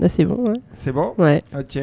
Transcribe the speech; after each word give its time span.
Là, 0.00 0.08
c'est 0.08 0.24
bon. 0.24 0.36
Ouais. 0.48 0.56
C'est 0.72 0.92
bon? 0.92 1.14
Ouais. 1.18 1.42
Ok. 1.56 1.78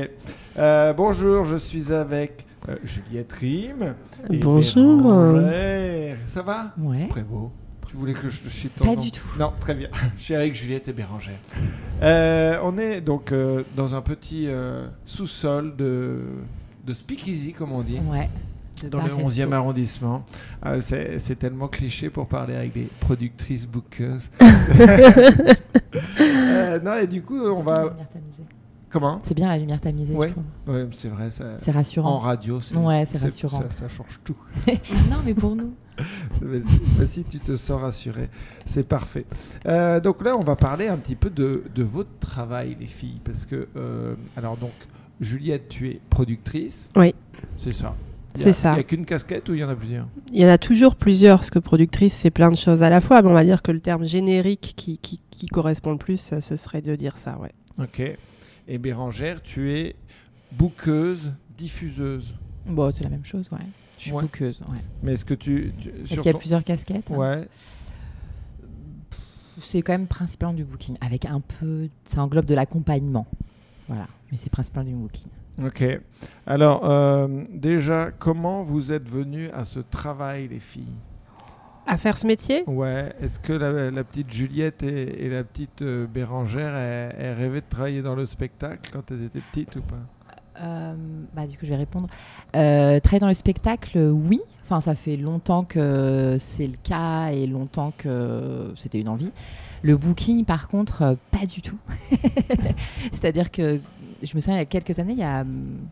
Euh, 0.58 0.94
bonjour, 0.94 1.46
je 1.46 1.56
suis 1.56 1.94
avec 1.94 2.46
euh, 2.68 2.76
Juliette 2.84 3.32
Rime. 3.34 3.94
et 4.32 4.40
Bonjour. 4.40 5.04
Bérangère. 5.04 6.18
Ça 6.26 6.42
va? 6.42 6.74
Ouais. 6.80 7.06
Prévost 7.10 7.52
Tu 7.88 7.96
voulais 7.96 8.14
que 8.14 8.28
je 8.28 8.42
te 8.42 8.50
chie 8.50 8.70
ton 8.70 8.86
Pas 8.86 8.96
nom? 8.96 9.02
du 9.04 9.12
tout. 9.12 9.28
Non, 9.38 9.54
très 9.60 9.76
bien. 9.76 9.90
Je 10.18 10.24
suis 10.24 10.34
avec 10.36 10.56
Juliette 10.56 10.88
et 10.88 10.94
Bérangère. 10.94 11.38
Euh, 12.02 12.58
on 12.64 12.78
est 12.80 13.02
donc 13.02 13.32
euh, 13.32 13.62
dans 13.76 13.94
un 13.94 14.02
petit 14.02 14.46
euh, 14.48 14.88
sous-sol 15.06 15.76
de, 15.78 16.18
de 16.86 16.94
speakeasy, 16.96 17.54
comme 17.54 17.72
on 17.72 17.82
dit. 17.84 18.00
Ouais. 18.12 18.30
De 18.84 18.90
Dans 18.90 18.98
bar 19.00 19.08
le 19.08 19.14
resto. 19.16 19.42
11e 19.42 19.52
arrondissement. 19.54 20.24
Euh, 20.66 20.80
c'est 20.82 21.18
c'est 21.20 21.36
tellement 21.36 21.68
cliché 21.68 22.10
pour 22.12 22.28
parler 22.28 22.56
avec 22.56 22.74
des 22.74 22.88
productrices 23.00 23.66
bookeuses. 23.68 24.30
Euh, 26.68 26.80
non, 26.80 26.94
et 26.96 27.08
du 27.08 27.22
coup, 27.22 27.40
on 27.40 27.58
C'est 27.58 27.64
bien 27.64 27.74
la 27.74 27.82
va. 27.84 27.90
lumière 27.90 28.10
tamisée. 28.10 28.44
Comment? 28.90 29.20
C'est 29.24 29.34
bien 29.34 29.48
la 29.50 29.58
lumière 29.58 29.82
tamisée. 29.82 30.14
Ouais. 30.16 30.34
c'est 30.94 31.10
vrai. 31.10 31.30
Ça... 31.30 31.58
C'est 31.58 31.72
En 31.72 31.74
rassurant. 31.74 32.20
radio, 32.20 32.62
c'est 32.62 32.76
Ouais, 32.78 33.06
c'est 33.06 33.18
rassurant. 33.18 33.62
Ça, 33.62 33.72
ça 33.72 33.88
change 33.90 34.20
tout. 34.24 34.38
non, 34.68 35.18
mais 35.26 35.34
pour 35.34 35.56
nous. 35.56 35.74
Mais 36.42 36.62
si, 36.62 36.80
mais 37.00 37.06
si 37.08 37.24
tu 37.24 37.40
te 37.40 37.56
sens 37.58 37.82
rassuré, 37.82 38.30
c'est 38.66 38.88
parfait. 38.88 39.26
Euh, 39.66 40.00
donc 40.00 40.24
là, 40.24 40.38
on 40.38 40.44
va 40.44 40.56
parler 40.56 40.88
un 40.88 40.98
petit 40.98 41.16
peu 41.16 41.30
de, 41.30 41.64
de 41.74 41.84
votre 41.84 42.18
travail, 42.20 42.78
les 42.80 42.86
filles, 42.86 43.20
parce 43.26 43.46
que 43.48 43.68
euh, 43.76 44.14
alors 44.36 44.58
donc 44.58 44.74
Juliette, 45.20 45.68
tu 45.70 45.90
es 45.90 46.00
productrice. 46.12 46.90
Oui. 46.96 47.16
C'est 47.58 47.74
ça. 47.74 47.96
C'est 48.38 48.54
ça. 48.54 48.72
Il 48.72 48.76
n'y 48.76 48.80
a 48.80 48.84
qu'une 48.84 49.06
casquette 49.06 49.48
ou 49.50 49.54
il 49.54 49.60
y 49.60 49.64
en 49.64 49.70
a 49.70 49.76
plusieurs? 49.76 50.08
Il 50.32 50.40
y 50.42 50.46
en 50.46 50.50
a 50.50 50.58
toujours 50.58 50.96
plusieurs, 50.96 51.40
parce 51.40 51.50
que 51.50 51.60
productrice, 51.60 52.14
c'est 52.14 52.30
plein 52.32 52.50
de 52.52 52.56
choses 52.58 52.84
à 52.84 52.90
la 52.90 53.02
fois. 53.02 53.22
Mais 53.22 53.30
on 53.30 53.34
va 53.34 53.44
dire 53.44 53.62
que 53.62 53.72
le 53.72 53.80
terme 53.80 54.06
générique 54.06 54.74
qui, 54.76 54.98
qui, 54.98 55.20
qui 55.32 55.48
correspond 55.48 55.92
le 55.92 55.98
plus, 55.98 56.34
ce 56.40 56.56
serait 56.56 56.82
de 56.82 56.96
dire 56.96 57.18
ça, 57.18 57.38
ouais. 57.40 57.52
Ok. 57.80 58.02
Et 58.68 58.78
Bérangère, 58.78 59.42
tu 59.42 59.72
es 59.72 59.96
bouqueuse, 60.52 61.32
diffuseuse? 61.58 62.34
Bon, 62.66 62.92
c'est 62.92 63.04
la 63.04 63.10
même 63.10 63.26
chose, 63.26 63.50
ouais. 63.52 63.60
Je 63.98 64.04
suis 64.04 64.12
Ouais. 64.12 64.22
bouqueuse, 64.24 64.62
ouais. 64.70 64.78
Mais 65.02 65.14
est-ce 65.14 65.26
que 65.26 65.34
tu, 65.34 65.72
tu- 65.82 65.90
Est-ce 65.90 66.16
qu'il 66.16 66.26
y 66.26 66.30
a 66.30 66.34
ton- 66.34 66.38
plusieurs 66.40 66.64
casquettes 66.64 67.10
Ouais. 67.10 67.48
C'est 69.60 69.82
quand 69.82 69.94
même 69.94 70.06
principalement 70.08 70.54
du 70.54 70.64
booking, 70.64 70.96
avec 71.02 71.26
un 71.26 71.40
peu... 71.40 71.90
Ça 72.06 72.22
englobe 72.22 72.46
de 72.46 72.54
l'accompagnement. 72.54 73.26
Voilà. 73.88 74.06
Mais 74.32 74.38
c'est 74.38 74.52
principalement 74.52 74.90
du 74.92 74.96
booking. 74.96 75.30
Ok. 75.64 75.84
Alors, 76.46 76.82
euh, 76.84 77.44
déjà, 77.52 78.12
comment 78.12 78.62
vous 78.64 78.92
êtes 78.92 79.10
venus 79.10 79.50
à 79.54 79.66
ce 79.66 79.80
travail, 79.80 80.48
les 80.50 80.60
filles? 80.60 80.96
À 81.88 81.98
faire 81.98 82.18
ce 82.18 82.28
métier? 82.28 82.64
Ouais. 82.68 83.14
Est-ce 83.22 83.40
que 83.40 83.54
la, 83.54 83.90
la 83.90 84.04
petite 84.04 84.32
Juliette 84.32 84.84
et, 84.84 85.26
et 85.26 85.30
la 85.30 85.44
petite 85.44 85.82
euh, 85.82 86.06
Bérangère, 86.06 86.76
elles, 86.76 87.16
elles 87.18 87.34
rêvaient 87.34 87.62
de 87.62 87.70
travailler 87.70 88.02
dans 88.02 88.14
le 88.16 88.26
spectacle 88.26 88.92
quand 88.92 89.10
elles 89.10 89.24
étaient 89.24 89.42
petites 89.52 89.76
ou 89.78 89.82
pas? 89.82 89.96
Euh, 90.62 90.96
bah, 91.34 91.48
du 91.48 91.58
coup, 91.58 91.66
je 91.66 91.70
vais 91.70 91.76
répondre. 91.76 92.08
Euh, 92.56 93.00
travailler 93.00 93.22
dans 93.22 93.28
le 93.28 93.34
spectacle, 93.34 93.98
oui. 93.98 94.42
Enfin, 94.64 94.82
ça 94.82 94.96
fait 94.96 95.16
longtemps 95.16 95.64
que 95.64 96.36
c'est 96.40 96.68
le 96.68 96.76
cas 96.84 97.30
et 97.30 97.48
longtemps 97.48 97.94
que 97.98 98.74
c'était 98.76 99.00
une 99.00 99.08
envie. 99.08 99.32
Le 99.82 99.96
booking, 99.96 100.44
par 100.44 100.68
contre, 100.68 101.16
pas 101.32 101.46
du 101.46 101.62
tout. 101.62 101.78
C'est-à-dire 103.14 103.50
que 103.50 103.80
je 104.22 104.36
me 104.36 104.42
souviens, 104.42 104.56
il 104.56 104.60
y 104.60 104.62
a 104.62 104.66
quelques 104.66 105.00
années, 105.00 105.14
il 105.14 105.20
y 105.20 105.24
a 105.24 105.42
hum, 105.42 105.88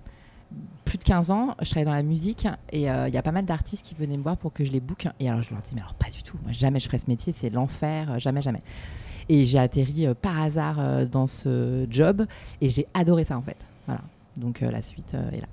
plus 0.86 0.98
de 0.98 1.04
15 1.04 1.32
ans, 1.32 1.56
je 1.62 1.66
travaillais 1.66 1.86
dans 1.86 1.94
la 1.94 2.04
musique 2.04 2.48
et 2.72 2.90
euh, 2.90 3.08
il 3.08 3.14
y 3.14 3.18
a 3.18 3.22
pas 3.22 3.32
mal 3.32 3.46
d'artistes 3.46 3.86
qui 3.86 3.96
venaient 3.96 4.18
me 4.18 4.24
voir 4.24 4.38
pour 4.38 4.54
que 4.54 4.64
je 4.64 4.72
les 4.72 4.80
book. 4.80 5.08
Et 5.20 5.30
alors, 5.30 5.42
je 5.42 5.52
leur 5.52 5.62
dis, 5.62 5.72
mais 5.74 5.82
alors 5.82 5.96
pas 5.96 6.10
du 6.10 6.24
tout. 6.24 6.38
Moi, 6.44 6.52
jamais 6.52 6.80
je 6.80 6.86
ferais 6.86 7.00
ce 7.00 7.08
métier, 7.08 7.34
c'est 7.34 7.50
l'enfer, 7.50 8.12
euh, 8.12 8.20
jamais, 8.20 8.42
jamais. 8.42 8.62
Et 9.28 9.46
j'ai 9.46 9.58
atterri 9.58 10.06
euh, 10.06 10.14
par 10.14 10.42
hasard 10.42 10.80
euh, 10.80 11.06
dans 11.06 11.28
ce 11.28 11.88
job 11.90 12.26
et 12.62 12.70
j'ai 12.70 12.88
adoré 12.94 13.26
ça, 13.26 13.38
en 13.38 13.42
fait. 13.42 13.58
Voilà. 13.88 14.02
Donc 14.38 14.60
la 14.60 14.82
suite 14.82 15.14
est 15.14 15.40
là. 15.40 15.48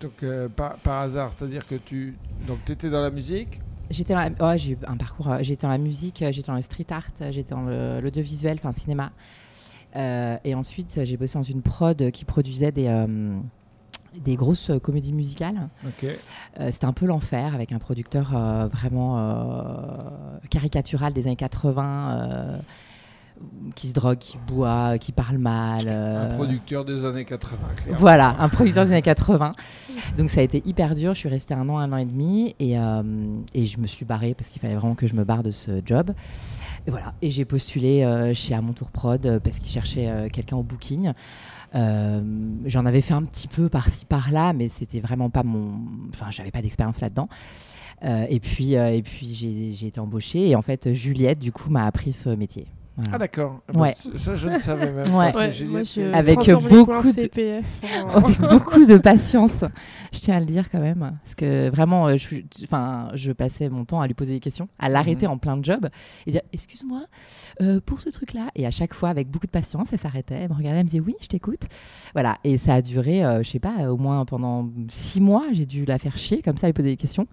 Donc, 0.00 0.24
par, 0.56 0.74
par 0.78 1.02
hasard, 1.02 1.32
c'est-à-dire 1.32 1.64
que 1.64 1.76
tu 1.76 2.16
donc, 2.44 2.68
étais 2.68 2.90
dans 2.90 3.02
la 3.02 3.10
musique? 3.10 3.60
J'étais 3.88 4.14
dans 4.14 4.18
la... 4.18 4.48
ouais, 4.48 4.58
j'ai 4.58 4.72
eu 4.72 4.78
un 4.84 4.96
parcours. 4.96 5.28
J'étais 5.42 5.62
dans 5.62 5.72
la 5.72 5.78
musique, 5.78 6.24
j'étais 6.30 6.48
dans 6.48 6.56
le 6.56 6.62
street 6.62 6.86
art, 6.90 7.06
j'étais 7.30 7.54
dans 7.54 8.00
l'audiovisuel, 8.00 8.58
enfin 8.58 8.72
cinéma. 8.72 9.12
Euh, 9.96 10.36
et 10.44 10.54
ensuite, 10.54 10.98
euh, 10.98 11.04
j'ai 11.04 11.16
bossé 11.16 11.38
dans 11.38 11.42
une 11.42 11.62
prod 11.62 12.10
qui 12.10 12.24
produisait 12.24 12.70
des, 12.72 12.86
euh, 12.88 13.38
des 14.24 14.36
grosses 14.36 14.70
euh, 14.70 14.78
comédies 14.78 15.12
musicales. 15.14 15.68
Euh, 16.60 16.68
C'était 16.72 16.84
un 16.86 16.92
peu 16.92 17.06
l'enfer 17.06 17.54
avec 17.54 17.72
un 17.72 17.78
producteur 17.78 18.32
euh, 18.36 18.66
vraiment 18.68 19.16
caricatural 20.50 21.12
des 21.12 21.26
années 21.26 21.36
80. 21.36 22.18
euh, 22.20 22.58
qui 23.74 23.88
se 23.88 23.92
drogue, 23.92 24.16
qui 24.16 24.38
boit, 24.46 24.96
qui 24.96 25.12
parle 25.12 25.36
mal. 25.36 25.88
Un 25.88 26.34
producteur 26.36 26.86
des 26.86 27.04
années 27.04 27.26
80, 27.26 27.58
clairement. 27.76 28.00
Voilà, 28.00 28.34
un 28.38 28.48
producteur 28.48 28.86
des 28.86 28.92
années 28.92 29.02
80. 29.02 29.50
Donc 30.16 30.30
ça 30.30 30.40
a 30.40 30.42
été 30.42 30.62
hyper 30.64 30.94
dur. 30.94 31.12
Je 31.12 31.18
suis 31.18 31.28
restée 31.28 31.52
un 31.52 31.68
an, 31.68 31.76
un 31.76 31.92
an 31.92 31.98
et 31.98 32.06
demi. 32.06 32.54
Et, 32.60 32.76
et 33.52 33.66
je 33.66 33.78
me 33.78 33.86
suis 33.86 34.06
barrée 34.06 34.32
parce 34.32 34.48
qu'il 34.48 34.62
fallait 34.62 34.74
vraiment 34.74 34.94
que 34.94 35.06
je 35.06 35.14
me 35.14 35.24
barre 35.24 35.42
de 35.42 35.50
ce 35.50 35.82
job. 35.84 36.12
Et 36.86 36.90
voilà. 36.90 37.14
Et 37.20 37.30
j'ai 37.30 37.44
postulé 37.44 38.04
euh, 38.04 38.32
chez 38.34 38.54
À 38.54 38.62
mon 38.62 38.72
tour 38.72 38.90
prod 38.90 39.24
euh, 39.26 39.40
parce 39.40 39.58
qu'ils 39.58 39.72
cherchaient 39.72 40.08
euh, 40.08 40.28
quelqu'un 40.28 40.56
au 40.56 40.62
booking. 40.62 41.12
J'en 41.74 42.86
avais 42.86 43.02
fait 43.02 43.12
un 43.12 43.22
petit 43.22 43.48
peu 43.48 43.68
par-ci 43.68 44.06
par-là, 44.06 44.54
mais 44.54 44.68
c'était 44.68 45.00
vraiment 45.00 45.28
pas 45.28 45.42
mon. 45.42 45.78
Enfin, 46.08 46.30
j'avais 46.30 46.50
pas 46.50 46.62
d'expérience 46.62 47.00
là-dedans. 47.02 47.28
Et 48.02 48.40
puis, 48.40 48.72
et 48.72 49.02
puis 49.02 49.74
j'ai 49.74 49.86
été 49.86 50.00
embauchée. 50.00 50.48
Et 50.48 50.56
en 50.56 50.62
fait, 50.62 50.94
Juliette, 50.94 51.38
du 51.38 51.52
coup, 51.52 51.68
m'a 51.68 51.84
appris 51.84 52.12
ce 52.12 52.30
métier. 52.30 52.66
Voilà. 52.96 53.10
Ah 53.12 53.18
d'accord. 53.18 53.60
Ouais. 53.74 53.94
Ça, 54.16 54.36
je 54.36 54.48
ne 54.48 54.56
savais 54.58 54.90
même 54.90 55.14
Ouais. 55.14 55.30
pas. 55.32 55.48
Ouais, 55.48 55.64
moi, 55.66 55.82
je 55.82 56.12
Avec 56.14 56.38
beaucoup 56.38 57.12
de- 57.12 57.24
en- 58.04 58.08
avec 58.24 58.40
beaucoup 58.40 58.86
de 58.86 58.96
patience, 58.96 59.64
je 60.12 60.18
tiens 60.20 60.34
à 60.36 60.40
le 60.40 60.46
dire 60.46 60.70
quand 60.70 60.80
même, 60.80 61.18
parce 61.22 61.34
que 61.34 61.68
vraiment, 61.68 62.06
euh, 62.08 62.16
je, 62.16 62.36
enfin, 62.64 63.10
je 63.14 63.32
passais 63.32 63.68
mon 63.68 63.84
temps 63.84 64.00
à 64.00 64.06
lui 64.06 64.14
poser 64.14 64.32
des 64.32 64.40
questions, 64.40 64.68
à 64.78 64.88
l'arrêter 64.88 65.26
Mhm. 65.26 65.32
en 65.32 65.38
plein 65.38 65.58
job 65.62 65.88
et 66.26 66.30
dire 66.30 66.40
excuse-moi 66.54 67.02
euh, 67.60 67.80
pour 67.84 68.00
ce 68.00 68.08
truc-là, 68.08 68.48
et 68.54 68.66
à 68.66 68.70
chaque 68.70 68.94
fois 68.94 69.10
avec 69.10 69.28
beaucoup 69.30 69.46
de 69.46 69.50
patience, 69.50 69.92
elle 69.92 69.98
s'arrêtait, 69.98 70.34
elle 70.36 70.48
me 70.48 70.54
regardait, 70.54 70.78
elle 70.78 70.84
me 70.84 70.88
disait 70.88 71.00
oui, 71.04 71.16
je 71.20 71.26
t'écoute, 71.26 71.64
voilà, 72.14 72.38
et 72.44 72.56
ça 72.56 72.74
a 72.74 72.80
duré, 72.82 73.24
euh, 73.24 73.42
je 73.42 73.50
sais 73.50 73.58
pas, 73.58 73.90
au 73.92 73.98
moins 73.98 74.24
pendant 74.24 74.70
six 74.88 75.20
mois, 75.20 75.44
j'ai 75.52 75.66
dû 75.66 75.84
la 75.84 75.98
faire 75.98 76.16
chier 76.16 76.40
comme 76.40 76.56
ça, 76.56 76.66
lui 76.66 76.72
poser 76.72 76.88
des 76.90 76.96
questions, 76.96 77.26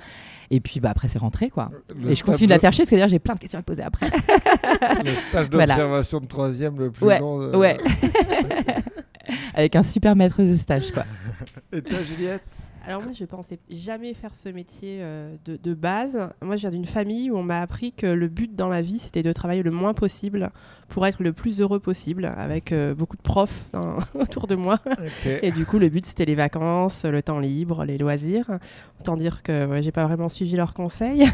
et 0.56 0.60
puis 0.60 0.80
bah 0.80 0.90
après 0.92 1.08
c'est 1.08 1.20
rentré 1.20 1.50
quoi, 1.50 1.70
Le 2.00 2.12
et 2.12 2.16
je 2.16 2.24
continue 2.24 2.48
de 2.48 2.52
la 2.54 2.60
faire 2.60 2.72
chier 2.74 2.84
parce 2.84 2.90
que 2.92 2.96
d'ailleurs 2.96 3.10
j'ai 3.10 3.20
plein 3.20 3.34
de 3.36 3.40
questions 3.40 3.60
à 3.60 3.64
poser 3.64 3.82
après. 3.82 4.08
Le 5.04 5.12
stage 5.30 5.48
Voilà. 5.52 5.76
d'observation 5.76 6.20
de 6.20 6.26
troisième 6.28 6.78
le 6.80 6.92
plus 6.92 7.06
Ouais, 7.06 7.20
long. 7.20 7.40
de- 7.40 7.56
ouais. 7.58 7.78
avec 9.54 9.76
un 9.76 9.84
super 9.84 10.16
maître 10.16 10.42
de 10.42 10.56
stage 10.56 10.92
quoi. 10.92 11.04
Et 11.72 11.82
toi, 11.82 12.00
Juliette? 12.04 12.44
Alors 12.86 13.02
moi, 13.02 13.14
je 13.14 13.24
pensais 13.24 13.60
jamais 13.70 14.14
faire 14.14 14.36
ce 14.36 14.50
métier 14.50 14.98
euh, 15.02 15.36
de, 15.46 15.56
de 15.56 15.74
base. 15.74 16.20
Moi, 16.42 16.58
je 16.58 16.62
viens 16.62 16.72
d'une 16.72 16.86
famille 16.86 17.32
où 17.32 17.38
on 17.38 17.44
m'a 17.44 17.62
appris 17.62 17.94
que 17.94 18.08
le 18.08 18.28
but 18.28 18.56
dans 18.56 18.68
la 18.68 18.82
vie, 18.82 19.00
c'était 19.00 19.24
de 19.24 19.32
travailler 19.32 19.64
le 19.64 19.72
moins 19.72 19.94
possible 19.94 20.50
pour 20.90 21.08
être 21.08 21.24
le 21.24 21.32
plus 21.34 21.62
heureux 21.62 21.80
possible, 21.80 22.26
avec 22.38 22.72
euh, 22.74 22.94
beaucoup 22.94 23.16
de 23.16 23.22
profs 23.22 23.64
dans- 23.72 23.98
autour 24.20 24.48
de 24.48 24.56
moi. 24.56 24.80
Et 25.42 25.52
du 25.52 25.66
coup, 25.66 25.80
le 25.80 25.88
but, 25.90 26.06
c'était 26.06 26.26
les 26.26 26.36
vacances, 26.36 27.06
le 27.06 27.24
temps 27.24 27.40
libre, 27.40 27.86
les 27.86 27.98
loisirs. 27.98 28.60
Autant 29.00 29.16
dire 29.16 29.44
que 29.44 29.66
ouais, 29.66 29.82
j'ai 29.82 29.92
pas 29.94 30.06
vraiment 30.06 30.28
suivi 30.30 30.56
leurs 30.56 30.74
conseils. 30.74 31.24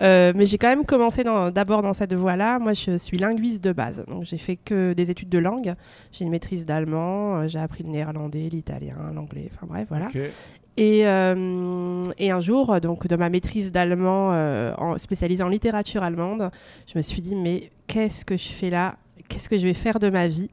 Euh, 0.00 0.32
mais 0.34 0.44
j'ai 0.46 0.58
quand 0.58 0.68
même 0.68 0.84
commencé 0.84 1.22
d'abord 1.24 1.82
dans 1.82 1.92
cette 1.92 2.14
voie-là. 2.14 2.58
Moi, 2.58 2.74
je 2.74 2.96
suis 2.98 3.16
linguiste 3.16 3.62
de 3.62 3.72
base. 3.72 4.04
Donc, 4.08 4.24
j'ai 4.24 4.38
fait 4.38 4.56
que 4.56 4.92
des 4.92 5.10
études 5.10 5.28
de 5.28 5.38
langue. 5.38 5.74
J'ai 6.12 6.24
une 6.24 6.30
maîtrise 6.30 6.66
d'allemand, 6.66 7.46
j'ai 7.48 7.58
appris 7.60 7.84
le 7.84 7.90
néerlandais, 7.90 8.48
l'italien, 8.50 8.96
l'anglais. 9.14 9.50
Enfin 9.54 9.66
bref, 9.68 9.86
voilà. 9.88 10.06
Et, 10.76 11.06
euh, 11.06 12.02
et 12.18 12.30
un 12.32 12.40
jour, 12.40 12.80
donc 12.80 13.06
de 13.06 13.14
ma 13.16 13.28
maîtrise 13.30 13.70
d'allemand 13.70 14.32
euh, 14.32 14.74
en- 14.76 14.98
spécialisée 14.98 15.42
en 15.44 15.48
littérature 15.48 16.02
allemande, 16.02 16.50
je 16.92 16.98
me 16.98 17.02
suis 17.02 17.22
dit 17.22 17.36
mais 17.36 17.70
qu'est-ce 17.86 18.24
que 18.24 18.36
je 18.36 18.48
fais 18.48 18.70
là? 18.70 18.96
Qu'est-ce 19.28 19.48
que 19.48 19.56
je 19.56 19.66
vais 19.66 19.74
faire 19.74 19.98
de 20.00 20.10
ma 20.10 20.26
vie? 20.26 20.50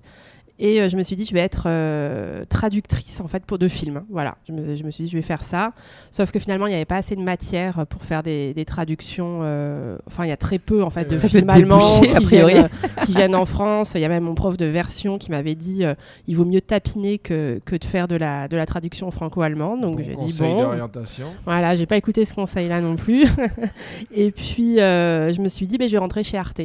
Et 0.64 0.80
euh, 0.80 0.90
je 0.90 0.96
me 0.96 1.02
suis 1.02 1.16
dit 1.16 1.26
je 1.26 1.34
vais 1.34 1.40
être 1.40 1.64
euh, 1.66 2.46
traductrice 2.48 3.20
en 3.20 3.28
fait 3.28 3.44
pour 3.46 3.58
de 3.58 3.68
films. 3.68 4.04
Voilà, 4.12 4.38
je 4.48 4.54
me, 4.54 4.76
je 4.76 4.84
me 4.84 4.92
suis 4.92 5.06
dit 5.06 5.10
je 5.10 5.18
vais 5.18 5.24
faire 5.24 5.42
ça. 5.42 5.74
Sauf 6.12 6.32
que 6.32 6.38
finalement 6.38 6.68
il 6.68 6.70
n'y 6.70 6.76
avait 6.76 6.86
pas 6.86 6.98
assez 6.98 7.16
de 7.16 7.22
matière 7.22 7.88
pour 7.88 8.04
faire 8.04 8.22
des, 8.22 8.54
des 8.54 8.64
traductions. 8.64 9.40
euh, 9.42 9.98
Enfin 10.06 10.24
il 10.26 10.30
y 10.30 10.32
a 10.32 10.38
très 10.38 10.60
peu 10.60 10.84
en 10.84 10.92
fait 10.92 11.06
de 11.10 11.18
films 11.18 11.50
allemands 11.50 12.00
qui 12.02 12.10
priori. 12.24 12.54
viennent, 12.54 12.70
qui 13.06 13.14
viennent 13.14 13.34
en 13.36 13.46
France. 13.46 13.94
Il 13.96 14.02
y 14.02 14.06
a 14.06 14.08
même 14.08 14.24
mon 14.24 14.36
prof 14.36 14.56
de 14.56 14.66
version 14.68 15.18
qui 15.18 15.32
m'avait 15.32 15.56
dit 15.56 15.84
euh, 15.84 15.96
il 16.28 16.36
vaut 16.36 16.46
mieux 16.46 16.62
tapiner 16.62 17.18
que, 17.18 17.60
que 17.66 17.76
de 17.76 17.84
faire 17.84 18.08
de 18.08 18.16
la, 18.16 18.48
de 18.48 18.56
la 18.56 18.68
traduction 18.68 19.10
franco-allemande. 19.10 19.82
Donc 19.82 19.98
Bon 19.98 20.04
j'ai 20.04 20.12
dit 20.12 20.16
conseil 20.16 20.38
bon. 20.54 20.62
d'orientation. 20.62 21.26
Voilà, 21.46 21.76
j'ai 21.76 21.88
pas 21.88 21.98
écouté 21.98 22.24
ce 22.24 22.36
conseil-là 22.36 22.82
non 22.82 22.96
plus. 22.98 23.26
et 24.14 24.30
puis 24.30 24.80
euh, 24.80 25.34
je 25.34 25.42
me 25.42 25.48
suis 25.48 25.66
dit 25.66 25.80
ben 25.80 25.88
je 25.88 25.94
vais 25.94 25.98
rentrer 25.98 26.24
chez 26.24 26.38
Arte. 26.38 26.62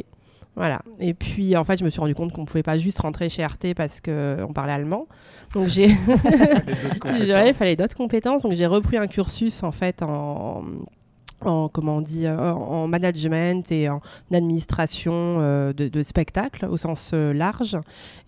Voilà. 0.57 0.81
Et 0.99 1.13
puis 1.13 1.55
en 1.55 1.63
fait 1.63 1.77
je 1.77 1.85
me 1.85 1.89
suis 1.91 1.99
rendu 1.99 2.15
compte 2.15 2.33
qu'on 2.33 2.45
pouvait 2.45 2.63
pas 2.63 2.79
juste 2.79 2.99
rentrer 2.99 3.29
chez 3.29 3.43
Arte 3.43 3.73
parce 3.75 4.01
que 4.01 4.37
on 4.41 4.53
parlait 4.53 4.73
allemand. 4.73 5.07
Donc 5.53 5.67
j'ai 5.67 5.85
il 7.05 7.53
fallait 7.53 7.75
d'autres 7.75 7.95
compétences. 7.95 8.41
Donc 8.41 8.53
j'ai 8.53 8.65
repris 8.65 8.97
un 8.97 9.05
cursus 9.05 9.61
en 9.61 9.71
fait 9.71 10.01
en 10.01 10.63
en 11.41 11.69
comment 11.69 11.97
on 11.97 12.01
dit 12.01 12.25
euh, 12.25 12.51
en 12.51 12.87
management 12.87 13.71
et 13.71 13.89
en 13.89 14.01
administration 14.33 15.13
euh, 15.13 15.73
de, 15.73 15.87
de 15.87 16.03
spectacle 16.03 16.65
au 16.65 16.77
sens 16.77 17.11
euh, 17.13 17.33
large. 17.33 17.77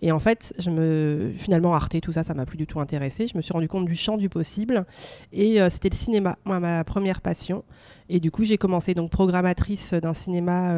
Et 0.02 0.12
en 0.12 0.20
fait 0.20 0.54
je 0.58 0.70
me 0.70 1.32
finalement 1.36 1.74
Arte 1.74 2.00
tout 2.00 2.12
ça 2.12 2.24
ça 2.24 2.34
m'a 2.34 2.46
plus 2.46 2.56
du 2.56 2.66
tout 2.66 2.80
intéressé 2.80 3.26
je 3.26 3.36
me 3.36 3.42
suis 3.42 3.52
rendu 3.52 3.68
compte 3.68 3.86
du 3.86 3.94
champ 3.94 4.16
du 4.16 4.28
possible 4.28 4.84
et 5.32 5.58
c'était 5.70 5.88
le 5.88 5.96
cinéma 5.96 6.36
moi 6.44 6.60
ma 6.60 6.84
première 6.84 7.20
passion. 7.20 7.64
Et 8.08 8.20
du 8.20 8.30
coup 8.30 8.44
j'ai 8.44 8.58
commencé 8.58 8.94
donc 8.94 9.10
programmatrice 9.10 9.94
d'un 9.94 10.14
cinéma 10.14 10.74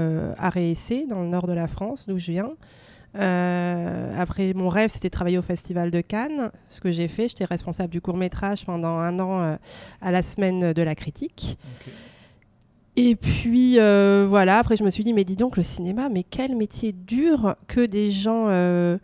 et 0.57 0.71
essai 0.71 1.07
dans 1.09 1.23
le 1.23 1.29
nord 1.29 1.47
de 1.47 1.53
la 1.53 1.69
France 1.69 2.07
d'où 2.09 2.19
je 2.19 2.33
viens. 2.33 2.51
Après, 3.15 4.55
mon 4.55 4.71
rêve, 4.71 4.91
c'était 4.91 5.09
de 5.09 5.13
travailler 5.13 5.37
au 5.37 5.43
Festival 5.43 5.91
de 5.91 6.01
Cannes. 6.01 6.51
Ce 6.71 6.81
que 6.81 6.91
j'ai 6.91 7.09
fait, 7.09 7.29
j'étais 7.29 7.45
responsable 7.45 7.91
du 7.91 8.01
court 8.01 8.17
métrage 8.17 8.65
pendant 8.65 8.97
un 8.99 9.19
an 9.21 9.59
à 10.01 10.11
la 10.11 10.23
semaine 10.23 10.73
de 10.73 10.83
la 10.83 10.95
critique. 10.95 11.59
Et 12.97 13.17
puis 13.17 13.79
euh, 13.79 14.27
voilà, 14.29 14.59
après 14.59 14.77
je 14.77 14.85
me 14.85 14.91
suis 14.91 15.03
dit, 15.05 15.13
mais 15.13 15.25
dis 15.25 15.37
donc, 15.37 15.57
le 15.57 15.63
cinéma, 15.63 16.09
mais 16.09 16.25
quel 16.25 16.57
métier 16.57 16.93
dur 16.93 17.57
que 17.67 17.85
des 17.85 18.11
gens 18.11 18.47
euh, 18.49 18.99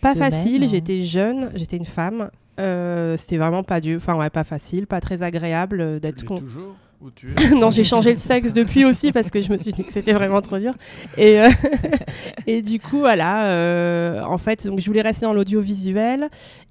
pas 0.00 0.14
de 0.14 0.18
facile. 0.18 0.60
même, 0.60 0.62
hein. 0.64 0.68
J'étais 0.70 1.02
jeune, 1.02 1.50
j'étais 1.54 1.76
une 1.76 1.86
femme. 1.86 2.30
Euh, 2.58 3.16
c'était 3.16 3.38
vraiment 3.38 3.62
pas 3.62 3.80
dur, 3.80 3.96
enfin 3.96 4.16
ouais, 4.18 4.30
pas 4.30 4.44
facile, 4.44 4.86
pas 4.86 5.00
très 5.00 5.22
agréable 5.22 6.00
d'être 6.00 6.24
con. 6.24 6.38
toujours? 6.38 6.74
Ou 7.00 7.10
tu 7.10 7.28
es 7.28 7.50
non, 7.54 7.70
j'ai 7.70 7.84
changé 7.84 8.14
de 8.14 8.18
sexe 8.18 8.52
depuis 8.52 8.84
aussi 8.84 9.12
parce 9.12 9.30
que 9.30 9.40
je 9.40 9.50
me 9.50 9.56
suis 9.56 9.72
dit 9.72 9.84
que 9.84 9.92
c'était 9.92 10.12
vraiment 10.12 10.42
trop 10.42 10.58
dur. 10.58 10.74
Et, 11.16 11.40
euh, 11.40 11.48
et 12.46 12.62
du 12.62 12.78
coup, 12.78 12.98
voilà, 12.98 13.52
euh, 13.52 14.22
en 14.22 14.38
fait, 14.38 14.66
donc 14.66 14.80
je 14.80 14.86
voulais 14.86 15.02
rester 15.02 15.26
dans 15.26 15.32
l'audiovisuel. 15.32 16.28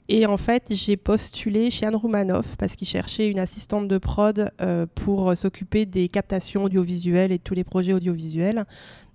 Et 0.08 0.26
en 0.26 0.38
fait, 0.38 0.68
j'ai 0.72 0.98
postulé 0.98 1.70
chez 1.70 1.86
Anne 1.86 1.96
Roumanoff 1.96 2.56
parce 2.58 2.76
qu'il 2.76 2.88
cherchait 2.88 3.30
une 3.30 3.40
assistante 3.40 3.88
de 3.88 3.98
prod 3.98 4.52
euh, 4.60 4.86
pour 4.96 5.38
s'occuper 5.38 5.86
des 5.86 6.10
captations 6.10 6.64
audiovisuelles 6.64 7.32
et 7.32 7.38
de 7.38 7.44
tous 7.44 7.54
les 7.54 7.64
projets 7.64 7.94
audiovisuels. 7.94 8.66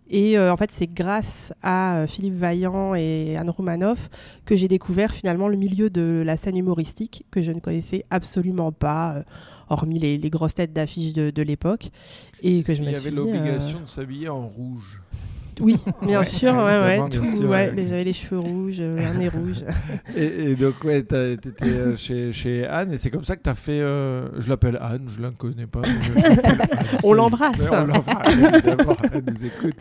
Et 0.09 0.39
euh, 0.39 0.53
en 0.53 0.57
fait, 0.57 0.71
c'est 0.71 0.87
grâce 0.87 1.53
à 1.63 1.99
euh, 1.99 2.07
Philippe 2.07 2.35
Vaillant 2.35 2.95
et 2.95 3.37
Anne 3.37 3.51
Roumanoff 3.51 4.11
que 4.45 4.55
j'ai 4.55 4.69
découvert 4.69 5.13
finalement 5.13 5.49
le 5.49 5.57
milieu 5.57 5.89
de 5.89 6.23
la 6.25 6.37
scène 6.37 6.57
humoristique 6.57 7.25
que 7.31 7.41
je 7.41 7.53
ne 7.53 7.61
connaissais 7.61 8.05
absolument 8.11 8.71
pas, 8.71 9.15
euh, 9.15 9.23
hormis 9.71 9.99
les, 9.99 10.19
les 10.19 10.31
grosses 10.31 10.55
têtes 10.55 10.73
d'affiches 10.73 11.15
de, 11.15 11.31
de 11.31 11.43
l'époque. 11.43 11.91
Et 12.43 12.63
que 12.63 12.75
je 12.75 12.83
me 12.83 12.91
y 12.91 12.95
avait 12.95 13.09
euh, 13.09 13.15
l'obligation 13.15 13.81
de 13.81 13.89
s'habiller 13.89 14.29
en 14.29 14.47
rouge? 14.47 15.01
Oui, 15.61 15.77
bien 16.03 16.21
Ouais, 16.21 16.25
sûr, 16.25 16.53
ouais, 16.55 16.63
ouais, 16.81 16.97
bien 16.97 17.09
tout, 17.09 17.25
sûr, 17.25 17.43
ouais, 17.43 17.49
ouais. 17.49 17.73
les- 17.75 17.89
J'avais 17.89 18.05
les 18.05 18.13
cheveux 18.13 18.39
rouges, 18.41 18.77
euh, 18.81 18.97
le 19.13 19.19
nez 19.19 19.29
rouge. 19.29 19.63
Et, 20.17 20.51
et 20.51 20.55
donc, 20.57 20.75
ouais, 20.85 21.03
t'étais 21.03 21.65
euh, 21.67 21.97
chez, 21.97 22.33
chez 22.33 22.67
Anne, 22.67 22.93
et 22.93 22.99
c'est 22.99 23.11
comme 23.11 23.25
ça 23.25 23.37
que 23.37 23.43
t'as 23.43 23.55
fait. 23.55 23.81
euh, 23.81 24.27
je 24.41 24.49
l'appelle 24.49 24.79
Anne, 24.81 25.05
je 25.09 25.21
la 25.21 25.31
connais 25.31 25.67
pas. 25.67 25.83
je 25.85 26.47
Anne, 26.47 26.59
On 27.05 27.13
l'embrasse. 27.13 27.61
On 27.71 27.85
l'embrasse, 27.87 28.35
elle 29.13 29.25
nous 29.27 29.45
écoute. 29.47 29.77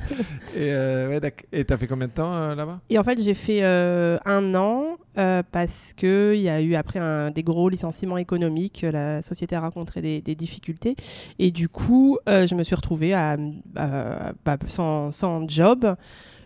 Et 0.55 0.71
euh, 0.73 1.19
t'as 1.67 1.77
fait 1.77 1.87
combien 1.87 2.07
de 2.07 2.13
temps 2.13 2.33
euh, 2.33 2.55
là-bas? 2.55 2.79
Et 2.89 2.97
en 2.97 3.03
fait, 3.03 3.19
j'ai 3.21 3.33
fait 3.33 3.63
euh, 3.63 4.17
un 4.25 4.53
an 4.55 4.97
euh, 5.17 5.43
parce 5.51 5.93
qu'il 5.93 6.35
y 6.39 6.49
a 6.49 6.61
eu 6.61 6.75
après 6.75 6.99
un, 6.99 7.31
des 7.31 7.43
gros 7.43 7.69
licenciements 7.69 8.17
économiques. 8.17 8.85
La 8.91 9.21
société 9.21 9.55
a 9.55 9.61
rencontré 9.61 10.01
des, 10.01 10.21
des 10.21 10.35
difficultés. 10.35 10.95
Et 11.39 11.51
du 11.51 11.69
coup, 11.69 12.17
euh, 12.29 12.47
je 12.47 12.55
me 12.55 12.63
suis 12.63 12.75
retrouvée 12.75 13.13
à, 13.13 13.37
à- 13.75 14.33
bah, 14.45 14.57
sans, 14.67 15.11
sans 15.11 15.47
job. 15.47 15.62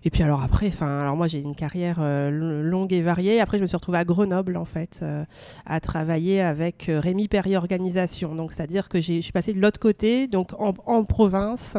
Et 0.04 0.10
puis 0.10 0.24
alors 0.24 0.42
après, 0.42 0.68
enfin, 0.68 1.02
alors 1.02 1.18
moi 1.18 1.28
j'ai 1.28 1.42
une 1.42 1.56
carrière 1.56 1.98
euh, 2.00 2.30
longue 2.62 2.94
et 2.94 3.02
variée. 3.02 3.42
Après, 3.42 3.58
je 3.58 3.64
me 3.64 3.68
suis 3.68 3.76
retrouvée 3.76 3.98
à 3.98 4.06
Grenoble 4.06 4.56
en 4.56 4.66
fait, 4.66 5.00
euh, 5.02 5.26
à 5.66 5.80
travailler 5.80 6.42
avec 6.42 6.88
euh, 6.88 7.00
Rémi 7.00 7.28
Perrier 7.28 7.58
Organisation. 7.58 8.36
Donc, 8.36 8.54
c'est-à-dire 8.54 8.90
que 8.90 9.02
je 9.02 9.20
suis 9.20 9.32
passée 9.34 9.54
de 9.54 9.60
l'autre 9.60 9.80
côté, 9.80 10.28
donc 10.28 10.52
en 10.60 11.04
province, 11.04 11.76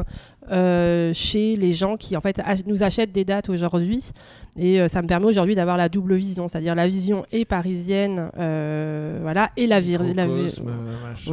euh, 0.50 1.12
chez 1.14 1.56
les 1.56 1.72
gens 1.72 1.96
qui 1.96 2.16
en 2.16 2.20
fait 2.20 2.40
ach- 2.44 2.64
nous 2.66 2.82
achètent 2.82 3.12
des 3.12 3.24
dates 3.24 3.48
aujourd'hui. 3.48 4.10
Et 4.56 4.80
euh, 4.80 4.88
ça 4.88 5.02
me 5.02 5.06
permet 5.06 5.26
aujourd'hui 5.26 5.54
d'avoir 5.54 5.76
la 5.76 5.88
double 5.88 6.14
vision, 6.16 6.48
c'est-à-dire 6.48 6.74
la 6.74 6.88
vision 6.88 7.24
est 7.32 7.44
parisienne, 7.44 8.30
euh, 8.38 9.18
voilà, 9.22 9.50
et 9.56 9.66
la, 9.66 9.80
vir- 9.80 10.02
la 10.14 10.26
machin, 10.26 10.62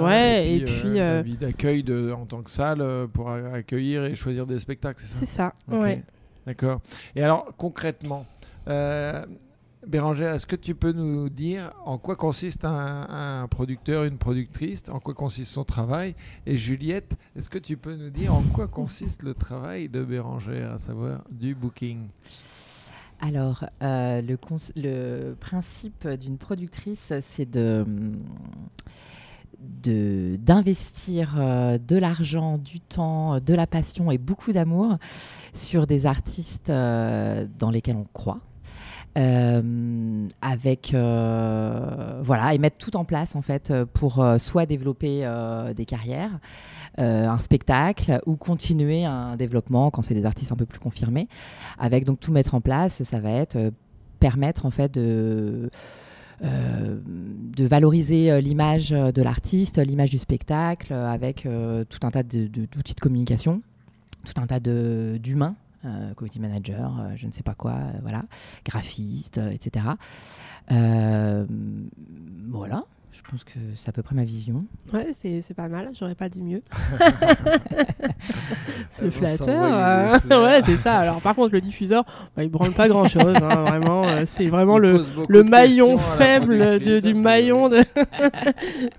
Ouais, 0.04 0.48
et 0.56 0.60
puis, 0.66 1.00
d'accueil 1.38 1.84
de- 1.84 2.12
en 2.12 2.26
tant 2.26 2.42
que 2.42 2.52
salle 2.52 2.84
pour 3.14 3.30
accueillir 3.32 4.06
et 4.06 4.16
choisir 4.16 4.46
des 4.46 4.60
spectacles, 4.60 5.04
c'est 5.08 5.14
ça? 5.14 5.20
C'est 5.20 5.26
ça, 5.26 5.54
ouais. 5.82 6.04
D'accord. 6.46 6.82
Et 7.16 7.24
alors, 7.24 7.48
concrètement, 7.58 8.26
Bérangère, 9.88 10.34
est-ce 10.34 10.48
que 10.48 10.56
tu 10.56 10.74
peux 10.74 10.92
nous 10.92 11.30
dire 11.30 11.72
en 11.86 11.98
quoi 11.98 12.16
consiste 12.16 12.66
un, 12.66 13.48
producteur, 13.50 14.04
une 14.04 14.18
productrice, 14.18 14.84
en 14.90 15.00
quoi 15.00 15.14
consiste 15.14 15.52
son 15.52 15.64
travail? 15.64 16.16
Et 16.46 16.58
Juliette, 16.58 17.14
est-ce 17.36 17.50
que 17.50 17.60
tu 17.60 17.78
peux 17.78 17.96
nous 17.96 18.10
dire 18.10 18.34
en 18.34 18.42
quoi 18.42 18.68
consiste 18.68 19.24
le 19.24 19.34
travail 19.34 19.88
de 19.88 20.04
Bérangère, 20.04 20.74
à 20.74 20.78
savoir 20.80 21.24
du 21.30 21.54
booking? 21.54 22.08
Alors, 23.22 23.66
euh, 23.84 24.22
le, 24.22 25.34
principe 25.36 26.08
d'une 26.08 26.38
productrice, 26.38 27.14
c'est 27.22 27.50
de 27.50 27.86
de- 29.84 30.38
d'investir 30.42 31.40
euh, 31.40 31.78
de 31.78 31.96
l'argent, 31.96 32.58
du 32.58 32.80
temps, 32.80 33.40
de 33.40 33.54
la 33.54 33.66
passion 33.66 34.12
et 34.12 34.18
beaucoup 34.18 34.52
d'amour 34.52 34.98
sur 35.54 35.88
des 35.88 36.06
artistes 36.06 36.70
euh, 36.70 37.48
dans 37.58 37.72
lesquels 37.72 37.96
on 37.96 38.08
croit. 38.14 38.42
Euh, 39.18 40.28
avec 40.42 40.94
euh, 40.94 42.20
voilà 42.22 42.54
et 42.54 42.58
mettre 42.58 42.76
tout 42.78 42.98
en 42.98 43.06
place 43.06 43.38
en 43.38 43.42
fait 43.42 43.72
euh, 43.72 43.86
pour 43.86 44.22
soit 44.40 44.66
développer 44.66 45.26
des 45.76 45.86
carrières 45.86 46.32
un 46.98 47.38
spectacle 47.40 48.20
ou 48.26 48.36
continuer 48.36 49.06
un 49.06 49.38
développement 49.38 49.90
quand 49.90 50.02
c'est 50.02 50.16
des 50.16 50.26
artistes 50.26 50.52
un 50.52 50.56
peu 50.58 50.66
plus 50.66 50.80
confirmés. 50.80 51.30
Avec 51.80 52.04
donc 52.04 52.20
tout 52.20 52.32
mettre 52.34 52.56
en 52.56 52.62
place 52.62 53.04
ça 53.04 53.20
va 53.22 53.30
être 53.32 53.72
permettre 54.20 54.66
en 54.66 54.72
fait 54.72 54.94
de 54.94 55.70
de 56.44 57.66
valoriser 57.66 58.42
l'image 58.42 58.90
de 58.90 59.22
l'artiste, 59.22 59.78
l'image 59.80 60.10
du 60.10 60.18
spectacle, 60.18 60.92
avec 60.94 61.48
tout 61.90 62.00
un 62.06 62.12
tas 62.12 62.24
de- 62.24 62.48
de- 62.48 62.66
d'outils 62.66 62.94
de, 62.96 63.00
communication, 63.00 63.62
tout 64.26 64.34
un 64.42 64.46
tas 64.46 64.60
de- 64.60 65.18
d'humains, 65.24 65.56
community 66.16 66.40
manager, 66.40 67.00
euh, 67.00 67.14
je 67.16 67.28
ne 67.28 67.32
sais 67.32 67.44
pas 67.44 67.56
quoi, 67.56 67.74
euh, 67.74 68.00
voilà, 68.02 68.24
graphiste, 68.66 69.38
euh, 69.38 69.52
etc. 69.52 69.86
Euh, 70.72 71.46
voilà, 72.50 72.86
je 73.16 73.30
pense 73.32 73.44
que 73.44 73.52
c'est 73.76 73.90
à 73.90 73.92
peu 73.92 74.04
près 74.04 74.14
ma 74.16 74.24
vision. 74.26 74.66
Ouais, 74.94 75.08
c'est 75.18 75.42
c'est 75.42 75.54
pas 75.54 75.68
mal, 75.68 75.90
j'aurais 75.98 76.16
pas 76.16 76.30
dit 76.30 76.44
mieux. 76.44 76.62
C'est 78.90 79.12
flatteur. 79.12 79.50
hein. 79.62 80.20
ouais, 80.30 80.62
c'est 80.62 80.78
ça. 80.78 80.98
Alors, 81.00 81.22
par 81.22 81.36
contre, 81.36 81.54
le 81.54 81.62
diffuseur, 81.62 82.04
bah, 82.36 82.44
il 82.44 82.50
branle 82.50 82.72
pas 82.72 82.88
grand 82.88 83.08
chose. 83.08 83.34
vraiment, 83.36 84.06
euh, 84.06 84.24
c'est 84.26 84.48
vraiment 84.48 84.78
Il 84.78 84.84
le, 84.84 85.02
le 85.28 85.44
maillon 85.44 85.98
faible 85.98 86.80
de- 86.80 87.00
du 87.02 87.12
a 87.12 87.14
maillon 87.14 87.68
de. 87.70 87.80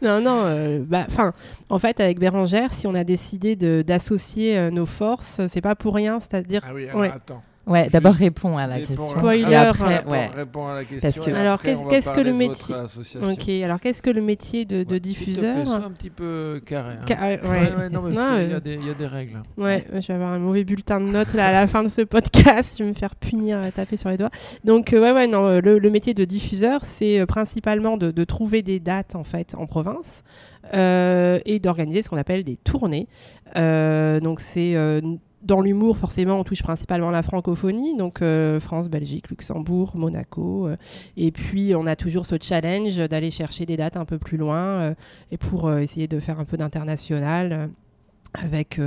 non, 0.02 0.20
non. 0.20 0.42
euh, 0.44 0.82
bah, 0.86 1.04
Enfin, 1.08 1.32
en 1.70 1.78
fait, 1.78 1.98
avec 2.00 2.18
Bérangère, 2.18 2.72
si 2.74 2.86
on 2.86 2.94
a 2.94 3.04
décidé 3.04 3.56
de- 3.56 3.82
d'associer 3.82 4.58
euh, 4.58 4.70
nos 4.70 4.86
forces, 4.86 5.40
c'est 5.46 5.60
pas 5.62 5.74
pour 5.74 5.94
rien. 5.94 6.20
C'est-à-dire. 6.20 6.62
Ah 6.68 6.72
oui, 6.74 6.88
alors 6.88 7.00
Ouais. 7.00 7.10
attends. 7.14 7.42
Ouais, 7.66 7.88
d'abord 7.88 8.14
réponds 8.14 8.56
à 8.56 8.68
la 8.68 8.78
question. 8.78 9.10
Spoiler, 9.10 9.54
après, 9.56 10.04
ouais. 10.06 10.28
Réponds 10.36 10.68
à 10.68 10.74
la 10.76 10.84
question. 10.84 11.10
Parce 11.10 11.18
que- 11.26 11.34
Alors, 11.34 11.60
qu'est-ce- 11.60 12.10
que 12.12 12.20
le 12.20 12.32
métier. 12.32 12.74
Ok. 13.22 13.48
Alors, 13.64 13.80
qu'est-ce 13.80 14.02
que 14.02 14.10
le 14.10 14.20
métier 14.20 14.64
de, 14.64 14.84
de 14.84 14.92
Ouais, 14.94 15.00
diffuseur 15.00 15.62
plaît, 15.64 15.70
un 15.72 15.90
petit 15.90 16.10
peu 16.10 16.60
carré. 16.64 16.94
hein. 16.94 17.04
Ca- 17.08 17.20
ouais, 17.20 17.40
Ouais, 17.42 17.48
ouais. 17.48 17.58
ouais, 17.76 17.88
non, 17.90 18.02
parce 18.02 18.14
Non, 18.14 18.36
qu'il 18.38 18.48
y, 18.48 18.52
euh, 18.52 18.56
a 18.56 18.60
des- 18.60 18.74
il 18.74 18.86
y 18.86 18.90
a 18.90 18.94
des 18.94 19.06
règles. 19.06 19.42
Ouais, 19.58 19.84
je 19.92 20.06
vais 20.06 20.14
avoir 20.14 20.32
un 20.32 20.38
mauvais 20.38 20.62
bulletin 20.62 21.00
de 21.00 21.10
notes 21.10 21.34
là 21.34 21.48
à 21.48 21.52
la 21.52 21.66
fin 21.66 21.82
de 21.82 21.88
ce 21.88 22.02
podcast. 22.02 22.76
Je 22.78 22.84
vais 22.84 22.90
me 22.90 22.94
faire 22.94 23.16
punir, 23.16 23.58
euh, 23.58 23.70
taper 23.74 23.96
sur 23.96 24.10
les 24.10 24.16
doigts. 24.16 24.30
Donc 24.64 24.92
euh, 24.92 25.00
ouais, 25.02 25.10
ouais, 25.12 25.26
non, 25.26 25.58
le, 25.60 25.78
le 25.80 25.90
métier 25.90 26.14
de 26.14 26.24
diffuseur, 26.24 26.84
c'est 26.84 27.26
principalement 27.26 27.96
de, 27.96 28.12
de 28.12 28.24
trouver 28.24 28.62
des 28.62 28.78
dates 28.78 29.16
en 29.16 29.24
fait 29.24 29.56
en 29.56 29.66
province 29.66 30.22
euh, 30.74 31.38
et 31.46 31.58
d'organiser 31.58 32.02
ce 32.02 32.08
qu'on 32.08 32.16
appelle 32.16 32.44
des 32.44 32.56
tournées. 32.56 33.08
Euh, 33.56 34.20
donc 34.20 34.40
c'est 34.40 34.74
euh, 34.76 35.00
dans 35.46 35.60
l'humour, 35.60 35.96
forcément, 35.96 36.38
on 36.40 36.44
touche 36.44 36.62
principalement 36.62 37.10
la 37.10 37.22
francophonie, 37.22 37.96
donc 37.96 38.20
euh, 38.20 38.60
France, 38.60 38.88
Belgique, 38.90 39.30
Luxembourg, 39.30 39.92
Monaco. 39.94 40.66
euh, 40.68 40.76
et 41.16 41.30
puis, 41.32 41.74
on 41.74 41.86
a 41.86 41.96
toujours 41.96 42.26
ce 42.26 42.34
challenge 42.40 42.96
d'aller 43.08 43.30
chercher 43.30 43.64
des 43.64 43.76
dates 43.76 43.96
un 43.96 44.04
peu 44.04 44.18
plus 44.18 44.36
loin 44.36 44.56
euh, 44.80 44.94
et 45.30 45.38
pour 45.38 45.72
essayer 45.72 46.08
de 46.08 46.20
faire 46.20 46.38
un 46.40 46.44
peu 46.44 46.56
d'international 46.56 47.70
avec 48.34 48.80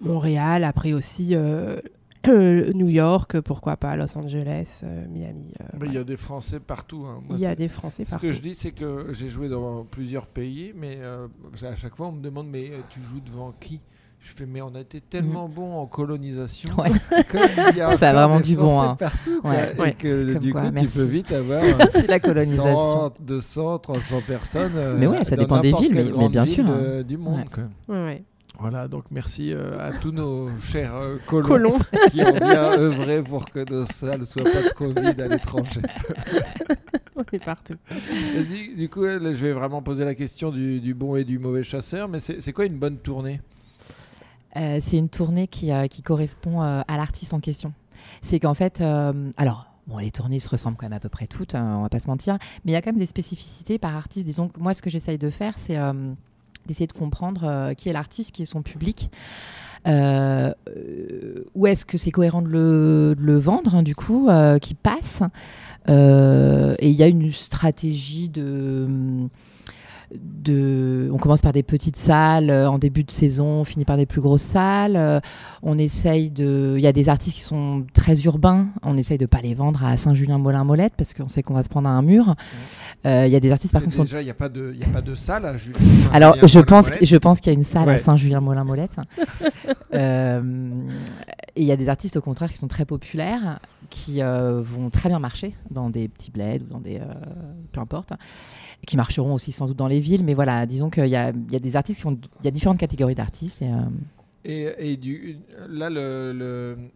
Montréal, 0.00 0.64
après 0.64 0.92
aussi 0.92 1.34
New 2.26 2.88
York, 2.88 3.40
pourquoi 3.40 3.76
pas 3.78 3.96
Los 3.96 4.16
Angeles, 4.18 4.80
euh, 4.84 5.06
Miami. 5.08 5.54
euh, 5.60 5.64
Mais 5.80 5.86
il 5.86 5.94
y 5.94 5.98
a 5.98 6.04
des 6.04 6.18
Français 6.18 6.60
partout. 6.60 7.04
hein. 7.06 7.20
Moi, 7.26 7.38
Il 7.38 7.42
y 7.42 7.46
a 7.46 7.54
des 7.54 7.68
Français 7.68 8.04
Ce 8.04 8.10
partout. 8.10 8.26
que 8.26 8.32
je 8.32 8.40
dis, 8.42 8.54
c'est 8.54 8.72
que 8.72 9.06
j'ai 9.12 9.28
joué 9.28 9.48
dans 9.48 9.84
plusieurs 9.84 10.26
pays, 10.26 10.74
mais 10.76 10.98
euh, 11.00 11.28
qu'à 11.58 11.74
chaque 11.76 11.96
fois, 11.96 12.08
on 12.08 12.12
me 12.12 12.20
demande 12.20 12.48
Mais 12.48 12.70
tu 12.90 13.00
joues 13.00 13.20
devant 13.20 13.54
qui? 13.58 13.80
Je 14.22 14.32
fais 14.36 14.44
Mais 14.46 14.60
on 14.60 14.74
a 14.74 14.80
été 14.80 15.00
tellement 15.00 15.48
bons 15.48 15.78
en 15.80 15.86
colonisation. 15.86 16.70
Ouais. 16.78 16.90
Comme 17.30 17.40
il 17.70 17.76
y 17.78 17.80
a 17.80 17.96
Ça 17.96 18.10
a 18.10 18.12
vraiment 18.12 18.40
du 18.40 18.54
bon, 18.54 18.80
hein. 18.80 18.94
partout. 18.96 19.40
quoi. 19.40 19.50
Ouais. 19.50 19.74
Et 19.76 19.80
Ouais. 19.80 19.94
que 19.94 20.32
Comme 20.34 20.42
du 20.42 20.52
quoi, 20.52 20.60
coup, 20.62 20.66
tu 20.68 20.72
merci. 20.74 20.98
peux 20.98 21.04
vite 21.04 21.32
avoir. 21.32 21.62
Merci 21.78 22.06
la 22.06 22.20
colonisation. 22.20 22.64
100, 23.08 23.12
200, 23.20 23.78
300 23.78 24.20
personnes. 24.26 24.72
euh, 24.76 24.96
Mais 25.00 25.06
ouais, 25.06 25.24
ça 25.24 25.36
dans 25.36 25.42
dépend 25.42 25.60
des 25.60 25.72
villes, 25.72 26.12
mais- 26.14 26.28
bien 26.28 26.44
ville 26.44 26.54
sûr, 26.54 26.64
de- 26.64 27.02
du 27.02 27.16
monde. 27.16 27.38
Ouais. 27.38 27.44
quoi. 27.52 27.94
Ouais, 27.96 28.04
ouais. 28.04 28.24
Voilà, 28.58 28.88
donc 28.88 29.04
merci 29.10 29.54
euh, 29.54 29.78
à 29.88 29.90
tous 29.90 30.10
nos 30.12 30.50
chers 30.60 30.94
euh, 30.94 31.16
colons, 31.26 31.48
Colon. 31.48 31.78
qui 32.12 32.20
ont 32.20 32.32
bien 32.32 32.72
œuvré 32.78 33.22
pour 33.22 33.48
que 33.48 33.60
nos 33.72 33.86
salles 33.86 34.20
ne 34.20 34.24
soient 34.26 34.42
pas 34.44 34.68
trop 34.74 34.88
vides 34.88 35.18
à 35.18 35.28
l'étranger. 35.28 35.80
On 37.16 37.22
est 37.32 37.42
partout. 37.42 37.76
Et 38.36 38.44
Du, 38.44 38.74
du 38.76 38.88
coup, 38.90 39.04
là, 39.04 39.18
je 39.32 39.46
vais 39.46 39.52
vraiment 39.52 39.80
poser 39.80 40.04
la 40.04 40.14
question 40.14 40.50
du, 40.50 40.78
du 40.80 40.92
bon 40.92 41.16
et 41.16 41.24
du 41.24 41.38
mauvais 41.38 41.62
chasseur, 41.62 42.06
mais 42.06 42.20
c'est 42.20 42.52
quoi 42.52 42.66
une 42.66 42.76
bonne 42.78 42.98
tournée? 42.98 43.40
Euh, 44.56 44.78
c'est 44.80 44.98
une 44.98 45.08
tournée 45.08 45.46
qui, 45.46 45.72
euh, 45.72 45.86
correspond 46.04 46.62
euh, 46.62 46.82
à 46.86 46.96
l'artiste 46.96 47.34
en 47.34 47.40
question. 47.40 47.72
C'est 48.22 48.40
qu'en 48.40 48.54
fait, 48.54 48.80
alors, 49.36 49.66
bon, 49.86 49.98
les 49.98 50.10
tournées 50.10 50.40
se 50.40 50.48
ressemblent 50.48 50.76
quand 50.76 50.86
même 50.86 50.96
à 50.96 51.00
peu 51.00 51.10
près 51.10 51.26
toutes, 51.26 51.54
hein, 51.54 51.76
on 51.78 51.82
va 51.82 51.90
pas 51.90 52.00
se 52.00 52.08
mentir, 52.08 52.38
mais 52.64 52.72
il 52.72 52.74
y 52.74 52.76
a 52.76 52.82
quand 52.82 52.92
même 52.92 52.98
des 52.98 53.06
spécificités 53.06 53.78
par 53.78 53.94
artiste. 53.94 54.24
Disons 54.24 54.48
que 54.48 54.58
moi, 54.58 54.72
ce 54.72 54.80
que 54.80 54.88
j'essaye 54.88 55.18
de 55.18 55.28
faire, 55.28 55.58
c'est 55.58 55.76
d'essayer 56.66 56.86
de 56.86 56.92
comprendre 56.94 57.74
qui 57.74 57.90
est 57.90 57.92
l'artiste, 57.92 58.30
qui 58.30 58.42
est 58.42 58.46
son 58.46 58.62
public. 58.62 59.10
Euh, 59.86 60.52
où 61.54 61.66
est-ce 61.66 61.84
que 61.84 61.98
c'est 61.98 62.10
cohérent 62.10 62.40
de 62.40 62.48
le, 63.18 63.38
vendre, 63.38 63.74
hein, 63.74 63.82
du 63.82 63.94
coup, 63.94 64.30
qui 64.62 64.72
passe 64.74 65.22
Et 65.88 66.88
il 66.88 66.96
y 66.96 67.02
a 67.02 67.06
une 67.06 67.30
stratégie 67.32 68.30
de 68.30 69.28
de, 70.14 71.08
on 71.12 71.18
commence 71.18 71.40
par 71.42 71.52
des 71.52 71.62
petites 71.62 71.96
salles 71.96 72.50
euh, 72.50 72.68
en 72.68 72.78
début 72.78 73.04
de 73.04 73.10
saison, 73.10 73.46
on 73.60 73.64
finit 73.64 73.84
par 73.84 73.96
des 73.96 74.06
plus 74.06 74.20
grosses 74.20 74.42
salles. 74.42 74.96
euh, 74.96 75.20
on 75.62 75.78
essaye 75.78 76.30
de, 76.30 76.74
il 76.76 76.82
y 76.82 76.86
a 76.86 76.92
des 76.92 77.08
artistes 77.08 77.36
qui 77.36 77.42
sont 77.42 77.84
très 77.92 78.18
urbains, 78.22 78.68
on 78.82 78.96
essaye 78.96 79.18
de 79.18 79.26
pas 79.26 79.40
les 79.40 79.54
vendre 79.54 79.84
à 79.84 79.96
Saint-Julien-Molin-Molette 79.96 80.94
parce 80.96 81.14
qu'on 81.14 81.28
sait 81.28 81.42
qu'on 81.42 81.54
va 81.54 81.62
se 81.62 81.68
prendre 81.68 81.88
à 81.88 81.92
un 81.92 82.02
mur. 82.02 82.34
Euh, 83.06 83.24
Il 83.26 83.32
y 83.32 83.36
a 83.36 83.40
des 83.40 83.52
artistes 83.52 83.72
par 83.72 83.82
contre 83.82 83.94
sont 83.94 84.02
Déjà, 84.02 84.20
il 84.20 84.24
n'y 84.24 84.30
a, 84.30 84.34
pas 84.34 84.48
de- 84.48 84.72
il 84.74 84.80
y 84.80 84.84
a 84.84 84.88
pas 84.88 85.02
de 85.02 85.14
salle 85.14 85.44
à 85.46 85.56
Julien. 85.56 85.78
alors, 86.12 86.36
je 86.46 86.58
pense, 86.60 86.90
je 87.00 87.16
pense 87.16 87.40
qu'il 87.40 87.52
y 87.52 87.54
a 87.54 87.58
une 87.58 87.64
salle 87.64 87.88
à. 87.88 87.98
Saint-Julien-Molin-Molette. 87.98 88.96
Euh, 89.92 90.70
et 91.56 91.62
il 91.62 91.66
y 91.66 91.72
a 91.72 91.76
des 91.76 91.88
artistes, 91.88 92.16
au 92.16 92.20
contraire, 92.20 92.48
qui 92.50 92.56
sont 92.56 92.68
très 92.68 92.84
populaires, 92.84 93.58
qui 93.90 94.22
euh, 94.22 94.60
vont 94.62 94.88
très 94.88 95.08
bien 95.08 95.18
marcher 95.18 95.54
dans 95.70 95.90
des 95.90 96.06
petits 96.06 96.30
bleds 96.30 96.62
ou 96.62 96.72
dans 96.72 96.78
des. 96.80 97.00
peu 97.72 97.80
importe. 97.80 98.12
Qui 98.86 98.96
marcheront 98.96 99.34
aussi 99.34 99.50
sans 99.52 99.66
doute 99.66 99.76
dans 99.76 99.88
les 99.88 99.99
villes. 100.00 100.24
Mais 100.24 100.34
voilà, 100.34 100.66
disons 100.66 100.90
qu'il 100.90 101.06
y 101.06 101.16
a, 101.16 101.32
des 101.32 101.76
artistes 101.76 102.00
qui 102.00 102.06
ont. 102.06 102.18
Il 102.40 102.44
y 102.44 102.48
a 102.48 102.50
différentes 102.50 102.78
catégories 102.78 103.14
d'artistes. 103.14 103.62
Et, 104.44 104.66
euh, 104.66 105.34
là, 105.68 105.90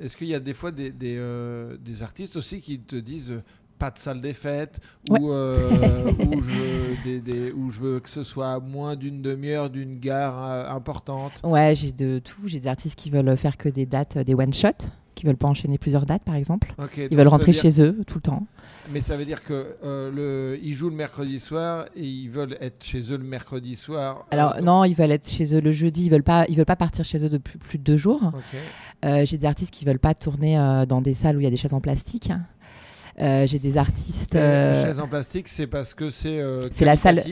est-ce 0.01 0.17
qu'il 0.17 0.29
y 0.29 0.35
a 0.35 0.41
des 0.41 0.55
fois 0.55 0.71
des, 0.71 0.93
euh, 1.03 1.77
artistes 2.01 2.37
aussi 2.37 2.61
qui 2.61 2.81
te 2.81 2.97
disent 2.97 3.43
pas 3.79 3.91
de 3.91 3.99
salle 3.99 4.21
des 4.21 4.33
fêtes 4.35 4.81
Ouais. 5.11 5.21
ou, 5.21 5.31
euh, 5.31 5.69
je 6.19 6.51
veux 6.51 6.97
des, 7.05 7.21
des- 7.21 7.53
ou 7.53 7.71
je 7.71 7.81
veux 7.81 8.01
que 8.01 8.09
ce 8.09 8.23
soit 8.23 8.61
moins 8.61 8.97
d'une 8.97 9.21
demi-heure 9.23 9.71
d'une 9.71 9.99
gare 9.99 10.43
euh, 10.43 10.71
importante 10.71 11.41
Ouais, 11.45 11.75
j'ai 11.77 11.93
de 11.93 12.19
tout. 12.19 12.47
J'ai 12.47 12.61
des 12.61 12.69
artistes 12.69 12.99
qui 12.99 13.11
veulent 13.11 13.37
faire 13.37 13.57
que 13.57 13.69
des 13.69 13.87
dates, 13.87 14.19
des 14.19 14.35
one-shot, 14.35 14.91
qui 15.15 15.27
veulent 15.27 15.37
pas 15.37 15.49
enchaîner 15.49 15.79
plusieurs 15.79 16.07
dates, 16.07 16.23
par 16.25 16.35
exemple. 16.35 16.75
Ils 16.97 17.17
veulent 17.17 17.29
rentrer 17.29 17.53
dire- 17.53 17.63
chez 17.63 17.83
eux 17.83 17.99
tout 18.07 18.17
le 18.17 18.23
temps. 18.23 18.47
Mais 18.93 19.01
ça 19.01 19.17
veut 19.17 19.25
dire 19.25 19.43
que 19.43 19.77
euh, 19.85 20.11
le, 20.55 20.59
ils 20.63 20.75
jouent 20.75 20.91
le 20.91 20.97
mercredi 20.97 21.41
soir 21.41 21.87
et 21.97 22.05
ils 22.05 22.29
veulent 22.29 22.57
être 22.61 22.83
chez 22.85 23.01
eux 23.13 23.17
le 23.17 23.25
mercredi 23.25 23.77
soir. 23.77 24.27
Alors 24.31 24.57
Euh, 24.57 24.61
non, 24.61 24.85
ils 24.85 24.95
veulent 24.95 25.13
être 25.13 25.29
chez 25.29 25.55
eux 25.55 25.61
le 25.61 25.73
jeudi. 25.73 26.07
Ils 26.07 26.11
veulent 26.11 26.23
pas, 26.23 26.45
ils 26.49 26.57
veulent 26.57 26.65
pas 26.67 26.77
partir 26.77 27.05
chez 27.05 27.25
eux 27.25 27.29
de 27.31 27.39
plus, 27.39 27.79
de 27.79 27.83
deux 27.85 27.97
jours. 27.97 28.21
ok. 28.35 28.59
Euh, 29.05 29.25
j'ai 29.27 29.37
des 29.39 29.47
artistes 29.47 29.71
qui 29.71 29.85
veulent 29.85 29.99
pas 29.99 30.15
tourner 30.15 30.59
euh, 30.59 30.87
dans 30.87 31.01
des 31.03 31.13
salles 31.15 31.37
où 31.37 31.41
il 31.41 31.45
y 31.45 31.47
a 31.47 31.51
des 31.51 31.57
chaises 31.59 31.75
en 31.75 31.81
plastique. 31.81 32.31
Euh, 33.21 33.47
j'ai 33.47 33.59
des 33.59 33.77
artistes. 33.77 34.35
Et 34.35 34.39
euh, 34.39 34.73
La 34.73 34.83
chaise 34.87 35.01
en 35.01 35.07
plastique, 35.09 35.49
c'est 35.49 35.67
parce 35.67 35.95
que 35.95 36.11
c'est 36.11 36.41
euh, 36.41 36.69
C'est 36.71 36.85
la 36.85 36.97
salle- 36.97 37.23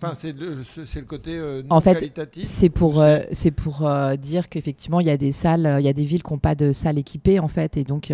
Enfin, 0.00 0.14
c'est 0.14 0.32
le, 0.32 1.04
côté 1.04 1.32
euh, 1.36 1.62
non 1.62 1.74
En 1.74 1.80
fait. 1.80 2.12
C'est 2.44 2.68
pour, 2.68 2.98
Ou 2.98 3.02
euh, 3.02 3.24
c'est 3.32 3.50
pour 3.50 3.84
euh, 3.84 4.14
dire 4.14 4.48
qu'effectivement, 4.48 5.00
il 5.00 5.08
y 5.08 5.10
a 5.10 5.16
des 5.16 5.32
salles, 5.32 5.76
il 5.80 5.84
y 5.84 5.88
a 5.88 5.92
des 5.92 6.04
villes 6.04 6.22
qui 6.22 6.32
n'ont 6.32 6.38
pas 6.38 6.54
de 6.54 6.72
salles 6.72 6.98
équipées, 6.98 7.40
en 7.40 7.48
fait, 7.48 7.76
et 7.76 7.82
donc 7.82 8.12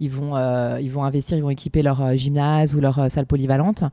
ils, 0.00 0.10
vont, 0.10 0.36
ils 0.78 0.90
vont 0.90 1.04
investir, 1.04 1.36
ils 1.38 1.42
vont 1.42 1.50
équiper 1.50 1.82
leur 1.82 2.16
gymnase 2.16 2.74
ou 2.74 2.80
leur 2.80 3.08
salle 3.12 3.26
polyvalente. 3.26 3.84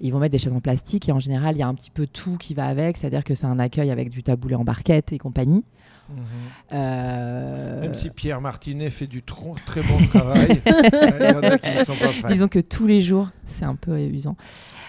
Ils 0.00 0.12
vont 0.12 0.20
mettre 0.20 0.32
des 0.32 0.38
chaises 0.38 0.52
en 0.52 0.60
plastique, 0.60 1.08
et 1.08 1.12
en 1.12 1.18
général, 1.18 1.56
il 1.56 1.58
y 1.58 1.62
a 1.62 1.68
un 1.68 1.74
petit 1.74 1.90
peu 1.90 2.06
tout 2.06 2.36
qui 2.36 2.54
va 2.54 2.66
avec, 2.66 2.96
c'est-à-dire 2.96 3.24
que 3.24 3.34
c'est 3.34 3.46
un 3.46 3.58
accueil 3.58 3.90
avec 3.90 4.10
du 4.10 4.22
taboulet 4.22 4.54
en 4.54 4.62
barquette 4.64 5.12
et 5.12 5.18
compagnie. 5.18 5.64
Euh, 6.72 7.80
Même 7.80 7.94
si 7.94 8.10
Pierre 8.10 8.40
Martinet 8.40 8.90
fait 8.90 9.06
du 9.06 9.22
très 9.22 9.82
bon 9.82 9.98
travail, 10.08 10.60
il 10.66 11.26
y 11.26 11.34
en 11.34 11.42
a 11.42 11.58
qui 11.58 11.70
ne 11.76 11.84
sont 11.84 11.94
pas 11.96 12.08
fans. 12.12 12.28
Disons 12.28 12.48
que 12.48 12.58
tous 12.58 12.86
les 12.86 13.00
jours, 13.00 13.28
c'est 13.44 13.64
un 13.64 13.74
peu 13.76 13.98
usant. 14.00 14.36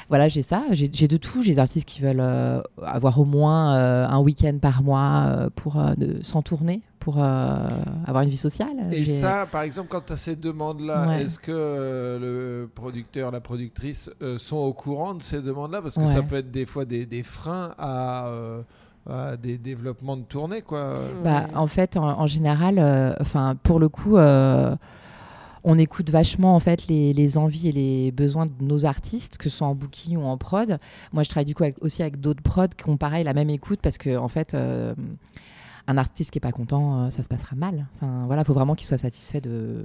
Voilà, 0.10 0.28
j'ai 0.30 0.44
ça. 0.44 0.64
J'ai 0.72 0.88
de 1.08 1.18
tout. 1.18 1.42
J'ai 1.42 1.54
des 1.54 1.60
artistes 1.60 1.88
qui 1.88 2.02
veulent 2.02 2.20
euh, 2.20 2.62
avoir 2.84 3.20
au 3.20 3.26
moins 3.26 3.76
euh, 3.76 4.08
un 4.08 4.20
week-end 4.20 4.58
par 4.62 4.84
mois 4.84 5.50
pour 5.56 5.84
sans 6.22 6.44
tourner, 6.44 6.82
pour 7.00 7.18
avoir 7.24 8.22
une 8.22 8.30
vie 8.30 8.38
sociale. 8.38 8.70
Et 8.92 9.06
ça, 9.08 9.48
par 9.52 9.64
exemple, 9.64 9.88
quand 9.90 10.06
tu 10.06 10.14
as 10.14 10.18
ces 10.18 10.36
demandes-là, 10.36 11.08
Ouais. 11.08 11.24
est-ce 11.24 11.40
que 11.40 11.52
le 12.22 12.70
producteur, 12.74 13.32
la 13.32 13.42
productrice 13.42 14.12
sont 14.38 14.58
au 14.58 14.74
courant 14.74 15.16
de 15.16 15.24
ces 15.24 15.42
demandes-là? 15.42 15.82
Parce 15.82 15.96
que 15.96 16.02
Ouais. 16.02 16.14
ça 16.14 16.22
peut 16.22 16.36
être 16.36 16.52
des 16.52 16.66
fois 16.68 16.86
des, 16.86 17.06
des 17.08 17.24
freins 17.24 17.74
à, 17.80 18.30
à 19.10 19.38
des 19.38 19.58
développements 19.58 20.18
de 20.18 20.24
tournée. 20.24 20.62
Quoi. 20.62 20.96
Bah, 21.24 21.48
en 21.56 21.68
fait, 21.68 21.98
en, 21.98 22.20
en 22.20 22.28
général, 22.28 22.80
euh, 22.80 23.14
enfin, 23.22 23.56
pour 23.64 23.80
le 23.80 23.90
coup, 23.90 24.18
euh, 24.18 24.76
on 25.64 25.78
écoute 25.80 26.10
vachement 26.10 26.56
en 26.56 26.60
fait 26.60 26.88
les, 26.88 27.14
les 27.14 27.38
envies 27.38 27.70
et 27.70 27.72
les 27.72 28.12
besoins 28.12 28.46
de 28.46 28.52
nos 28.62 28.86
artistes, 28.86 29.38
que 29.38 29.50
ce 29.50 29.58
soit 29.58 29.68
en 29.68 29.76
booking 29.76 30.18
ou 30.18 30.24
en 30.26 30.38
prod. 30.38 30.78
Moi, 31.14 31.24
je 31.24 31.30
travaille 31.30 31.46
du 31.46 31.56
coup 31.56 31.64
avec- 31.64 31.84
aussi 31.84 32.02
avec 32.04 32.20
d'autres 32.20 32.44
prods 32.44 32.68
qui 32.78 32.88
ont 32.90 32.98
pareil 32.98 33.24
la 33.24 33.34
même 33.34 33.50
écoute 33.50 33.80
parce 33.82 33.98
que 33.98 34.18
en 34.18 34.28
fait. 34.28 34.54
euh, 34.54 34.94
un 35.88 35.98
artiste 36.00 36.32
qui 36.32 36.40
est 36.40 36.42
pas 36.42 36.52
content, 36.52 36.98
euh, 37.04 37.10
ça 37.12 37.22
se 37.22 37.28
passera 37.30 37.56
mal. 37.56 37.86
Enfin, 37.96 38.24
voilà, 38.26 38.44
faut 38.44 38.56
vraiment 38.56 38.74
qu'il 38.74 38.88
soit 38.88 38.98
satisfait 38.98 39.40
de 39.40 39.84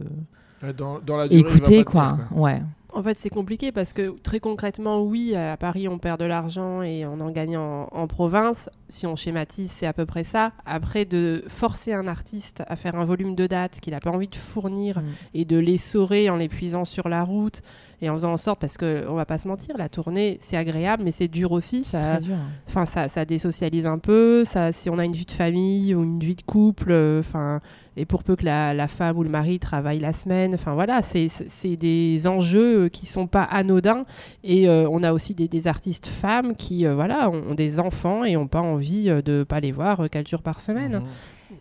Dans, 0.78 0.98
dans 0.98 1.18
la 1.18 1.28
durée, 1.28 1.40
il 1.40 1.44
va 1.44 1.50
écouter, 1.50 1.84
pas 1.84 1.90
quoi. 1.90 2.12
tenir, 2.30 2.40
Ouais. 2.42 2.62
En 2.92 3.02
fait, 3.02 3.16
c'est 3.16 3.30
compliqué 3.30 3.70
parce 3.72 3.92
que 3.92 4.14
très 4.22 4.40
concrètement, 4.40 5.00
oui, 5.02 5.34
à 5.36 5.56
Paris, 5.56 5.86
on 5.88 5.98
perd 5.98 6.18
de 6.20 6.24
l'argent 6.24 6.82
et 6.82 7.06
on 7.06 7.20
en 7.20 7.30
gagne 7.30 7.56
en, 7.56 7.88
en 7.92 8.06
province. 8.06 8.68
Si 8.88 9.06
on 9.06 9.14
schématise, 9.14 9.70
c'est 9.70 9.86
à 9.86 9.92
peu 9.92 10.06
près 10.06 10.24
ça. 10.24 10.52
Après, 10.66 11.04
de 11.04 11.44
forcer 11.46 11.92
un 11.92 12.08
artiste 12.08 12.62
à 12.66 12.74
faire 12.76 12.96
un 12.96 13.04
volume 13.04 13.34
de 13.36 13.46
dates 13.46 13.78
qu'il 13.80 13.92
n'a 13.92 14.00
pas 14.00 14.10
envie 14.10 14.26
de 14.28 14.34
fournir 14.34 14.98
Mm. 15.00 15.04
et 15.34 15.44
de 15.44 15.56
l'essorer 15.58 16.28
en 16.30 16.36
l'épuisant 16.36 16.84
sur 16.84 17.08
la 17.08 17.22
route 17.22 17.60
et 18.02 18.08
en 18.08 18.14
faisant 18.14 18.32
en 18.32 18.36
sorte, 18.38 18.60
parce 18.60 18.76
que 18.78 19.04
on 19.08 19.14
va 19.14 19.26
pas 19.26 19.36
se 19.38 19.46
mentir, 19.46 19.76
la 19.76 19.88
tournée, 19.90 20.38
c'est 20.40 20.56
agréable, 20.56 21.02
mais 21.04 21.12
c'est 21.12 21.28
dur 21.28 21.52
aussi. 21.52 21.84
Ça, 21.84 22.18
dur. 22.18 22.34
hein. 22.34 22.48
enfin 22.66 22.86
ça, 22.86 23.08
ça 23.08 23.24
désocialise 23.24 23.86
un 23.86 23.98
peu 23.98 24.44
ça 24.44 24.72
si 24.72 24.88
on 24.90 24.98
a 24.98 25.04
une 25.04 25.12
vie 25.12 25.26
de 25.26 25.30
famille 25.32 25.94
ou 25.94 26.02
une 26.02 26.18
vie 26.20 26.34
de 26.34 26.42
couple 26.42 26.90
euh, 26.92 27.20
enfin 27.20 27.60
et 27.96 28.06
pour 28.06 28.24
peu 28.24 28.36
que 28.36 28.44
la, 28.44 28.72
la 28.72 28.88
femme 28.88 29.18
ou 29.18 29.22
le 29.22 29.28
mari 29.28 29.58
travaille 29.58 29.98
la 29.98 30.12
semaine 30.14 30.54
enfin 30.54 30.72
voilà 30.74 31.02
c'est 31.02 31.76
des 31.76 32.26
enjeux 32.26 32.79
euh, 32.80 32.88
qui 32.88 33.06
sont 33.06 33.26
pas 33.26 33.42
anodins 33.44 34.04
et 34.44 34.68
euh, 34.68 34.88
on 34.90 35.02
a 35.02 35.12
aussi 35.12 35.34
des, 35.34 35.48
des 35.48 35.66
artistes 35.66 36.06
femmes 36.06 36.54
qui 36.56 36.86
euh, 36.86 36.94
voilà 36.94 37.30
ont, 37.30 37.50
ont 37.50 37.54
des 37.54 37.80
enfants 37.80 38.24
et 38.24 38.36
ont 38.36 38.48
pas 38.48 38.60
envie 38.60 39.04
de 39.24 39.44
pas 39.44 39.60
les 39.60 39.72
voir 39.72 40.08
quatre 40.10 40.28
jours 40.28 40.42
par 40.42 40.60
semaine 40.60 41.00
Mhm. 41.00 41.06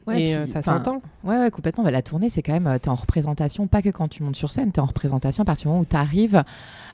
Ouais, 0.05 0.21
et 0.21 0.25
puis, 0.25 0.33
euh, 0.35 0.45
ça 0.45 0.61
s'entend 0.61 1.01
Ouais, 1.23 1.39
ouais, 1.39 1.49
complètement. 1.49 1.83
Bah, 1.83 1.89
la 1.89 2.03
tournée, 2.03 2.29
c'est 2.29 2.43
quand 2.43 2.53
même, 2.53 2.77
tu 2.79 2.85
es 2.85 2.89
en 2.89 2.95
représentation, 2.95 3.65
pas 3.65 3.81
que 3.81 3.89
quand 3.89 4.07
tu 4.07 4.21
montes 4.21 4.35
sur 4.35 4.53
scène, 4.53 4.71
tu 4.71 4.79
es 4.79 4.83
en 4.83 4.85
représentation 4.85 5.41
à 5.41 5.45
partir 5.45 5.63
du 5.63 5.67
moment 5.69 5.81
où 5.81 5.85
tu 5.89 5.95
arrives 5.95 6.43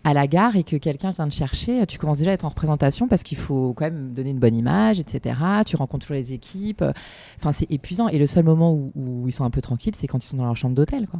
à 0.05 0.13
la 0.13 0.27
gare 0.27 0.55
et 0.55 0.63
que 0.63 0.77
quelqu'un 0.77 1.12
vient 1.12 1.27
te 1.27 1.34
chercher. 1.34 1.86
Tu 1.88 1.98
commences 1.98 2.20
déjà 2.20 2.32
à 2.32 2.34
être 2.36 2.46
en 2.46 2.50
représentation 2.50 3.10
parce 3.10 3.24
qu'il 3.24 3.38
faut 3.38 3.74
quand 3.74 3.84
même 3.86 4.13
donner 4.13 4.29
une 4.29 4.39
bonne 4.39 4.55
image, 4.55 5.01
etc. 5.01 5.38
Tu 5.65 5.75
rencontres 5.75 6.05
toujours 6.05 6.15
les 6.15 6.32
équipes. 6.32 6.86
Enfin, 7.38 7.51
c'est 7.51 7.70
épuisant. 7.70 8.08
Et 8.08 8.17
le 8.17 8.27
seul 8.27 8.46
moment 8.46 8.72
où, 8.72 8.94
où 8.96 9.27
ils 9.27 9.34
sont 9.34 9.44
un 9.44 9.50
peu 9.50 9.62
tranquilles, 9.62 9.96
c'est 9.98 10.08
quand 10.08 10.24
ils 10.24 10.27
sont 10.29 10.38
dans 10.38 10.46
leur 10.46 10.55
chambre 10.55 10.75
d'hôtel. 10.75 11.05
quoi. 11.08 11.20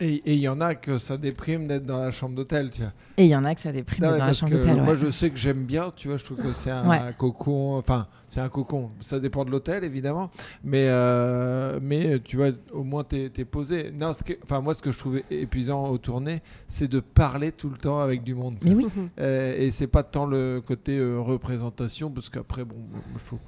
Et 0.00 0.22
il 0.26 0.40
y 0.40 0.48
en 0.48 0.60
a 0.60 0.74
que 0.74 0.98
ça 0.98 1.16
déprime 1.16 1.66
d'être 1.66 1.84
dans 1.86 1.98
la 1.98 2.10
chambre 2.10 2.34
d'hôtel. 2.34 2.70
tu 2.70 2.82
vois. 2.82 2.92
Et 3.16 3.24
il 3.24 3.30
y 3.30 3.36
en 3.36 3.44
a 3.44 3.54
que 3.54 3.60
ça 3.60 3.72
déprime 3.72 4.00
d'être 4.02 4.18
dans 4.18 4.26
la 4.26 4.32
chambre 4.34 4.52
d'hôtel. 4.52 4.76
Moi, 4.82 4.90
ouais. 4.92 4.96
je 4.96 5.10
sais 5.10 5.30
que 5.30 5.36
j'aime 5.38 5.64
bien, 5.64 5.90
tu 5.94 6.08
vois, 6.08 6.16
je 6.18 6.24
trouve 6.24 6.38
que 6.38 6.52
c'est 6.52 6.70
un 6.70 6.86
Ouais. 6.88 7.00
cocon. 7.16 7.76
Enfin, 7.78 8.06
c'est 8.28 8.40
un 8.40 8.48
cocon. 8.50 8.90
Ça 9.00 9.20
dépend 9.20 9.44
de 9.46 9.50
l'hôtel, 9.50 9.84
évidemment. 9.84 10.30
Mais, 10.64 10.86
euh, 10.88 11.78
mais 11.82 12.18
tu 12.20 12.36
vois, 12.36 12.48
au 12.72 12.82
moins, 12.84 13.04
tu 13.04 13.16
es, 13.16 13.44
posé. 13.44 13.90
Non, 13.90 14.12
ce 14.12 14.22
que- 14.22 14.34
enfin, 14.44 14.60
moi, 14.60 14.74
ce 14.74 14.82
que 14.82 14.92
je 14.92 14.98
trouvais 14.98 15.24
épuisant 15.30 15.88
aux 15.88 15.98
tournées, 15.98 16.40
c'est 16.68 16.88
de 16.88 17.00
parler 17.00 17.52
tout 17.52 17.70
le 17.70 17.76
temps 17.78 18.00
avec 18.00 18.22
du 18.22 18.34
monde. 18.34 18.56
Mais 18.64 18.74
oui. 18.74 18.86
Euh, 19.18 19.54
et 19.58 19.70
c'est 19.70 19.86
pas 19.86 20.02
tant 20.02 20.26
le 20.26 20.60
côté 20.66 20.98
euh, 20.98 21.18
représentation, 21.20 22.10
parce 22.10 22.28
qu'après, 22.28 22.64
bon, 22.64 22.74
moi, 22.90 23.00
je 23.18 23.24
trouve 23.24 23.38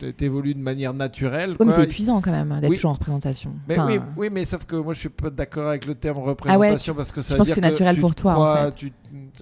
que 0.00 0.10
tu 0.10 0.24
évolues 0.24 0.54
de 0.54 0.60
manière 0.60 0.94
naturelle. 0.94 1.56
Ouais, 1.58 1.66
mais 1.66 1.72
c'est 1.72 1.84
épuisant 1.84 2.20
quand 2.20 2.30
même 2.30 2.50
d'être 2.60 2.70
Oui. 2.70 2.76
toujours 2.76 2.90
en 2.92 2.94
représentation. 2.94 3.52
Mais 3.66 3.78
Enfin, 3.78 3.86
oui, 3.90 4.00
oui, 4.16 4.28
mais 4.30 4.44
sauf 4.44 4.64
que 4.64 4.76
moi 4.76 4.94
je 4.94 5.00
suis 5.00 5.08
pas 5.08 5.30
d'accord 5.30 5.68
avec 5.68 5.86
le 5.88 5.94
terme 5.96 6.18
représentation 6.18 6.94
parce 6.94 7.10
que 7.12 7.20
ça 7.22 7.28
je 7.28 7.32
veut 7.34 7.38
pense 7.38 7.46
dire 7.46 7.54
que 7.56 7.60
c'est 7.60 7.68
naturel 7.70 7.94
tu 7.96 8.00
pour 8.00 8.14
toi, 8.14 8.32
en 8.32 8.34
crois- 8.34 8.64
fait. 8.66 8.74
tu- 8.76 8.92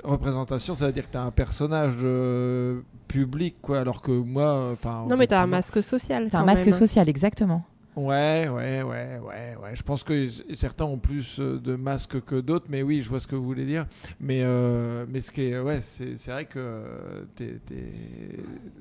représentation, 0.05 0.75
ça 0.75 0.87
veut 0.87 0.93
dire 0.93 1.07
que 1.07 1.13
tu 1.13 1.19
as 1.19 1.23
un 1.23 1.31
personnage 1.31 1.97
euh, 2.03 2.81
public, 3.09 3.57
quoi, 3.63 3.79
alors 3.81 4.03
que 4.03 4.11
moi, 4.13 4.71
enfin. 4.73 5.05
non 5.09 5.17
mais 5.17 5.27
t'as 5.27 5.41
un 5.41 5.45
objectivement- 5.45 5.49
masque 5.49 5.83
social 5.83 6.29
T'as 6.31 6.39
un 6.39 6.41
quand 6.41 6.47
masque 6.47 6.65
même, 6.65 6.75
hein. 6.75 6.79
social, 6.79 7.09
exactement. 7.09 7.63
Ouais, 7.97 8.47
ouais, 8.49 8.83
ouais, 8.83 9.19
ouais, 9.23 9.57
ouais. 9.63 9.75
Je 9.75 9.83
pense 9.83 10.05
que 10.05 10.29
certains 10.55 10.85
ont 10.85 10.99
plus 10.99 11.41
euh, 11.41 11.59
de 11.59 11.77
masques 11.77 12.21
que 12.21 12.37
d'autres, 12.41 12.67
mais 12.69 12.83
oui, 12.83 13.01
je 13.01 13.09
vois 13.09 13.21
ce 13.21 13.27
que 13.27 13.35
vous 13.35 13.45
voulez 13.45 13.65
dire. 13.65 13.87
Mais, 14.21 14.41
euh, 14.43 15.07
mais 15.09 15.21
ce 15.23 15.33
qui 15.33 15.43
est, 15.45 15.59
ouais, 15.59 15.81
c'est 15.81 16.19
c'est 16.19 16.31
vrai 16.31 16.45
que 16.45 16.59
euh, 16.59 17.23
t'es, 17.37 17.59
t'es- 17.65 17.93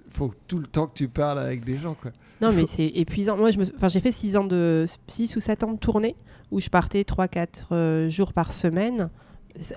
faut 0.09 0.31
tout 0.47 0.57
le 0.59 0.67
temps 0.67 0.87
que 0.87 0.93
tu 0.95 1.07
parles 1.07 1.39
avec 1.39 1.63
des 1.63 1.77
gens, 1.77 1.93
quoi. 1.93 2.11
Non, 2.41 2.51
mais 2.51 2.61
Faut- 2.61 2.67
c'est 2.67 2.87
épuisant. 2.87 3.37
Moi, 3.37 3.51
je 3.51 3.59
me... 3.59 3.63
enfin, 3.75 3.87
j'ai 3.87 4.01
fait 4.01 4.11
6 4.11 4.35
ans 4.35 4.43
de 4.43 4.85
6 5.07 5.33
ou 5.37 5.39
7 5.39 5.63
ans 5.63 5.71
de 5.71 5.79
tournée 5.79 6.17
où 6.51 6.59
je 6.59 6.69
partais 6.69 7.03
3-4 7.03 8.09
jours 8.09 8.33
par 8.33 8.51
semaine. 8.51 9.09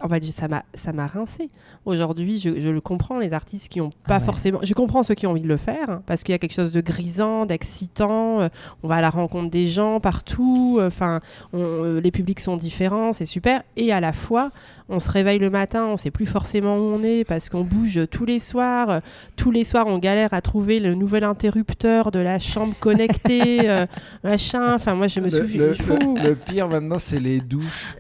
En 0.03 0.09
fait, 0.09 0.25
ça 0.25 0.49
m'a 0.49 0.65
ça 0.75 0.93
m'a 0.93 1.07
rincé. 1.07 1.51
Aujourd'hui, 1.85 2.41
je, 2.41 2.59
je 2.61 2.69
le 2.69 2.81
comprends, 2.81 3.19
les 3.19 3.33
artistes 3.33 3.69
qui 3.69 3.81
ont 3.81 3.91
pas 3.91 4.17
Ah 4.17 4.19
ouais. 4.19 4.25
forcément. 4.25 4.59
Je 4.63 4.75
comprends 4.75 5.03
ceux 5.03 5.15
qui 5.15 5.27
ont 5.27 5.31
envie 5.31 5.43
de 5.43 5.49
le 5.49 5.57
faire 5.57 5.89
hein, 5.89 6.03
parce 6.07 6.23
qu'il 6.25 6.33
y 6.33 6.35
a 6.35 6.39
quelque 6.39 6.53
chose 6.55 6.73
de 6.73 6.81
grisant, 6.81 7.47
d'excitant. 7.47 8.41
euh, 8.41 8.49
on 8.83 8.89
va 8.89 8.97
à 8.97 9.01
la 9.01 9.11
rencontre 9.11 9.51
des 9.51 9.67
gens 9.69 10.01
partout. 10.01 10.77
euh, 10.81 10.89
Enfin, 10.89 11.21
euh, 11.55 12.01
les 12.01 12.11
publics 12.11 12.41
sont 12.41 12.57
différents, 12.57 13.13
c'est 13.13 13.27
super. 13.27 13.63
Et 13.77 13.93
à 13.93 14.01
la 14.01 14.13
fois, 14.13 14.51
on 14.89 14.99
se 14.99 15.11
réveille 15.11 15.39
le 15.39 15.51
matin, 15.51 15.87
on 15.87 15.97
sait 15.97 16.11
plus 16.11 16.27
forcément 16.27 16.77
où 16.79 16.81
on 16.95 17.03
est 17.03 17.25
parce 17.25 17.49
qu'on 17.49 17.63
bouge 17.63 18.01
tous 18.11 18.25
les 18.25 18.41
soirs. 18.41 19.01
Tous 19.37 19.51
les 19.51 19.65
soirs, 19.65 19.87
on 19.87 19.99
galère 19.99 20.33
à 20.35 20.41
trouver 20.41 20.81
le 20.81 20.95
nouvel 20.95 21.25
interrupteur 21.25 22.11
de 22.11 22.19
la 22.19 22.39
chambre 22.41 22.75
connectée, 22.81 23.87
machin. 24.25 24.75
Enfin, 24.75 24.95
moi, 24.95 25.07
je 25.07 25.21
me 25.21 25.29
le- 25.31 26.29
le 26.29 26.35
pire 26.35 26.69
maintenant, 26.69 26.99
c'est 26.99 27.21
les 27.21 27.41
douches. 27.41 27.95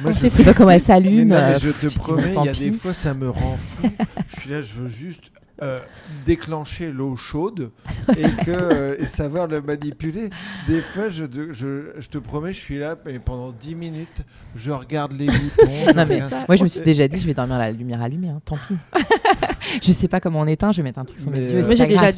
Moi, 0.00 0.10
On 0.10 0.14
je 0.14 0.18
sait 0.18 0.28
sais- 0.28 0.44
pas 0.44 0.54
comment 0.54 0.70
elle 0.70 0.76
Mais 0.80 0.80
s'allume. 0.80 1.28
non, 1.28 1.36
mais 1.36 1.42
euh, 1.54 1.58
je 1.58 1.70
te 1.70 1.94
promets, 1.98 2.34
il 2.36 2.44
y 2.44 2.48
a 2.48 2.52
des 2.52 2.72
fois, 2.72 2.94
ça 2.94 3.14
me 3.14 3.28
rend 3.30 3.56
fou. 3.58 3.88
je 4.34 4.40
suis 4.40 4.50
là, 4.50 4.62
je 4.62 4.74
veux 4.74 4.88
juste 4.88 5.30
euh, 5.62 5.78
déclencher 6.26 6.90
l'eau 6.90 7.14
chaude 7.16 7.70
et, 8.16 8.44
que, 8.44 8.50
euh, 8.50 8.96
et 8.98 9.06
savoir 9.06 9.46
le 9.46 9.60
manipuler. 9.62 10.30
Des 10.66 10.80
fois, 10.80 11.08
je, 11.08 11.24
te- 11.24 11.52
je, 11.52 11.92
je 11.98 12.08
te 12.08 12.18
promets, 12.18 12.52
je 12.52 12.60
suis 12.60 12.78
là, 12.78 12.96
mais 13.06 13.18
pendant 13.18 13.52
10 13.52 13.74
minutes, 13.74 14.22
je 14.56 14.70
regarde 14.72 15.12
les 15.12 15.26
boutons. 15.26 15.70
Non, 15.94 16.04
mais 16.08 16.20
moi, 16.48 16.56
je 16.56 16.62
me 16.64 16.68
suis 16.68 16.80
déjà 16.82 17.06
dit, 17.08 17.18
je 17.18 17.26
vais 17.26 17.34
dormir 17.34 17.58
la 17.58 17.70
lumière 17.70 18.02
allumée, 18.02 18.28
hein, 18.30 18.40
tant 18.44 18.56
pis. 18.66 18.74
je 19.82 19.92
sais 19.92 20.08
pas 20.08 20.20
comment 20.20 20.40
on 20.40 20.46
éteint, 20.46 20.72
je 20.72 20.78
vais 20.78 20.82
mettre 20.82 20.98
un 20.98 21.04
truc 21.04 21.20
sur 21.20 21.30
mes 21.30 21.38
Mais, 21.38 21.44
yeux. 21.46 21.58
euh, 21.60 21.64
Moi, 21.64 21.74
j'ai 21.76 21.86
déjà, 21.86 22.10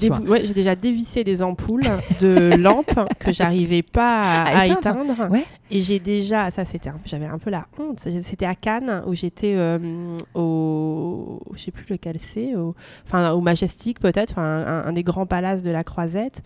ouais, 0.73 0.77
dévissé 0.77 1.25
des 1.25 1.43
ampoules 1.43 1.87
de 2.21 2.57
lampes 2.57 2.99
que 3.19 3.33
j'arrivais 3.33 3.83
pas 3.83 4.23
à, 4.23 4.43
À 4.45 4.59
à 4.61 4.67
éteindre. 4.67 5.31
Ouais. 5.31 5.45
Et 5.71 5.83
j'ai 5.83 5.99
déjà, 5.99 6.51
ça 6.51 6.65
c'était, 6.65 6.89
un- 6.91 7.01
j'avais 7.05 7.27
un 7.27 7.39
peu 7.39 7.51
la 7.51 7.67
honte. 7.79 8.01
C'était 8.01 8.47
à 8.47 8.55
Cannes 8.55 9.03
où 9.07 9.15
j'étais 9.15 9.55
euh, 9.57 9.79
au, 10.35 11.41
je 11.55 11.61
sais 11.61 11.71
plus 11.71 11.85
lequel 11.91 12.17
c'est, 12.19 12.55
au, 12.55 12.75
enfin 13.27 13.35
au 13.35 13.41
Majestic 13.41 14.01
peut-être, 14.01 14.33
enfin 14.33 14.43
un, 14.67 14.85
un 14.87 14.93
des 14.93 15.03
grands 15.03 15.27
palaces 15.27 15.63
de 15.63 15.71
la 15.71 15.85
Croisette. 15.85 16.43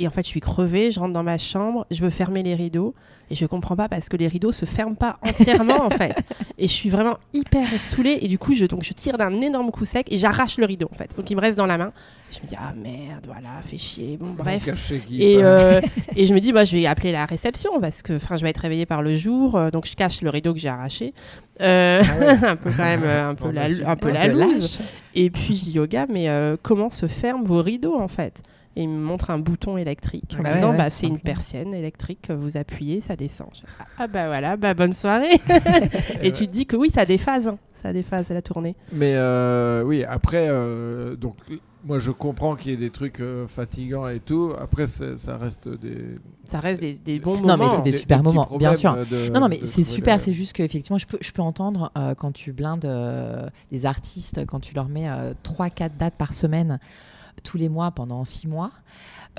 Et 0.00 0.08
en 0.08 0.10
fait, 0.10 0.24
je 0.24 0.28
suis 0.28 0.40
crevée, 0.40 0.90
je 0.90 0.98
rentre 0.98 1.12
dans 1.12 1.22
ma 1.22 1.38
chambre, 1.38 1.86
je 1.92 2.02
veux 2.02 2.10
fermer 2.10 2.42
les 2.42 2.56
rideaux 2.56 2.96
et 3.30 3.36
je 3.36 3.46
comprends 3.46 3.76
pas 3.76 3.88
parce 3.88 4.08
que 4.08 4.16
les 4.16 4.26
rideaux 4.26 4.50
se 4.50 4.64
ferment 4.64 4.96
pas 4.96 5.18
entièrement 5.22 5.84
en 5.84 5.90
fait. 5.90 6.16
Et 6.58 6.68
je 6.68 6.72
suis 6.72 6.88
vraiment 6.88 7.16
hyper 7.32 7.66
saoulée 7.80 8.18
et 8.22 8.28
du 8.28 8.38
coup, 8.38 8.54
je, 8.54 8.64
donc, 8.64 8.84
je 8.84 8.92
tire 8.92 9.18
d'un 9.18 9.40
énorme 9.40 9.72
coup 9.72 9.84
sec 9.84 10.06
et 10.12 10.18
j'arrache 10.18 10.56
le 10.58 10.66
rideau 10.66 10.88
en 10.92 10.94
fait. 10.94 11.10
Donc 11.16 11.28
il 11.30 11.36
me 11.36 11.40
reste 11.40 11.56
dans 11.58 11.66
la 11.66 11.78
main. 11.78 11.92
Je 12.30 12.40
me 12.40 12.46
dis 12.46 12.54
ah 12.58 12.72
merde, 12.76 13.24
voilà, 13.26 13.60
fait 13.64 13.76
chier. 13.78 14.16
Bon 14.18 14.30
bref. 14.36 14.62
Et, 15.22 15.42
euh, 15.42 15.80
et 16.16 16.26
je 16.26 16.34
me 16.34 16.38
dis, 16.40 16.52
bah, 16.52 16.64
je 16.64 16.76
vais 16.76 16.86
appeler 16.86 17.10
la 17.12 17.26
réception 17.26 17.80
parce 17.80 18.02
que 18.02 18.14
enfin, 18.16 18.36
je 18.36 18.42
vais 18.42 18.50
être 18.50 18.58
réveillée 18.58 18.86
par 18.86 19.02
le 19.02 19.16
jour. 19.16 19.56
euh, 19.56 19.70
donc 19.70 19.86
je 19.86 19.94
cache 19.96 20.22
le 20.22 20.30
rideau 20.30 20.52
que 20.52 20.60
j'ai 20.60 20.68
arraché. 20.68 21.12
Euh, 21.60 22.02
Ah 22.02 22.18
ouais. 22.18 22.44
un 22.48 22.56
peu 22.56 22.70
quand 22.76 22.84
même, 22.84 23.02
euh, 23.04 23.30
un 23.30 23.34
peu 23.34 23.50
la, 23.50 23.66
un 23.86 23.96
peu 23.96 24.10
la 24.10 24.26
loose. 24.26 24.80
Et 25.14 25.30
puis 25.30 25.54
je 25.54 25.64
dis 25.64 25.78
au 25.78 25.86
gars, 25.86 26.06
mais 26.08 26.28
euh, 26.28 26.56
comment 26.60 26.90
se 26.90 27.06
ferment 27.06 27.44
vos 27.44 27.62
rideaux 27.62 27.98
en 27.98 28.08
fait? 28.08 28.42
Et 28.76 28.82
il 28.82 28.88
me 28.88 28.98
montre 28.98 29.30
un 29.30 29.38
bouton 29.38 29.76
électrique 29.78 30.34
en 30.36 30.42
Bah 30.42 30.54
disant 30.54 30.72
ouais, 30.72 30.76
bah, 30.78 30.90
c'est 30.90 31.06
une 31.06 31.20
persienne 31.20 31.72
électrique, 31.72 32.30
vous 32.32 32.56
appuyez, 32.56 33.00
ça 33.00 33.14
descend. 33.14 33.50
Ah, 33.78 33.84
ah, 33.98 34.06
bah 34.08 34.26
voilà, 34.26 34.56
bah 34.56 34.74
bonne 34.74 34.92
soirée. 34.92 35.40
et 36.22 36.32
tu 36.32 36.48
te 36.48 36.52
dis 36.52 36.66
que 36.66 36.74
oui, 36.74 36.90
ça 36.90 37.06
déphase, 37.06 37.46
hein. 37.46 37.58
ça 37.72 37.92
déphase 37.92 38.30
la 38.30 38.42
tournée. 38.42 38.74
Mais 38.92 39.12
euh, 39.14 39.84
oui, 39.84 40.02
après, 40.02 40.48
euh, 40.50 41.14
donc 41.14 41.36
moi 41.84 41.98
je 41.98 42.10
comprends 42.10 42.56
qu'il 42.56 42.70
y 42.70 42.74
ait 42.74 42.78
des 42.78 42.90
trucs 42.90 43.20
euh, 43.20 43.46
fatigants 43.46 44.08
et 44.08 44.20
tout. 44.20 44.52
Après, 44.60 44.86
ça 44.86 45.36
reste 45.36 45.68
des. 45.68 46.16
Ça 46.44 46.60
reste 46.60 46.80
des, 46.80 46.94
des 46.98 47.18
bons 47.18 47.36
Non, 47.36 47.42
mais 47.42 47.56
moments. 47.56 47.68
c'est 47.76 47.82
des 47.82 47.90
des- 47.92 47.98
super 47.98 48.18
des 48.18 48.24
moments, 48.24 48.48
bien 48.58 48.74
sûr. 48.74 48.92
euh, 48.92 49.04
de- 49.04 49.30
Non, 49.30 49.40
non, 49.40 49.48
mais 49.48 49.60
c'est 49.64 49.82
super. 49.82 50.16
le- 50.16 50.20
C'est 50.20 50.32
juste 50.32 50.52
qu'effectivement, 50.52 50.98
je 50.98 51.06
peux, 51.06 51.18
je 51.20 51.30
peux 51.32 51.42
entendre 51.42 51.90
euh, 51.96 52.14
quand 52.14 52.32
tu 52.32 52.52
blindes 52.52 52.84
euh, 52.84 53.48
des 53.70 53.86
artistes, 53.86 54.44
quand 54.46 54.60
tu 54.60 54.74
leur 54.74 54.88
mets 54.88 55.08
3-4 55.42 55.96
dates 55.98 56.14
par 56.16 56.32
semaine, 56.32 56.78
tous 57.42 57.56
les 57.58 57.68
mois, 57.68 57.90
pendant 57.90 58.24
6 58.24 58.46
mois, 58.48 58.70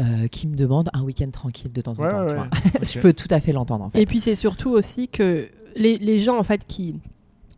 euh, 0.02 0.28
qui 0.28 0.48
me 0.48 0.56
demandent 0.56 0.89
un 0.93 1.02
week-end 1.04 1.30
tranquille 1.32 1.72
de 1.72 1.82
temps 1.82 1.93
en 2.00 2.04
Ouais, 2.04 2.10
temps. 2.10 2.28
tu 2.28 2.36
vois. 2.36 2.50
je 2.82 3.00
peux 3.00 3.13
tout 3.13 3.28
à 3.32 3.39
fait 3.39 3.52
l'entendre, 3.54 3.86
en 3.86 3.89
fait. 3.89 4.02
Et 4.02 4.06
puis 4.06 4.20
c'est 4.22 4.36
surtout 4.36 4.70
aussi 4.72 5.08
que 5.08 5.48
les, 5.76 5.98
les 5.98 6.20
gens 6.20 6.38
en 6.38 6.43
fait 6.43 6.65
qui 6.67 6.96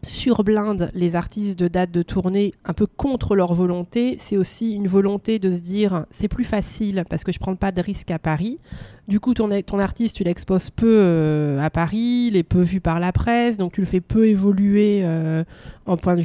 surblindent 0.03 0.91
les 0.93 1.15
artistes 1.15 1.57
de 1.57 1.67
date 1.67 1.91
de 1.91 2.01
tournée 2.01 2.53
un 2.65 2.73
peu 2.73 2.85
contre 2.85 3.35
leur 3.35 3.53
volonté, 3.53 4.15
c'est 4.19 4.37
aussi 4.37 4.73
une 4.73 4.87
volonté 4.87 5.39
de 5.39 5.51
se 5.51 5.59
dire 5.59 6.05
c'est 6.11 6.27
plus 6.27 6.43
facile 6.43 7.03
parce 7.09 7.23
que 7.23 7.31
je 7.31 7.39
prends 7.39 7.55
pas 7.55 7.71
de 7.71 7.81
risque 7.81 8.11
à 8.11 8.19
Paris. 8.19 8.59
Du 9.07 9.21
coup, 9.21 9.33
ton, 9.33 9.49
artiste, 9.79 10.17
tu 10.17 10.23
l'exposes 10.23 10.69
peu 10.69 10.99
euh, 10.99 11.59
à 11.59 11.69
Paris, 11.69 12.27
il 12.27 12.35
est 12.35 12.43
peu 12.43 12.61
vu 12.61 12.81
par 12.81 12.99
la 12.99 13.13
presse, 13.13 13.57
donc 13.57 13.71
tu 13.71 13.79
le 13.79 13.87
fais 13.87 14.01
peu 14.01 14.27
évoluer 14.27 15.01
euh, 15.03 15.43
d'un 15.85 15.95
point 15.95 16.15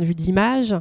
de 0.00 0.04
vue 0.04 0.14
d'image. 0.14 0.74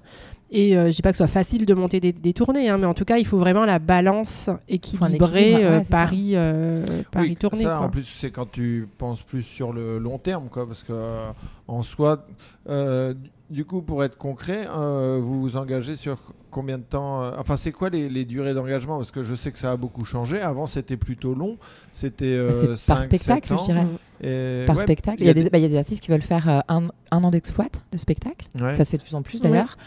Et 0.53 0.75
euh, 0.77 0.87
je 0.91 0.95
dis 0.97 1.01
pas 1.01 1.11
que 1.11 1.17
ce 1.17 1.23
soit 1.23 1.31
facile 1.31 1.65
de 1.65 1.73
monter 1.73 2.01
des, 2.01 2.11
des 2.11 2.33
tournées, 2.33 2.67
hein, 2.67 2.77
mais 2.77 2.85
en 2.85 2.93
tout 2.93 3.05
cas, 3.05 3.17
il 3.17 3.25
faut 3.25 3.37
vraiment 3.37 3.63
la 3.65 3.79
balance 3.79 4.49
équilibrée 4.67 5.55
ouais, 5.55 5.63
euh. 5.63 5.81
Paris, 5.89 6.31
euh, 6.33 6.85
Paris 7.09 7.29
Oui, 7.29 7.35
tournée. 7.37 7.63
ça, 7.63 7.77
quoi. 7.77 7.85
en 7.85 7.89
plus, 7.89 8.03
c'est 8.03 8.31
quand 8.31 8.51
tu 8.51 8.87
penses 8.97 9.21
plus 9.21 9.43
sur 9.43 9.71
le 9.71 9.97
long 9.97 10.17
terme, 10.17 10.49
quoi, 10.49 10.67
parce 10.67 10.83
que 10.83 10.91
euh, 10.91 11.29
en 11.69 11.81
soi, 11.83 12.27
euh, 12.69 13.13
du 13.49 13.63
coup, 13.63 13.81
pour 13.81 14.03
être 14.03 14.17
concret, 14.17 14.67
euh, 14.75 15.19
vous 15.21 15.39
vous 15.41 15.55
engagez 15.57 15.95
sur 15.95 16.17
combien 16.49 16.77
de 16.77 16.83
temps 16.83 17.23
euh, 17.23 17.31
Enfin, 17.37 17.55
c'est 17.55 17.71
quoi 17.71 17.89
les, 17.89 18.09
les 18.09 18.25
durées 18.25 18.53
d'engagement? 18.53 18.97
Parce 18.97 19.11
que 19.11 19.23
je 19.23 19.35
sais 19.35 19.51
que 19.53 19.57
ça 19.59 19.71
a 19.71 19.77
beaucoup 19.77 20.03
changé. 20.03 20.41
Avant, 20.41 20.67
c'était 20.67 20.97
plutôt 20.97 21.33
long. 21.33 21.57
C'était 21.93 22.25
euh, 22.25 22.75
par 22.87 22.99
5, 22.99 23.03
spectacle, 23.05 23.47
7 23.47 23.51
ans. 23.57 23.57
je 23.59 23.63
dirais. 23.65 23.85
Et 24.21 24.65
Par 24.67 24.75
ouais, 24.75 24.83
spectacle. 24.83 25.21
Il 25.21 25.27
y, 25.27 25.29
a 25.29 25.33
des, 25.33 25.49
bah, 25.49 25.57
il 25.57 25.61
y 25.61 25.65
a 25.65 25.69
des 25.69 25.77
artistes 25.77 26.01
qui 26.03 26.11
veulent 26.11 26.21
faire 26.21 26.49
euh, 26.49 26.59
un, 26.67 26.89
un 27.11 27.23
an 27.23 27.31
d'exploit 27.31 27.67
de 27.91 27.97
spectacle. 27.97 28.47
Ouais. 28.59 28.73
Ça 28.73 28.83
se 28.85 28.91
fait 28.91 28.97
de 28.97 29.03
plus 29.03 29.15
en 29.15 29.21
plus 29.21 29.41
d'ailleurs. 29.41 29.77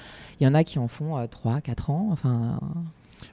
Il 0.44 0.48
y 0.48 0.50
en 0.50 0.54
a 0.54 0.62
qui 0.62 0.78
en 0.78 0.88
font 0.88 1.26
3, 1.26 1.62
4 1.62 1.88
ans. 1.88 2.08
Enfin, 2.12 2.60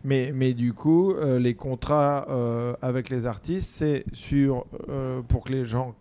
Mais, 0.06 0.32
mais 0.34 0.54
du 0.54 0.72
coup, 0.72 1.12
euh, 1.12 1.40
les 1.40 1.56
contrats 1.56 2.26
euh, 2.30 2.74
avec 2.82 3.10
les 3.10 3.26
artistes, 3.26 3.70
c'est 3.70 4.06
sur, 4.14 4.66
euh, 4.88 5.22
pour 5.22 5.44
que 5.44 5.52
les 5.52 5.66
gens 5.66 5.94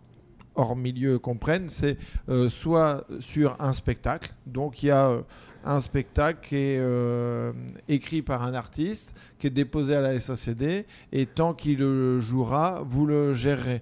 hors 0.55 0.77
milieu 0.77 1.19
comprennent, 1.19 1.67
c'est 1.67 1.97
euh, 2.29 2.47
soit 2.47 3.05
sur 3.19 3.57
un 3.59 3.73
spectacle, 3.73 4.33
donc 4.45 4.83
il 4.83 4.85
y 4.85 4.91
a 4.91 5.09
euh, 5.09 5.21
un 5.65 5.81
spectacle 5.81 6.39
qui 6.47 6.55
est 6.55 6.77
euh, 6.79 7.51
écrit 7.89 8.21
par 8.21 8.43
un 8.43 8.53
artiste, 8.53 9.13
qui 9.37 9.47
est 9.47 9.51
déposé 9.51 9.95
à 9.95 10.01
la 10.01 10.17
SACD, 10.17 10.85
et 11.11 11.25
tant 11.25 11.53
qu'il 11.53 11.79
le 11.79 12.19
jouera, 12.19 12.83
vous 12.85 13.05
le 13.05 13.33
gérerez. 13.33 13.81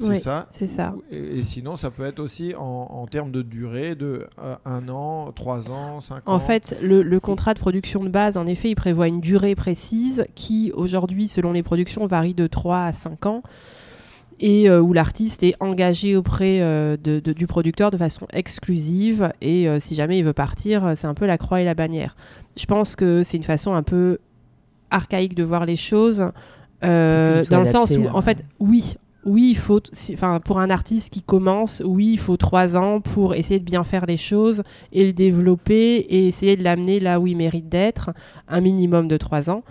C'est 0.00 0.06
Oui, 0.08 0.20
ça 0.20 0.46
c'est 0.50 0.68
ça. 0.68 0.94
Et, 1.10 1.40
et 1.40 1.44
sinon, 1.44 1.74
ça 1.76 1.90
peut 1.90 2.04
être 2.04 2.20
aussi 2.20 2.54
en, 2.56 2.62
en 2.62 3.06
termes 3.06 3.32
de 3.32 3.42
durée, 3.42 3.94
de 3.96 4.26
euh, 4.42 4.54
un 4.64 4.88
an, 4.88 5.32
trois 5.34 5.70
ans, 5.70 6.00
cinq 6.00 6.28
ans. 6.28 6.34
En 6.34 6.38
fait, 6.40 6.76
le, 6.82 7.02
le 7.02 7.20
contrat 7.20 7.54
de 7.54 7.58
production 7.58 8.04
de 8.04 8.08
base, 8.08 8.36
en 8.36 8.46
effet, 8.46 8.70
il 8.70 8.74
prévoit 8.76 9.08
une 9.08 9.20
durée 9.20 9.54
précise 9.56 10.24
qui, 10.34 10.70
aujourd'hui, 10.74 11.26
selon 11.28 11.52
les 11.52 11.62
productions, 11.62 12.06
varie 12.06 12.34
de 12.34 12.46
3 12.46 12.78
à 12.84 12.92
5 12.92 13.26
ans 13.26 13.42
et 14.40 14.70
euh, 14.70 14.80
où 14.80 14.92
l'artiste 14.92 15.42
est 15.42 15.56
engagé 15.58 16.14
auprès 16.14 16.60
euh, 16.60 16.96
de- 16.96 17.18
de- 17.18 17.32
du 17.32 17.48
producteur 17.48 17.90
de 17.90 17.96
façon 17.96 18.28
exclusive 18.32 19.32
et 19.40 19.68
euh, 19.68 19.80
si 19.80 19.96
jamais 19.96 20.16
il 20.18 20.24
veut 20.24 20.32
partir, 20.32 20.92
c'est 20.96 21.08
un 21.08 21.14
peu 21.14 21.26
la 21.26 21.38
croix 21.38 21.60
et 21.60 21.64
la 21.64 21.74
bannière. 21.74 22.14
Je 22.56 22.66
pense 22.66 22.94
que 22.94 23.24
c'est 23.24 23.36
une 23.36 23.42
façon 23.42 23.72
un 23.74 23.82
peu 23.82 24.18
archaïque 24.90 25.34
de 25.34 25.42
voir 25.42 25.66
les 25.66 25.74
choses 25.74 26.30
euh, 26.84 27.44
dans 27.50 27.58
le 27.60 27.66
sens 27.66 27.90
où, 27.90 28.06
en 28.06 28.18
hein. 28.18 28.22
fait, 28.22 28.44
oui, 28.60 28.94
oui, 29.28 29.50
il 29.50 29.56
faut, 29.56 29.80
enfin, 30.12 30.40
pour 30.44 30.58
un 30.58 30.70
artiste 30.70 31.12
qui 31.12 31.22
commence, 31.22 31.82
oui, 31.84 32.12
il 32.12 32.18
faut 32.18 32.36
trois 32.36 32.76
ans 32.76 33.00
pour 33.00 33.34
essayer 33.34 33.60
de 33.60 33.64
bien 33.64 33.84
faire 33.84 34.06
les 34.06 34.16
choses 34.16 34.62
et 34.92 35.04
le 35.04 35.12
développer 35.12 35.96
et 35.96 36.26
essayer 36.26 36.56
de 36.56 36.64
l'amener 36.64 36.98
là 36.98 37.20
où 37.20 37.26
il 37.26 37.36
mérite 37.36 37.68
d'être, 37.68 38.10
un 38.48 38.60
minimum 38.60 39.06
de 39.06 39.16
trois 39.16 39.50
ans. 39.50 39.62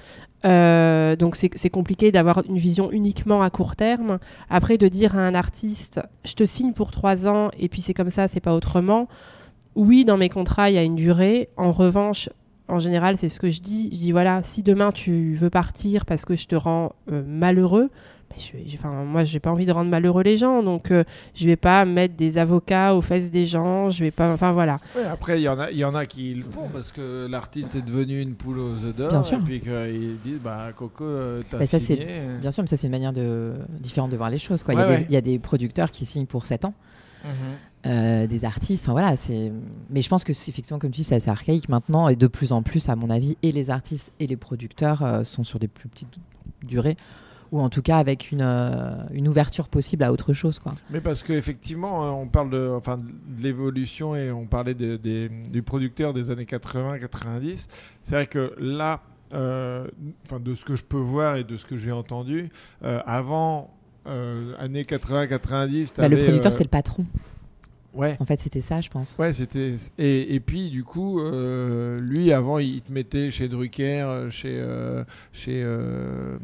Euh, 0.46 1.16
donc 1.16 1.36
c'est 1.36 1.70
compliqué 1.70 2.12
d'avoir 2.12 2.44
une 2.48 2.58
vision 2.58 2.92
uniquement 2.92 3.42
à 3.42 3.50
court 3.50 3.76
terme. 3.76 4.20
Après, 4.50 4.78
de 4.78 4.88
dire 4.88 5.18
à 5.18 5.22
un 5.22 5.34
artiste, 5.34 6.00
je 6.24 6.34
te 6.34 6.46
signe 6.46 6.74
pour 6.74 6.92
trois 6.92 7.28
ans 7.28 7.50
et 7.58 7.68
puis 7.68 7.82
c'est 7.82 7.94
comme 7.94 8.12
ça, 8.12 8.28
c'est 8.28 8.40
pas 8.40 8.54
autrement. 8.54 9.08
Oui, 9.76 10.06
dans 10.06 10.18
mes 10.18 10.30
contrats, 10.30 10.70
il 10.70 10.76
y 10.76 10.80
a 10.80 10.84
une 10.84 10.96
durée. 10.96 11.50
En 11.58 11.72
revanche, 11.72 12.30
en 12.68 12.80
général, 12.80 13.18
c'est 13.18 13.30
ce 13.30 13.40
que 13.40 13.50
je 13.50 13.62
dis. 13.62 13.90
Je 13.92 13.98
dis 13.98 14.12
voilà, 14.12 14.44
si 14.44 14.62
demain 14.64 14.92
tu 14.92 15.34
veux 15.36 15.50
partir 15.50 16.06
parce 16.06 16.26
que 16.26 16.36
je 16.36 16.48
te 16.48 16.56
rends 16.56 16.94
euh, 17.12 17.24
malheureux, 17.26 17.90
je, 18.38 18.70
je- 18.70 18.78
enfin, 18.78 18.92
moi, 19.04 19.24
j'ai 19.24 19.40
pas 19.40 19.52
envie 19.52 19.66
de 19.66 19.72
rendre 19.72 19.90
malheureux 19.90 20.24
les 20.24 20.38
gens, 20.38 20.64
donc 20.64 20.92
euh, 20.92 21.04
je 21.36 21.46
vais 21.48 21.56
pas 21.56 21.86
mettre 21.86 22.16
des 22.16 22.38
avocats 22.38 22.96
aux 22.96 23.02
fesses 23.02 23.32
des 23.32 23.46
gens. 23.46 23.90
Je 23.90 24.04
vais 24.04 24.12
pas, 24.12 24.32
enfin 24.34 24.52
voilà. 24.52 24.80
Ouais, 24.96 25.04
après, 25.04 25.40
il 25.40 25.44
y, 25.44 25.50
en 25.50 25.60
a- 25.60 25.72
il 25.72 25.78
y 25.78 25.86
en 25.86 25.96
a 25.96 26.06
qui 26.06 26.34
le 26.34 26.44
font 26.44 26.70
parce 26.72 26.92
que 26.92 27.28
l'artiste 27.30 27.76
est 27.76 27.82
devenu 27.82 28.22
une 28.22 28.36
poule 28.36 28.60
aux 28.60 28.84
œufs 28.84 28.96
d'or. 28.96 29.10
Bien 29.10 29.24
sûr. 29.24 29.40
Et 29.40 29.44
puis 29.44 29.60
qu'ils 29.60 30.18
disent 30.24 30.40
bah, 30.44 30.68
Coco, 30.76 31.04
euh, 31.04 31.44
t'as 31.50 31.58
Bah, 31.60 31.66
ça, 31.66 31.80
signé. 31.80 32.08
Bien 32.42 32.52
sûr, 32.52 32.64
mais 32.64 32.68
ça 32.68 32.78
c'est 32.78 32.88
une 32.88 32.92
manière 32.92 33.14
de 33.14 33.54
différente 33.80 34.12
de 34.12 34.18
voir 34.18 34.30
les 34.30 34.38
choses. 34.38 34.64
Quoi. 34.64 34.74
il, 34.74 34.78
y 34.78 34.80
Ouais, 34.80 34.86
a 34.86 34.88
des, 34.90 34.96
ouais. 35.02 35.06
il 35.10 35.14
y 35.14 35.18
a 35.18 35.22
des 35.22 35.40
producteurs 35.40 35.92
qui 35.92 36.06
signent 36.06 36.26
pour 36.28 36.46
7 36.46 36.66
ans. 36.66 36.74
Mhm. 37.26 37.32
euh, 37.88 38.28
des 38.28 38.46
artistes. 38.46 38.84
Enfin 38.84 38.92
voilà, 38.92 39.16
c'est. 39.16 39.52
Mais 39.90 40.02
je 40.02 40.08
pense 40.10 40.24
que 40.24 40.34
c'est 40.34 40.52
effectivement, 40.52 40.78
comme 40.80 40.92
tu 40.92 40.98
dis, 40.98 41.04
c'est 41.04 41.16
assez 41.16 41.30
archaïque 41.30 41.68
maintenant 41.68 42.08
et 42.10 42.16
de 42.16 42.28
plus 42.28 42.52
en 42.52 42.62
plus, 42.62 42.90
à 42.90 42.96
mon 42.96 43.10
avis, 43.10 43.38
et 43.44 43.52
les 43.52 43.70
artistes 43.70 44.12
et 44.20 44.28
les 44.28 44.36
producteurs 44.38 45.04
euh, 45.04 45.24
sont 45.24 45.44
sur 45.44 45.58
des 45.58 45.68
plus 45.68 45.90
petites 45.90 46.14
durées 46.64 46.96
ou 47.52 47.62
en 47.62 47.70
tout 47.70 47.82
cas 47.82 47.98
avec 47.98 48.32
une, 48.32 48.42
euh, 48.42 48.96
une 49.12 49.28
ouverture 49.28 49.68
possible 49.70 50.04
à 50.04 50.12
autre 50.12 50.34
chose, 50.34 50.60
quoi. 50.60 50.74
Mais 50.90 51.02
parce 51.02 51.24
qu'effectivement, 51.24 52.04
euh, 52.04 52.10
on 52.10 52.28
parle 52.28 52.50
de, 52.50 52.72
enfin, 52.76 52.98
de 52.98 53.42
l'évolution 53.44 54.16
et 54.16 54.32
on 54.32 54.46
parlait 54.46 54.74
de- 54.74 54.98
du 55.50 55.62
producteur 55.64 56.14
des 56.14 56.32
années 56.32 56.46
80-90. 56.46 57.68
C'est 58.02 58.16
vrai 58.16 58.28
que 58.28 58.54
là, 58.60 59.02
euh, 59.34 59.88
enfin, 60.26 60.40
de 60.40 60.56
ce 60.56 60.66
que 60.66 60.76
je 60.76 60.84
peux 60.84 60.98
voir 60.98 61.36
et 61.36 61.44
de 61.44 61.58
ce 61.58 61.66
que 61.66 61.78
j'ai 61.78 61.92
entendu, 61.92 62.50
euh, 62.84 63.00
avant 63.06 63.72
euh, 64.08 64.54
années 64.58 64.84
80-90, 64.84 65.94
Bah, 65.98 66.08
le 66.08 66.18
producteur, 66.18 66.52
euh, 66.52 66.56
c'est 66.56 66.64
le 66.64 66.70
patron. 66.70 67.06
Ouais. 67.98 68.16
En 68.20 68.26
fait, 68.26 68.40
c'était 68.40 68.62
ça, 68.62 68.80
je 68.80 68.90
pense. 68.90 69.16
Ouais, 69.20 69.34
c'était 69.34 69.74
et, 69.98 70.36
et 70.36 70.40
puis 70.40 70.70
du 70.70 70.84
coup, 70.84 71.20
euh, 71.20 72.00
lui 72.00 72.32
avant, 72.32 72.60
il 72.60 72.82
te 72.82 72.92
mettait 72.92 73.32
chez 73.32 73.48
Drucker, 73.48 74.02
euh, 74.08 74.30
chez 74.30 74.56
euh, 74.60 75.04
chez 75.34 75.62
euh, 75.64 76.38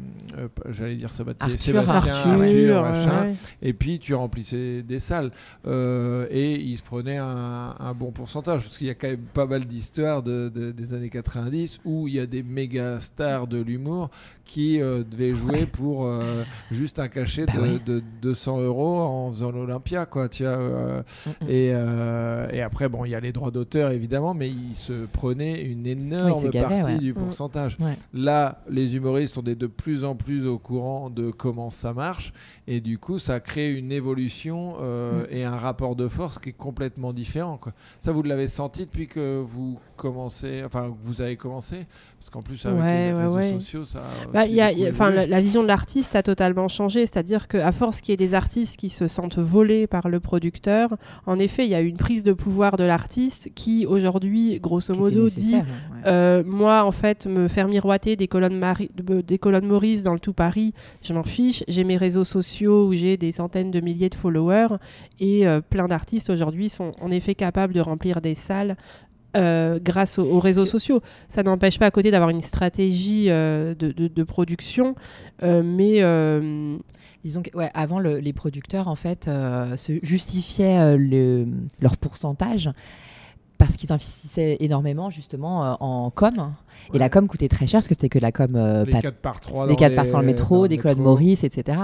j'allais 0.68 0.96
dire 0.96 1.12
Sabatier, 1.12 1.44
Arthur, 1.52 1.60
Sébastien, 1.60 1.94
Arthur, 2.14 2.42
Arthur, 2.42 2.82
machin. 2.82 3.22
ouais. 3.28 3.34
Et 3.62 3.72
puis 3.72 3.98
tu 3.98 4.14
remplissais 4.14 4.82
des 4.82 4.98
salles 5.00 5.30
et 5.66 6.54
il 6.60 6.76
se 6.76 6.82
prenait 6.82 7.18
un, 7.18 7.74
un 7.78 7.94
bon 7.94 8.10
pourcentage 8.12 8.62
parce 8.62 8.76
qu'il 8.78 8.86
y 8.86 8.90
a 8.90 8.94
quand 8.94 9.08
même 9.08 9.20
pas 9.32 9.46
mal 9.46 9.64
d'histoires 9.64 10.22
de, 10.22 10.48
de- 10.48 10.72
des 10.72 10.94
années 10.94 11.10
90 11.10 11.80
où 11.84 12.08
il 12.08 12.14
y 12.14 12.20
a 12.20 12.26
des 12.26 12.42
méga 12.42 13.00
stars 13.00 13.46
de 13.46 13.60
l'humour 13.60 14.10
qui 14.44 14.80
euh, 14.80 15.02
devaient 15.04 15.32
jouer 15.34 15.66
pour 15.66 16.04
euh, 16.06 16.44
juste 16.70 16.98
un 16.98 17.08
cachet 17.08 17.46
Bah 17.46 17.54
de, 17.56 17.60
ouais. 17.62 17.78
de 17.84 18.02
200 18.22 18.60
euros 18.60 19.00
en 19.00 19.30
faisant 19.30 19.50
l'Olympia 19.50 20.06
quoi. 20.06 20.28
Euh, 20.40 21.02
Mm, 21.26 21.30
mm. 21.44 21.48
et, 21.48 22.56
et 22.58 22.62
après, 22.62 22.88
bon, 22.88 23.04
il 23.04 23.10
y 23.10 23.14
a 23.14 23.20
les 23.20 23.32
droits 23.32 23.50
d'auteur 23.50 23.90
évidemment, 23.90 24.34
mais 24.34 24.48
ils 24.50 24.74
se 24.74 25.06
prenaient 25.06 25.62
une 25.62 25.86
énorme 25.86 26.50
partie 26.50 26.82
ouais. 26.82 26.98
du 26.98 27.12
Mm. 27.12 27.16
pourcentage. 27.16 27.76
Ouais. 27.80 27.96
Là, 28.12 28.62
les 28.68 28.96
humoristes 28.96 29.34
sont 29.34 29.42
de 29.42 29.66
plus 29.66 30.04
en 30.04 30.14
plus 30.14 30.46
au 30.46 30.58
courant 30.58 31.10
de 31.10 31.30
comment 31.30 31.70
ça 31.70 31.92
marche, 31.92 32.32
et 32.66 32.80
du 32.80 32.98
coup, 32.98 33.18
ça 33.18 33.40
crée 33.40 33.72
une 33.72 33.92
évolution 33.92 34.74
Mm. 34.74 35.26
et 35.30 35.44
un 35.44 35.56
rapport 35.56 35.96
de 35.96 36.08
force 36.08 36.38
qui 36.38 36.50
est 36.50 36.52
complètement 36.52 37.12
différent. 37.12 37.56
Quoi. 37.56 37.72
Ça, 37.98 38.12
vous 38.12 38.22
l'avez 38.22 38.48
senti 38.48 38.84
depuis 38.86 39.06
que 39.06 39.40
vous 39.40 39.78
commencez, 39.96 40.62
enfin, 40.64 40.90
que 40.90 40.96
vous 41.06 41.20
avez 41.20 41.36
commencé, 41.36 41.86
parce 42.18 42.30
qu'en 42.30 42.42
plus 42.42 42.64
avec 42.66 42.80
Ouais, 42.80 43.12
les 43.12 43.12
réseaux 43.12 43.58
sociaux, 43.60 43.84
ça. 43.84 44.00
Bah, 44.34 44.46
y 44.46 44.60
a- 44.60 44.72
y 44.72 44.86
a- 44.86 45.10
la, 45.10 45.26
la 45.26 45.40
vision 45.40 45.62
de 45.62 45.68
l'artiste 45.68 46.16
a 46.16 46.22
totalement 46.22 46.68
changé, 46.68 47.00
c'est-à-dire 47.02 47.48
qu'à 47.48 47.70
force 47.72 48.00
qu'il 48.00 48.12
y 48.12 48.14
ait 48.14 48.16
des 48.16 48.34
artistes 48.34 48.76
qui 48.76 48.90
se 48.90 49.06
sentent 49.06 49.38
volés 49.38 49.86
par 49.86 50.08
le 50.08 50.18
producteur, 50.20 50.96
en 51.26 51.38
effet, 51.38 51.64
il 51.64 51.70
y 51.70 51.74
a 51.74 51.80
une 51.80 51.96
prise 51.96 52.24
de 52.24 52.32
pouvoir 52.32 52.76
de 52.76 52.84
l'artiste 52.84 53.50
qui, 53.54 53.86
aujourd'hui, 53.86 54.58
grosso 54.60 54.92
modo, 54.94 55.28
dit 55.28 55.54
ouais. 55.54 55.62
euh, 56.06 56.42
moi, 56.44 56.84
en 56.84 56.90
fait, 56.92 57.26
me 57.26 57.46
faire 57.48 57.68
miroiter 57.68 58.16
des 58.16 58.26
colonnes, 58.28 58.58
Mari- 58.58 58.90
de- 58.96 59.20
des 59.20 59.38
colonnes 59.38 59.66
Maurice 59.66 60.02
dans 60.02 60.12
le 60.14 60.18
tout 60.20 60.32
Paris, 60.34 60.74
je 61.02 61.14
m'en 61.14 61.22
fiche. 61.22 61.62
J'ai 61.68 61.84
mes 61.84 61.96
réseaux 61.96 62.24
sociaux 62.24 62.88
où 62.88 62.92
j'ai 62.92 63.16
des 63.16 63.30
centaines 63.32 63.70
de 63.70 63.80
milliers 63.80 64.08
de 64.10 64.14
followers 64.16 64.76
et 65.20 65.46
euh, 65.46 65.60
plein 65.60 65.86
d'artistes 65.86 66.28
aujourd'hui 66.30 66.68
sont 66.68 66.90
en 67.00 67.10
effet 67.12 67.34
capables 67.36 67.72
de 67.72 67.80
remplir 67.80 68.20
des 68.20 68.34
salles. 68.34 68.76
Euh, 69.36 69.78
grâce 69.82 70.18
aux, 70.18 70.24
aux 70.24 70.40
réseaux 70.40 70.66
sociaux. 70.66 71.00
Ça 71.28 71.42
n'empêche 71.42 71.78
pas 71.78 71.86
à 71.86 71.90
côté 71.90 72.10
d'avoir 72.10 72.30
une 72.30 72.40
stratégie 72.40 73.26
euh, 73.30 73.74
de, 73.74 73.92
de- 73.92 74.08
de 74.08 74.22
production, 74.24 74.94
euh, 75.42 75.62
mais 75.62 76.02
Disons 77.24 77.40
que 77.40 77.56
ouais, 77.56 77.70
avant, 77.72 78.00
le- 78.00 78.18
les 78.18 78.34
producteurs 78.34 78.86
en 78.86 78.96
fait 78.96 79.24
se 79.24 79.98
justifiaient 80.02 80.94
le- 80.98 81.46
leur 81.80 81.96
pourcentage 81.96 82.68
parce 83.66 83.76
qu'ils 83.76 83.92
investissaient 83.92 84.56
énormément 84.60 85.10
justement 85.10 85.64
euh, 85.64 85.74
en 85.80 86.10
com. 86.10 86.52
Et 86.92 86.98
la 86.98 87.08
com 87.08 87.26
coûtait 87.28 87.48
très 87.48 87.66
cher 87.66 87.78
parce 87.78 87.88
que 87.88 87.94
c'était 87.94 88.08
que 88.08 88.18
la 88.18 88.32
com 88.32 88.56
euh, 88.56 88.84
les 88.84 88.92
pas- 88.92 89.00
4 89.00 89.16
par 89.16 89.40
3 89.40 89.66
les 89.68 89.76
4 89.76 89.94
par 89.94 90.06
dans 90.06 90.20
le 90.20 90.26
métro, 90.26 90.68
des 90.68 90.76
Claude 90.78 90.98
Maurice, 90.98 91.44
etc. 91.44 91.78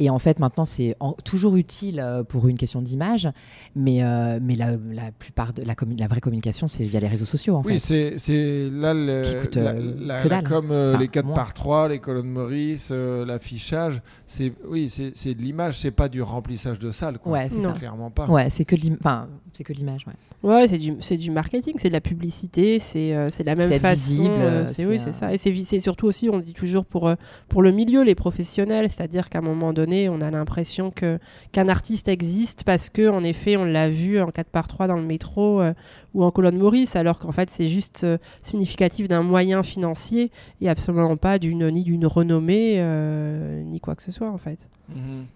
Et 0.00 0.10
en 0.10 0.18
fait, 0.18 0.38
maintenant, 0.38 0.64
c'est 0.64 0.96
en- 1.00 1.12
toujours 1.24 1.56
utile 1.56 2.00
euh, 2.00 2.22
pour 2.24 2.48
une 2.48 2.56
question 2.58 2.82
d'image, 2.82 3.28
mais, 3.76 4.02
euh, 4.02 4.38
mais 4.42 4.54
la, 4.56 4.72
la 4.90 5.12
plupart 5.16 5.52
de 5.52 5.62
la, 5.62 5.74
vraie 6.08 6.20
communication, 6.20 6.66
c'est 6.66 6.84
via 6.84 6.98
les 7.00 7.08
réseaux 7.08 7.24
sociaux, 7.26 7.56
en 7.56 7.62
Oui, 7.62 7.78
c'est 7.78 8.14
c'est 8.18 8.68
là 8.72 8.94
le, 8.94 9.22
Qui 9.22 9.34
coûte, 9.36 9.56
la, 9.56 9.70
euh, 9.72 10.42
com, 10.42 10.68
euh, 10.70 10.92
Enfin, 10.94 11.00
les 11.00 11.08
4 11.08 11.26
moins. 11.26 11.34
par 11.36 11.54
3 11.54 11.88
les 11.88 11.98
colonnes 11.98 12.30
Maurice, 12.30 12.88
euh, 12.90 13.24
l'affichage, 13.24 14.00
c'est 14.26 14.52
oui, 14.66 14.88
c'est 14.90 15.12
c'est 15.14 15.34
de 15.34 15.42
l'image, 15.42 15.78
c'est 15.78 15.90
pas 15.90 16.08
du 16.08 16.22
remplissage 16.22 16.78
de 16.78 16.90
salle 16.90 17.18
quoi. 17.18 17.32
Ouais, 17.32 17.48
c'est. 17.50 17.60
Clairement 17.78 18.10
pas. 18.10 18.26
Ouais, 18.26 18.50
c'est 18.50 18.64
que 18.64 18.76
l'im- 18.76 18.96
enfin, 19.00 19.28
c'est 19.52 19.64
que 19.64 19.72
l'image, 19.72 20.06
ouais. 20.06 20.48
ouais, 20.50 20.68
c'est 20.68 20.78
du, 20.78 20.94
c'est 21.12 21.18
du 21.18 21.30
marketing, 21.30 21.74
c'est 21.76 21.88
de 21.88 21.92
la 21.92 22.00
publicité, 22.00 22.78
c'est 22.78 23.14
euh, 23.14 23.28
c'est 23.28 23.44
la 23.44 23.54
même 23.54 23.70
façon. 23.78 24.12
visible, 24.12 24.34
euh, 24.38 24.62
euh, 24.62 24.66
c'est 24.66 24.86
oui, 24.86 24.96
euh, 24.96 24.98
c'est 24.98 25.12
ça. 25.12 25.30
Et 25.30 25.36
c'est 25.36 25.78
surtout 25.78 26.06
aussi, 26.06 26.30
on 26.30 26.38
dit 26.38 26.54
toujours 26.54 26.86
pour 26.86 27.06
euh, 27.06 27.16
pour 27.50 27.60
le 27.60 27.70
milieu, 27.70 28.02
les 28.02 28.14
professionnels, 28.14 28.90
c'est-à-dire 28.90 29.28
qu'à 29.28 29.40
un 29.40 29.42
moment 29.42 29.74
donné, 29.74 30.08
on 30.08 30.22
a 30.22 30.30
l'impression 30.30 30.90
que 30.90 31.18
qu'un 31.52 31.68
artiste 31.68 32.08
existe 32.08 32.64
parce 32.64 32.88
que 32.88 33.10
en 33.10 33.22
effet, 33.24 33.58
on 33.58 33.66
l'a 33.66 33.90
vu 33.90 34.18
en 34.22 34.30
4 34.30 34.48
par 34.48 34.68
3 34.68 34.86
dans 34.86 34.96
le 34.96 35.02
métro 35.02 35.60
euh, 35.60 35.74
ou 36.14 36.24
en 36.24 36.30
colonne 36.30 36.56
Maurice, 36.56 36.96
alors 36.96 37.18
qu'en 37.18 37.32
fait, 37.32 37.50
c'est 37.50 37.68
juste 37.68 38.04
euh, 38.04 38.16
significatif 38.42 39.06
d'un 39.06 39.22
moyen 39.22 39.62
financier 39.62 40.30
et 40.62 40.70
absolument 40.70 41.18
pas 41.18 41.38
d'une 41.38 41.68
ni 41.68 41.84
d'une 41.84 42.06
renommée 42.06 42.76
euh, 42.78 43.62
ni 43.64 43.80
quoi 43.80 43.96
que 43.96 44.02
ce 44.02 44.12
soit 44.12 44.30
en 44.30 44.38
fait. 44.38 44.66
Mhm. 44.88 45.26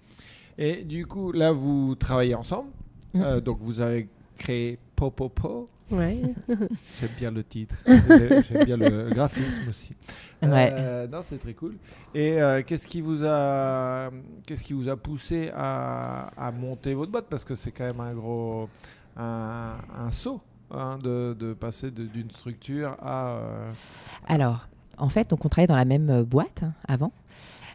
Et 0.58 0.84
du 0.84 1.04
coup, 1.04 1.32
là, 1.32 1.52
vous 1.52 1.94
travaillez 1.96 2.34
ensemble. 2.34 2.70
Mm. 3.12 3.20
Euh, 3.22 3.40
donc, 3.40 3.58
vous 3.60 3.80
avez 3.80 4.08
créé 4.38 4.78
Popopo. 4.96 5.68
Ouais. 5.90 6.20
J'aime 6.48 7.10
bien 7.16 7.30
le 7.30 7.44
titre. 7.44 7.76
J'aime 7.86 8.64
bien 8.64 8.76
le 8.76 9.10
graphisme 9.10 9.68
aussi. 9.68 9.94
Ouais. 10.42 10.70
Euh, 10.72 11.06
non, 11.06 11.20
c'est 11.22 11.38
très 11.38 11.54
cool. 11.54 11.76
Et 12.14 12.42
euh, 12.42 12.62
qu'est-ce 12.66 12.88
qui 12.88 13.00
vous 13.00 13.22
a, 13.24 14.10
qu'est-ce 14.46 14.64
qui 14.64 14.72
vous 14.72 14.88
a 14.88 14.96
poussé 14.96 15.50
à, 15.54 16.28
à 16.36 16.50
monter 16.50 16.94
votre 16.94 17.12
boîte? 17.12 17.26
Parce 17.30 17.44
que 17.44 17.54
c'est 17.54 17.70
quand 17.70 17.84
même 17.84 18.00
un 18.00 18.14
gros, 18.14 18.68
un, 19.16 19.76
un 19.96 20.10
saut 20.10 20.40
hein, 20.72 20.98
de, 21.04 21.36
de 21.38 21.52
passer 21.52 21.92
d'une 21.92 22.30
structure 22.32 22.96
à. 23.00 23.36
euh, 23.36 23.72
Alors, 24.26 24.66
en 24.98 25.08
fait, 25.08 25.30
donc 25.30 25.44
on 25.44 25.48
travaillait 25.48 25.68
dans 25.68 25.76
la 25.76 25.84
même 25.84 26.22
boîte 26.24 26.64
hein, 26.64 26.72
avant, 26.88 27.12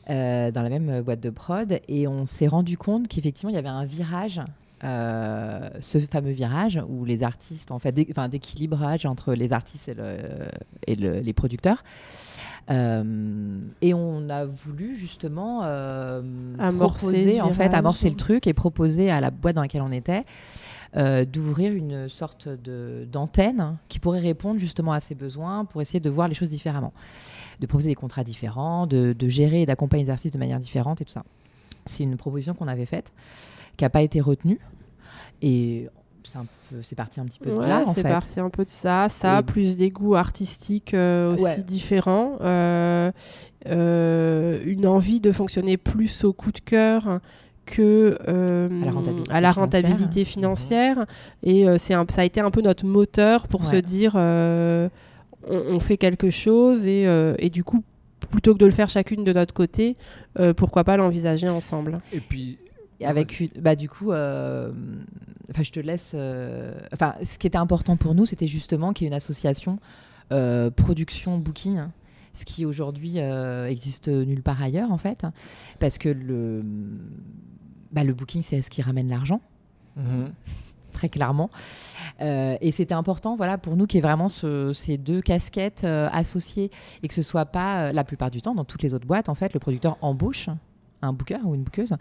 euh, 0.09 0.51
dans 0.51 0.63
la 0.63 0.69
même 0.69 1.01
boîte 1.01 1.21
de 1.21 1.29
prod, 1.29 1.79
et 1.87 2.07
on 2.07 2.25
s'est 2.25 2.47
rendu 2.47 2.77
compte 2.77 3.07
qu'effectivement, 3.07 3.51
il 3.51 3.55
y 3.55 3.59
avait 3.59 3.69
un 3.69 3.85
virage. 3.85 4.41
Euh, 4.83 5.69
ce 5.79 5.99
fameux 5.99 6.31
virage 6.31 6.81
où 6.89 7.05
les 7.05 7.23
artistes, 7.23 7.71
en 7.71 7.79
fait, 7.79 7.91
d'équilibrage 7.93 9.05
entre 9.05 9.33
les 9.33 9.53
artistes 9.53 9.87
et, 9.89 9.93
le- 9.93 10.17
et 10.87 10.95
le- 10.95 11.19
les 11.19 11.33
producteurs. 11.33 11.83
Euh, 12.69 13.59
et 13.81 13.93
on 13.93 14.29
a 14.29 14.45
voulu 14.45 14.95
justement 14.95 15.61
euh, 15.63 16.21
Amorcer 16.59 16.97
proposer, 16.99 17.41
en 17.41 17.49
fait, 17.51 17.73
amorcer 17.73 18.09
le 18.09 18.15
truc 18.15 18.47
et 18.47 18.53
proposer 18.53 19.09
à 19.11 19.19
la 19.19 19.31
boîte 19.31 19.55
dans 19.55 19.61
laquelle 19.63 19.81
on 19.81 19.91
était 19.91 20.23
d'ouvrir 21.31 21.71
une 21.71 22.09
sorte 22.09 22.49
d'antenne 22.49 23.77
qui 23.87 23.97
pourrait 23.99 24.19
répondre 24.19 24.59
justement 24.59 24.91
à 24.91 24.99
ces 24.99 25.15
besoins 25.15 25.63
pour 25.63 25.81
essayer 25.81 26.01
de 26.01 26.09
voir 26.09 26.27
les 26.27 26.33
choses 26.33 26.49
différemment, 26.49 26.91
de 27.61 27.65
proposer 27.65 27.87
des 27.87 27.95
contrats 27.95 28.25
différents, 28.25 28.87
de, 28.87 29.13
de 29.13 29.29
gérer 29.29 29.61
et 29.61 29.65
d'accompagner 29.65 30.03
les 30.03 30.09
artistes 30.09 30.33
de 30.33 30.39
manière 30.39 30.59
différente 30.59 30.99
et 30.99 31.05
tout 31.05 31.13
ça. 31.13 31.23
C'est 31.85 32.03
une 32.03 32.17
proposition 32.17 32.53
qu'on 32.53 32.67
avait 32.67 32.85
faite, 32.85 33.13
qui 33.77 33.83
n'a 33.83 33.89
pas 33.89 34.01
été 34.01 34.21
retenue. 34.21 34.59
Et 35.41 35.87
c'est 36.83 36.95
parti 36.95 37.19
un 37.19 37.25
petit 37.25 37.39
peu 37.39 37.49
de 37.49 37.55
Ouais, 37.55 37.67
là, 37.67 37.83
en 37.85 37.91
c'est 37.91 38.03
parti 38.03 38.39
un 38.39 38.49
peu 38.49 38.63
de 38.63 38.69
ça, 38.69 39.07
ça, 39.09 39.39
Et- 39.39 39.43
plus 39.43 39.75
des 39.77 39.89
goûts 39.89 40.15
artistiques 40.15 40.93
euh, 40.93 41.33
aussi 41.33 41.43
Ouais. 41.43 41.63
différents, 41.63 42.37
euh, 42.41 43.11
euh, 43.67 44.61
une 44.65 44.87
envie 44.87 45.19
de 45.19 45.31
fonctionner 45.31 45.77
plus 45.77 46.23
au 46.23 46.33
coup 46.33 46.51
de 46.51 46.59
cœur 46.59 47.19
que 47.65 48.17
euh, 48.27 48.69
À 48.81 48.85
la 48.85 48.91
rentabilité 48.91 49.31
à 49.31 49.41
la 49.41 49.53
financière. 49.53 49.81
rentabilité 49.83 50.25
financière. 50.25 51.05
Et 51.43 51.67
euh, 51.67 51.77
c'est 51.77 51.93
un- 51.93 52.05
ça 52.09 52.21
a 52.21 52.25
été 52.25 52.39
un 52.41 52.51
peu 52.51 52.61
notre 52.61 52.85
moteur 52.85 53.47
pour 53.47 53.65
se 53.65 53.75
dire 53.75 54.13
euh, 54.15 54.89
on, 55.47 55.57
on 55.75 55.79
fait 55.79 55.97
quelque 55.97 56.29
chose 56.29 56.85
et, 56.85 57.07
euh, 57.07 57.33
et 57.39 57.49
du 57.49 57.63
coup, 57.63 57.83
plutôt 58.29 58.53
que 58.53 58.59
de 58.59 58.65
le 58.65 58.71
faire 58.71 58.89
chacune 58.89 59.23
de 59.23 59.33
notre 59.33 59.53
côté, 59.53 59.95
euh, 60.39 60.53
pourquoi 60.53 60.83
pas 60.83 60.97
l'envisager 60.97 61.49
ensemble 61.49 61.99
Et 62.13 62.19
puis. 62.19 62.57
Et 63.01 63.05
avec 63.05 63.39
une- 63.39 63.49
bah 63.59 63.75
du 63.75 63.89
coup 63.89 64.11
euh, 64.11 64.71
enfin 65.49 65.63
je 65.63 65.71
te 65.71 65.79
laisse 65.79 66.11
euh, 66.13 66.77
enfin 66.93 67.15
ce 67.23 67.37
qui 67.37 67.47
était 67.47 67.57
important 67.57 67.97
pour 67.97 68.13
nous 68.15 68.25
c'était 68.25 68.47
justement 68.47 68.93
qu'il 68.93 69.05
y 69.05 69.07
ait 69.07 69.11
une 69.11 69.15
association 69.17 69.77
euh, 70.31 70.69
production 70.71 71.37
booking 71.37 71.81
ce 72.33 72.45
qui 72.45 72.65
aujourd'hui 72.65 73.17
existe 73.17 74.07
nulle 74.07 74.41
part 74.41 74.61
ailleurs 74.63 74.91
en 74.93 74.97
fait, 74.97 75.25
parce 75.79 75.97
que 75.97 76.07
le, 76.07 76.63
bah, 77.91 78.03
le 78.05 78.13
booking 78.13 78.41
c'est 78.41 78.61
ce 78.61 78.69
qui 78.69 78.81
ramène 78.81 79.09
l'argent. 79.09 79.41
Mhm. 79.97 80.31
Très 80.93 81.07
clairement. 81.09 81.49
Euh, 82.21 82.57
et 82.61 82.71
c'était 82.71 82.93
important 82.93 83.35
voilà, 83.37 83.57
pour 83.57 83.75
nous 83.77 83.85
qu'il 83.85 83.97
y 83.97 83.99
ait 83.99 84.01
vraiment 84.01 84.27
ce- 84.29 84.71
ces 84.73 84.97
deux 84.97 85.21
casquettes 85.21 85.83
euh, 85.85 86.07
associées 86.11 86.69
et 87.01 87.07
que 87.07 87.13
ce 87.13 87.23
soit 87.23 87.45
pas, 87.45 87.87
euh, 87.87 87.91
la 87.93 88.03
plupart 88.03 88.29
du 88.29 88.41
temps, 88.41 88.53
dans 88.55 88.65
toutes 88.65 88.83
les 88.83 88.93
autres 88.93 89.07
boîtes, 89.07 89.29
en 89.29 89.35
fait, 89.35 89.53
le 89.53 89.59
producteur 89.61 89.97
embauche 90.01 90.49
un 91.01 91.13
booker 91.13 91.39
ou 91.43 91.55
une 91.55 91.63
bookeuse 91.63 91.93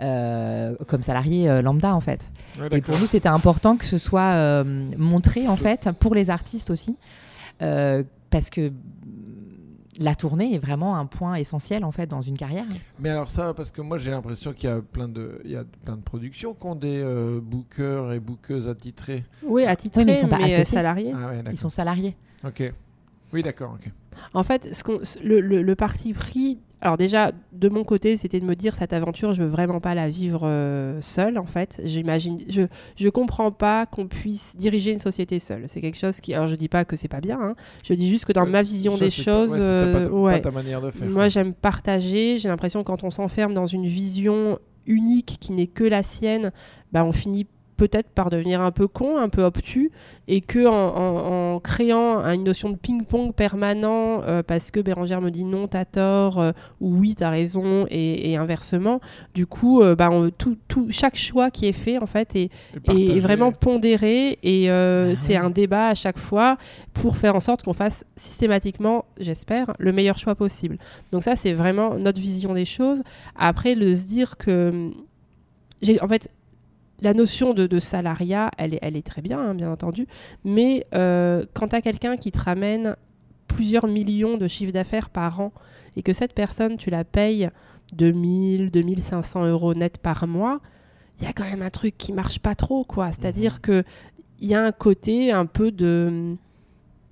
euh, 0.00 0.74
comme 0.88 1.02
salarié 1.02 1.48
euh, 1.48 1.62
lambda 1.62 1.94
en 1.94 2.00
fait. 2.00 2.30
Ouais, 2.60 2.68
Et 2.72 2.80
pour 2.80 2.98
nous, 2.98 3.06
c'était 3.06 3.28
important 3.28 3.76
que 3.76 3.84
ce 3.84 3.98
soit 3.98 4.32
euh, 4.34 4.64
montré, 4.96 5.48
en 5.48 5.56
fait, 5.56 5.90
pour 6.00 6.14
les 6.14 6.30
artistes 6.30 6.70
aussi, 6.70 6.96
euh, 7.62 8.02
parce 8.30 8.50
que 8.50 8.72
la 9.98 10.14
tournée 10.14 10.54
est 10.54 10.58
vraiment 10.58 10.96
un 10.96 11.04
point 11.04 11.34
essentiel, 11.34 11.84
en 11.84 11.92
fait, 11.92 12.06
dans 12.06 12.22
une 12.22 12.36
carrière. 12.36 12.64
Mais 12.98 13.10
alors 13.10 13.28
ça, 13.30 13.52
parce 13.52 13.70
que 13.70 13.82
moi 13.82 13.98
j'ai 13.98 14.10
l'impression 14.10 14.52
qu'il 14.54 14.70
y 14.70 14.72
a 14.72 14.80
plein 14.80 15.06
de, 15.06 15.40
il 15.44 15.50
y 15.50 15.56
a 15.56 15.64
plein 15.84 15.96
de 15.96 16.02
productions 16.02 16.54
qui 16.54 16.66
ont 16.66 16.74
des 16.74 17.00
euh, 17.02 17.40
bookers 17.42 18.12
et 18.14 18.18
bookeuses 18.18 18.68
attitrés. 18.68 19.22
Oui, 19.44 19.64
attitrés, 19.66 20.00
Oui, 20.00 20.06
mais 20.06 20.12
mais, 20.12 20.18
ils 20.18 20.22
sont 20.22 20.28
pas 20.28 20.36
associés. 20.36 20.64
salariés. 20.64 21.12
Ah 21.14 21.28
ouais, 21.28 21.44
Ils 21.50 21.58
sont 21.58 21.68
salariés. 21.68 22.16
Ok. 22.44 22.72
Oui, 23.34 23.42
d'accord. 23.42 23.74
Ok. 23.74 23.90
En 24.34 24.42
fait, 24.42 24.74
ce 24.74 24.82
qu'on- 24.84 25.00
le, 25.22 25.40
le- 25.40 25.62
le 25.62 25.74
parti 25.74 26.12
pris, 26.12 26.58
alors 26.80 26.96
déjà, 26.96 27.30
de 27.52 27.68
mon 27.68 27.84
côté, 27.84 28.16
c'était 28.16 28.40
de 28.40 28.44
me 28.44 28.56
dire 28.56 28.74
cette 28.74 28.92
aventure, 28.92 29.32
je 29.34 29.42
veux 29.42 29.48
vraiment 29.48 29.78
pas 29.78 29.94
la 29.94 30.08
vivre 30.10 30.40
euh, 30.44 31.00
seule, 31.00 31.38
en 31.38 31.44
fait. 31.44 31.80
J'imagine, 31.84 32.40
je, 32.48 32.62
je 32.96 33.08
comprends 33.08 33.52
pas 33.52 33.86
qu'on 33.86 34.08
puisse 34.08 34.56
diriger 34.56 34.90
une 34.92 34.98
société 34.98 35.38
seule. 35.38 35.64
C'est 35.68 35.80
quelque 35.80 35.98
chose 35.98 36.20
qui, 36.20 36.34
alors 36.34 36.48
je 36.48 36.56
dis 36.56 36.68
pas 36.68 36.84
que 36.84 36.96
c'est 36.96 37.06
pas 37.08 37.20
bien, 37.20 37.38
hein. 37.40 37.54
je 37.84 37.94
dis 37.94 38.08
juste 38.08 38.24
que 38.24 38.32
dans 38.32 38.46
Euh, 38.46 38.50
ma 38.50 38.62
vision 38.62 38.96
ça, 38.96 39.04
des 39.04 39.10
pas- 39.10 39.22
choses, 39.22 39.52
ouais, 39.52 39.58
pas 39.58 39.62
euh, 39.62 40.06
ta- 40.06 40.12
ouais. 40.12 40.32
pas 40.32 40.40
ta 40.40 40.50
manière 40.50 40.80
de 40.80 40.90
faire. 40.90 41.08
Moi, 41.08 41.28
j'aime 41.28 41.54
partager. 41.54 42.38
J'ai 42.38 42.48
l'impression 42.48 42.82
que 42.82 42.86
quand 42.88 43.04
on 43.04 43.10
s'enferme 43.10 43.54
dans 43.54 43.66
une 43.66 43.86
vision 43.86 44.58
unique 44.86 45.36
qui 45.40 45.52
n'est 45.52 45.68
que 45.68 45.84
la 45.84 46.02
sienne, 46.02 46.50
bah, 46.90 47.04
on 47.04 47.12
finit 47.12 47.46
peut-être 47.88 48.10
par 48.10 48.30
devenir 48.30 48.60
un 48.60 48.70
peu 48.70 48.86
con, 48.86 49.16
un 49.18 49.28
peu 49.28 49.42
obtus, 49.42 49.90
et 50.28 50.40
que 50.40 50.66
en, 50.66 50.72
en- 50.72 51.54
en 51.56 51.58
créant 51.60 52.18
un- 52.18 52.32
une 52.34 52.44
notion 52.44 52.70
de 52.70 52.76
ping-pong 52.76 53.32
permanent, 53.34 54.22
euh, 54.22 54.44
parce 54.44 54.70
que 54.70 54.78
Bérangère 54.78 55.20
me 55.20 55.30
dit 55.30 55.42
non, 55.42 55.66
t'as 55.66 55.84
tort, 55.84 56.38
euh, 56.40 56.52
ou 56.80 56.94
oui, 56.98 57.16
t'as 57.16 57.30
raison, 57.30 57.86
et, 57.90 58.30
et 58.30 58.36
inversement, 58.36 59.00
du 59.34 59.46
coup, 59.46 59.82
euh, 59.82 59.96
bah, 59.96 60.10
on- 60.12 60.30
tout, 60.30 60.56
tout, 60.68 60.86
chaque 60.90 61.16
choix 61.16 61.50
qui 61.50 61.66
est 61.66 61.72
fait, 61.72 61.98
en 61.98 62.06
fait, 62.06 62.36
est, 62.36 62.50
vraiment 63.18 63.50
pondéré 63.50 64.38
et 64.44 64.70
euh, 64.70 65.08
Bah 65.10 65.16
c'est 65.16 65.32
ouais. 65.38 65.44
un 65.44 65.50
débat 65.50 65.88
à 65.88 65.94
chaque 65.94 66.18
fois 66.18 66.58
pour 66.92 67.16
faire 67.16 67.34
en 67.34 67.40
sorte 67.40 67.64
qu'on 67.64 67.72
fasse 67.72 68.04
systématiquement, 68.14 69.06
j'espère, 69.18 69.74
le 69.80 69.90
meilleur 69.92 70.18
choix 70.18 70.36
possible. 70.36 70.78
Donc 71.10 71.24
ça, 71.24 71.34
c'est 71.34 71.52
vraiment 71.52 71.96
notre 71.98 72.20
vision 72.20 72.54
des 72.54 72.64
choses. 72.64 73.02
Après, 73.36 73.74
le 73.74 73.96
se 73.96 74.06
dire 74.06 74.36
que... 74.36 74.90
En 76.00 76.06
fait, 76.06 76.28
la 77.00 77.14
notion 77.14 77.54
de, 77.54 77.66
de 77.66 77.80
salariat, 77.80 78.50
elle 78.58 78.74
est, 78.74 78.78
elle 78.82 78.96
est 78.96 79.06
très 79.06 79.22
bien, 79.22 79.40
hein, 79.40 79.54
bien 79.54 79.70
entendu, 79.70 80.06
mais 80.44 80.86
euh, 80.94 81.44
quand 81.54 81.68
tu 81.68 81.76
as 81.76 81.82
quelqu'un 81.82 82.16
qui 82.16 82.30
te 82.30 82.40
ramène 82.40 82.96
plusieurs 83.48 83.86
millions 83.86 84.36
de 84.36 84.48
chiffres 84.48 84.72
d'affaires 84.72 85.10
par 85.10 85.40
an 85.40 85.52
et 85.96 86.02
que 86.02 86.12
cette 86.12 86.32
personne, 86.32 86.76
tu 86.76 86.90
la 86.90 87.04
payes 87.04 87.50
2000, 87.94 88.70
2500 88.70 89.46
euros 89.46 89.74
net 89.74 89.98
par 89.98 90.26
mois, 90.26 90.60
il 91.18 91.24
y 91.26 91.28
a 91.28 91.32
quand 91.32 91.44
même 91.44 91.62
un 91.62 91.70
truc 91.70 91.96
qui 91.98 92.12
marche 92.12 92.38
pas 92.38 92.54
trop, 92.54 92.84
quoi. 92.84 93.10
C'est-à-dire 93.10 93.60
que 93.60 93.84
il 94.40 94.48
y 94.48 94.54
a 94.54 94.64
un 94.64 94.72
côté 94.72 95.30
un 95.30 95.46
peu 95.46 95.70
de 95.70 96.36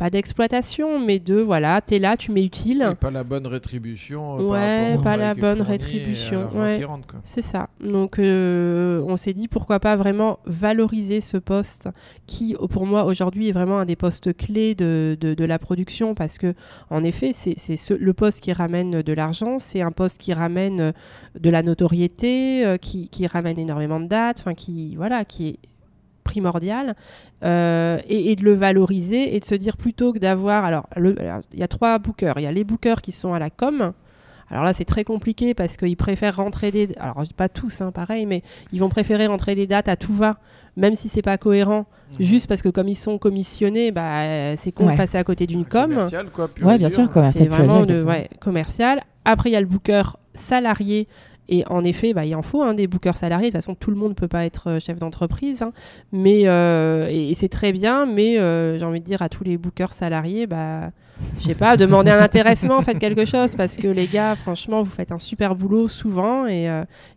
pas 0.00 0.08
d'exploitation, 0.08 0.98
mais 0.98 1.18
de 1.18 1.40
voilà, 1.42 1.82
t'es 1.82 1.98
là, 1.98 2.16
tu 2.16 2.32
m'es 2.32 2.42
utile. 2.42 2.88
Et 2.92 2.94
pas 2.94 3.10
la 3.10 3.22
bonne 3.22 3.46
rétribution. 3.46 4.38
euh, 4.38 4.42
Ouais, 4.50 4.94
pas 5.04 5.16
la 5.18 5.34
bonne 5.42 5.58
rétribution, 5.62 6.40
ouais. 6.58 6.78
C'est 7.22 7.42
ça. 7.42 7.68
Donc, 7.84 8.18
euh, 8.18 9.04
on 9.06 9.18
s'est 9.18 9.34
dit 9.34 9.46
pourquoi 9.46 9.78
pas 9.78 9.96
vraiment 9.96 10.38
valoriser 10.46 11.20
ce 11.20 11.36
poste 11.36 11.90
qui, 12.26 12.56
pour 12.70 12.86
moi, 12.86 13.04
aujourd'hui, 13.04 13.48
est 13.48 13.52
vraiment 13.52 13.78
un 13.78 13.84
des 13.84 13.94
postes 13.96 14.34
clés 14.34 14.74
de, 14.74 15.18
de, 15.20 15.34
de 15.34 15.44
la 15.44 15.58
production 15.58 16.14
parce 16.14 16.38
que, 16.38 16.54
en 16.88 17.04
effet, 17.04 17.32
c'est 17.34 17.54
c'est 17.58 17.76
ce- 17.76 17.92
le 17.92 18.12
poste 18.14 18.40
qui 18.42 18.54
ramène 18.54 19.02
de 19.02 19.12
l'argent, 19.12 19.58
c'est 19.58 19.82
un 19.82 19.92
poste 19.92 20.18
qui 20.18 20.32
ramène 20.32 20.80
euh, 20.80 20.92
de 21.38 21.50
la 21.50 21.62
notoriété, 21.62 22.64
euh, 22.64 22.78
qui, 22.78 23.08
qui 23.10 23.26
ramène 23.26 23.58
énormément 23.58 24.00
de 24.00 24.06
dates, 24.06 24.38
enfin, 24.40 24.54
qui, 24.54 24.96
voilà, 24.96 25.26
qui 25.26 25.48
est 25.48 25.58
primordial 26.30 26.94
euh, 27.42 27.98
et, 28.08 28.30
et 28.32 28.36
de 28.36 28.44
le 28.44 28.54
valoriser 28.54 29.34
et 29.34 29.40
de 29.40 29.44
se 29.44 29.54
dire 29.54 29.76
plutôt 29.76 30.12
que 30.12 30.18
d'avoir 30.18 30.64
alors 30.64 30.86
il 30.96 31.58
y 31.58 31.62
a 31.62 31.68
trois 31.68 31.98
bookers 31.98 32.38
il 32.38 32.42
y 32.42 32.46
a 32.46 32.52
les 32.52 32.64
bookers 32.64 33.02
qui 33.02 33.12
sont 33.12 33.32
à 33.34 33.38
la 33.38 33.50
com 33.50 33.92
alors 34.52 34.64
là, 34.64 34.74
c'est 34.74 34.84
très 34.84 35.04
compliqué 35.04 35.54
parce 35.54 35.76
qu'ils 35.76 35.96
préfèrent 35.96 36.34
rentrer 36.38 36.72
des. 36.72 36.88
Alors, 36.98 37.22
pas 37.36 37.48
tous, 37.48 37.80
hein, 37.82 37.92
pareil, 37.92 38.26
mais 38.26 38.42
ils 38.72 38.80
vont 38.80 38.88
préférer 38.88 39.28
rentrer 39.28 39.54
des 39.54 39.68
dates 39.68 39.88
à 39.88 39.94
tout 39.94 40.12
va, 40.12 40.38
même 40.76 40.96
si 40.96 41.08
c'est 41.08 41.22
pas 41.22 41.38
cohérent, 41.38 41.86
Mhm. 42.18 42.24
juste 42.26 42.48
parce 42.48 42.60
que 42.60 42.68
comme 42.68 42.88
ils 42.88 42.96
sont 42.96 43.16
commissionnés, 43.16 43.92
bah, 43.92 44.56
c'est 44.56 44.72
con 44.72 44.86
Ouais. 44.86 44.94
de 44.94 44.96
passer 44.96 45.18
à 45.18 45.22
côté 45.22 45.46
d'une 45.46 45.64
com. 45.64 45.90
Commercial, 45.90 46.26
quoi, 46.32 46.50
Ouais, 46.64 46.78
bien 46.78 46.88
sûr, 46.88 47.08
commercial. 47.08 47.44
C'est 47.44 47.48
vraiment 47.48 47.82
le 47.82 48.02
ouais, 48.02 48.28
commercial. 48.40 49.02
Après, 49.24 49.50
il 49.50 49.52
y 49.52 49.56
a 49.56 49.60
le 49.60 49.68
booker 49.68 50.02
salarié. 50.34 51.06
Et 51.50 51.64
en 51.68 51.82
effet, 51.82 52.14
bah, 52.14 52.24
il 52.24 52.34
en 52.36 52.42
faut 52.42 52.62
hein, 52.62 52.74
des 52.74 52.86
bookers 52.86 53.16
salariés. 53.16 53.48
De 53.48 53.52
toute 53.52 53.60
façon, 53.60 53.74
tout 53.74 53.90
le 53.90 53.96
monde 53.96 54.10
ne 54.10 54.14
peut 54.14 54.28
pas 54.28 54.46
être 54.46 54.70
euh, 54.70 54.78
chef 54.80 54.98
d'entreprise. 54.98 55.62
hein. 55.62 55.72
Mais, 56.12 56.42
euh, 56.46 57.08
et, 57.10 57.34
c'est 57.34 57.48
très 57.48 57.72
bien, 57.72 58.06
mais 58.06 58.38
euh, 58.38 58.78
j'ai 58.78 58.84
envie 58.84 59.00
de 59.00 59.04
dire 59.04 59.20
à 59.20 59.28
tous 59.28 59.42
les 59.42 59.58
bookers 59.58 59.92
salariés, 59.92 60.46
bah, 60.46 60.90
je 61.38 61.46
sais 61.46 61.54
pas, 61.54 61.76
demandez 61.76 62.12
un 62.12 62.20
intéressement, 62.20 62.80
faites 62.82 63.00
quelque 63.00 63.24
chose. 63.24 63.56
Parce 63.56 63.76
que 63.76 63.88
les 63.88 64.06
gars, 64.06 64.36
franchement, 64.36 64.82
vous 64.82 64.90
faites 64.90 65.10
un 65.10 65.18
super 65.18 65.56
boulot 65.56 65.88
souvent 65.88 66.46
et, 66.46 66.66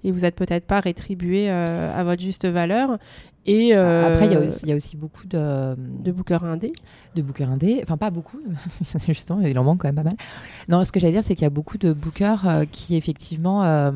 et 0.03 0.11
vous 0.11 0.21
n'êtes 0.21 0.35
peut-être 0.35 0.65
pas 0.65 0.79
rétribués 0.79 1.49
euh, 1.49 1.91
à 1.95 2.03
votre 2.03 2.21
juste 2.21 2.45
valeur. 2.47 2.97
Et, 3.45 3.75
euh, 3.75 4.13
Après, 4.13 4.25
il 4.27 4.31
y, 4.31 4.35
a 4.35 4.39
aussi- 4.39 4.61
il 4.63 4.69
y 4.69 4.71
a 4.71 4.75
aussi 4.75 4.95
beaucoup 4.95 5.27
de, 5.27 5.75
de 5.75 6.11
bookers 6.11 6.43
indés. 6.45 6.71
de 7.15 7.21
bookers 7.21 7.49
indés. 7.49 7.81
Enfin, 7.83 7.97
pas 7.97 8.09
beaucoup, 8.09 8.39
justement, 9.07 9.41
il 9.41 9.57
en 9.59 9.63
manque 9.63 9.81
quand 9.81 9.87
même 9.89 9.95
pas 9.95 10.03
mal. 10.03 10.15
Non, 10.69 10.83
ce 10.85 10.91
que 10.91 10.99
j'allais 10.99 11.13
dire, 11.13 11.23
c'est 11.23 11.35
qu'il 11.35 11.43
y 11.43 11.47
a 11.47 11.49
beaucoup 11.49 11.77
de 11.77 11.91
bookers 11.93 12.47
euh, 12.47 12.65
qui, 12.65 12.95
effectivement, 12.95 13.63
euh, 13.63 13.91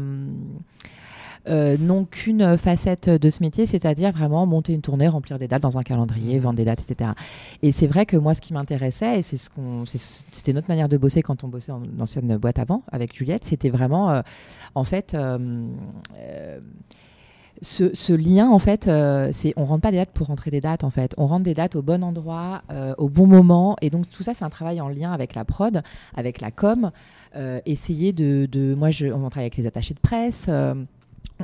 euh, 1.47 1.77
n'ont 1.79 2.03
qu'une 2.03 2.57
facette 2.57 3.09
de 3.09 3.29
ce 3.29 3.41
métier, 3.41 3.65
c'est-à-dire 3.65 4.11
vraiment 4.11 4.45
monter 4.45 4.73
une 4.73 4.81
tournée, 4.81 5.07
remplir 5.07 5.37
des 5.39 5.47
dates 5.47 5.61
dans 5.61 5.77
un 5.77 5.83
calendrier, 5.83 6.39
vendre 6.39 6.57
des 6.57 6.65
dates, 6.65 6.81
etc. 6.81 7.11
Et 7.63 7.71
c'est 7.71 7.87
vrai 7.87 8.05
que 8.05 8.17
moi, 8.17 8.33
ce 8.33 8.41
qui 8.41 8.51
m'intéressait, 8.51 9.19
et 9.19 9.21
c'est 9.21 9.37
ce 9.37 9.49
qu'on, 9.49 9.85
c'était 9.85 10.51
notre 10.51 10.67
manière 10.67 10.89
de 10.89 10.97
bosser 10.97 11.21
quand 11.21 11.45
on 11.45 11.47
bossait 11.47 11.71
dans 11.71 11.81
l'ancienne 11.97 12.35
boîte 12.35 12.59
avant, 12.59 12.83
avec 12.91 13.15
Juliette, 13.15 13.45
c'était 13.45 13.69
vraiment, 13.69 14.11
euh, 14.11 14.21
en 14.75 14.83
fait, 14.83 15.13
euh, 15.13 15.37
euh, 16.17 16.59
ce, 17.61 17.93
ce 17.95 18.13
lien, 18.13 18.49
en 18.49 18.59
fait, 18.59 18.87
euh, 18.87 19.29
c'est 19.31 19.53
on 19.57 19.65
rentre 19.65 19.81
pas 19.81 19.91
des 19.91 19.97
dates 19.97 20.11
pour 20.11 20.27
rentrer 20.27 20.51
des 20.51 20.61
dates, 20.61 20.83
en 20.83 20.89
fait. 20.89 21.13
On 21.17 21.25
rentre 21.25 21.43
des 21.43 21.53
dates 21.53 21.75
au 21.75 21.81
bon 21.81 22.03
endroit, 22.03 22.61
euh, 22.71 22.93
au 22.97 23.09
bon 23.09 23.27
moment. 23.27 23.75
Et 23.81 23.89
donc, 23.89 24.09
tout 24.09 24.23
ça, 24.23 24.33
c'est 24.33 24.45
un 24.45 24.49
travail 24.49 24.79
en 24.81 24.89
lien 24.89 25.11
avec 25.11 25.33
la 25.35 25.43
prod, 25.45 25.81
avec 26.15 26.41
la 26.41 26.51
com. 26.51 26.91
Euh, 27.35 27.59
essayer 27.65 28.13
de, 28.13 28.47
de- 28.51 28.75
Moi, 28.75 28.89
je, 28.91 29.07
on 29.07 29.29
travaille 29.29 29.45
avec 29.45 29.57
les 29.57 29.65
attachés 29.67 29.93
de 29.93 29.99
presse. 29.99 30.45
euh, 30.49 30.73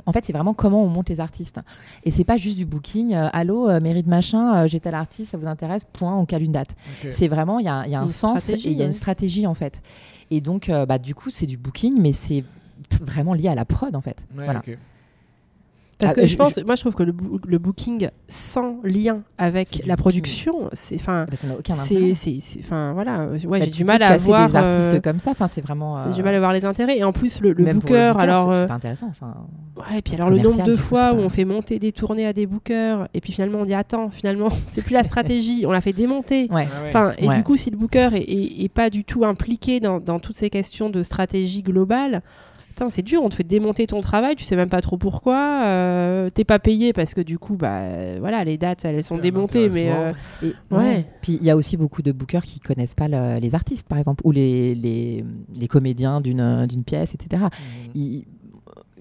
en 0.08 0.12
fait, 0.12 0.26
c'est 0.26 0.34
vraiment 0.34 0.56
comment 0.56 0.84
on 0.84 0.88
monte 0.88 1.10
les 1.10 1.20
artistes. 1.20 1.60
Et 2.04 2.10
c'est 2.10 2.24
pas 2.24 2.38
juste 2.38 2.58
du 2.58 2.66
booking. 2.66 3.14
euh, 3.14 3.30
Allô, 3.32 3.70
euh, 3.70 3.80
mairie 3.80 4.02
de 4.02 4.10
machin, 4.10 4.64
euh, 4.64 4.68
j'ai 4.68 4.80
tel 4.80 4.96
artiste, 4.96 5.32
ça 5.32 5.38
vous 5.38 5.46
intéresse 5.46 5.84
Point, 5.94 6.16
on 6.18 6.26
cale 6.26 6.42
une 6.42 6.52
date. 6.52 6.70
C'est 7.12 7.28
vraiment, 7.28 7.60
il 7.60 7.66
y 7.66 7.70
a, 7.70 7.84
il 7.86 7.92
y 7.92 7.96
a 7.96 8.00
un 8.02 8.06
sens 8.10 8.34
et 8.50 8.70
il 8.72 8.78
y 8.78 8.82
a 8.82 8.86
une 8.86 8.94
stratégie, 8.94 9.46
en 9.46 9.54
fait. 9.54 9.82
Et 10.32 10.42
donc, 10.42 10.70
euh, 10.70 10.88
bah, 10.88 10.98
du 10.98 11.14
coup, 11.14 11.30
c'est 11.30 11.46
du 11.46 11.58
booking, 11.58 12.00
mais 12.02 12.12
c'est 12.12 12.44
vraiment 13.02 13.36
lié 13.36 13.50
à 13.50 13.56
la 13.56 13.66
prod, 13.66 13.96
en 13.96 14.02
fait. 14.02 14.26
Ouais, 14.36 14.46
voilà. 14.46 14.60
Parce 16.04 16.14
Ah, 16.18 16.22
que 16.22 16.28
je- 16.28 16.32
je 16.32 16.38
pense, 16.38 16.60
je- 16.60 16.66
moi 16.66 16.76
je 16.76 16.82
trouve 16.82 16.96
que 16.96 17.04
le, 17.04 17.12
boo- 17.12 17.40
le 17.48 17.58
booking 17.58 18.10
sans 18.28 18.78
lien 18.84 19.22
avec 19.38 19.84
la 19.86 19.96
production, 19.98 20.70
c'est 20.74 20.96
enfin, 20.96 21.26
ça 21.40 21.48
n'a 21.48 21.54
aucun 21.58 21.74
c'est, 21.76 22.38
enfin 22.60 22.94
voilà, 22.94 23.22
euh, 23.22 23.38
ouais, 23.46 23.60
Bah, 23.60 23.66
j'ai 23.66 23.72
du 23.72 23.84
mal 23.84 24.02
à 24.04 24.18
voir 24.18 24.50
des 24.50 24.56
artistes 24.56 24.94
euh, 24.96 25.00
comme 25.02 25.20
ça. 25.20 25.32
Enfin, 25.32 25.48
c'est 25.48 25.62
vraiment. 25.62 25.98
euh, 25.98 26.02
j'ai 26.10 26.16
du 26.16 26.24
mal 26.24 26.36
à 26.36 26.40
voir 26.40 26.54
les 26.54 26.66
intérêts. 26.66 26.98
Et 26.98 27.04
en 27.04 27.12
plus 27.12 27.42
le, 27.42 27.54
booker, 27.54 28.14
alors 28.20 28.50
c'est- 28.52 28.58
euh, 28.60 28.68
pas 28.68 28.74
intéressant. 28.76 29.08
Enfin, 29.10 29.34
ouais, 29.78 30.00
et 30.00 30.02
puis 30.02 30.16
alors 30.16 30.30
le 30.30 30.38
nombre 30.40 30.64
de 30.64 30.76
coup, 30.76 30.82
fois 30.82 31.14
où 31.14 31.18
pas- 31.18 31.22
on 31.24 31.30
fait 31.30 31.46
monter 31.46 31.80
des 31.80 31.92
tournées 31.92 32.26
à 32.28 32.34
des 32.34 32.46
bookers, 32.46 33.08
et 33.14 33.22
puis 33.22 33.34
finalement 33.34 33.60
on 33.60 33.66
dit 33.66 33.74
attends, 33.74 34.10
finalement 34.10 34.50
c'est 34.68 34.82
plus 34.82 34.94
la 34.94 35.04
stratégie, 35.04 35.66
on 35.68 35.72
l'a 35.72 35.82
fait 35.82 35.94
démonter. 35.94 36.48
ouais. 36.52 36.68
Enfin, 36.88 37.14
et 37.18 37.28
Ouais. 37.28 37.38
du 37.38 37.44
coup, 37.44 37.58
si 37.58 37.70
le 37.70 37.78
booker 37.78 38.10
est, 38.14 38.22
est- 38.22 38.64
est 38.64 38.70
pas 38.70 38.90
du 38.90 39.04
tout 39.04 39.26
impliqué 39.26 39.80
dans, 39.80 40.00
dans 40.00 40.20
toutes 40.20 40.36
ces 40.38 40.50
questions 40.50 40.90
de 40.90 41.02
stratégie 41.04 41.64
globale, 41.64 42.22
putain, 42.74 42.90
c'est 42.90 43.04
dur, 43.04 43.22
on 43.24 43.30
te 43.30 43.36
fait 43.36 43.44
démonter 43.44 43.86
ton 43.86 44.02
travail, 44.02 44.36
tu 44.36 44.44
sais 44.44 44.56
même 44.56 44.70
pas 44.70 44.82
trop 44.82 44.98
pourquoi, 44.98 45.62
euh, 45.66 46.30
t'es 46.32 46.44
pas 46.44 46.58
payé 46.60 46.92
parce 46.92 47.14
que 47.14 47.22
du 47.22 47.38
coup, 47.38 47.56
bah 47.56 48.18
voilà, 48.20 48.44
les 48.44 48.58
dates 48.58 48.84
elles 48.86 49.04
sont 49.04 49.18
démontées, 49.22 49.70
mais 49.70 49.92
euh, 49.92 50.12
Et, 50.42 50.54
Ouais. 50.76 51.06
Puis 51.22 51.38
il 51.40 51.46
y 51.46 51.50
a 51.52 51.56
aussi 51.56 51.78
beaucoup 51.78 52.02
de 52.02 52.12
bookers 52.12 52.44
qui 52.44 52.60
connaissent 52.60 52.96
pas 52.96 53.08
le- 53.08 53.40
les 53.40 53.54
artistes, 53.56 53.88
par 53.88 53.98
exemple, 54.00 54.22
ou 54.26 54.32
les, 54.32 54.74
les, 54.76 55.24
les 55.56 55.68
comédiens 55.68 56.20
d'une 56.20 56.66
d'une 56.68 56.84
pièce, 56.84 57.14
etc. 57.14 57.44
Ils- 57.96 58.26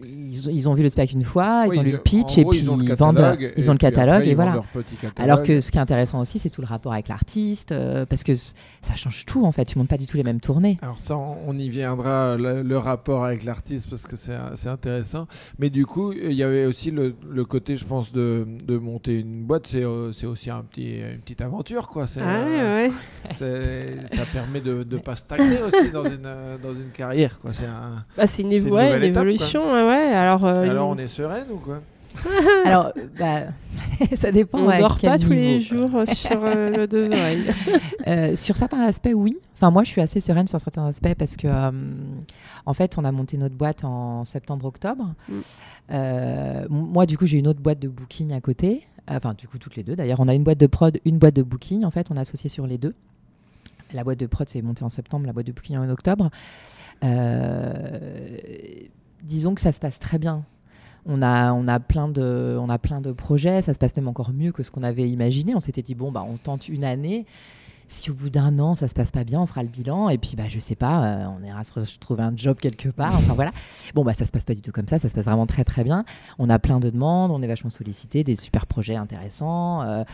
ils, 0.05 0.49
ils 0.51 0.69
ont 0.69 0.75
vu 0.75 0.83
le 0.83 0.88
spec 0.88 1.12
une 1.12 1.25
fois, 1.25 1.65
Oui, 1.67 1.77
ils 1.77 1.81
ont 1.81 1.83
lu 1.83 1.93
le 1.93 1.99
pitch 1.99 2.38
et 2.38 2.43
gros, 2.43 2.51
puis 2.51 2.61
ils 2.61 2.71
ont 2.71 2.77
le 2.77 2.95
vendent, 2.95 3.17
catalogue, 3.17 3.53
ils 3.57 3.71
ont 3.71 3.73
le 3.73 3.79
catalogue 3.79 4.15
après, 4.17 4.29
et 4.29 4.35
voilà. 4.35 4.62
catalogue. 5.01 5.12
Alors 5.19 5.43
que 5.43 5.61
ce 5.61 5.71
qui 5.71 5.79
est 5.79 5.81
intéressant 5.81 6.21
aussi, 6.21 6.38
c'est 6.38 6.51
tout 6.51 6.61
le 6.61 6.67
rapport 6.67 6.93
avec 6.93 7.09
l'artiste, 7.09 7.73
euh, 7.73 8.07
parce 8.07 8.25
que 8.25 8.35
ça 8.35 8.95
change 8.97 9.25
tout 9.27 9.45
en 9.45 9.53
fait. 9.53 9.65
Tu 9.65 9.79
montes 9.79 9.88
pas 9.88 9.97
du 9.99 10.07
tout 10.07 10.17
les 10.17 10.25
mêmes 10.25 10.41
tournées. 10.41 10.79
Alors 10.83 10.99
ça, 10.99 11.17
on 11.17 11.57
y 11.59 11.69
viendra, 11.69 12.37
le, 12.37 12.62
le 12.62 12.79
rapport 12.79 13.25
avec 13.25 13.45
l'artiste, 13.45 13.88
parce 13.91 14.07
que 14.07 14.17
c'est 14.17 14.69
intéressant. 14.69 15.27
Mais 15.59 15.71
du 15.71 15.87
coup, 15.87 16.12
il 16.12 16.33
y 16.33 16.43
avait 16.43 16.67
aussi 16.67 16.91
le, 16.91 17.15
le 17.31 17.45
côté, 17.45 17.77
je 17.77 17.85
pense, 17.85 18.12
de, 18.12 18.47
de 18.67 18.79
monter 18.79 19.21
une 19.21 19.43
boîte, 19.43 19.67
c'est 19.67 19.85
euh, 19.85 20.12
c'est 20.12 20.27
aussi 20.27 20.51
un 20.51 20.62
petit, 20.62 20.99
une 20.99 21.21
petite 21.21 21.41
aventure, 21.41 21.88
quoi. 21.88 22.07
Ah 22.21 22.45
euh, 22.45 22.88
ouais. 22.88 22.93
ça 24.07 24.25
permet 24.33 24.61
de 24.61 24.87
ne 24.88 24.97
pas 24.99 25.15
stagner 25.17 25.61
aussi 25.67 25.91
dans 25.91 26.05
une, 26.05 26.29
dans 26.62 26.75
une 26.75 26.91
carrière, 26.93 27.38
quoi. 27.41 27.53
C'est 27.53 27.67
un... 27.67 28.05
Bah, 28.17 28.27
c'est 28.27 28.43
une, 28.43 28.71
ouais, 28.71 28.91
étape, 28.91 29.05
évolution, 29.05 29.73
ouais, 29.73 29.83
ouais. 29.93 30.15
Alors, 30.15 30.45
euh, 30.45 30.71
Alors, 30.71 30.89
on 30.89 30.97
est 30.97 31.09
sereine 31.09 31.47
ou 31.53 31.57
quoi? 31.57 31.81
Alors, 32.65 32.93
bah, 33.19 33.43
ça 34.15 34.33
dépend. 34.33 34.59
on 34.59 34.79
dort 34.79 34.99
pas 34.99 35.19
tous 35.19 35.33
les 35.33 35.61
jours 35.61 35.91
euh, 35.95 36.07
sur 36.07 36.45
euh, 36.45 36.71
nos 36.77 36.87
deux 36.87 37.07
oreilles. 37.07 37.45
Euh, 38.07 38.37
sur 38.37 38.57
certains 38.57 38.81
aspects, 38.81 39.13
oui. 39.15 39.37
Enfin, 39.55 39.71
moi, 39.71 39.85
je 39.85 39.91
suis 39.91 40.01
assez 40.01 40.21
sereine 40.21 40.47
sur 40.47 40.61
certains 40.61 40.87
aspects 40.87 41.15
parce 41.15 41.37
que, 41.37 41.47
euh, 41.47 41.71
en 42.67 42.75
fait, 42.75 42.99
on 42.99 43.05
a 43.05 43.13
monté 43.13 43.37
notre 43.39 43.55
boîte 43.55 43.85
en 43.85 44.25
septembre-octobre. 44.25 45.15
Mm. 45.29 45.35
Euh, 45.93 46.67
moi, 46.69 47.07
du 47.07 47.17
coup, 47.17 47.27
j'ai 47.27 47.39
une 47.39 47.49
autre 47.49 47.61
boîte 47.61 47.79
de 47.79 47.89
booking 47.89 48.33
à 48.33 48.41
côté. 48.41 48.87
Enfin, 49.09 49.35
du 49.35 49.49
coup, 49.49 49.59
toutes 49.59 49.77
les 49.77 49.83
deux. 49.83 49.97
D'ailleurs, 49.97 50.21
on 50.21 50.29
a 50.29 50.35
une 50.35 50.45
boîte 50.45 50.59
de 50.59 50.67
prod, 50.67 50.99
une 51.05 51.19
boîte 51.19 51.35
de 51.35 51.43
booking. 51.43 51.85
En 51.85 51.91
fait, 51.91 52.09
on 52.11 52.17
est 52.17 52.21
associé 52.21 52.51
sur 52.51 52.67
les 52.67 52.79
deux. 52.79 52.95
La 53.93 54.05
boîte 54.05 54.19
de 54.19 54.27
prod, 54.27 54.49
c'est 54.49 54.63
monté 54.63 54.85
en 54.85 54.89
septembre. 54.89 55.27
La 55.27 55.33
boîte 55.33 55.47
de 55.47 55.53
booking 55.53 55.77
en 55.77 55.89
octobre. 55.89 56.31
Euh, 57.05 58.27
disons 59.23 59.55
que 59.55 59.61
ça 59.61 59.73
se 59.73 59.81
passe 59.81 59.99
très 59.99 60.19
bien. 60.19 60.45
On 61.05 61.21
a, 61.21 61.53
on, 61.53 61.67
a 61.67 61.81
plein 61.81 62.09
de, 62.09 62.57
on 62.61 62.69
a 62.69 62.79
plein 62.79 63.01
de 63.01 63.11
projets, 63.11 63.61
ça 63.63 63.75
se 63.75 63.79
passe 63.79 63.97
même 63.97 64.07
encore 64.07 64.33
mieux 64.33 64.53
que 64.53 64.63
ce 64.63 64.71
qu'on 64.71 64.85
avait 64.85 65.09
imaginé. 65.09 65.55
On 65.55 65.61
s'était 65.61 65.83
dit, 65.83 65.97
bon, 65.97 66.13
bah, 66.13 66.25
on 66.29 66.37
tente 66.37 66.69
une 66.69 66.85
année. 66.85 67.27
Si 67.93 68.11
au 68.11 68.15
bout 68.15 68.31
d'un 68.31 68.59
an, 68.59 68.75
ça 68.75 68.89
se 68.89 68.95
passe 68.95 69.11
pas 69.11 69.23
bien, 69.23 69.39
on 69.39 69.45
fera 69.47 69.63
le 69.63 69.69
bilan. 69.69 70.09
Et 70.09 70.17
puis, 70.17 70.33
bah, 70.35 70.45
je 70.49 70.59
sais 70.59 70.75
pas, 70.75 71.05
euh, 71.05 71.27
on 71.27 71.45
ira 71.45 71.63
se 71.63 71.99
trouver 71.99 72.23
un 72.23 72.33
job 72.35 72.57
quelque 72.59 72.89
part. 72.89 73.15
Enfin, 73.15 73.35
voilà. 73.35 73.51
Bon, 73.95 74.03
bah, 74.03 74.15
ça 74.15 74.25
se 74.25 74.33
passe 74.33 74.47
pas 74.47 74.55
du 74.55 74.63
tout 74.63 74.73
comme 74.73 74.89
ça. 74.89 74.99
Ça 74.99 75.11
se 75.11 75.15
passe 75.15 75.27
vraiment 75.27 75.45
très, 75.45 75.63
très 75.63 75.85
bien. 75.85 76.07
On 76.39 76.49
a 76.49 76.59
plein 76.59 76.81
de 76.81 76.89
demandes, 76.89 77.31
on 77.31 77.43
est 77.43 77.47
vachement 77.47 77.69
sollicité, 77.69 78.25
des 78.25 78.35
super 78.35 78.67
projets 78.67 78.97
intéressants. 78.97 79.83
Euh, 79.83 80.05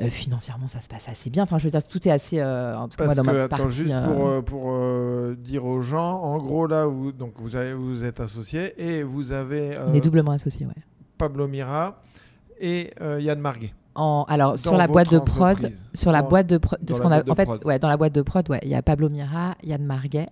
euh, 0.00 0.08
financièrement, 0.08 0.66
ça 0.66 0.80
se 0.80 0.88
passe 0.88 1.10
assez 1.10 1.28
bien. 1.28 1.42
Enfin, 1.42 1.58
je 1.58 1.64
veux 1.64 1.70
dire, 1.70 1.86
tout 1.86 2.08
est 2.08 2.10
assez. 2.10 2.42
en 2.42 2.88
tout 2.88 2.96
cas, 2.96 3.04
moi, 3.04 3.14
dans 3.14 3.22
que, 3.22 3.26
ma 3.26 3.42
attends, 3.42 3.56
partie, 3.58 3.76
juste 3.76 3.94
pour, 4.06 4.42
pour 4.42 4.80
dire 5.36 5.66
aux 5.66 5.82
gens, 5.82 6.22
en 6.22 6.38
gros, 6.38 6.66
là, 6.66 6.86
vous, 6.86 7.12
donc, 7.12 7.34
vous, 7.36 7.54
avez, 7.54 7.74
vous 7.74 8.02
êtes 8.02 8.18
associés 8.18 8.72
et 8.82 9.02
vous 9.02 9.32
avez 9.32 9.76
on 9.86 9.92
est 9.92 10.00
doublement 10.00 10.32
associés, 10.32 10.64
ouais. 10.64 10.72
Pablo 11.18 11.46
Mira 11.48 12.02
et 12.58 12.92
Yann 13.18 13.40
Marguet. 13.40 13.74
En, 13.96 14.24
alors, 14.28 14.52
Dans 14.52 14.56
sur 14.58 14.76
la 14.76 14.86
boîte 14.88 15.10
de 15.10 15.18
prod, 15.18 15.56
entreprise. 15.56 15.82
sur 15.94 16.12
la 16.12 16.22
Dans- 16.22 16.28
boîte 16.28 16.46
de 16.46 16.58
prod, 16.58 16.78
de 16.82 16.92
ce 16.94 17.00
qu'on 17.00 17.10
a, 17.10 17.28
en 17.28 17.34
fait, 17.34 17.44
prod. 17.44 17.64
ouais, 17.64 17.78
dans 17.78 17.88
la 17.88 17.96
boîte 17.96 18.12
de 18.14 18.22
prod, 18.22 18.48
ouais, 18.50 18.60
il 18.62 18.68
y 18.68 18.74
a 18.74 18.82
Pablo 18.82 19.08
Mira, 19.08 19.56
Yann 19.64 19.82
Marguet, 19.84 20.28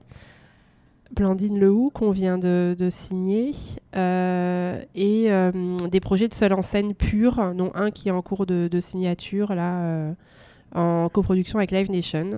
Blandine 1.14 1.58
Lehoux 1.58 1.90
qu'on 1.94 2.10
vient 2.10 2.38
de, 2.38 2.74
de 2.78 2.90
signer 2.90 3.52
euh, 3.96 4.80
et 4.94 5.26
euh, 5.30 5.52
des 5.90 6.00
projets 6.00 6.28
de 6.28 6.34
seule 6.34 6.52
en 6.52 6.62
scène 6.62 6.94
pure, 6.94 7.54
dont 7.54 7.70
un 7.74 7.90
qui 7.90 8.08
est 8.08 8.12
en 8.12 8.22
cours 8.22 8.46
de, 8.46 8.68
de 8.70 8.80
signature 8.80 9.54
là 9.54 9.80
euh, 9.82 10.12
en 10.74 11.08
coproduction 11.08 11.58
avec 11.58 11.70
Live 11.70 11.90
Nation. 11.90 12.30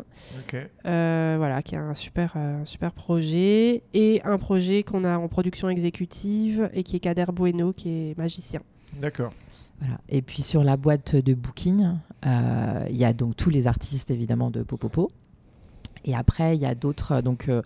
Euh, 0.84 1.34
voilà, 1.38 1.62
qui 1.62 1.74
est 1.74 1.78
un 1.78 1.94
super, 1.94 2.34
euh, 2.36 2.60
un 2.62 2.64
super 2.66 2.92
projet 2.92 3.82
et 3.94 4.20
un 4.24 4.36
projet 4.36 4.82
qu'on 4.82 5.04
a 5.04 5.16
en 5.16 5.28
production 5.28 5.70
exécutive 5.70 6.68
et 6.74 6.82
qui 6.82 6.96
est 6.96 7.00
Kader 7.00 7.26
Bueno 7.32 7.72
qui 7.72 7.88
est 7.88 8.18
magicien. 8.18 8.60
D'accord. 9.00 9.30
Et 10.08 10.22
puis 10.22 10.42
sur 10.42 10.64
la 10.64 10.76
boîte 10.76 11.16
de 11.16 11.34
booking, 11.34 11.86
euh, 12.24 12.86
il 12.88 12.96
y 12.96 13.04
a 13.04 13.12
donc 13.12 13.36
tous 13.36 13.50
les 13.50 13.66
artistes 13.66 14.10
évidemment 14.10 14.50
de 14.50 14.62
Popopo. 14.62 15.10
Et 16.04 16.14
après, 16.14 16.56
il 16.56 16.62
y 16.62 16.66
a 16.66 16.74
d'autres. 16.74 17.12
euh, 17.12 17.22
Donc, 17.22 17.48
euh, 17.48 17.62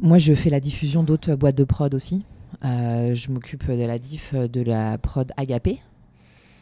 moi, 0.00 0.18
je 0.18 0.34
fais 0.34 0.50
la 0.50 0.60
diffusion 0.60 1.02
d'autres 1.02 1.34
boîtes 1.34 1.56
de 1.56 1.64
prod 1.64 1.92
aussi. 1.94 2.24
Je 2.62 3.30
m'occupe 3.30 3.70
de 3.70 3.84
la 3.84 3.98
diff 3.98 4.34
de 4.34 4.60
la 4.62 4.96
prod 4.98 5.30
Agapé. 5.36 5.80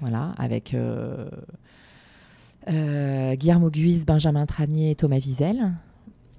Voilà, 0.01 0.35
avec 0.37 0.75
euh, 0.75 1.31
euh, 2.69 3.37
Guillermo 3.37 3.71
Benjamin 4.05 4.47
Tranier 4.47 4.91
et 4.91 4.95
Thomas 4.97 5.19
Wiesel. 5.19 5.73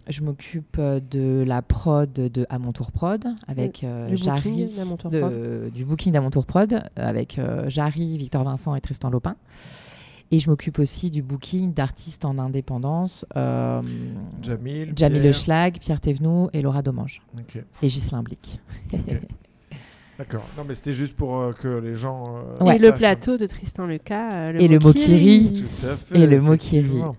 Je 0.09 0.21
m'occupe 0.21 0.75
euh, 0.79 0.99
de 1.11 1.43
la 1.47 1.61
prod 1.61 2.11
de 2.11 2.45
À 2.49 2.59
mon 2.59 2.73
tour 2.73 2.91
prod 2.91 3.23
avec 3.47 3.83
euh, 3.83 4.07
Du 4.09 4.17
Jarry 4.17 4.49
booking 4.65 4.75
d'À 4.75 4.85
mon 4.85 4.97
tour 4.97 5.09
de- 5.11 5.19
prod. 5.21 5.71
du 5.73 5.85
booking 5.85 6.11
d'À 6.13 6.19
mon 6.21 6.29
tour 6.29 6.45
prod 6.45 6.73
euh, 6.73 6.79
avec 6.97 7.39
euh, 7.39 7.69
Jarry, 7.69 8.17
Victor 8.17 8.43
Vincent 8.43 8.75
et 8.75 8.81
Tristan 8.81 9.09
Lopin. 9.09 9.35
Et 10.31 10.39
je 10.39 10.49
m'occupe 10.49 10.79
aussi 10.79 11.11
du 11.11 11.21
booking 11.21 11.73
d'artistes 11.73 12.25
en 12.25 12.37
indépendance, 12.39 13.23
euh, 13.37 13.79
Jamil. 14.41 14.91
Jamie 14.95 15.15
Le 15.17 15.21
Pierre. 15.21 15.33
Schlag, 15.35 15.77
Pierre 15.79 16.01
Thévenoud 16.01 16.49
et 16.53 16.61
Laura 16.63 16.81
Domange. 16.81 17.21
Et 17.83 17.87
Ghislain 17.87 18.23
Blic. 18.23 18.59
D'accord. 20.17 20.45
Non, 20.57 20.63
mais 20.67 20.75
c'était 20.75 20.93
juste 20.93 21.15
pour 21.15 21.37
euh, 21.37 21.53
que 21.53 21.67
les 21.67 21.95
gens. 21.95 22.35
euh, 22.37 22.63
Ouais. 22.63 22.75
Et 22.75 22.79
le 22.79 22.91
plateau 22.93 23.37
de 23.37 23.45
Tristan 23.47 23.85
Leca. 23.87 24.29
euh, 24.31 24.57
Et 24.59 24.67
le 24.67 24.79
Mokiri. 24.79 25.41
Mokiri. 25.43 25.61
Tout 25.63 25.85
à 25.87 25.95
fait. 25.95 26.19
Et 26.19 26.27
le 26.27 26.39
mot 26.41 26.55
qui 26.57 26.77
effectivement. 26.77 27.15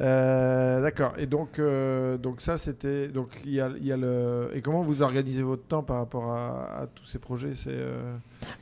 Euh, 0.00 0.80
D'accord. 0.80 1.12
Et 1.18 1.26
donc, 1.26 1.58
euh, 1.58 2.16
donc 2.18 2.40
ça, 2.40 2.56
c'était. 2.56 3.08
Donc, 3.08 3.28
il 3.44 3.52
y 3.54 3.60
a, 3.60 3.68
il 3.78 3.84
y 3.86 3.92
a 3.92 3.96
le. 3.96 4.50
Et 4.54 4.60
comment 4.60 4.82
vous 4.82 5.02
organisez 5.02 5.42
votre 5.42 5.64
temps 5.64 5.82
par 5.82 5.96
rapport 5.98 6.30
à, 6.30 6.82
à 6.82 6.86
tous 6.86 7.04
ces 7.04 7.18
projets? 7.18 7.50
C'est. 7.56 7.70
euh, 7.72 8.14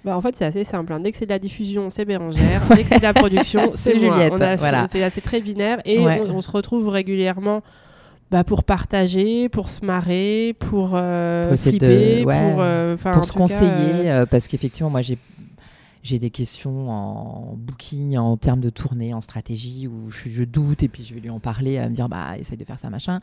Bah, 0.05 0.16
en 0.16 0.20
fait, 0.22 0.35
c'est 0.35 0.46
assez 0.46 0.64
simple. 0.64 0.92
hein. 0.92 1.01
Dès 1.01 1.12
que 1.12 1.18
c'est 1.18 1.27
de 1.27 1.31
la 1.31 1.38
diffusion, 1.38 1.90
c'est 1.90 2.05
Bérangère. 2.07 2.62
Dès 2.75 2.83
que 2.85 2.88
c'est 2.88 2.99
de 2.99 3.03
la 3.03 3.12
production, 3.14 3.72
c'est. 3.75 3.99
Juliette, 3.99 4.37
fait- 4.38 4.57
voilà. 4.57 4.87
C'est 4.88 5.03
assez 5.03 5.20
très 5.20 5.40
binaire. 5.42 5.81
Et 5.85 5.99
Ouais. 6.05 6.22
on, 6.25 6.37
on 6.37 6.40
se 6.40 6.51
retrouve 6.51 6.88
régulièrement 6.88 7.62
bah, 8.31 8.42
pour 8.42 8.64
partager, 8.64 9.49
pour 9.51 9.68
se 9.68 9.85
marrer, 9.85 10.57
pour, 10.59 10.90
Pour 10.90 11.01
de- 11.01 11.57
flipper, 11.57 12.25
ouais. 12.25 12.96
pour, 13.03 13.12
Pour 13.12 13.25
se 13.27 13.33
conseiller, 13.33 14.25
parce 14.31 14.49
qu'effectivement, 14.49 14.90
moi, 14.90 15.03
j'ai. 15.03 15.18
J'ai 16.07 16.21
des 16.21 16.31
questions 16.31 16.88
en 16.88 17.55
booking, 17.57 18.16
en 18.16 18.37
termes 18.37 18.61
de 18.61 18.71
tournée, 18.71 19.12
en 19.12 19.21
stratégie, 19.21 19.88
où 19.88 20.09
je, 20.09 20.29
je 20.29 20.45
doute 20.45 20.85
et 20.85 20.88
puis 20.88 21.03
je 21.05 21.12
vais 21.14 21.21
lui 21.21 21.31
en 21.31 21.40
parler, 21.40 21.73
elle 21.73 21.83
va 21.83 21.88
me 21.88 21.95
dire 21.95 22.09
bah 22.09 22.38
essaye 22.38 22.57
de 22.57 22.64
faire 22.64 22.79
ça 22.79 22.90
machin. 22.90 23.19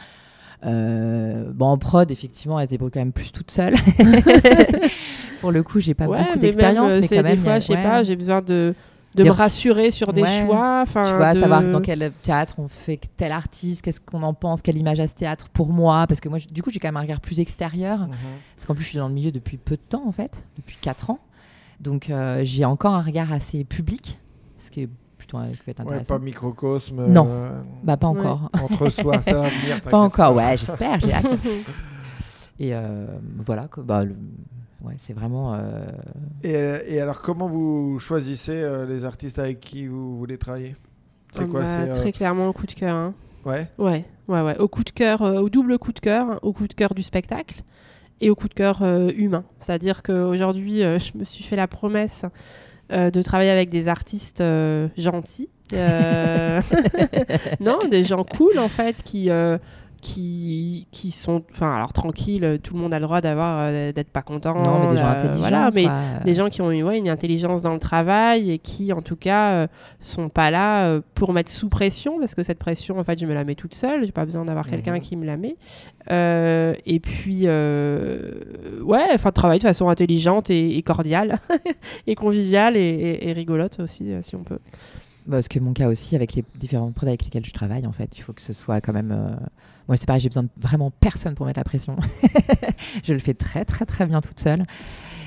Euh, 0.65 1.52
bon 1.54 1.65
en 1.67 1.78
prod 1.78 2.10
effectivement 2.10 2.58
elle 2.60 2.65
se 2.67 2.69
débrouille 2.72 2.91
quand 2.91 3.00
même 3.02 3.12
plus 3.13 3.32
toute 3.32 3.52
seule. 3.52 3.74
Pour 5.41 5.52
le 5.52 5.63
coup 5.63 5.80
j'ai 5.80 5.93
pas 5.93 6.08
ouais, 6.08 6.17
beaucoup 6.17 6.32
mais 6.36 6.39
d'expérience 6.39 6.91
euh, 6.91 7.00
mais 7.02 7.08
c'est 7.08 7.17
quand 7.17 7.24
même 7.24 7.36
des 7.36 7.41
a- 7.41 7.43
fois, 7.43 7.60
je 7.60 7.65
sais 7.67 7.76
ouais. 7.76 7.84
pas, 7.84 8.04
j'ai 8.04 8.15
besoin 8.15 8.41
de, 8.41 8.74
de 9.15 9.24
Des 9.24 9.30
me 9.30 9.34
re- 9.34 9.38
rassurer 9.38 9.91
sur 9.91 10.13
des 10.13 10.22
Ouais. 10.22 10.46
choix. 10.46 10.84
Tu 10.88 10.91
vois, 10.93 11.34
de- 11.34 11.39
savoir 11.39 11.62
dans 11.63 11.82
quel 11.82 12.12
théâtre 12.24 12.56
on 12.58 12.67
fait 12.67 13.00
tel 13.17 13.32
artiste, 13.32 13.82
qu'est-ce 13.82 14.00
qu'on 14.02 14.24
en 14.24 14.34
pense, 14.34 14.62
quelle 14.62 14.78
image 14.78 15.00
à 15.00 15.08
ce 15.08 15.13
théâtre 15.15 15.50
pour 15.50 15.69
moi, 15.74 16.06
parce 16.08 16.19
que 16.22 16.30
moi, 16.30 16.39
je- 16.39 16.48
du 16.48 16.63
coup, 16.63 16.69
j'ai 16.72 16.80
quand 16.80 16.88
même 16.88 16.98
un 16.98 17.02
regard 17.02 17.19
plus 17.22 17.39
extérieur, 17.39 18.08
parce 18.56 18.65
qu'en 18.65 18.74
plus, 18.74 18.84
je 18.84 18.89
suis 18.89 18.98
dans 18.98 19.08
le 19.10 19.13
milieu 19.13 19.32
depuis 19.32 19.58
peu 19.58 19.76
de 19.76 19.82
temps, 19.88 20.04
en 20.08 20.12
fait, 20.12 20.46
depuis 20.58 20.78
4 20.82 21.10
ans. 21.10 21.19
Donc, 21.84 22.10
euh, 22.10 22.41
j'ai 22.43 22.65
encore 22.65 22.93
un 22.93 23.02
regard 23.02 23.32
assez 23.34 23.63
public, 23.65 24.17
ce 24.58 24.72
qui 24.72 24.82
est 24.84 24.89
plutôt 25.17 25.38
euh, 25.38 25.52
qui 25.52 25.58
peut 25.58 25.72
être 25.72 25.80
Ouais, 25.82 25.91
intéressant. 25.96 26.13
pas 26.17 26.19
microcosme. 26.24 27.06
Non. 27.08 27.26
euh, 27.30 27.62
Bah, 27.84 27.98
pas 27.98 28.10
Ouais. 28.10 28.19
encore. 28.19 28.50
entre 28.54 28.89
soi, 28.89 29.22
ça 29.22 29.34
va 29.34 29.50
venir. 29.50 29.82
Pas 29.89 29.98
encore, 29.98 30.34
ouais, 30.36 30.56
j'espère, 30.58 31.00
j'ai 31.02 31.12
hâte. 31.13 31.26
Et 32.60 32.74
euh, 32.74 33.08
voilà, 33.39 33.67
bah, 33.78 34.04
le- 34.06 34.15
ouais, 34.84 34.93
c'est 34.98 35.13
vraiment. 35.13 35.56
euh, 35.56 35.86
Et, 36.43 36.96
et 36.96 37.02
alors, 37.02 37.22
comment 37.22 37.48
vous 37.48 37.98
choisissez 38.00 38.54
euh, 38.56 38.86
les 38.86 39.06
artistes 39.06 39.39
avec 39.39 39.60
qui 39.60 39.88
vous 39.88 40.17
voulez 40.17 40.38
travailler? 40.38 40.76
C'est 41.34 41.48
quoi 41.48 41.62
bah, 41.63 41.80
euh, 41.82 41.93
Très 41.96 42.12
clairement 42.12 42.48
au 42.50 42.54
coup 42.54 42.67
de 42.67 42.74
cœur. 42.74 42.96
hein. 42.96 43.13
ouais. 43.46 43.67
Ouais, 43.78 44.06
ouais, 44.28 44.41
ouais. 44.41 44.58
Au 44.60 44.67
coup 44.67 44.84
de 44.84 44.91
cœur, 44.91 45.22
euh, 45.24 45.39
au 45.41 45.50
double 45.50 45.78
coup 45.80 45.91
de 45.91 46.00
cœur, 46.00 46.30
hein, 46.30 46.39
au 46.43 46.54
coup 46.54 46.67
de 46.67 46.74
cœur 46.74 46.93
du 46.93 47.02
spectacle 47.02 47.62
et 48.23 48.29
au 48.29 48.36
coup 48.36 48.47
de 48.47 48.53
cœur 48.53 48.81
euh, 48.81 49.12
humain. 49.15 49.43
C'est-à-dire 49.59 50.01
qu'aujourd'hui, 50.01 50.81
euh, 50.81 50.97
je 50.97 51.17
me 51.17 51.25
suis 51.25 51.43
fait 51.43 51.57
la 51.57 51.67
promesse 51.67 52.25
euh, 52.91 53.12
de 53.12 53.21
travailler 53.21 53.51
avec 53.51 53.69
des 53.69 53.89
artistes 53.89 54.43
gentils. 54.97 55.49
non, 57.59 57.79
des 57.89 58.03
gens 58.03 58.23
cool 58.23 58.57
en 58.59 58.69
fait 58.69 59.03
qui. 59.03 59.29
Qui, 60.03 60.85
qui 60.91 61.11
sont 61.11 61.43
enfin 61.53 61.75
alors 61.75 61.93
tranquilles 61.93 62.59
tout 62.61 62.73
le 62.73 62.79
monde 62.81 62.93
a 62.93 62.99
le 62.99 63.05
droit 63.05 63.21
d'avoir 63.21 63.59
euh, 63.69 63.91
d'être 63.93 64.09
pas 64.09 64.21
content 64.21 64.53
non, 64.61 64.81
mais 64.81 64.87
des 64.89 64.97
gens 64.97 65.05
euh, 65.07 65.11
intelligents. 65.11 65.37
voilà 65.39 65.71
mais 65.73 65.83
quoi. 65.85 65.93
des 66.25 66.33
gens 66.33 66.49
qui 66.49 66.61
ont 66.61 66.67
ouais, 66.67 66.97
une 66.99 67.07
intelligence 67.07 67.61
dans 67.61 67.71
le 67.73 67.79
travail 67.79 68.51
et 68.51 68.59
qui, 68.59 68.91
en 68.91 69.01
tout 69.01 69.15
cas, 69.15 69.51
euh, 69.53 69.67
sont 69.99 70.27
pas 70.27 70.51
là 70.51 70.99
pour 71.15 71.31
mettre 71.31 71.49
sous 71.51 71.69
pression, 71.69 72.19
parce 72.19 72.35
que 72.35 72.43
cette 72.43 72.59
pression, 72.59 72.99
en 72.99 73.03
fait, 73.05 73.17
je 73.17 73.25
me 73.25 73.33
la 73.33 73.45
mets 73.45 73.55
toute 73.55 73.73
seule. 73.75 74.05
J'ai 74.05 74.11
pas 74.11 74.25
besoin 74.25 74.43
d'avoir 74.43 74.67
quelqu'un 74.67 74.95
Mhm. 74.95 74.99
qui 74.99 75.15
me 75.15 75.25
la 75.25 75.37
met. 75.37 75.55
Et 76.85 76.99
puis, 76.99 77.47
ouais, 77.47 79.07
enfin, 79.13 79.31
travailler 79.31 79.59
de 79.59 79.63
façon 79.63 79.87
intelligente 79.89 80.49
et, 80.49 80.77
et 80.77 80.81
cordiale, 80.83 81.39
et 82.07 82.15
conviviale 82.15 82.75
et, 82.75 82.79
et- 82.81 83.29
et 83.29 83.33
rigolote 83.33 83.79
aussi, 83.79 84.06
si 84.21 84.35
on 84.35 84.43
peut. 84.43 84.60
Bah, 85.26 85.38
Parce 85.38 85.48
que 85.48 85.60
mon 85.60 85.74
cas 85.74 85.88
aussi, 85.88 86.15
avec 86.15 86.34
les 86.34 86.44
différents 86.60 86.92
produits 86.92 87.10
avec 87.12 87.24
lesquels 87.24 87.46
je 87.46 87.54
travaille, 87.54 87.86
en 87.88 87.92
fait, 87.92 88.17
il 88.17 88.21
faut 88.21 88.34
que 88.34 88.42
ce 88.42 88.54
soit 88.54 88.82
quand 88.82 88.94
même. 88.94 89.12
euh, 89.12 89.36
Moi, 89.88 89.98
c'est 89.98 90.06
pareil, 90.06 90.19
j'ai 90.21 90.30
besoin 90.30 90.44
de 90.44 90.50
vraiment 90.58 90.92
personne 91.00 91.34
pour 91.36 91.46
mettre 91.46 91.60
la 91.60 91.63
pression. 91.63 91.96
je 93.04 93.13
le 93.13 93.19
fais 93.19 93.34
très, 93.34 93.65
très, 93.65 93.86
très 93.86 94.06
bien 94.06 94.21
toute 94.21 94.40
seule. 94.40 94.63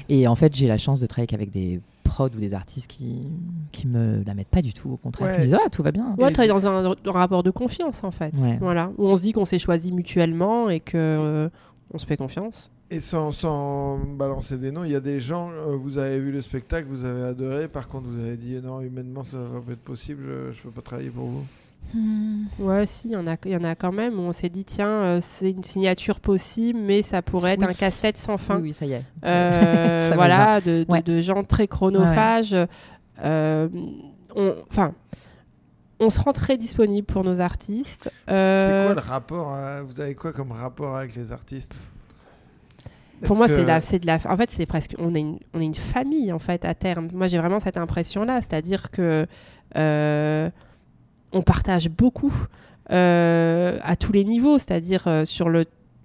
Et 0.09 0.29
en 0.29 0.35
fait, 0.35 0.55
j'ai 0.55 0.69
la 0.69 0.79
chance 0.79 1.01
de 1.01 1.07
travailler 1.07 1.35
avec 1.35 1.51
des 1.51 1.81
prods 2.05 2.27
ou 2.29 2.39
des 2.39 2.55
artistes 2.55 2.89
qui 2.89 3.27
qui 3.73 3.89
me 3.89 4.23
la 4.25 4.35
mettent 4.35 4.47
pas 4.49 4.63
du 4.63 4.73
tout. 4.73 4.91
Au 4.91 4.97
contraire, 4.97 5.29
Ouais. 5.29 5.35
qui 5.35 5.41
me 5.41 5.45
disent 5.47 5.59
ah 5.65 5.69
tout 5.71 5.83
va 5.83 5.91
bien. 5.91 6.15
Ouais, 6.19 6.31
travailler 6.31 6.49
dans 6.53 6.67
un, 6.67 6.93
un 6.93 7.11
rapport 7.13 7.43
de 7.43 7.51
confiance 7.51 8.05
en 8.05 8.13
fait. 8.13 8.33
Ouais. 8.39 8.57
Voilà, 8.61 8.93
où 8.99 9.09
on 9.09 9.17
se 9.17 9.23
dit 9.23 9.33
qu'on 9.33 9.45
s'est 9.45 9.59
choisi 9.59 9.91
mutuellement 9.93 10.71
et 10.71 10.79
que 10.81 10.97
euh, 10.97 11.49
on 11.93 11.99
se 11.99 12.07
fait 12.07 12.17
confiance. 12.17 12.71
Et 12.91 13.01
sans, 13.01 13.33
sans 13.33 13.99
balancer 13.99 14.57
des 14.59 14.71
noms, 14.71 14.85
il 14.85 14.93
y 14.93 14.97
a 14.97 15.01
des 15.01 15.19
gens, 15.21 15.51
euh, 15.51 15.75
vous 15.77 15.99
avez 15.99 16.21
vu 16.21 16.31
le 16.31 16.41
spectacle, 16.41 16.87
vous 16.89 17.05
avez 17.05 17.23
adoré, 17.25 17.67
par 17.67 17.89
contre 17.89 18.07
vous 18.07 18.21
avez 18.21 18.37
dit 18.37 18.61
non, 18.63 18.81
humainement 18.81 19.25
ça 19.25 19.39
va 19.39 19.61
pas 19.61 19.73
être 19.73 19.81
possible, 19.83 20.23
je, 20.25 20.53
je 20.53 20.63
peux 20.63 20.71
pas 20.71 20.83
travailler 20.83 21.11
pour 21.11 21.27
vous. 21.27 21.45
Hmm. 21.95 22.45
Ouais, 22.61 22.87
si, 22.87 23.09
il 23.09 23.13
y 23.13 23.17
en 23.17 23.27
a, 23.27 23.35
il 23.45 23.51
y 23.51 23.57
en 23.57 23.65
a 23.65 23.75
quand 23.75 23.91
même 23.91 24.15
où 24.19 24.23
on 24.23 24.33
s'est 24.33 24.49
dit 24.49 24.65
tiens, 24.65 24.87
euh, 24.89 25.19
c'est 25.21 25.51
une 25.51 25.65
signature 25.65 26.21
possible, 26.21 26.79
mais 26.79 27.03
ça 27.03 27.23
pourrait 27.23 27.55
être 27.55 27.63
Oui. 27.63 27.71
un 27.71 27.75
casse-tête 27.75 28.17
sans 28.19 28.37
fin. 28.39 28.57
Oui, 28.57 28.69
oui, 28.69 28.75
ça 28.75 28.87
y 28.87 28.93
est. 28.93 29.03
Euh, 29.25 30.11
Ça 30.11 30.15
voilà, 30.15 30.61
de, 30.61 30.85
de- 30.85 30.87
Ouais. 30.89 31.03
de 31.03 31.21
gens 31.21 31.43
très 31.43 31.67
chronophages. 31.67 32.55
Euh, 33.25 33.69
on- 34.37 34.55
Enfin, 34.71 34.95
on 35.99 36.09
se 36.11 36.21
rend 36.21 36.33
très 36.33 36.57
disponible 36.57 37.07
pour 37.07 37.25
nos 37.25 37.41
artistes. 37.41 38.11
C'est 38.29 38.85
quoi 38.87 38.95
le 38.95 39.01
rapport 39.01 39.53
à- 39.53 39.83
Vous 39.83 40.01
avez 40.01 40.15
quoi 40.15 40.33
comme 40.33 40.53
rapport 40.53 40.97
avec 40.97 41.17
les 41.17 41.33
artistes? 41.33 41.77
Pour 43.23 43.37
moi, 43.37 43.47
que- 43.47 43.55
c'est 43.55 43.65
la, 43.65 43.81
c'est 43.81 43.99
de 43.99 44.07
la. 44.07 44.19
En 44.29 44.37
fait, 44.37 44.51
c'est 44.51 44.67
presque. 44.67 44.95
On 44.99 45.15
est 45.15 45.21
une, 45.21 45.39
on 45.55 45.61
est 45.61 45.65
une 45.65 45.75
famille 45.75 46.33
en 46.33 46.39
fait 46.39 46.65
à 46.65 46.75
terme. 46.75 47.09
Moi, 47.15 47.29
j'ai 47.29 47.39
vraiment 47.39 47.61
cette 47.61 47.77
impression-là, 47.79 48.41
c'est-à-dire 48.43 48.91
que 48.91 49.27
euh, 49.77 50.51
on 51.33 51.43
partage 51.43 51.89
beaucoup 51.91 52.33
euh, 52.93 53.79
à 53.83 53.97
tous 53.97 54.13
les 54.13 54.25
niveaux, 54.25 54.59
c'est-à-dire 54.59 55.05
euh, 55.07 55.25
sur 55.25 55.49
le 55.49 55.65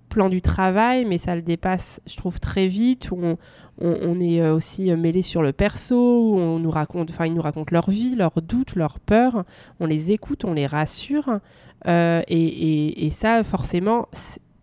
plan 0.10 0.28
du 0.30 0.42
travail, 0.42 1.06
mais 1.06 1.18
ça 1.18 1.36
le 1.36 1.42
dépasse, 1.42 2.02
je 2.06 2.18
trouve, 2.18 2.40
très 2.40 2.68
vite. 2.68 3.12
Où 3.12 3.20
on, 3.22 3.38
on, 3.80 3.98
on 4.04 4.20
est 4.20 4.46
aussi 4.50 4.92
mêlé 4.94 5.22
sur 5.22 5.42
le 5.42 5.54
perso, 5.54 5.96
où 5.96 6.38
on 6.38 6.60
nous 6.60 6.70
raconte, 6.72 7.12
enfin, 7.12 7.26
ils 7.26 7.34
nous 7.34 7.42
racontent 7.42 7.70
leur 7.72 7.90
vie, 7.90 8.16
leurs 8.16 8.42
doutes, 8.42 8.76
leurs 8.76 9.00
peurs. 9.00 9.46
On 9.80 9.86
les 9.86 10.12
écoute, 10.12 10.44
on 10.46 10.54
les 10.54 10.68
rassure, 10.68 11.40
Euh, 11.88 12.22
et, 12.28 12.36
et- 12.46 13.06
et 13.08 13.10
ça, 13.10 13.42
forcément, 13.44 14.08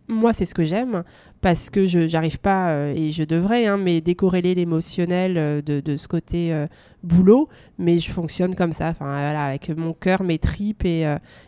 moi, 0.06 0.32
c'est 0.32 0.44
ce 0.46 0.54
que 0.54 0.62
j'aime 0.62 1.02
parce 1.40 1.70
que 1.70 1.86
je 1.86 2.06
j'arrive 2.08 2.38
pas 2.40 2.70
euh, 2.70 2.92
et 2.96 3.10
je 3.12 3.22
devrais 3.22 3.66
hein, 3.66 3.76
mais 3.76 4.00
décorréler 4.00 4.54
l'émotionnel 4.54 5.36
euh, 5.38 5.62
de, 5.62 5.80
de 5.80 5.96
ce 5.96 6.08
côté 6.08 6.52
euh, 6.52 6.66
boulot 7.04 7.48
mais 7.78 8.00
je 8.00 8.10
fonctionne 8.10 8.54
comme 8.56 8.72
ça. 8.72 8.94
Voilà 8.98 9.44
avec 9.44 9.68
mon 9.76 9.92
cœur 9.92 10.24
mes 10.24 10.38
tripes 10.38 10.84
et, 10.84 11.02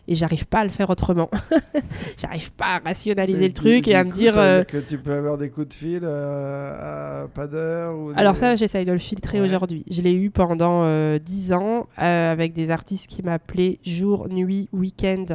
et 0.07 0.15
j'arrive 0.15 0.45
pas 0.47 0.59
à 0.59 0.63
le 0.63 0.69
faire 0.69 0.89
autrement. 0.89 1.29
J'arrive 2.17 2.53
pas 2.53 2.75
à 2.75 2.79
rationaliser 2.79 3.41
Mais 3.41 3.47
le 3.47 3.53
truc 3.53 3.87
et 3.89 3.95
à 3.95 4.03
me 4.05 4.11
dire 4.11 4.33
ça 4.33 4.59
veut 4.59 4.63
que 4.63 4.77
tu 4.77 4.97
peux 4.97 5.11
avoir 5.13 5.37
des 5.37 5.49
coups 5.49 5.67
de 5.67 5.73
fil 5.73 6.05
à 6.05 7.27
pas 7.33 7.47
d'heure 7.47 7.95
alors 8.15 8.37
ça 8.37 8.55
j'essaye 8.55 8.85
de 8.85 8.91
le 8.93 8.97
filtrer 8.97 9.39
Ouais. 9.39 9.45
aujourd'hui. 9.45 9.83
Je 9.91 10.01
l'ai 10.01 10.13
eu 10.13 10.29
pendant 10.29 10.83
euh, 10.83 11.19
10 11.19 11.51
ans 11.53 11.87
avec 11.97 12.53
des 12.53 12.71
artistes 12.71 13.07
qui 13.07 13.21
m'appelaient 13.23 13.79
jour 13.83 14.29
nuit 14.29 14.69
week-end 14.71 15.25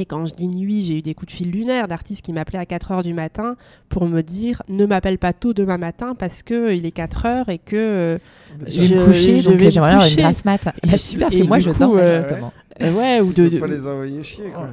et 0.00 0.04
quand 0.06 0.24
je 0.26 0.34
dis 0.34 0.48
nuit, 0.48 0.82
j'ai 0.84 0.98
eu 0.98 1.02
des 1.02 1.14
coups 1.14 1.32
de 1.32 1.36
fil 1.36 1.50
lunaires 1.50 1.86
d'artistes 1.88 2.22
qui 2.24 2.32
m'appelaient 2.32 2.58
à 2.58 2.66
4 2.66 2.90
heures 2.92 3.02
du 3.02 3.14
matin 3.14 3.56
pour 3.88 4.06
me 4.06 4.22
dire 4.22 4.62
ne 4.68 4.86
m'appelle 4.86 5.18
pas 5.18 5.32
tôt 5.32 5.52
demain 5.52 5.78
matin 5.78 6.14
parce 6.18 6.42
que 6.42 6.54
euh, 6.54 6.74
il 6.74 6.86
est 6.86 6.90
4 6.90 7.26
heures 7.26 7.48
et 7.48 7.58
que 7.58 7.76
euh, 7.76 8.18
Je 8.66 8.80
vais 8.80 8.86
Je- 8.86 8.94
me 8.94 9.04
coucher, 9.04 9.40
je 9.40 9.50
donc 9.50 9.58
vais 9.58 9.70
j'aimerais 9.70 9.90
me 9.90 9.94
avoir 9.96 10.08
une 10.10 10.16
grasse 10.16 10.44
mat. 10.44 10.60
Ah, 10.66 10.72
Et- 10.82 10.96
super, 10.96 11.28
parce 11.28 11.36
que 11.42 11.46
moi 11.48 11.58
je 11.58 11.70
dors 11.70 11.94
euh, 11.96 12.18
justement. 12.18 12.52
euh, 12.82 12.92
ouais 12.94 13.20
ou 13.20 13.28
tu 13.32 13.34
de, 13.34 13.48
peux 13.48 13.54
de- 13.54 13.60
pas 13.60 13.66
les 13.66 13.86
envoyer 13.86 14.22
chier 14.22 14.50
quoi. 14.54 14.68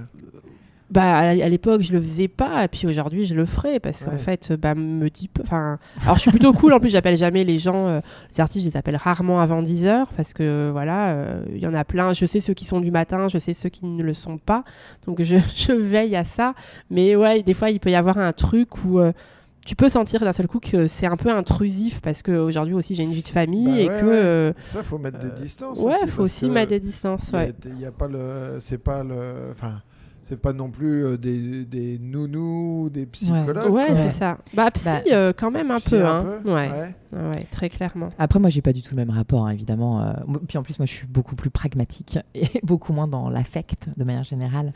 Bah 0.90 1.18
à 1.18 1.34
l'époque 1.50 1.82
je 1.82 1.92
le 1.92 2.02
faisais 2.02 2.30
pas 2.30 2.64
et 2.64 2.68
puis 2.70 2.88
aujourd'hui 2.88 3.26
je 3.26 3.36
le 3.36 3.46
ferai 3.46 3.80
parce 3.82 4.06
qu'en 4.06 4.18
fait 4.18 4.54
bah 4.54 4.74
me 4.74 5.10
dit 5.10 5.30
enfin 5.42 5.80
alors 6.04 6.16
je 6.16 6.22
suis 6.22 6.32
plutôt 6.32 6.54
cool 6.54 6.72
en 6.74 6.80
plus 6.80 6.90
j'appelle 6.90 7.18
jamais 7.18 7.44
les 7.44 7.58
gens 7.58 7.88
euh, 7.88 8.00
les 8.34 8.40
artistes 8.40 8.64
je 8.64 8.70
les 8.70 8.78
appelle 8.78 8.96
rarement 8.96 9.42
avant 9.42 9.62
10 9.62 9.86
heures 9.86 10.08
parce 10.16 10.32
que 10.34 10.70
voilà 10.72 11.12
euh, 11.14 11.44
il 11.52 11.58
y 11.60 11.68
en 11.68 11.74
a 11.74 11.84
plein 11.84 12.14
je 12.14 12.26
sais 12.26 12.40
ceux 12.40 12.54
qui 12.54 12.64
sont 12.64 12.80
du 12.80 12.90
matin 12.92 13.28
je 13.28 13.38
sais 13.38 13.54
ceux 13.54 13.68
qui 13.68 13.86
ne 13.86 14.02
le 14.02 14.14
sont 14.14 14.38
pas 14.38 14.64
donc 15.06 15.22
je, 15.22 15.36
je 15.56 15.74
veille 15.74 16.16
à 16.16 16.24
ça 16.24 16.54
mais 16.90 17.18
ouais 17.18 17.44
des 17.44 17.54
fois 17.54 17.70
il 17.70 17.82
peut 17.82 17.92
y 17.92 17.96
avoir 17.96 18.18
un 18.18 18.32
truc 18.32 18.86
où 18.86 19.00
euh, 19.00 19.12
tu 19.66 19.76
peux 19.76 19.90
sentir 19.90 20.22
d'un 20.22 20.32
seul 20.32 20.48
coup 20.48 20.62
que 20.62 20.88
c'est 20.88 21.08
un 21.08 21.18
peu 21.18 21.30
intrusif 21.30 22.00
parce 22.00 22.22
qu'aujourd'hui 22.22 22.74
aussi 22.76 22.96
j'ai 22.96 23.04
une 23.04 23.12
vie 23.12 23.24
de 23.24 23.28
famille 23.28 23.66
Bah 23.66 23.72
et 23.82 23.90
ouais, 23.90 24.00
que 24.00 24.06
euh, 24.06 24.54
Ça 24.60 24.82
faut 24.84 24.98
mettre 24.98 25.20
des 25.20 25.32
distances. 25.42 25.80
ouais 25.80 25.96
aussi, 25.96 26.08
faut 26.08 26.24
aussi 26.24 26.50
mettre 26.50 26.70
des 26.70 26.80
distances 26.80 27.32
il 27.34 27.36
y 27.36 27.38
a- 27.40 27.44
ouais. 27.44 27.54
Il 27.66 27.82
y 27.82 27.86
a 27.86 27.92
pas 27.92 28.08
le, 28.08 28.56
c'est 28.62 28.78
pas 28.78 29.04
le, 29.04 29.50
enfin, 29.52 29.82
c'est 30.28 30.42
pas 30.42 30.52
non 30.52 30.70
plus 30.70 31.06
euh, 31.06 31.18
des, 31.18 31.64
des 31.64 31.98
nounous, 32.00 32.90
des 32.90 33.06
psychologues. 33.06 33.72
Ouais, 33.72 33.88
c'est 33.96 34.10
ça. 34.12 34.40
Bah, 34.54 34.70
psy, 34.72 34.84
Bah, 34.86 35.02
euh, 35.12 35.32
quand 35.36 35.52
même 35.52 35.72
un 35.72 35.80
Psy, 35.80 35.92
peu. 35.92 36.06
un 36.06 36.20
hein. 36.20 36.40
peu, 36.44 36.52
Ouais. 36.54 36.70
ouais. 36.70 36.96
Ouais, 37.14 37.30
ouais, 37.30 37.44
très 37.50 37.70
clairement. 37.70 38.10
Après, 38.20 38.38
moi, 38.38 38.50
j'ai 38.50 38.62
pas 38.62 38.74
du 38.74 38.82
tout 38.82 38.94
le 38.94 38.98
même 38.98 39.10
rapport, 39.10 39.46
hein, 39.48 39.52
évidemment. 39.52 40.02
euh, 40.02 40.12
puis 40.48 40.58
en 40.58 40.64
plus, 40.64 40.78
moi, 40.80 40.86
je 40.86 40.92
suis 40.92 41.08
beaucoup 41.08 41.36
plus 41.38 41.50
pragmatique 41.50 42.20
et 42.36 42.50
beaucoup 42.64 42.92
moins 42.92 43.08
dans 43.08 43.30
l'affect 43.30 43.88
de 43.96 44.04
manière 44.04 44.26
générale. 44.26 44.74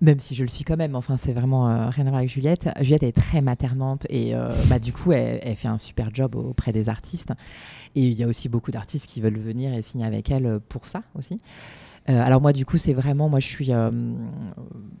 Même 0.00 0.18
si 0.18 0.34
je 0.34 0.42
le 0.42 0.48
suis 0.48 0.64
quand 0.64 0.78
même, 0.78 0.96
enfin, 0.96 1.16
c'est 1.18 1.32
vraiment 1.34 1.68
euh, 1.68 1.88
rien 1.90 2.06
à 2.06 2.08
voir 2.08 2.18
avec 2.20 2.30
Juliette. 2.30 2.68
Juliette 2.80 3.02
est 3.04 3.12
très 3.12 3.40
maternante 3.42 4.06
et 4.08 4.34
euh, 4.34 4.50
bah, 4.68 4.78
du 4.78 4.92
coup, 4.94 5.12
elle, 5.12 5.38
elle 5.42 5.54
fait 5.56 5.68
un 5.68 5.78
super 5.78 6.08
job 6.12 6.34
auprès 6.34 6.72
des 6.72 6.88
artistes. 6.88 7.32
Et 7.94 8.06
il 8.08 8.14
y 8.14 8.24
a 8.24 8.26
aussi 8.26 8.48
beaucoup 8.48 8.70
d'artistes 8.70 9.06
qui 9.06 9.20
veulent 9.20 9.38
venir 9.38 9.74
et 9.74 9.82
signer 9.82 10.06
avec 10.06 10.30
elle 10.30 10.58
pour 10.68 10.88
ça 10.88 11.02
aussi. 11.16 11.36
Euh, 12.08 12.20
alors 12.20 12.40
moi, 12.40 12.52
du 12.52 12.64
coup, 12.64 12.78
c'est 12.78 12.92
vraiment, 12.92 13.28
moi, 13.28 13.40
je 13.40 13.46
suis, 13.46 13.72
euh, 13.72 13.90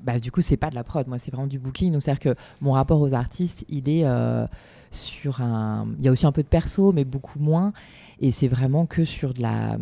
bah, 0.02 0.18
du 0.18 0.30
coup, 0.30 0.40
c'est 0.40 0.56
pas 0.56 0.70
de 0.70 0.74
la 0.74 0.84
prod, 0.84 1.06
moi, 1.08 1.18
c'est 1.18 1.30
vraiment 1.30 1.48
du 1.48 1.58
booking. 1.58 1.92
Donc, 1.92 2.02
c'est-à-dire 2.02 2.34
que 2.34 2.40
mon 2.60 2.72
rapport 2.72 3.00
aux 3.00 3.14
artistes, 3.14 3.64
il 3.68 3.88
est 3.88 4.04
euh, 4.04 4.46
sur 4.92 5.40
un, 5.40 5.88
il 5.98 6.04
y 6.04 6.08
a 6.08 6.12
aussi 6.12 6.26
un 6.26 6.32
peu 6.32 6.42
de 6.42 6.48
perso, 6.48 6.92
mais 6.92 7.04
beaucoup 7.04 7.40
moins. 7.40 7.72
Et 8.20 8.30
c'est 8.30 8.48
vraiment 8.48 8.86
que 8.86 9.04
sur 9.04 9.34
de 9.34 9.42
la, 9.42 9.78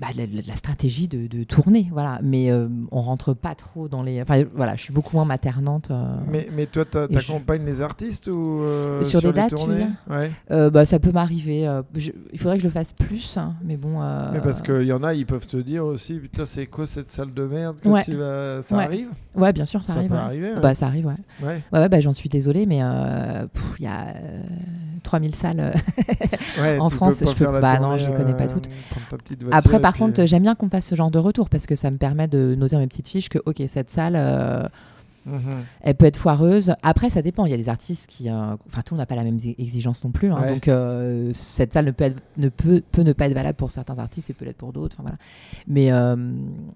bah, 0.00 0.06
la, 0.16 0.56
stratégie 0.56 1.08
de, 1.08 1.26
de 1.26 1.44
tournée, 1.44 1.88
voilà. 1.92 2.18
Mais 2.22 2.50
euh, 2.50 2.68
on 2.90 3.00
rentre 3.02 3.34
pas 3.34 3.54
trop 3.54 3.86
dans 3.88 4.02
les, 4.02 4.22
enfin, 4.22 4.44
voilà, 4.54 4.74
je 4.74 4.82
suis 4.82 4.94
beaucoup 4.94 5.14
moins 5.14 5.26
maternante. 5.26 5.90
euh. 5.90 6.16
Mais, 6.30 6.48
mais 6.56 6.64
toi, 6.66 6.84
t'a- 6.86 7.04
Et 7.04 7.08
je- 7.10 7.26
t'accompagnes 7.26 7.66
les 7.66 7.82
artistes 7.82 8.28
ou 8.28 8.62
euh, 8.62 9.04
Sur 9.04 9.20
des 9.20 9.26
les 9.28 9.32
dates, 9.34 9.50
tu 9.50 9.56
tournées 9.56 9.86
Ouais. 10.08 10.70
Bah, 10.70 10.86
ça 10.86 10.98
peut 10.98 11.12
m'arriver. 11.12 11.70
je- 11.94 12.12
il 12.32 12.38
faudrait 12.38 12.56
que 12.56 12.62
je 12.62 12.68
le 12.68 12.72
fasse 12.72 12.92
plus, 12.94 13.36
hein, 13.36 13.54
mais 13.62 13.76
bon. 13.76 14.00
Mais 14.32 14.40
parce 14.40 14.62
qu'il 14.62 14.82
y 14.84 14.92
en 14.92 15.02
a, 15.02 15.12
ils 15.14 15.26
peuvent 15.26 15.46
se 15.46 15.58
dire 15.58 15.84
aussi, 15.84 16.14
putain, 16.14 16.46
c'est 16.46 16.66
quoi 16.66 16.86
cette 16.86 17.08
salle 17.08 17.34
de 17.34 17.44
merde 17.44 17.80
que 17.80 17.88
Ouais. 17.88 18.02
tu 18.02 18.14
vas... 18.16 18.62
Ça 18.62 18.76
Ouais. 18.78 18.84
arrive 18.84 19.08
Ouais, 19.36 19.52
bien 19.52 19.64
sûr, 19.66 19.84
ça, 19.84 19.92
Ça 19.92 19.98
arrive. 19.98 20.10
peut 20.10 20.16
arriver. 20.16 20.52
Bah, 20.62 20.74
ça 20.74 20.86
arrive, 20.86 21.06
ouais. 21.06 21.46
Ouais. 21.72 21.88
Bah, 21.88 22.00
j'en 22.00 22.12
suis 22.14 22.28
désolée, 22.28 22.64
mais 22.66 22.76
il 22.78 23.84
y 23.84 23.86
a 23.86 24.08
euh, 24.16 24.42
3000 25.02 25.34
salles. 25.34 25.60
euh. 25.60 25.72
Ouais, 26.60 26.78
En 26.78 26.88
France, 26.88 27.20
je 27.20 27.32
peux- 27.34 27.60
bah 27.60 27.78
non, 27.80 27.96
je 27.98 28.06
les 28.06 28.12
connais 28.16 28.34
pas 28.34 28.44
euh, 28.44 28.48
toutes. 28.52 28.68
Après, 29.52 29.80
par 29.80 29.96
contre, 29.96 30.20
euh, 30.22 30.26
j'aime 30.26 30.42
bien 30.42 30.54
qu'on 30.54 30.68
fasse 30.68 30.86
ce 30.86 30.94
genre 30.94 31.10
de 31.10 31.18
retour 31.18 31.48
parce 31.48 31.66
que 31.66 31.74
ça 31.74 31.90
me 31.90 31.96
permet 31.96 32.28
de 32.28 32.54
noter 32.56 32.76
dans 32.76 32.80
mes 32.80 32.86
petites 32.88 33.08
fiches 33.08 33.28
que, 33.28 33.38
ok, 33.46 33.62
cette 33.66 33.90
salle, 33.90 34.14
euh, 34.16 34.62
mhm. 35.26 35.38
elle 35.82 35.94
peut 35.94 36.06
être 36.06 36.16
foireuse. 36.16 36.74
Après, 36.82 37.08
ça 37.10 37.22
dépend. 37.22 37.46
Il 37.46 37.50
y 37.50 37.54
a 37.54 37.56
des 37.56 37.68
artistes 37.68 38.06
qui. 38.08 38.28
euh, 38.28 38.54
Enfin, 38.68 38.82
tout 38.82 38.94
le 38.94 38.96
monde 38.96 39.02
n'a 39.02 39.06
pas 39.06 39.14
la 39.16 39.24
même 39.24 39.36
exi- 39.36 39.54
exigence 39.58 40.04
non 40.04 40.10
plus. 40.10 40.30
hein. 40.32 40.40
Ouais. 40.40 40.52
Donc, 40.54 40.68
euh, 40.68 41.30
cette 41.34 41.72
salle 41.72 41.86
ne 41.86 41.90
peut, 41.92 42.04
être- 42.04 42.22
ne 42.36 42.48
peut, 42.48 42.82
peut 42.92 43.02
ne 43.02 43.12
pas 43.12 43.26
être 43.26 43.34
valable 43.34 43.56
pour 43.56 43.70
certains 43.70 43.98
artistes 43.98 44.30
et 44.30 44.32
peut 44.34 44.44
l'être 44.44 44.56
pour 44.58 44.72
d'autres. 44.72 44.96
Voilà. 45.00 45.16
Mais 45.66 45.92
euh, 45.92 46.16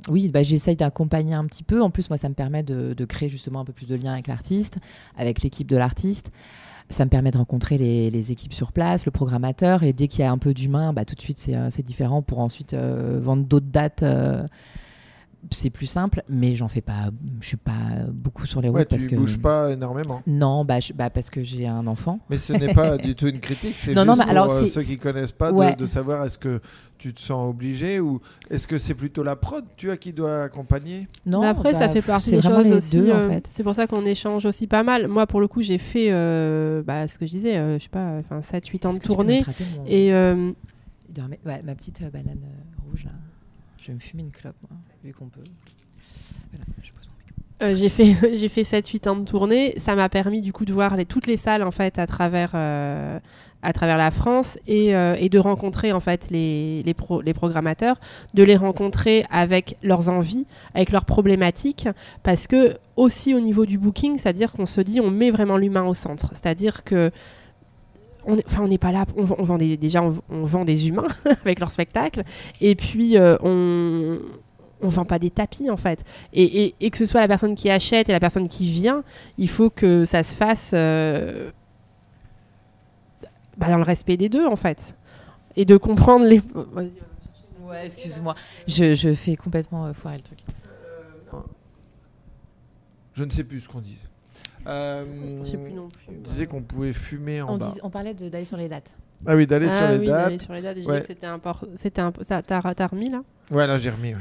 oui, 0.09 0.29
bah, 0.29 0.43
j'essaye 0.43 0.77
d'accompagner 0.77 1.35
un 1.35 1.45
petit 1.47 1.63
peu. 1.65 1.83
En 1.83 1.91
plus, 1.91 2.09
moi, 2.11 2.17
ça 2.19 2.29
me 2.29 2.35
permet 2.35 2.63
de, 2.63 2.95
de 2.95 3.05
créer 3.05 3.29
justement 3.29 3.61
un 3.61 3.65
peu 3.65 3.73
plus 3.73 3.87
de 3.87 3.95
lien 3.97 4.13
avec 4.13 4.29
l'artiste, 4.29 4.77
avec 5.17 5.43
l'équipe 5.43 5.67
de 5.69 5.77
l'artiste. 5.77 6.31
Ça 6.91 7.05
me 7.05 7.11
permet 7.11 7.31
de 7.31 7.39
rencontrer 7.39 7.79
les, 7.79 8.31
équipes 8.31 8.53
sur 8.53 8.71
place, 8.71 9.07
le 9.07 9.11
programmateur. 9.11 9.83
Et 9.83 9.93
dès 9.93 10.07
qu'il 10.07 10.21
y 10.21 10.23
a 10.23 10.31
un 10.31 10.39
peu 10.39 10.55
d'humain, 10.55 10.93
bah, 10.93 11.05
tout 11.05 11.15
de 11.15 11.21
suite, 11.21 11.39
c'est 11.39 11.57
euh, 11.57 11.69
différent 11.85 12.23
pour 12.23 12.41
ensuite 12.41 12.75
euh, 12.75 13.19
vendre 13.23 13.45
d'autres 13.45 13.71
dates. 13.71 14.05
C'est 15.51 15.71
plus 15.71 15.87
simple, 15.87 16.23
mais 16.29 16.55
j'en 16.57 16.69
fais 16.69 16.81
pas. 16.81 17.11
Je 17.41 17.47
suis 17.47 17.57
pas 17.57 17.73
beaucoup 18.13 18.47
sur 18.47 18.61
les 18.61 18.69
routes 18.69 18.79
Ouais, 18.79 18.85
parce 18.85 19.03
tu 19.05 19.11
que. 19.11 19.17
bouges 19.17 19.39
pas 19.39 19.71
énormément. 19.73 20.23
Non, 20.27 20.65
bah, 20.65 20.81
je- 20.81 20.93
bah, 20.93 21.11
parce 21.11 21.31
que 21.31 21.43
j'ai 21.43 21.67
un 21.67 21.87
enfant. 21.87 22.21
Mais 22.31 22.39
ce 22.39 22.53
n'est 22.53 22.73
pas 22.75 22.97
du 22.97 23.15
tout 23.17 23.27
une 23.29 23.41
critique, 23.41 23.75
c'est 23.79 23.93
Non, 23.95 24.03
juste 24.03 24.07
non, 24.09 24.17
mais 24.17 24.23
pour 24.23 24.31
alors, 24.31 24.53
euh, 24.53 24.61
c'est- 24.65 24.71
ceux 24.71 24.83
qui 24.83 24.99
connaissent 24.99 25.33
pas 25.33 25.51
de- 25.53 25.57
Ouais. 25.57 25.77
de, 25.77 25.87
savoir 25.87 26.25
est-ce 26.25 26.39
que 26.39 26.61
tu 26.99 27.13
te 27.13 27.21
sens 27.21 27.49
obligé 27.49 28.01
ou 28.01 28.21
est-ce 28.51 28.67
que 28.67 28.79
c'est 28.79 28.95
plutôt 28.95 29.23
la 29.23 29.37
prod 29.37 29.65
tu 29.77 29.87
vois 29.87 29.97
qui 29.97 30.13
doit 30.13 30.45
accompagner? 30.45 31.09
Non, 31.27 31.41
Mais 31.43 31.49
après, 31.49 31.73
ça 31.75 31.87
bah, 31.87 31.89
fait 31.91 32.03
partie 32.03 32.31
des 32.31 32.41
choses 32.43 32.73
aussi. 32.73 32.97
deux, 32.97 33.11
euh, 33.11 33.27
en 33.27 33.31
fait. 33.31 33.47
C'est 33.51 33.63
pour 33.63 33.75
ça 33.75 33.87
qu'on 33.87 34.05
échange 34.05 34.47
aussi 34.47 34.67
pas 34.67 34.83
mal. 34.83 35.09
Moi, 35.09 35.27
pour 35.27 35.41
le 35.41 35.49
coup, 35.49 35.61
j'ai 35.63 35.79
fait 35.79 36.09
euh, 36.11 36.83
bah, 36.83 37.07
ce 37.09 37.19
que 37.19 37.27
je 37.27 37.31
disais, 37.33 37.57
euh, 37.57 37.79
je 37.79 37.85
sais 37.85 37.89
pas, 37.91 38.19
enfin 38.21 38.41
7-8 38.41 38.87
ans 38.87 38.91
Est-ce 38.91 39.01
de 39.01 39.05
tournée. 39.05 39.45
Et 39.87 40.13
euh, 40.15 40.53
ouais, 41.45 41.63
ma 41.65 41.75
petite 41.75 42.01
banane 42.13 42.39
rouge 42.89 43.05
là. 43.05 43.11
Je 43.79 43.89
vais 43.89 43.95
me 43.95 43.99
fumer 44.01 44.23
une 44.23 44.31
clope, 44.31 44.57
moi, 44.71 44.79
qu'on 45.13 45.27
peut. 45.29 45.41
Euh, 47.63 47.77
j'ai 47.77 47.89
fait, 47.89 48.15
fait 48.49 48.63
7-8 48.63 49.09
ans 49.09 49.17
de 49.17 49.25
tournée. 49.25 49.75
Ça 49.79 49.95
m'a 49.95 50.09
permis 50.09 50.41
du 50.41 50.53
coup 50.53 50.65
de 50.65 50.73
voir 50.73 50.97
toutes 51.09 51.27
les 51.27 51.37
salles 51.37 51.63
en 51.63 51.71
fait 51.71 51.99
à 51.99 52.07
travers, 52.07 52.53
euh, 52.55 53.19
à 53.63 53.73
travers 53.73 53.97
la 53.97 54.11
France 54.11 54.59
et, 54.67 54.95
euh, 54.95 55.15
et 55.19 55.29
de 55.29 55.39
rencontrer 55.39 55.93
en 55.93 56.01
fait 56.01 56.29
les, 56.31 56.83
les, 56.83 56.95
pro- 56.95 57.23
les 57.23 57.33
programmateurs, 57.33 57.99
de 58.35 58.43
les 58.43 58.57
rencontrer 58.57 59.25
avec 59.31 59.77
leurs 59.83 60.09
envies, 60.09 60.47
avec 60.75 60.91
leurs 60.91 61.05
problématiques, 61.05 61.89
parce 62.23 62.47
que 62.47 62.77
aussi 62.97 63.35
au 63.35 63.41
niveau 63.41 63.67
du 63.67 63.79
booking, 63.79 64.19
c'est-à-dire 64.19 64.53
qu'on 64.53 64.67
se 64.67 64.81
dit 64.81 65.01
on 65.01 65.11
met 65.11 65.31
vraiment 65.31 65.57
l'humain 65.57 65.85
au 65.85 65.95
centre, 65.95 66.31
c'est-à-dire 66.33 66.83
que 66.85 67.11
on 68.27 68.37
n'est 68.69 68.79
pas 68.79 68.91
là. 68.91 69.05
On, 69.17 69.23
vend- 69.25 69.59
déjà, 69.59 70.03
on, 70.03 70.43
vend 70.45 70.65
des 70.65 70.89
humains 70.89 71.09
avec 71.45 71.61
leur 71.61 71.71
spectacle, 71.71 72.23
et 72.63 72.75
puis 72.75 73.17
on 73.19 74.19
on 74.85 74.89
vend 74.89 75.05
pas 75.05 75.19
des 75.19 75.31
tapis 75.31 75.71
en 75.71 75.77
fait. 75.77 76.05
Et, 76.33 76.65
et- 76.67 76.75
et 76.81 76.91
que 76.91 76.99
ce 76.99 77.07
soit 77.07 77.21
la 77.21 77.29
personne 77.29 77.55
qui 77.55 77.71
achète 77.71 78.09
et 78.09 78.13
la 78.13 78.21
personne 78.21 78.49
qui 78.49 78.67
vient, 78.67 79.03
il 79.39 79.49
faut 79.49 79.71
que 79.71 80.05
ça 80.05 80.23
se 80.23 80.35
fasse 80.35 80.73
euh, 80.75 81.51
bah, 83.57 83.69
dans 83.69 83.77
le 83.79 83.83
respect 83.85 84.17
des 84.17 84.29
deux 84.29 84.47
en 84.47 84.57
fait, 84.57 84.95
et 85.57 85.65
de 85.65 85.77
comprendre 85.77 86.25
les. 86.27 86.39
Vas-y. 86.55 86.93
Ouais, 87.67 87.87
excuse-moi. 87.87 88.35
Je, 88.69 88.95
je 88.95 89.15
fais 89.15 89.37
complètement 89.37 89.87
euh, 89.87 89.93
foirer 89.95 90.19
le 90.19 90.23
truc. 90.23 90.39
Je 93.15 93.25
ne 93.25 93.31
sais 93.31 93.45
plus 93.45 93.61
ce 93.61 93.69
qu'on 93.69 93.81
disait. 93.81 93.97
Euh, 94.67 95.05
plus 95.43 95.73
non 95.73 95.89
plus. 95.89 96.05
on 96.09 96.21
disait 96.23 96.47
qu'on 96.47 96.63
pouvait 96.63 96.93
fumer 96.93 97.43
en 97.43 97.55
On, 97.55 97.59
bas. 97.59 97.71
dis- 97.73 97.81
on 97.83 97.91
parlait 97.91 98.15
de- 98.15 98.29
d'aller 98.29 98.45
sur 98.47 98.57
les 98.57 98.69
dates. 98.69 98.91
Ah 99.27 99.37
oui, 99.37 99.47
d'aller 99.47 99.69
Ah 99.71 99.79
sur 99.79 99.89
les 99.89 99.99
oui, 99.99 100.07
dates. 100.07 100.25
d'aller 100.25 100.39
sur 100.39 100.53
les 100.53 100.63
dates. 100.63 100.79
Ouais. 100.87 101.05
c'était 101.07 101.27
important. 101.27 101.67
C'était 101.77 102.01
un... 102.01 102.13
ça, 102.23 102.43
t'as, 102.43 102.75
t'as 102.75 102.87
remis 102.87 103.11
là? 103.11 103.23
Ouais, 103.51 103.67
là. 103.67 103.77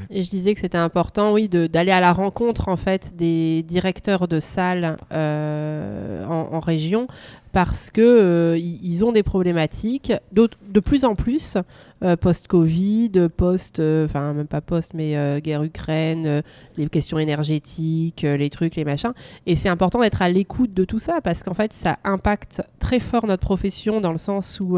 Et 0.09 0.23
je 0.23 0.29
disais 0.29 0.53
que 0.53 0.59
c'était 0.59 0.77
important, 0.77 1.31
oui, 1.31 1.47
d'aller 1.47 1.91
à 1.91 2.01
la 2.01 2.11
rencontre 2.11 2.67
en 2.67 2.75
fait 2.75 3.15
des 3.15 3.63
directeurs 3.63 4.27
de 4.27 4.41
salles 4.41 4.97
euh, 5.13 6.25
en, 6.25 6.59
région 6.59 7.07
parce 7.53 7.89
que 7.89 8.01
euh, 8.01 8.57
ils 8.57 9.05
ont 9.05 9.13
des 9.13 9.23
problématiques, 9.23 10.11
de 10.33 10.79
plus 10.81 11.05
en 11.05 11.15
plus 11.15 11.55
euh, 12.03 12.17
post-Covid, 12.17 13.29
post, 13.37 13.79
enfin 13.79 14.33
même 14.33 14.47
pas 14.47 14.59
post, 14.59 14.93
mais 14.93 15.39
guerre 15.41 15.63
Ukraine, 15.63 16.43
les 16.75 16.87
questions 16.87 17.17
énergétiques, 17.17 18.23
les 18.23 18.49
trucs, 18.49 18.75
les 18.75 18.83
machins. 18.83 19.13
Et 19.45 19.55
c'est 19.55 19.69
important 19.69 20.01
d'être 20.01 20.21
à 20.21 20.27
l'écoute 20.27 20.73
de 20.73 20.83
tout 20.83 20.99
ça 20.99 21.21
parce 21.21 21.43
qu'en 21.43 21.53
fait 21.53 21.71
ça 21.71 21.97
impacte 22.03 22.61
très 22.79 22.99
fort 22.99 23.25
notre 23.25 23.43
profession 23.43 24.01
dans 24.01 24.11
le 24.11 24.17
sens 24.17 24.59
où 24.59 24.77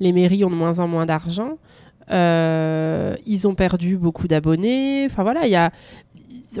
les 0.00 0.12
mairies 0.12 0.44
ont 0.44 0.50
de 0.50 0.54
moins 0.54 0.80
en 0.80 0.88
moins 0.88 1.06
d'argent. 1.06 1.56
Euh, 2.10 3.14
ils 3.26 3.46
ont 3.48 3.54
perdu 3.54 3.96
beaucoup 3.96 4.28
d'abonnés. 4.28 5.06
Enfin 5.06 5.22
voilà, 5.22 5.46
il 5.46 5.50
y 5.52 5.56
a, 5.56 5.70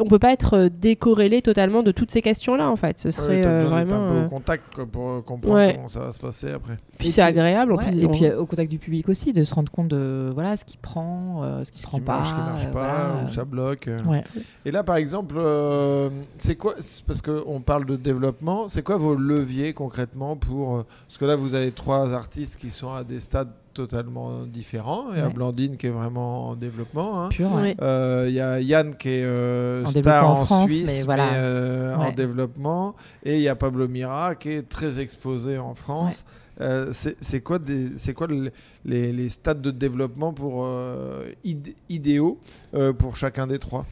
on 0.00 0.04
peut 0.06 0.18
pas 0.18 0.32
être 0.32 0.54
euh, 0.54 0.68
décorrélé 0.68 1.40
totalement 1.42 1.82
de 1.84 1.92
toutes 1.92 2.10
ces 2.10 2.20
questions-là 2.20 2.68
en 2.68 2.74
fait. 2.76 2.98
Ce 2.98 3.10
serait 3.12 3.46
euh, 3.46 3.64
vraiment. 3.64 4.04
un 4.06 4.08
peu 4.08 4.24
au 4.26 4.28
contact 4.28 4.64
quoi, 4.74 4.86
pour 4.86 5.24
comprendre 5.24 5.54
Ouais. 5.54 5.74
comment 5.76 5.88
ça 5.88 6.00
va 6.00 6.12
se 6.12 6.18
passer 6.18 6.50
après. 6.50 6.76
Puis 6.98 7.10
c'est 7.10 7.22
agréable 7.22 7.72
en 7.72 7.76
Ouais, 7.76 7.84
plus. 7.86 7.98
et 8.02 8.06
on- 8.06 8.10
puis 8.10 8.28
au 8.32 8.46
contact 8.46 8.70
du 8.70 8.78
public 8.78 9.08
aussi, 9.08 9.32
de 9.32 9.44
se 9.44 9.54
rendre 9.54 9.70
compte 9.70 9.88
de 9.88 10.30
voilà 10.34 10.56
ce 10.56 10.64
qui 10.64 10.76
prend, 10.76 11.42
euh, 11.44 11.62
ce 11.62 11.70
qui 11.70 11.82
prend 11.82 11.98
qui 11.98 12.04
pas. 12.04 12.16
marche, 12.16 12.28
ce 12.30 12.34
qui 12.34 12.40
marche 12.40 12.64
pas, 12.64 12.70
voilà, 12.70 13.24
où 13.28 13.32
ça 13.32 13.44
bloque. 13.44 13.88
Ouais. 14.08 14.24
Et 14.64 14.72
là, 14.72 14.82
par 14.82 14.96
exemple, 14.96 15.36
euh, 15.38 16.10
c'est 16.38 16.56
quoi 16.56 16.74
Parce 17.06 17.22
qu'on 17.22 17.60
parle 17.60 17.86
de 17.86 17.94
développement, 17.96 18.66
c'est 18.68 18.82
quoi 18.82 18.96
vos 18.96 19.14
leviers 19.14 19.72
concrètement 19.72 20.36
pour. 20.36 20.84
Parce 21.06 21.18
que 21.18 21.24
là, 21.24 21.36
vous 21.36 21.54
avez 21.54 21.70
trois 21.70 22.12
artistes 22.12 22.56
qui 22.56 22.70
sont 22.72 22.92
à 22.92 23.04
des 23.04 23.20
stades 23.20 23.52
totalement 23.76 24.42
différents. 24.44 25.04
Il 25.12 25.18
y 25.18 25.20
a 25.20 25.26
Ouais. 25.26 25.32
Blandine 25.32 25.76
qui 25.76 25.86
est 25.86 25.90
vraiment 25.90 26.48
en 26.48 26.54
développement. 26.56 27.24
hein. 27.24 27.28
Ouais. 27.38 27.76
Euh, 27.82 28.24
Il 28.28 28.34
y 28.34 28.40
a 28.40 28.60
Yann 28.60 28.94
qui 28.96 29.08
est 29.10 29.24
euh, 29.24 29.84
En 29.84 29.86
star 29.88 29.94
développement 30.02 30.28
en 30.32 30.40
en 30.40 30.44
France, 30.44 30.70
Suisse, 30.70 30.90
mais 30.90 31.02
voilà. 31.04 31.34
euh, 31.34 31.94
en 31.94 32.12
développement. 32.12 32.94
Et 33.24 33.36
il 33.36 33.42
y 33.42 33.48
a 33.48 33.54
Pablo 33.54 33.86
Mira 33.88 34.34
qui 34.34 34.50
est 34.50 34.68
très 34.68 34.98
exposé 35.00 35.58
en 35.58 35.74
France. 35.74 36.24
Euh, 36.62 36.90
c'est 36.92 37.40
quoi, 37.42 37.58
des- 37.58 37.98
c'est 37.98 38.14
quoi 38.14 38.26
le- 38.28 38.50
les, 38.86 39.12
les 39.12 39.28
stades 39.28 39.60
de 39.60 39.70
développement 39.70 40.32
pour, 40.32 40.64
euh, 40.64 41.26
id- 41.44 41.74
idéaux 41.90 42.38
euh, 42.74 42.94
pour 42.94 43.14
chacun 43.16 43.46
des 43.46 43.58
trois? 43.58 43.84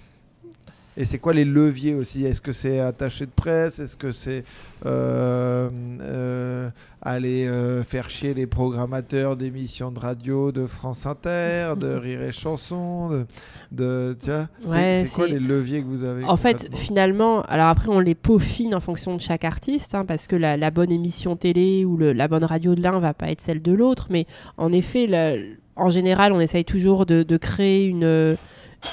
Et 0.97 1.05
c'est 1.05 1.19
quoi 1.19 1.33
les 1.33 1.45
leviers 1.45 1.95
aussi? 1.95 2.25
Est-ce 2.25 2.41
que 2.41 2.53
c'est 2.53 2.79
attaché 2.79 3.27
de 3.27 3.31
presse? 3.35 3.81
Est-ce 3.81 3.97
que 3.97 4.13
c'est 4.13 4.45
euh, 4.87 5.69
euh, 6.01 6.71
aller 7.03 7.47
euh, 7.47 7.83
faire 7.83 8.09
chier 8.11 8.33
les 8.33 8.47
programmateurs 8.47 9.37
d'émissions 9.37 9.91
de 9.91 9.99
radio 9.99 10.53
de 10.53 10.67
France 10.67 11.05
Inter, 11.07 11.73
de 11.79 11.89
Rire 12.03 12.23
et 12.23 12.31
Chanson 12.33 13.09
de, 13.11 13.27
de, 13.73 14.17
vois? 14.25 14.47
C'est- 14.67 14.69
Ouais, 14.69 15.03
C'est 15.07 15.15
quoi 15.17 15.27
les 15.27 15.41
leviers 15.41 15.81
que 15.83 15.87
vous 15.87 16.05
avez 16.05 16.25
En 16.25 16.37
fait, 16.37 16.69
finalement, 16.75 17.43
alors 17.43 17.67
après, 17.69 17.89
on 17.89 17.99
les 18.01 18.15
peaufine 18.15 18.75
en 18.75 18.81
fonction 18.81 19.17
de 19.17 19.21
chaque 19.21 19.45
artiste, 19.45 19.95
hein, 19.95 20.05
parce 20.05 20.27
que 20.29 20.37
la, 20.37 20.57
la 20.57 20.71
bonne 20.71 20.93
émission 20.93 21.35
télé 21.37 21.85
ou 21.85 21.97
le- 21.97 22.13
la 22.13 22.29
bonne 22.29 22.45
radio 22.45 22.75
de 22.77 22.83
l'un 22.83 23.01
va 23.01 23.15
pas 23.15 23.31
être 23.31 23.41
celle 23.41 23.63
de 23.63 23.73
l'autre. 23.73 24.07
Mais 24.11 24.27
en 24.59 24.71
effet, 24.73 25.07
la- 25.09 25.35
en 25.77 25.91
général, 25.91 26.33
on 26.33 26.39
essaye 26.39 26.65
toujours 26.65 27.05
de, 27.05 27.25
de 27.25 27.37
créer 27.37 27.87
une, 27.89 28.37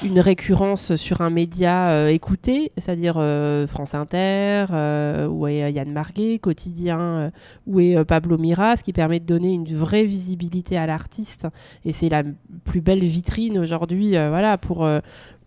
une 0.03 0.19
récurrence 0.19 0.95
sur 0.95 1.21
un 1.21 1.29
média 1.29 1.89
euh, 1.89 2.07
écouté, 2.07 2.71
c'est-à-dire 2.77 3.15
euh, 3.17 3.67
France 3.67 3.93
Inter, 3.93 4.65
euh, 4.71 5.27
où 5.27 5.47
est 5.47 5.71
Yann 5.71 5.91
Marguet, 5.91 6.39
Quotidien, 6.39 7.31
où 7.67 7.79
est 7.79 8.03
Pablo 8.05 8.37
Mira, 8.37 8.75
ce 8.75 8.83
qui 8.83 8.93
permet 8.93 9.19
de 9.19 9.25
donner 9.25 9.53
une 9.53 9.65
vraie 9.65 10.03
visibilité 10.03 10.77
à 10.77 10.85
l'artiste. 10.85 11.47
Et 11.85 11.91
c'est 11.91 12.09
la 12.09 12.23
plus 12.63 12.81
belle 12.81 13.03
vitrine 13.03 13.57
aujourd'hui, 13.57 14.11
voilà, 14.11 14.57
pour. 14.57 14.87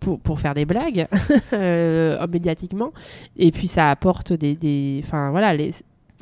pour, 0.00 0.20
pour 0.20 0.38
faire 0.38 0.52
des 0.52 0.66
blagues 0.66 1.06
médiatiquement 2.30 2.92
et 3.38 3.50
puis 3.52 3.68
ça 3.68 3.90
apporte 3.90 4.34
des, 4.34 4.54
des 4.54 5.00
enfin 5.02 5.30
voilà 5.30 5.54
les, 5.54 5.70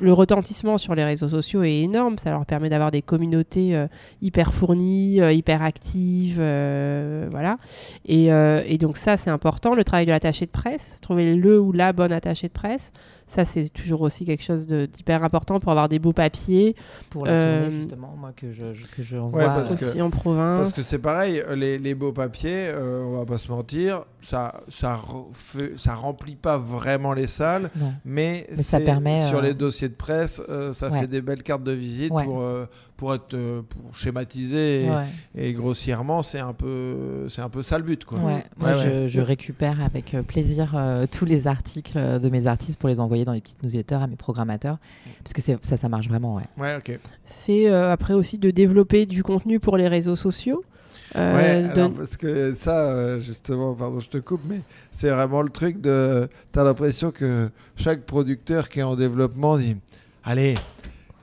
le 0.03 0.11
retentissement 0.11 0.77
sur 0.77 0.95
les 0.95 1.03
réseaux 1.03 1.29
sociaux 1.29 1.63
est 1.63 1.79
énorme. 1.79 2.17
Ça 2.17 2.29
leur 2.31 2.45
permet 2.45 2.69
d'avoir 2.69 2.91
des 2.91 3.01
communautés 3.01 3.75
euh, 3.75 3.87
hyper 4.21 4.53
fournies 4.53 5.21
euh, 5.21 5.31
hyper 5.31 5.63
actives 5.63 6.37
euh, 6.39 7.27
voilà. 7.31 7.55
Et, 8.05 8.77
donc 8.77 8.97
ça 8.97 9.15
c'est 9.15 9.29
important. 9.29 9.75
Le 9.75 9.83
travail 9.83 10.05
de 10.05 10.11
l'attaché 10.11 10.45
de 10.45 10.51
presse 10.51 10.97
trouver 11.01 11.35
le 11.35 11.59
ou 11.59 11.71
la 11.71 11.93
bonne 11.93 12.11
attachée 12.11 12.47
de 12.47 12.53
presse 12.53 12.91
ça 13.27 13.45
c'est 13.45 13.69
toujours 13.69 14.01
aussi 14.01 14.25
quelque 14.25 14.43
chose 14.43 14.67
d'hyper 14.67 15.23
important 15.23 15.59
pour 15.59 15.71
avoir 15.71 15.89
des 15.89 15.99
beaux 15.99 16.13
papiers 16.13 16.75
Pour 17.09 17.25
la 17.25 17.31
Euh, 17.31 17.63
tournée, 17.65 17.77
justement, 17.79 18.15
moi, 18.17 18.31
que 18.35 18.51
je, 18.51 18.73
je- 18.73 18.85
que 18.85 19.01
je 19.03 19.17
Ouais, 19.17 19.45
que- 19.77 19.85
aussi 19.85 20.01
en 20.01 20.09
province 20.09 20.59
Parce 20.67 20.73
que 20.73 20.81
c'est 20.81 20.99
pareil, 20.99 21.39
euh, 21.47 21.55
les, 21.55 21.77
les 21.77 21.95
beaux 21.95 22.11
papiers, 22.11 22.67
euh, 22.67 23.03
on 23.05 23.17
va 23.17 23.25
pas 23.25 23.37
se 23.37 23.51
mentir, 23.51 24.03
ça, 24.21 24.61
ça, 24.67 24.95
refait- 24.95 25.73
ça 25.77 25.95
remplit 25.95 26.35
pas 26.35 26.57
vraiment 26.57 27.13
les 27.13 27.27
salles, 27.27 27.69
Non. 27.79 27.93
mais, 28.05 28.45
Mais 28.49 28.55
ça 28.63 28.79
permet, 28.79 29.27
sur 29.27 29.39
euh, 29.39 29.41
les 29.41 29.53
dossiers 29.53 29.89
de 29.89 29.93
presse, 29.95 30.41
euh, 30.49 30.73
ça 30.73 30.89
Ouais. 30.89 30.99
fait 31.01 31.07
des 31.07 31.21
belles 31.21 31.43
cartes 31.43 31.63
de 31.63 31.71
visite 31.71 32.11
Ouais. 32.11 32.23
pour, 32.25 32.41
euh, 32.41 32.65
pour, 33.03 33.13
être, 33.15 33.33
euh, 33.33 33.61
pour 33.63 33.93
schématiser. 33.95 34.85
Et, 34.85 34.89
Ouais. 34.89 35.05
et 35.35 35.51
grossièrement, 35.53 36.23
c'est 36.23 36.39
un, 36.39 36.53
peu, 36.53 37.27
c'est 37.27 37.41
un 37.41 37.49
peu 37.49 37.61
ça 37.63 37.77
le 37.77 37.83
but. 37.83 38.05
Quoi. 38.05 38.19
Ouais, 38.19 38.43
moi 38.57 38.71
Ouais, 38.71 39.07
je, 39.09 39.19
récupère 39.19 39.81
avec 39.83 40.13
euh, 40.13 40.21
plaisir 40.23 40.71
euh, 40.73 41.05
tous 41.11 41.25
les 41.25 41.47
articles 41.47 41.97
de 41.97 42.29
mes 42.29 42.47
artistes 42.47 42.79
pour 42.79 42.87
les 42.87 43.01
envoyer 43.01 43.25
dans 43.25 43.33
les 43.33 43.41
petites 43.41 43.61
newsletters 43.61 43.95
à 43.95 44.07
mes 44.07 44.15
programmateurs 44.15 44.77
parce 45.21 45.33
que 45.33 45.41
ça, 45.41 45.77
ça 45.77 45.89
marche 45.89 46.07
vraiment, 46.07 46.35
ouais. 46.35 46.43
Ouais, 46.57 46.75
ok. 46.77 46.97
c'est 47.25 47.69
euh, 47.69 47.91
après 47.91 48.13
aussi 48.13 48.37
de 48.37 48.51
développer 48.51 49.05
du 49.05 49.21
contenu 49.21 49.59
pour 49.59 49.75
les 49.75 49.87
réseaux 49.89 50.15
sociaux 50.15 50.63
Euh, 51.15 51.35
Ouais, 51.35 51.63
de- 51.75 51.79
alors, 51.81 51.91
parce 51.93 52.15
que 52.17 52.53
ça, 52.55 53.19
justement, 53.19 53.73
pardon, 53.75 53.99
je 53.99 54.09
te 54.09 54.17
coupe, 54.17 54.41
mais 54.49 54.61
c'est 54.91 55.09
vraiment 55.09 55.41
le 55.43 55.49
truc 55.49 55.79
de. 55.81 56.27
T'as 56.51 56.63
l'impression 56.63 57.11
que 57.11 57.49
chaque 57.75 58.01
producteur 58.05 58.69
qui 58.69 58.79
est 58.79 58.83
en 58.83 58.95
développement 58.95 59.57
dit 59.57 59.75
Allez, 60.23 60.55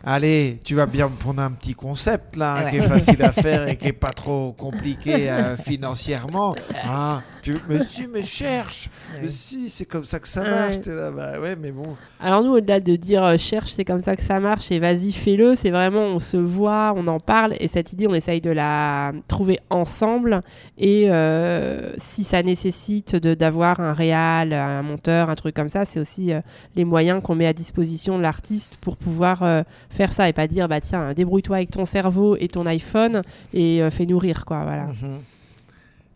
allez, 0.05 0.59
tu 0.65 0.75
vas 0.75 0.87
bien 0.87 1.09
me 1.09 1.17
prendre 1.17 1.43
un 1.43 1.51
petit 1.51 1.75
concept 1.75 2.37
là, 2.37 2.65
Ouais. 2.65 2.71
qui 2.71 2.77
est 2.79 2.83
facile 2.83 3.23
à 3.23 3.33
faire 3.33 3.69
et 3.69 3.77
qui 3.77 3.89
est 3.89 3.93
pas 3.93 4.13
trop 4.13 4.53
compliqué 4.53 5.31
euh, 5.31 5.57
financièrement. 5.57 6.55
Ah, 6.85 7.23
tu... 7.43 7.57
Si, 7.87 8.07
mais 8.07 8.23
cherche 8.23 8.89
Mais 9.21 9.29
si, 9.29 9.69
c'est 9.71 9.85
comme 9.87 10.05
ça 10.05 10.19
que 10.21 10.29
ça 10.29 10.43
Ouais. 10.43 10.51
marche. 10.51 10.77
Là, 10.87 11.11
bah 11.11 11.41
ouais, 11.41 11.57
mais 11.57 11.71
bon. 11.71 11.97
Alors 12.21 12.43
nous, 12.43 12.53
au-delà 12.53 12.81
de 12.81 12.97
dire 12.97 13.25
euh, 13.25 13.37
cherche, 13.39 13.71
c'est 13.73 13.85
comme 13.85 14.01
ça 14.01 14.17
que 14.17 14.23
ça 14.23 14.41
marche 14.41 14.71
et 14.71 14.79
vas-y, 14.79 15.13
fais-le, 15.13 15.55
c'est 15.55 15.71
vraiment 15.71 16.01
on 16.03 16.21
se 16.21 16.37
voit, 16.37 16.93
on 16.97 17.07
en 17.07 17.19
parle 17.21 17.55
et 17.61 17.69
cette 17.69 17.93
idée, 17.93 18.07
on 18.07 18.15
essaye 18.15 18.41
de 18.41 18.51
la 18.51 19.13
trouver 19.29 19.59
ensemble 19.71 20.43
et 20.79 21.11
euh, 21.11 21.93
si 21.99 22.25
ça 22.25 22.43
nécessite 22.43 23.17
de- 23.17 23.35
d'avoir 23.35 23.81
un 23.81 23.93
réal, 23.93 24.53
un 24.53 24.83
monteur, 24.83 25.31
un 25.31 25.35
truc 25.35 25.55
comme 25.55 25.69
ça, 25.69 25.85
c'est 25.85 26.01
aussi 26.01 26.33
les 26.77 26.85
moyens 26.85 27.23
qu'on 27.23 27.35
met 27.35 27.47
à 27.47 27.53
disposition 27.53 28.17
de 28.19 28.23
l'artiste 28.23 28.77
pour 28.81 28.97
pouvoir 28.97 29.43
faire 29.91 30.13
ça 30.13 30.29
et 30.29 30.33
pas 30.33 30.47
dire 30.47 30.69
bah 30.69 30.81
tiens, 30.81 31.13
débrouille-toi 31.13 31.57
avec 31.57 31.71
ton 31.71 31.85
cerveau 31.85 32.37
et 32.39 32.49
ton 32.49 32.65
iPhone 32.67 33.23
et 33.53 33.83
euh, 33.83 33.91
fais 33.91 34.07
nourrir 34.07 34.45
quoi, 34.47 34.63
voilà. 34.65 34.87
Mhm. 34.87 35.19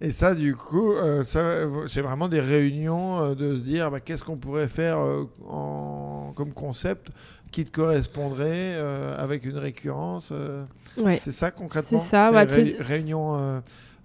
Et 0.01 0.11
ça, 0.11 0.35
du 0.35 0.55
coup, 0.55 0.93
euh, 0.93 1.23
ça, 1.23 1.41
c'est 1.87 2.01
vraiment 2.03 2.29
des 2.29 2.41
réunions 2.41 3.21
euh, 3.23 3.35
de 3.35 3.55
se 3.55 3.61
dire 3.61 3.91
bah, 3.91 4.01
qu'est-ce 4.01 4.23
qu'on 4.25 4.37
pourrait 4.37 4.69
faire 4.69 4.99
euh, 4.99 5.25
en- 5.49 6.33
comme 6.37 6.53
concept 6.53 7.09
qui 7.53 7.65
te 7.65 7.71
correspondrait 7.71 8.73
euh, 8.75 9.15
avec 9.17 9.45
une 9.45 9.57
récurrence. 9.57 10.31
euh, 10.33 10.65
Ouais. 10.99 11.17
C'est 11.21 11.31
ça 11.33 11.51
concrètement? 11.51 11.99
C'est 11.99 12.05
ça, 12.07 12.31
bah, 12.33 12.45
tu- 12.45 12.55
ré- 12.57 12.77
réunion 12.81 13.37
euh, 13.39 13.61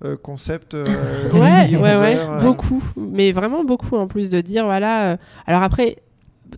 euh, 0.05 0.15
concept 0.15 0.73
euh, 0.75 0.85
Ouais, 1.33 1.39
ouais, 1.41 1.75
11 1.75 1.81
ouais, 1.81 2.15
euh, 2.17 2.41
beaucoup, 2.41 2.83
mais 2.95 3.31
vraiment 3.31 3.63
beaucoup 3.65 3.97
en 3.97 4.07
plus 4.07 4.29
de 4.29 4.39
dire 4.41 4.65
voilà. 4.65 5.11
euh, 5.13 5.17
alors 5.47 5.63
après, 5.63 5.97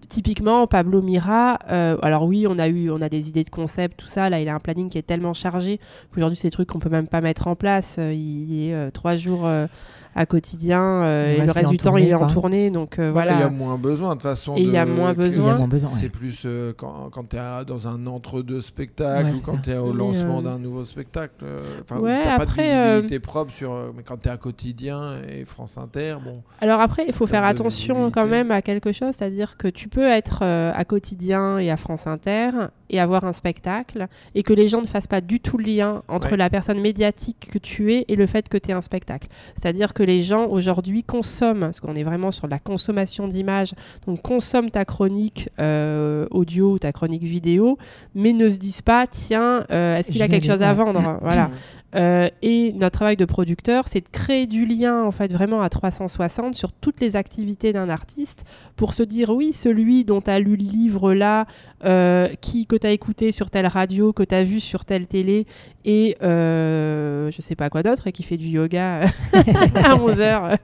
typiquement 0.10 0.68
Pablo 0.68 1.02
Mira, 1.02 1.60
euh, 1.70 1.98
alors 2.02 2.26
oui, 2.26 2.46
on 2.48 2.58
a 2.60 2.68
eu, 2.68 2.90
on 2.90 3.02
a 3.02 3.10
des 3.10 3.30
idées 3.30 3.44
de 3.44 3.50
concept, 3.50 3.98
tout 3.98 4.08
ça. 4.08 4.30
Là, 4.30 4.40
il 4.40 4.50
a 4.50 4.56
un 4.56 4.60
planning 4.60 4.90
qui 4.90 4.98
est 4.98 5.04
tellement 5.04 5.34
chargé 5.34 5.80
qu'aujourd'hui, 6.14 6.36
c'est 6.36 6.48
des 6.48 6.52
trucs 6.52 6.70
qu'on 6.70 6.80
peut 6.80 6.90
même 6.90 7.08
pas 7.08 7.22
mettre 7.22 7.48
en 7.48 7.56
place. 7.56 7.98
Euh, 8.00 8.14
il 8.14 8.68
est 8.68 8.74
euh, 8.74 8.92
trois 8.92 9.16
jours 9.16 9.46
euh, 9.46 9.68
à 10.16 10.26
quotidien 10.26 10.82
euh, 10.82 11.38
Ouais, 11.38 11.44
et 11.44 11.46
le 11.46 11.52
reste 11.52 11.70
du 11.70 11.78
temps, 11.78 11.92
tournée, 11.92 12.04
il 12.04 12.10
est 12.10 12.14
en 12.14 12.28
tournée, 12.28 12.70
donc 12.72 13.00
euh, 13.00 13.12
voilà. 13.12 13.34
Il 13.34 13.40
y 13.40 13.44
a 13.44 13.50
moins 13.50 13.78
besoin 13.78 14.10
de 14.10 14.14
toute 14.16 14.24
façon. 14.24 14.56
Et 14.58 14.62
il 14.62 14.70
y 14.72 14.78
a 14.78 14.86
de- 14.86 14.92
moins 14.92 15.10
y 15.10 15.12
a 15.12 15.14
besoin. 15.14 15.58
moins 15.58 15.68
besoin. 15.68 15.90
ouais. 15.90 15.96
C'est 16.00 16.10
plus 16.10 16.44
euh, 16.46 16.74
quand, 16.76 17.10
quand 17.12 17.30
tu 17.30 17.38
es 17.38 17.66
dans 17.66 17.88
un 17.88 18.06
entre-deux 18.08 18.62
spectacle 18.62 19.26
Ouais, 19.28 19.32
ou 19.38 19.42
quand 19.46 19.58
tu 19.62 19.70
es 19.72 19.78
au 19.78 19.94
lancement 19.94 20.40
euh, 20.40 20.42
d'un 20.44 20.60
nouveau 20.60 20.84
spectacle. 20.86 21.46
Enfin, 21.84 22.00
Ouais, 22.02 22.22
t'as 22.24 22.32
pas 22.38 22.46
de 22.46 22.50
après, 22.52 22.76
euh, 22.76 22.90
visibilité 22.96 23.20
propre 23.20 23.54
sur. 23.54 23.74
mais 23.96 24.04
quand 24.04 24.18
tu 24.22 24.28
es 24.30 24.32
à 24.32 24.38
quotidien 24.38 25.16
et 25.30 25.46
France 25.46 25.78
Inter, 25.78 26.16
bon. 26.24 26.42
Alors 26.60 26.82
après, 26.82 27.04
il 27.08 27.14
faut 27.14 27.28
faire 27.28 27.44
attention 27.44 28.12
quand 28.12 28.28
même 28.28 28.52
à 28.52 28.62
quelque 28.62 28.92
chose, 28.92 29.12
c'est-à-dire 29.14 29.58
que 29.58 29.68
tu 29.68 29.88
peux 29.88 30.08
être 30.08 30.40
euh, 30.44 30.72
à 30.76 30.84
quotidien 30.86 31.58
et 31.58 31.72
à 31.72 31.78
France 31.78 32.08
Inter 32.08 32.50
et 32.92 33.00
avoir 33.00 33.24
un 33.24 33.34
spectacle 33.34 34.08
et 34.36 34.44
que 34.44 34.54
les 34.54 34.68
gens 34.68 34.82
ne 34.82 34.86
fassent 34.88 35.08
pas 35.08 35.22
du 35.22 35.40
tout 35.40 35.58
le 35.58 35.64
lien 35.64 36.04
entre 36.08 36.32
Ouais. 36.32 36.38
la 36.38 36.50
personne 36.50 36.80
médiatique 36.80 37.50
que 37.52 37.58
tu 37.58 37.94
es 37.94 38.06
et 38.08 38.16
le 38.16 38.28
fait 38.28 38.48
que 38.50 38.58
tu 38.58 38.70
es 38.70 38.74
un 38.74 38.82
spectacle. 38.82 39.28
C'est-à-dire 39.56 39.94
que 39.96 40.04
les 40.04 40.22
gens 40.22 40.46
aujourd'hui 40.48 41.04
consomment, 41.04 41.62
parce 41.62 41.80
qu'on 41.80 41.96
est 41.96 42.04
vraiment 42.04 42.32
sur 42.32 42.48
la 42.48 42.60
consommation 42.60 43.28
d'images, 43.28 43.74
donc 44.06 44.22
consomment 44.22 44.70
ta 44.70 44.86
chronique 44.86 45.50
euh, 45.60 46.28
audio 46.32 46.74
ou 46.74 46.80
ta 46.80 46.92
chronique 46.92 47.24
vidéo, 47.24 47.78
mais 48.14 48.34
ne 48.34 48.48
se 48.50 48.58
disent 48.58 48.82
pas, 48.84 49.08
tiens, 49.08 49.66
euh, 49.72 49.98
est-ce 49.98 50.12
qu'il 50.12 50.22
a 50.22 50.28
quelque 50.28 50.46
chose 50.46 50.62
à 50.62 50.74
vendre? 50.74 51.18
Voilà. 51.22 51.50
Euh, 51.96 52.30
et 52.42 52.72
notre 52.74 53.00
travail 53.00 53.18
de 53.18 53.26
producteur, 53.26 53.88
c'est 53.88 54.00
de 54.00 54.10
créer 54.12 54.48
du 54.48 54.66
lien 54.66 55.04
en 55.04 55.12
fait 55.12 55.32
vraiment 55.32 55.62
à 55.62 55.70
360 55.70 56.56
sur 56.56 56.72
toutes 56.72 57.02
les 57.02 57.16
activités 57.16 57.74
d'un 57.74 57.90
artiste 57.90 58.46
pour 58.78 58.94
se 58.94 59.04
dire 59.04 59.30
oui, 59.30 59.52
celui 59.52 60.06
dont 60.06 60.22
tu 60.22 60.30
as 60.30 60.40
lu 60.40 60.56
le 60.56 60.64
livre 60.64 61.14
là, 61.14 61.46
euh, 61.84 62.30
qui 62.40 62.66
que 62.66 62.76
tu 62.76 62.88
as 62.88 62.92
écouté 62.92 63.32
sur 63.32 63.50
telle 63.50 63.68
radio, 63.68 64.14
que 64.14 64.24
tu 64.24 64.36
as 64.36 64.44
vu 64.44 64.60
sur 64.60 64.86
telle 64.86 65.08
télé 65.08 65.46
et 65.84 66.16
euh, 66.22 67.30
je 67.32 67.42
sais 67.42 67.56
pas 67.56 67.70
quoi 67.70 67.84
d'autre 67.84 68.08
et 68.08 68.12
qui 68.12 68.24
fait 68.24 68.38
du 68.38 68.48
yoga 68.48 69.02
à 69.34 69.96
11h 69.96 70.58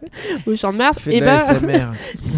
au 0.46 0.56
Champ 0.56 0.72
de 0.72 0.78
Mars, 0.78 1.08
et 1.08 1.20
de 1.20 1.26
ben 1.26 1.40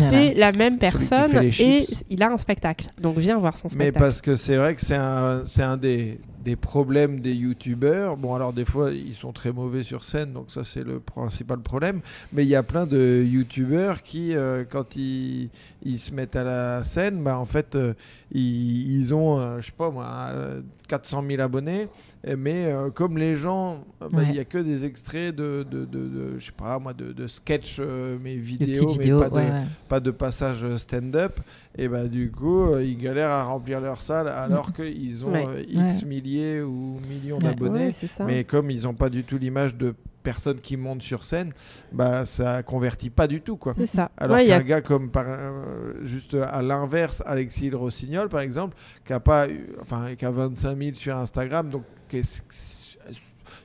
c'est 0.09 0.33
la 0.33 0.51
même 0.51 0.77
personne 0.77 1.43
et 1.43 1.85
il 2.09 2.23
a 2.23 2.31
un 2.31 2.37
spectacle. 2.37 2.87
Donc 2.99 3.17
viens 3.17 3.37
voir 3.37 3.55
son 3.57 3.67
Mais 3.67 3.85
spectacle. 3.85 3.99
parce 3.99 4.21
que 4.21 4.35
c'est 4.35 4.55
vrai 4.55 4.73
que 4.73 4.81
c'est 4.81 4.95
un, 4.95 5.43
c'est 5.45 5.63
un 5.63 5.77
des, 5.77 6.19
des 6.43 6.55
problèmes 6.55 7.19
des 7.19 7.33
youtubeurs. 7.33 8.17
Bon, 8.17 8.33
alors 8.35 8.53
des 8.53 8.65
fois, 8.65 8.91
ils 8.91 9.13
sont 9.13 9.33
très 9.33 9.51
mauvais 9.51 9.83
sur 9.83 10.03
scène, 10.03 10.33
donc 10.33 10.51
ça, 10.51 10.63
c'est 10.63 10.83
le 10.83 10.99
principal 10.99 11.59
problème. 11.59 12.01
Mais 12.33 12.43
il 12.43 12.49
y 12.49 12.55
a 12.55 12.63
plein 12.63 12.85
de 12.85 13.23
youtubeurs 13.23 14.01
qui, 14.01 14.35
euh, 14.35 14.63
quand 14.69 14.95
ils, 14.95 15.49
ils 15.83 15.97
se 15.99 16.13
mettent 16.13 16.35
à 16.35 16.43
la 16.43 16.83
scène, 16.83 17.23
bah, 17.23 17.37
en 17.39 17.45
fait, 17.45 17.75
euh, 17.75 17.93
ils, 18.31 18.97
ils 18.99 19.13
ont, 19.13 19.39
euh, 19.39 19.59
je 19.61 19.67
sais 19.67 19.71
pas 19.77 19.89
moi, 19.89 20.29
euh, 20.31 20.61
400 20.87 21.23
000 21.27 21.41
abonnés. 21.41 21.87
Et- 22.27 22.35
Mais 22.35 22.65
euh, 22.65 22.89
comme 22.89 23.17
les 23.17 23.35
gens, 23.37 23.85
euh, 24.01 24.09
bah, 24.11 24.19
il 24.23 24.29
Ouais. 24.31 24.35
y 24.35 24.39
a 24.39 24.45
que 24.45 24.57
des 24.57 24.83
extraits 24.85 25.33
de, 25.35 25.65
de, 25.69 25.85
de, 25.85 25.99
de- 26.07 26.39
je 26.39 26.45
sais 26.47 26.51
pas 26.51 26.77
moi, 26.79 26.93
de, 26.93 27.13
de 27.13 27.27
sketch, 27.27 27.77
euh, 27.79 28.17
mais 28.21 28.35
De 28.35 28.41
vidéo, 28.41 28.67
petites 28.85 28.97
mais 28.97 29.03
vidéos. 29.05 29.19
pas 29.21 29.29
de, 29.29 29.35
ouais, 29.35 29.41
ouais. 29.51 29.63
pas 29.87 29.99
de 30.01 30.11
passage 30.11 30.65
stand-up 30.77 31.39
et 31.77 31.87
bah 31.87 32.07
du 32.07 32.29
coup 32.31 32.63
euh, 32.65 32.83
ils 32.83 32.97
galèrent 32.97 33.29
à 33.29 33.43
remplir 33.43 33.79
leur 33.79 34.01
salle 34.01 34.27
alors 34.27 34.73
qu'ils 34.73 35.23
ont 35.23 35.33
euh, 35.33 35.61
x 35.69 36.03
milliers 36.03 36.61
ou 36.61 36.97
millions 37.07 37.37
d'abonnés 37.37 37.91
mais 38.25 38.43
comme 38.43 38.69
ils 38.71 38.83
n'ont 38.83 38.93
pas 38.95 39.09
du 39.09 39.23
tout 39.23 39.37
l'image 39.37 39.75
de 39.75 39.93
personnes 40.31 40.59
qui 40.59 40.75
montent 40.77 41.01
sur 41.01 41.23
scène 41.23 41.51
bah 41.91 42.23
ça 42.25 42.61
convertit 42.63 43.09
pas 43.09 43.27
du 43.27 43.39
tout 43.41 43.57
quoi 43.57 43.73
ça. 43.85 44.11
alors 44.17 44.37
Ouais, 44.37 44.45
qu'un 44.47 44.57
a 44.57 44.63
gars 44.63 44.81
comme 44.81 45.09
par, 45.09 45.25
euh, 45.27 45.93
juste 46.03 46.35
à 46.35 46.61
l'inverse 46.61 47.23
Alexis 47.25 47.69
Le 47.69 47.77
Rossignol 47.77 48.27
par 48.29 48.41
exemple 48.41 48.75
qui 49.05 49.13
a 49.13 49.19
pas 49.19 49.47
eu- 49.49 49.69
enfin 49.81 50.15
qui 50.17 50.25
a 50.25 50.31
25 50.31 50.77
000 50.77 50.95
sur 50.95 51.15
Instagram 51.17 51.69
donc 51.69 51.83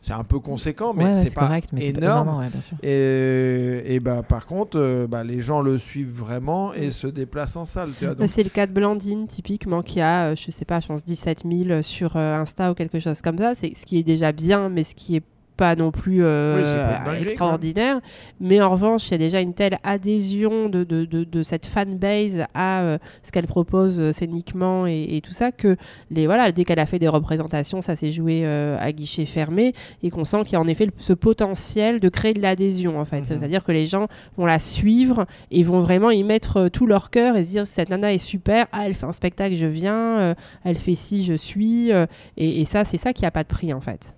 c'est 0.02 0.12
un 0.12 0.24
peu 0.24 0.38
conséquent 0.38 0.92
mais 0.94 1.04
Ouais, 1.04 1.14
c'est 1.14 1.34
pas 1.34 1.46
correct, 1.46 1.70
mais 1.72 1.80
pas 1.92 1.98
énorme 1.98 2.28
énorme, 2.28 2.40
ouais, 2.40 2.48
bien 2.50 2.60
sûr. 2.60 2.76
et, 2.82 3.94
et 3.94 4.00
bah, 4.00 4.22
par 4.22 4.44
contre, 4.46 4.78
euh, 4.78 5.06
bah, 5.06 5.24
les 5.24 5.40
gens 5.40 5.62
le 5.62 5.78
suivent 5.78 6.12
vraiment 6.14 6.74
et 6.74 6.90
se 6.90 7.06
déplacent 7.06 7.56
en 7.56 7.64
salle. 7.64 7.88
Bah, 8.02 8.14
donc, 8.14 8.28
c'est 8.28 8.42
le 8.42 8.50
cas 8.50 8.66
de 8.66 8.72
Blandine, 8.72 9.26
typiquement, 9.26 9.82
qui 9.82 10.00
a, 10.02 10.26
euh, 10.32 10.36
je 10.36 10.50
sais 10.50 10.66
pas, 10.66 10.80
je 10.80 10.88
pense 10.88 11.04
17 11.04 11.44
000 11.50 11.80
sur 11.82 12.16
euh, 12.16 12.34
Insta 12.36 12.70
ou 12.70 12.74
quelque 12.74 12.98
chose 12.98 13.22
comme 13.22 13.38
ça. 13.38 13.54
C'est 13.54 13.72
ce 13.74 13.86
qui 13.86 13.98
est 13.98 14.02
déjà 14.02 14.32
bien, 14.32 14.68
mais 14.68 14.84
ce 14.84 14.94
qui 14.94 15.16
est 15.16 15.22
pas 15.56 15.76
non 15.76 15.90
plus 15.90 16.18
euh, 16.22 16.60
Oui, 17.06 17.22
extraordinaire. 17.22 18.00
Mais 18.40 18.60
en 18.60 18.70
revanche, 18.70 19.08
il 19.08 19.12
y 19.12 19.14
a 19.14 19.18
déjà 19.18 19.40
une 19.40 19.54
telle 19.54 19.78
adhésion 19.84 20.68
de, 20.68 20.84
de, 20.84 21.04
de, 21.04 21.24
de 21.24 21.42
cette 21.42 21.66
fanbase 21.66 22.44
à 22.54 22.80
euh, 22.82 22.98
ce 23.22 23.30
qu'elle 23.32 23.46
propose 23.46 24.00
euh, 24.00 24.12
scéniquement 24.12 24.86
et, 24.86 25.16
et 25.16 25.20
tout 25.20 25.32
ça 25.32 25.52
que 25.52 25.76
les, 26.10 26.26
voilà, 26.26 26.50
dès 26.52 26.64
qu'elle 26.64 26.78
a 26.80 26.86
fait 26.86 26.98
des 26.98 27.08
représentations, 27.08 27.80
ça 27.82 27.94
s'est 27.96 28.10
joué 28.10 28.40
euh, 28.44 28.76
à 28.80 28.92
guichet 28.92 29.26
fermé 29.26 29.74
et 30.02 30.10
qu'on 30.10 30.24
sent 30.24 30.42
qu'il 30.44 30.54
y 30.54 30.56
a 30.56 30.60
en 30.60 30.66
effet 30.66 30.86
le- 30.86 30.92
ce 30.98 31.12
potentiel 31.12 32.00
de 32.00 32.08
créer 32.08 32.34
de 32.34 32.40
l'adhésion 32.42 32.98
en 32.98 33.04
fait. 33.04 33.20
Mhm. 33.20 33.24
C'est-à-dire 33.26 33.62
que 33.64 33.72
les 33.72 33.86
gens 33.86 34.08
vont 34.36 34.46
la 34.46 34.58
suivre 34.58 35.26
et 35.50 35.62
vont 35.62 35.80
vraiment 35.80 36.10
y 36.10 36.24
mettre 36.24 36.68
tout 36.68 36.86
leur 36.86 37.10
cœur 37.10 37.36
et 37.36 37.44
se 37.44 37.50
dire 37.50 37.66
cette 37.66 37.90
nana 37.90 38.12
est 38.12 38.18
super, 38.18 38.66
ah, 38.72 38.86
elle 38.86 38.94
fait 38.94 39.06
un 39.06 39.12
spectacle, 39.12 39.54
je 39.54 39.66
viens, 39.66 40.34
elle 40.64 40.76
fait 40.76 40.94
ci, 40.94 41.22
je 41.22 41.34
suis. 41.34 41.90
et, 41.90 42.60
et 42.60 42.64
ça, 42.64 42.84
c'est 42.84 42.98
ça 42.98 43.12
qui 43.12 43.24
a 43.24 43.30
pas 43.30 43.42
de 43.42 43.48
prix 43.48 43.72
en 43.72 43.80
fait. 43.80 44.14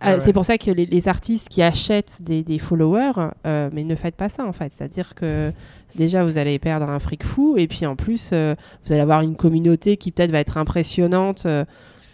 Ah 0.00 0.14
ouais. 0.14 0.20
C'est 0.20 0.32
pour 0.32 0.44
ça 0.44 0.58
que 0.58 0.70
les, 0.70 0.86
les 0.86 1.08
artistes 1.08 1.48
qui 1.48 1.62
achètent 1.62 2.18
des, 2.22 2.42
des 2.42 2.58
followers, 2.58 3.30
euh, 3.46 3.70
mais 3.72 3.82
ne 3.84 3.94
faites 3.94 4.14
pas 4.14 4.28
ça 4.28 4.44
en 4.44 4.52
fait. 4.52 4.72
C'est-à-dire 4.72 5.14
que 5.14 5.52
déjà 5.94 6.24
vous 6.24 6.36
allez 6.38 6.58
perdre 6.58 6.90
un 6.90 6.98
fric 6.98 7.24
fou 7.24 7.56
et 7.56 7.66
puis 7.66 7.86
en 7.86 7.96
plus 7.96 8.30
euh, 8.32 8.54
vous 8.84 8.92
allez 8.92 9.00
avoir 9.00 9.22
une 9.22 9.36
communauté 9.36 9.96
qui 9.96 10.12
peut-être 10.12 10.30
va 10.30 10.40
être 10.40 10.58
impressionnante 10.58 11.44
euh, 11.46 11.64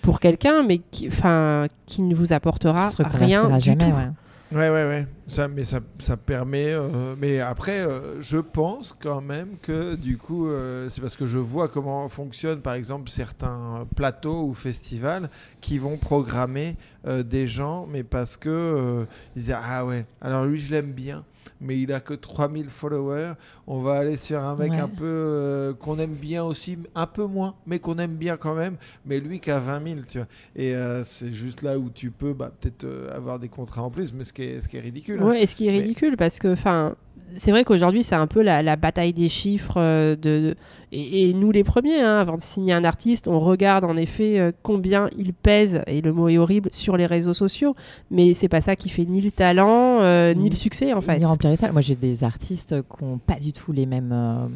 pour 0.01 0.21
quelqu'un, 0.21 0.63
mais 0.63 0.79
qui, 0.91 1.09
enfin, 1.09 1.67
qui 1.87 2.03
ne 2.03 2.15
vous 2.15 2.33
apportera 2.33 2.91
rien 3.05 3.49
du 3.59 3.61
jamais, 3.61 3.85
tout. 3.85 3.91
ouais. 3.91 4.09
Ouais, 4.53 4.69
ouais, 4.69 4.85
ouais. 4.87 5.07
Ça, 5.29 5.49
mais 5.49 5.65
ça, 5.65 5.81
ça 5.99 6.17
permet. 6.19 6.73
euh, 6.75 7.15
mais 7.17 7.41
après, 7.41 7.81
euh, 7.81 8.21
je 8.21 8.37
pense 8.37 8.95
quand 9.01 9.23
même 9.23 9.57
que 9.63 9.95
du 9.95 10.19
coup, 10.19 10.47
euh, 10.49 10.91
c'est 10.91 11.01
parce 11.01 11.17
que 11.17 11.27
je 11.27 11.39
vois 11.39 11.69
comment 11.69 12.07
fonctionnent, 12.11 12.61
par 12.61 12.75
exemple, 12.75 13.09
certains 13.09 13.87
plateaux 13.97 14.43
ou 14.45 14.53
festivals 14.53 15.31
qui 15.63 15.79
vont 15.79 15.97
programmer 15.97 16.77
des 17.25 17.49
gens, 17.49 17.87
mais 17.91 18.03
parce 18.05 18.37
que 18.37 19.07
disent 19.35 19.55
Ah 19.57 19.85
ouais, 19.87 20.05
alors 20.21 20.45
lui, 20.45 20.59
je 20.59 20.71
l'aime 20.71 20.93
bien. 20.93 21.25
Mais 21.61 21.79
il 21.79 21.93
a 21.93 22.01
que 22.01 22.15
3000 22.15 22.69
followers. 22.69 23.33
On 23.67 23.81
va 23.81 23.95
aller 23.95 24.17
sur 24.17 24.41
un 24.41 24.57
mec 24.57 24.73
Ouais. 24.73 24.79
un 24.79 24.89
peu 24.89 25.05
euh, 25.05 25.73
qu'on 25.75 25.99
aime 25.99 26.15
bien 26.15 26.45
aussi, 26.45 26.79
un 26.95 27.07
peu 27.07 27.25
moins, 27.27 27.55
mais 27.67 27.79
qu'on 27.79 27.99
aime 27.99 28.17
bien 28.17 28.37
quand 28.37 28.55
même. 28.55 28.77
Mais 29.07 29.21
lui 29.21 29.41
qui 29.41 29.51
a 29.51 29.59
20 29.59 29.85
000, 29.85 30.01
tu 30.09 30.19
vois. 30.19 30.27
Et 30.57 30.75
euh, 30.75 31.05
c'est 31.05 31.33
juste 31.33 31.63
là 31.63 31.79
où 31.79 31.91
tu 31.91 32.11
peux 32.11 32.33
bah, 32.33 32.51
peut-être 32.61 32.85
euh, 32.85 33.15
avoir 33.17 33.39
des 33.39 33.49
contrats 33.49 33.83
en 33.83 33.91
plus, 33.91 34.13
mais 34.13 34.25
ce 34.25 34.33
qui 34.33 34.43
est, 34.43 34.61
ce 34.61 34.69
qui 34.69 34.77
est 34.77 34.81
ridicule. 34.81 35.19
hein. 35.23 35.27
Ouais, 35.29 35.43
et 35.43 35.47
ce 35.47 35.55
qui 35.57 35.67
est 35.69 35.73
Mais- 35.73 35.81
ridicule 35.81 36.17
parce 36.17 36.39
que, 36.39 36.53
enfin, 36.53 36.95
c'est 37.37 37.51
vrai 37.51 37.65
qu'aujourd'hui 37.65 38.05
c'est 38.05 38.15
un 38.15 38.27
peu 38.27 38.43
la, 38.43 38.63
la 38.63 38.77
bataille 38.77 39.13
des 39.13 39.29
chiffres 39.29 39.75
euh, 39.79 40.17
de, 40.17 40.21
de- 40.51 40.55
et, 40.95 41.31
et 41.31 41.33
nous 41.35 41.51
les 41.53 41.65
premiers, 41.65 42.01
hein, 42.03 42.19
avant 42.19 42.37
de 42.37 42.43
signer 42.43 42.75
un 42.75 42.85
artiste, 42.85 43.27
on 43.27 43.41
regarde 43.41 43.85
en 43.85 43.97
effet 43.97 44.39
euh, 44.39 44.53
combien 44.63 45.09
il 45.17 45.33
pèse 45.33 45.81
et 45.87 46.03
le 46.03 46.13
mot 46.13 46.29
est 46.29 46.37
horrible 46.37 46.69
sur 46.73 46.99
les 46.99 47.07
réseaux 47.07 47.33
sociaux, 47.33 47.75
mais 48.11 48.35
c'est 48.35 48.49
pas 48.51 48.61
ça 48.61 48.77
qui 48.77 48.91
fait 48.91 49.07
ni 49.07 49.23
le 49.23 49.31
talent 49.31 50.01
euh, 50.03 50.35
ni 50.35 50.43
Ni- 50.45 50.51
le 50.51 50.57
succès 50.57 50.93
en 50.93 51.01
fait. 51.01 51.19
Ni 51.19 51.25
remplir 51.25 51.51
les 51.51 51.57
salles. 51.57 51.73
Moi, 51.73 51.81
j'ai 51.81 51.95
des 51.97 52.25
artistes 52.25 52.75
qui 52.83 53.05
n'ont 53.05 53.17
pas 53.17 53.37
du 53.41 53.55
tout 53.55 53.73
les 53.73 53.87
mêmes, 53.87 54.11
euh, 54.13 54.47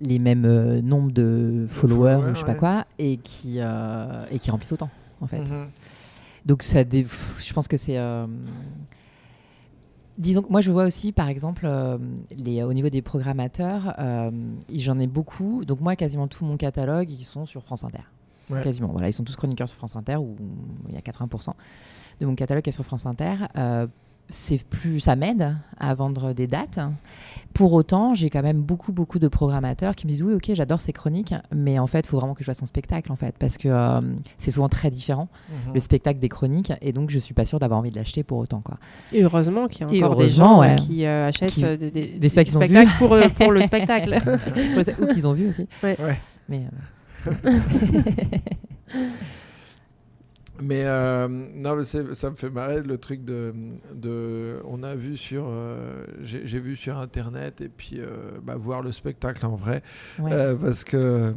les 0.00 0.18
mêmes 0.18 0.44
euh, 0.44 0.82
nombres 0.82 1.12
de 1.12 1.64
followers, 1.70 2.16
ou 2.30 2.34
je 2.34 2.40
sais 2.40 2.44
pas 2.44 2.54
quoi, 2.54 2.84
et 2.98 3.16
qui, 3.16 3.54
euh, 3.60 4.24
et 4.30 4.38
qui 4.38 4.50
remplissent 4.50 4.72
autant, 4.72 4.90
en 5.22 5.26
fait. 5.26 5.38
Mhm. 5.38 5.68
Donc, 6.44 6.62
ça 6.62 6.80
je 6.82 7.52
pense 7.54 7.68
que 7.68 7.78
c'est. 7.78 7.96
euh, 7.96 8.26
Disons 10.18 10.42
que 10.42 10.50
moi, 10.50 10.60
je 10.60 10.70
vois 10.70 10.84
aussi, 10.84 11.12
par 11.12 11.28
exemple, 11.28 11.64
euh, 11.64 11.98
les, 12.36 12.62
au 12.62 12.72
niveau 12.72 12.90
des 12.90 13.02
programmateurs, 13.02 13.94
euh, 13.98 14.30
j'en 14.74 14.98
ai 15.00 15.06
beaucoup. 15.06 15.64
Donc, 15.64 15.80
moi, 15.80 15.96
quasiment 15.96 16.28
tout 16.28 16.44
mon 16.44 16.56
catalogue, 16.56 17.10
ils 17.10 17.24
sont 17.24 17.46
sur 17.46 17.62
France 17.62 17.84
Inter. 17.84 18.02
Ouais. 18.50 18.62
Quasiment. 18.62 18.88
Voilà, 18.88 19.08
ils 19.08 19.12
sont 19.12 19.24
tous 19.24 19.36
chroniqueurs 19.36 19.68
sur 19.68 19.78
France 19.78 19.96
Inter, 19.96 20.16
où 20.16 20.36
il 20.88 20.94
y 20.94 20.98
a 20.98 21.00
80% 21.00 21.52
de 22.20 22.26
mon 22.26 22.34
catalogue 22.34 22.62
qui 22.62 22.70
est 22.70 22.72
sur 22.72 22.84
France 22.84 23.06
Inter. 23.06 23.34
Euh, 23.56 23.86
c'est 24.32 24.58
plus, 24.64 24.98
ça 25.00 25.14
m'aide 25.14 25.54
à 25.78 25.94
vendre 25.94 26.32
des 26.32 26.46
dates. 26.46 26.78
Pour 27.54 27.74
autant, 27.74 28.14
j'ai 28.14 28.30
quand 28.30 28.40
même 28.42 28.62
beaucoup, 28.62 28.92
beaucoup 28.92 29.18
de 29.18 29.28
programmateurs 29.28 29.94
qui 29.94 30.06
me 30.06 30.10
disent 30.12 30.22
oui, 30.22 30.32
ok, 30.32 30.52
j'adore 30.54 30.80
ces 30.80 30.92
chroniques, 30.94 31.34
mais 31.54 31.78
en 31.78 31.86
fait, 31.86 32.00
il 32.00 32.08
faut 32.08 32.16
vraiment 32.18 32.32
que 32.32 32.40
je 32.40 32.46
fasse 32.46 32.58
son 32.58 32.66
spectacle, 32.66 33.12
en 33.12 33.16
fait, 33.16 33.34
parce 33.38 33.58
que 33.58 33.68
euh, 33.68 34.00
c'est 34.38 34.50
souvent 34.50 34.70
très 34.70 34.90
différent 34.90 35.28
Mhm. 35.66 35.74
le 35.74 35.80
spectacle 35.80 36.18
des 36.18 36.30
chroniques, 36.30 36.72
et 36.80 36.92
donc 36.92 37.10
je 37.10 37.18
suis 37.18 37.34
pas 37.34 37.44
sûre 37.44 37.58
d'avoir 37.58 37.78
envie 37.78 37.90
de 37.90 37.96
l'acheter 37.96 38.22
pour 38.22 38.38
autant, 38.38 38.62
quoi. 38.62 38.78
Et 39.12 39.22
heureusement 39.22 39.68
qu'il 39.68 39.82
y 39.86 39.90
a 39.90 39.94
Et 39.94 40.02
encore 40.02 40.16
des 40.16 40.28
gens 40.28 40.56
euh, 40.58 40.60
ouais. 40.62 40.76
qui 40.76 41.04
euh, 41.04 41.28
achètent 41.28 41.50
Qui- 41.50 41.62
des, 41.62 41.90
des- 41.90 41.90
des 42.18 42.28
spectacles 42.30 42.48
qu'ils 42.48 42.56
ont 42.56 42.60
spectacles 42.62 42.98
pour, 42.98 43.12
euh, 43.12 43.28
pour 43.28 43.52
le 43.52 43.60
spectacle. 43.66 44.18
Ou 45.00 45.06
qu'ils 45.08 45.26
ont 45.26 45.34
vu 45.34 45.48
aussi. 45.50 45.68
Ouais. 45.82 45.96
Ouais. 46.00 46.18
Mais 46.48 46.62
euh, 47.26 47.30
Mais 50.62 50.84
euh, 50.84 51.28
non, 51.28 51.82
ça 51.84 52.30
me 52.30 52.34
fait 52.34 52.50
marrer 52.50 52.82
le 52.82 52.98
truc 52.98 53.24
de, 53.24 53.52
de 53.94 54.60
on 54.64 54.82
a 54.82 54.94
vu 54.94 55.16
sur, 55.16 55.46
euh, 55.48 56.04
j'ai 56.22 56.60
vu 56.60 56.76
sur 56.76 56.98
internet 56.98 57.60
et 57.60 57.68
puis 57.68 57.96
euh, 57.98 58.38
bah, 58.42 58.54
voir 58.56 58.82
le 58.82 58.92
spectacle 58.92 59.44
en 59.44 59.56
vrai 59.56 59.82
Ouais. 60.18 60.54
Parce 60.60 60.84
que 60.84 61.34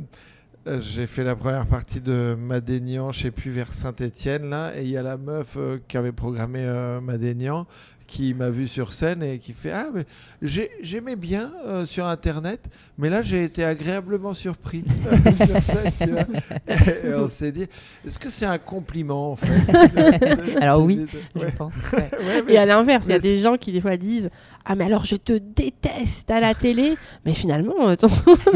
j'ai 0.79 1.07
fait 1.07 1.23
la 1.23 1.35
première 1.35 1.65
partie 1.65 2.01
de 2.01 2.35
Madénian, 2.37 3.11
je 3.11 3.23
sais 3.23 3.31
plus 3.31 3.51
vers 3.51 3.71
Saint-Étienne 3.71 4.49
là, 4.49 4.71
et 4.77 4.83
il 4.83 4.89
y 4.89 4.97
a 4.97 5.03
la 5.03 5.17
meuf 5.17 5.57
qui 5.87 5.97
avait 5.97 6.11
programmé 6.11 6.65
Madénian 7.01 7.65
qui 8.07 8.33
m'a 8.33 8.49
vu 8.49 8.67
sur 8.67 8.93
scène 8.93 9.23
et 9.23 9.39
qui 9.39 9.53
fait 9.53 9.71
ah 9.71 9.87
mais 9.93 10.05
j'ai- 10.41 10.69
j'aimais 10.81 11.15
bien 11.15 11.51
euh, 11.65 11.85
sur 11.85 12.05
internet 12.05 12.61
mais 12.99 13.09
là 13.09 13.21
j'ai 13.23 13.43
été 13.43 13.63
agréablement 13.63 14.33
surpris 14.33 14.83
sur 15.45 15.61
scène 15.61 15.91
tu 15.99 16.09
vois 16.11 16.21
et, 16.67 17.07
et 17.07 17.15
on 17.15 17.27
s'est 17.27 17.51
dit 17.51 17.65
est-ce 18.05 18.19
que 18.19 18.29
c'est 18.29 18.45
un 18.45 18.57
compliment 18.59 19.31
en 19.31 19.35
fait? 19.35 20.57
Alors 20.61 20.81
oui, 20.83 21.07
Ouais. 21.35 21.47
je 21.51 21.55
pense. 21.55 21.73
ouais. 21.93 21.97
Ouais, 21.99 22.43
mais- 22.45 22.53
Et 22.53 22.57
à 22.57 22.65
l'inverse, 22.65 23.05
il 23.07 23.11
y 23.11 23.15
a 23.15 23.19
des 23.19 23.37
gens 23.37 23.57
qui 23.57 23.71
des 23.71 23.81
fois 23.81 23.97
disent 23.97 24.29
Ah, 24.65 24.75
mais 24.75 24.85
alors 24.85 25.03
je 25.05 25.15
te 25.15 25.33
déteste 25.33 26.29
à 26.31 26.39
la 26.39 26.53
télé, 26.53 26.95
mais 27.25 27.33
finalement, 27.33 27.89
euh, 27.89 27.95
ton, 27.95 28.07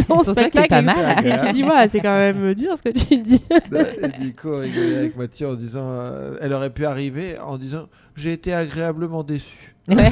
ton 0.08 0.20
truc 0.20 0.38
est 0.38 0.42
spectacle 0.42 0.70
pas 0.70 0.82
mal. 0.82 1.26
Et 1.26 1.48
tu 1.48 1.54
dis 1.54 1.64
Ouais, 1.64 1.88
c'est 1.90 2.00
quand 2.00 2.16
même 2.18 2.54
dur 2.54 2.76
ce 2.78 2.84
que 2.84 2.90
tu 2.90 3.18
dis. 3.18 3.42
Et 3.52 4.20
du 4.24 4.36
coup, 4.36 4.50
on 4.50 4.60
rigolait 4.60 4.98
avec 4.98 5.18
Mathieu 5.18 5.48
en 5.50 5.54
disant, 5.56 5.88
euh, 5.90 6.38
elle 6.42 6.54
aurait 6.54 6.70
pu 6.72 6.86
arriver 6.86 7.38
en 7.40 7.58
disant, 7.58 7.88
j'ai 8.16 8.34
été 8.34 8.54
agréablement 8.54 9.24
déçu. 9.24 9.39
Ouais. 9.88 10.10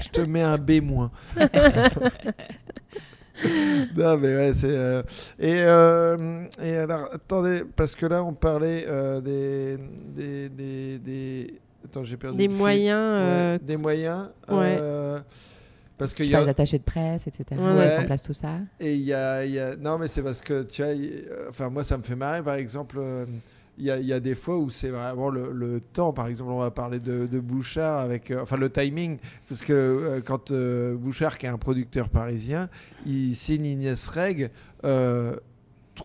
Je 0.00 0.08
te 0.10 0.20
mets 0.22 0.42
un 0.42 0.58
B 0.58 0.80
moins. 0.82 1.10
non 3.96 4.18
mais 4.18 4.36
ouais 4.36 4.52
c'est 4.54 4.66
euh, 4.76 5.02
et 5.38 5.62
euh, 5.62 6.44
et 6.62 6.76
alors 6.76 7.08
attendez 7.12 7.62
parce 7.74 7.94
que 7.96 8.04
là 8.04 8.22
on 8.22 8.34
parlait 8.34 8.84
euh, 8.86 9.20
des, 9.22 9.78
des 10.14 10.48
des 10.50 10.98
des 10.98 11.54
attends 11.84 12.04
j'ai 12.04 12.18
perdu 12.18 12.36
Des 12.36 12.44
le 12.44 12.50
fil. 12.50 12.58
moyens. 12.58 12.98
euh, 13.00 13.52
Ouais, 13.54 13.58
des 13.64 13.76
moyens 13.78 14.28
ouais. 14.50 14.76
euh, 14.80 15.18
parce 15.96 16.10
Je 16.10 16.16
qu'il 16.16 16.26
sais 16.26 16.30
y 16.30 16.34
pas, 16.34 16.40
a 16.40 16.44
les 16.44 16.48
attachés 16.50 16.78
de 16.78 16.82
presse, 16.84 17.26
etc. 17.26 17.44
Ouais. 17.60 17.74
Mettre 17.74 18.00
en 18.02 18.04
place 18.04 18.22
tout 18.22 18.32
ça. 18.34 18.54
Et 18.78 18.94
il 18.94 19.02
y 19.02 19.12
a, 19.14 19.44
il 19.44 19.52
y 19.52 19.58
a- 19.58 19.76
Non, 19.76 19.98
mais 19.98 20.08
c'est 20.08 20.22
parce 20.22 20.40
que, 20.40 20.62
tu 20.62 20.82
vois, 20.82 20.92
il- 20.92 21.24
euh, 21.30 21.50
enfin, 21.50 21.68
moi, 21.68 21.84
ça 21.84 21.98
me 21.98 22.02
fait 22.02 22.16
marrer, 22.16 22.42
par 22.42 22.54
exemple, 22.54 22.96
euh, 22.98 23.26
il 23.80 23.86
y, 23.86 23.90
a, 23.90 23.98
il 23.98 24.06
y 24.06 24.12
a 24.12 24.20
des 24.20 24.34
fois 24.34 24.56
où 24.58 24.70
c'est 24.70 24.90
vraiment 24.90 25.30
le, 25.30 25.50
le 25.52 25.80
temps, 25.80 26.12
par 26.12 26.26
exemple, 26.28 26.50
on 26.52 26.58
va 26.60 26.70
parler 26.70 26.98
de, 26.98 27.26
de 27.26 27.40
Bouchard, 27.40 27.98
avec, 27.98 28.30
euh, 28.30 28.42
enfin, 28.42 28.56
le 28.56 28.70
timing, 28.70 29.18
parce 29.48 29.62
que 29.62 29.72
euh, 29.72 30.20
quand 30.24 30.50
euh, 30.50 30.94
Bouchard, 30.96 31.36
qui 31.38 31.46
est 31.46 31.48
un 31.48 31.58
producteur 31.58 32.08
parisien, 32.08 32.68
il 33.06 33.34
signe 33.34 33.64
Inès 33.66 34.06
Reg, 34.08 34.50
euh, 34.84 35.34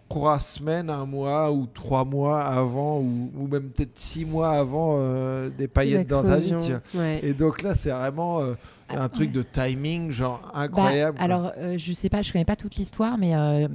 trois 0.09 0.39
semaines, 0.39 0.89
un 0.89 1.05
mois 1.05 1.51
ou 1.51 1.67
trois 1.67 2.03
mois 2.05 2.41
avant, 2.41 2.99
ou, 2.99 3.32
ou 3.38 3.47
même 3.47 3.69
peut-être 3.69 3.97
six 3.97 4.26
mois 4.26 4.49
avant 4.51 4.97
euh, 4.99 5.49
des 5.49 5.67
paillettes 5.67 6.09
dans 6.09 6.23
ta 6.23 6.38
vie. 6.38 6.55
Ouais. 6.93 7.19
Et 7.23 7.34
donc 7.34 7.61
là, 7.61 7.76
c'est 7.76 7.91
vraiment 7.91 8.41
euh, 8.41 8.53
un 8.89 9.03
Ah, 9.03 9.09
truc 9.09 9.28
ouais. 9.30 9.34
de 9.34 9.41
timing, 9.43 10.11
genre 10.11 10.41
Bah, 10.53 10.59
incroyable. 10.61 11.17
alors, 11.21 11.51
euh, 11.57 11.78
je 11.78 11.93
sais 11.93 12.09
pas, 12.09 12.21
je 12.21 12.32
connais 12.34 12.45
pas 12.45 12.55
toute 12.57 12.76
l'histoire, 12.76 13.17
mais 13.17 13.36
euh, 13.36 13.67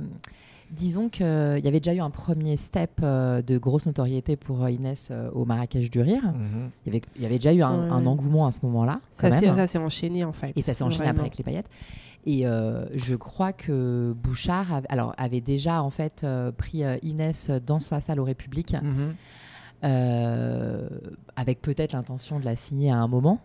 disons 0.70 1.08
qu'il 1.08 1.24
y 1.26 1.68
avait 1.68 1.80
déjà 1.80 1.94
eu 1.94 2.00
un 2.00 2.10
premier 2.10 2.56
step 2.56 3.00
euh, 3.02 3.42
de 3.42 3.58
grosse 3.58 3.86
notoriété 3.86 4.36
pour 4.36 4.62
euh, 4.64 4.70
Inès 4.70 5.08
euh, 5.10 5.30
au 5.32 5.44
Marrakech 5.44 5.90
du 5.90 6.00
Rire. 6.00 6.22
Mhm. 6.24 6.70
Il 6.86 6.92
y 6.92 6.96
avait, 6.96 7.02
il 7.16 7.22
y 7.22 7.26
avait 7.26 7.36
déjà 7.36 7.52
eu 7.52 7.62
un, 7.62 7.80
Ouais. 7.84 7.88
un 7.90 8.06
engouement 8.06 8.46
à 8.46 8.52
ce 8.52 8.58
moment-là. 8.64 9.00
Ça 9.10 9.30
s'est 9.66 9.78
enchaîné 9.78 10.24
en 10.24 10.32
fait. 10.32 10.52
Et 10.56 10.62
ça 10.62 10.74
s'est 10.74 10.84
enchaîné 10.84 11.04
Vraiment. 11.04 11.10
après 11.20 11.26
avec 11.26 11.38
les 11.38 11.44
paillettes. 11.44 11.68
Et 12.26 12.46
euh, 12.46 12.84
je 12.94 13.14
crois 13.14 13.52
que 13.54 14.14
Bouchard 14.22 14.74
avait, 14.74 14.88
alors, 14.90 15.14
avait 15.16 15.40
déjà 15.40 15.82
en 15.82 15.88
fait 15.90 16.22
euh, 16.22 16.52
pris 16.52 16.84
euh, 16.84 16.98
Inès 17.02 17.50
dans 17.66 17.80
sa 17.80 18.00
salle 18.02 18.20
au 18.20 18.24
République, 18.24 18.74
Mhm. 18.82 19.14
euh, 19.84 20.88
avec 21.36 21.62
peut-être 21.62 21.92
l'intention 21.92 22.38
de 22.38 22.44
la 22.44 22.56
signer 22.56 22.90
à 22.90 22.96
un 22.98 23.08
moment. 23.08 23.40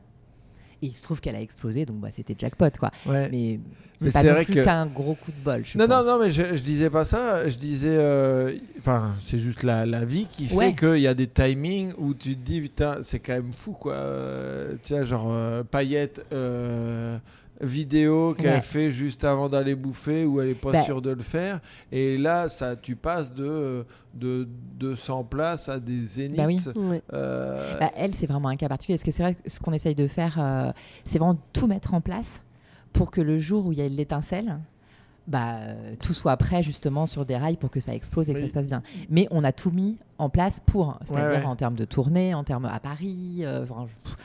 Et 0.86 0.90
il 0.90 0.94
se 0.94 1.02
trouve 1.04 1.20
qu'elle 1.22 1.36
a 1.36 1.42
explosé, 1.42 1.86
donc 1.86 1.98
bah, 1.98 2.10
c'était 2.12 2.36
jackpot 2.38 2.70
quoi. 2.80 2.92
Ouais. 3.06 3.28
Mais 3.32 3.60
c'est 3.98 4.12
pas 4.14 4.24
non 4.24 4.36
plus 4.44 4.54
que- 4.56 4.64
qu'un 4.64 4.86
gros 4.86 5.16
coup 5.16 5.32
de 5.32 5.44
bol. 5.44 5.62
Je 5.66 5.78
Non, 5.78 5.86
non, 5.88 5.96
pense. 5.98 6.06
non, 6.06 6.20
mais 6.20 6.30
je, 6.32 6.56
je 6.56 6.62
disais 6.62 6.90
pas 6.90 7.06
ça. 7.06 7.48
Je 7.48 7.56
disais. 7.58 7.88
euh, 7.92 8.52
Enfin, 8.80 9.16
c'est 9.26 9.40
juste 9.40 9.64
la, 9.64 9.86
la 9.86 10.06
vie 10.06 10.28
qui 10.30 10.46
fait 10.48 10.76
qu'il 10.76 11.00
y 11.00 11.08
a 11.08 11.14
des 11.16 11.28
timings 11.28 11.94
où 11.98 12.14
tu 12.14 12.36
te 12.36 12.42
dis, 12.46 12.62
putain, 12.62 12.98
c'est 13.02 13.20
quand 13.20 13.34
même 13.34 13.52
fou, 13.54 13.72
quoi. 13.72 13.94
Euh, 13.94 14.74
tu 14.84 14.94
sais, 14.94 15.06
genre, 15.06 15.28
euh, 15.32 15.64
paillette. 15.64 16.24
euh, 16.34 17.18
vidéo 17.62 18.34
qu'elle 18.34 18.56
Ouais. 18.56 18.62
fait 18.62 18.92
juste 18.92 19.24
avant 19.24 19.48
d'aller 19.50 19.76
bouffer 19.76 20.26
où 20.26 20.42
elle 20.42 20.50
est 20.50 20.54
pas 20.56 20.72
Bah. 20.72 20.84
sûre 20.84 21.02
de 21.02 21.10
le 21.12 21.24
faire 21.24 21.62
et 21.92 22.18
là 22.18 22.50
ça 22.50 22.76
tu 22.76 22.96
passes 22.96 23.34
de 23.34 23.86
de 24.14 24.48
200 24.80 25.24
places 25.26 25.68
à 25.70 25.80
des 25.80 26.04
zéniths 26.04 26.38
Bah 26.38 26.46
oui. 26.48 27.02
Euh, 27.14 27.80
Bah, 27.80 27.92
elle, 27.96 28.16
c'est 28.16 28.28
vraiment 28.28 28.48
un 28.50 28.56
cas 28.56 28.70
particulier. 28.70 28.96
Parce 28.98 29.04
que 29.04 29.12
c'est 29.12 29.24
vrai 29.24 29.36
que 29.36 29.50
ce 29.50 29.60
qu'on 29.60 29.74
essaye 29.74 29.96
de 29.96 30.08
faire, 30.08 30.36
euh, 30.40 30.72
c'est 31.04 31.20
vraiment 31.20 31.38
tout 31.52 31.68
mettre 31.68 31.94
en 31.94 32.00
place 32.02 32.42
pour 32.94 33.12
que 33.12 33.20
le 33.20 33.38
jour 33.40 33.66
où 33.66 33.74
il 33.74 33.80
y 33.80 33.82
a 33.82 33.88
l'étincelle, 33.90 34.58
bah, 35.28 35.56
euh, 35.60 35.96
tout 36.02 36.14
soit 36.14 36.38
prêt 36.38 36.64
justement 36.64 37.06
sur 37.06 37.26
des 37.26 37.36
rails 37.36 37.58
pour 37.58 37.72
que 37.72 37.82
ça 37.82 37.94
explose 37.94 38.30
et 38.30 38.34
que 38.34 38.38
Oui. 38.40 38.44
ça 38.46 38.50
se 38.50 38.54
passe 38.54 38.68
bien. 38.68 38.84
Mais 39.10 39.28
on 39.32 39.44
a 39.44 39.52
tout 39.52 39.72
mis 39.72 39.98
en 40.18 40.30
place 40.30 40.62
pour, 40.66 40.98
c'est-à-dire 41.04 41.40
ouais. 41.40 41.46
en 41.46 41.56
termes 41.58 41.76
de 41.76 41.84
tournée, 41.84 42.34
en 42.34 42.46
termes 42.46 42.66
à 42.66 42.80
Paris, 42.80 43.40
euh, 43.42 43.64
enfin, 43.64 43.86
je- 43.88 44.10
pff, 44.10 44.18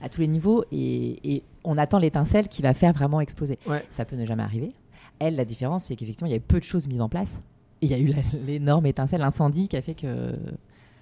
à 0.00 0.08
tous 0.08 0.20
les 0.20 0.26
niveaux. 0.28 0.64
Et, 0.72 1.34
et 1.36 1.42
on 1.64 1.76
attend 1.78 1.98
l'étincelle 1.98 2.48
qui 2.48 2.62
va 2.62 2.74
faire 2.74 2.92
vraiment 2.92 3.20
exploser. 3.20 3.58
Ouais. 3.66 3.84
Ça 3.90 4.04
peut 4.04 4.16
ne 4.16 4.26
jamais 4.26 4.42
arriver. 4.42 4.72
Elle, 5.18 5.36
la 5.36 5.44
différence, 5.44 5.84
c'est 5.86 5.96
qu'effectivement, 5.96 6.28
il 6.28 6.32
y 6.32 6.34
avait 6.34 6.40
peu 6.46 6.58
de 6.58 6.64
choses 6.64 6.86
mises 6.86 7.00
en 7.00 7.08
place. 7.08 7.40
Et 7.82 7.86
il 7.86 7.90
y 7.90 7.94
a 7.94 7.98
eu 7.98 8.12
l'énorme 8.46 8.86
étincelle, 8.86 9.20
l'incendie 9.20 9.68
qui 9.68 9.76
a 9.76 9.82
fait 9.82 9.94
que. 9.94 10.06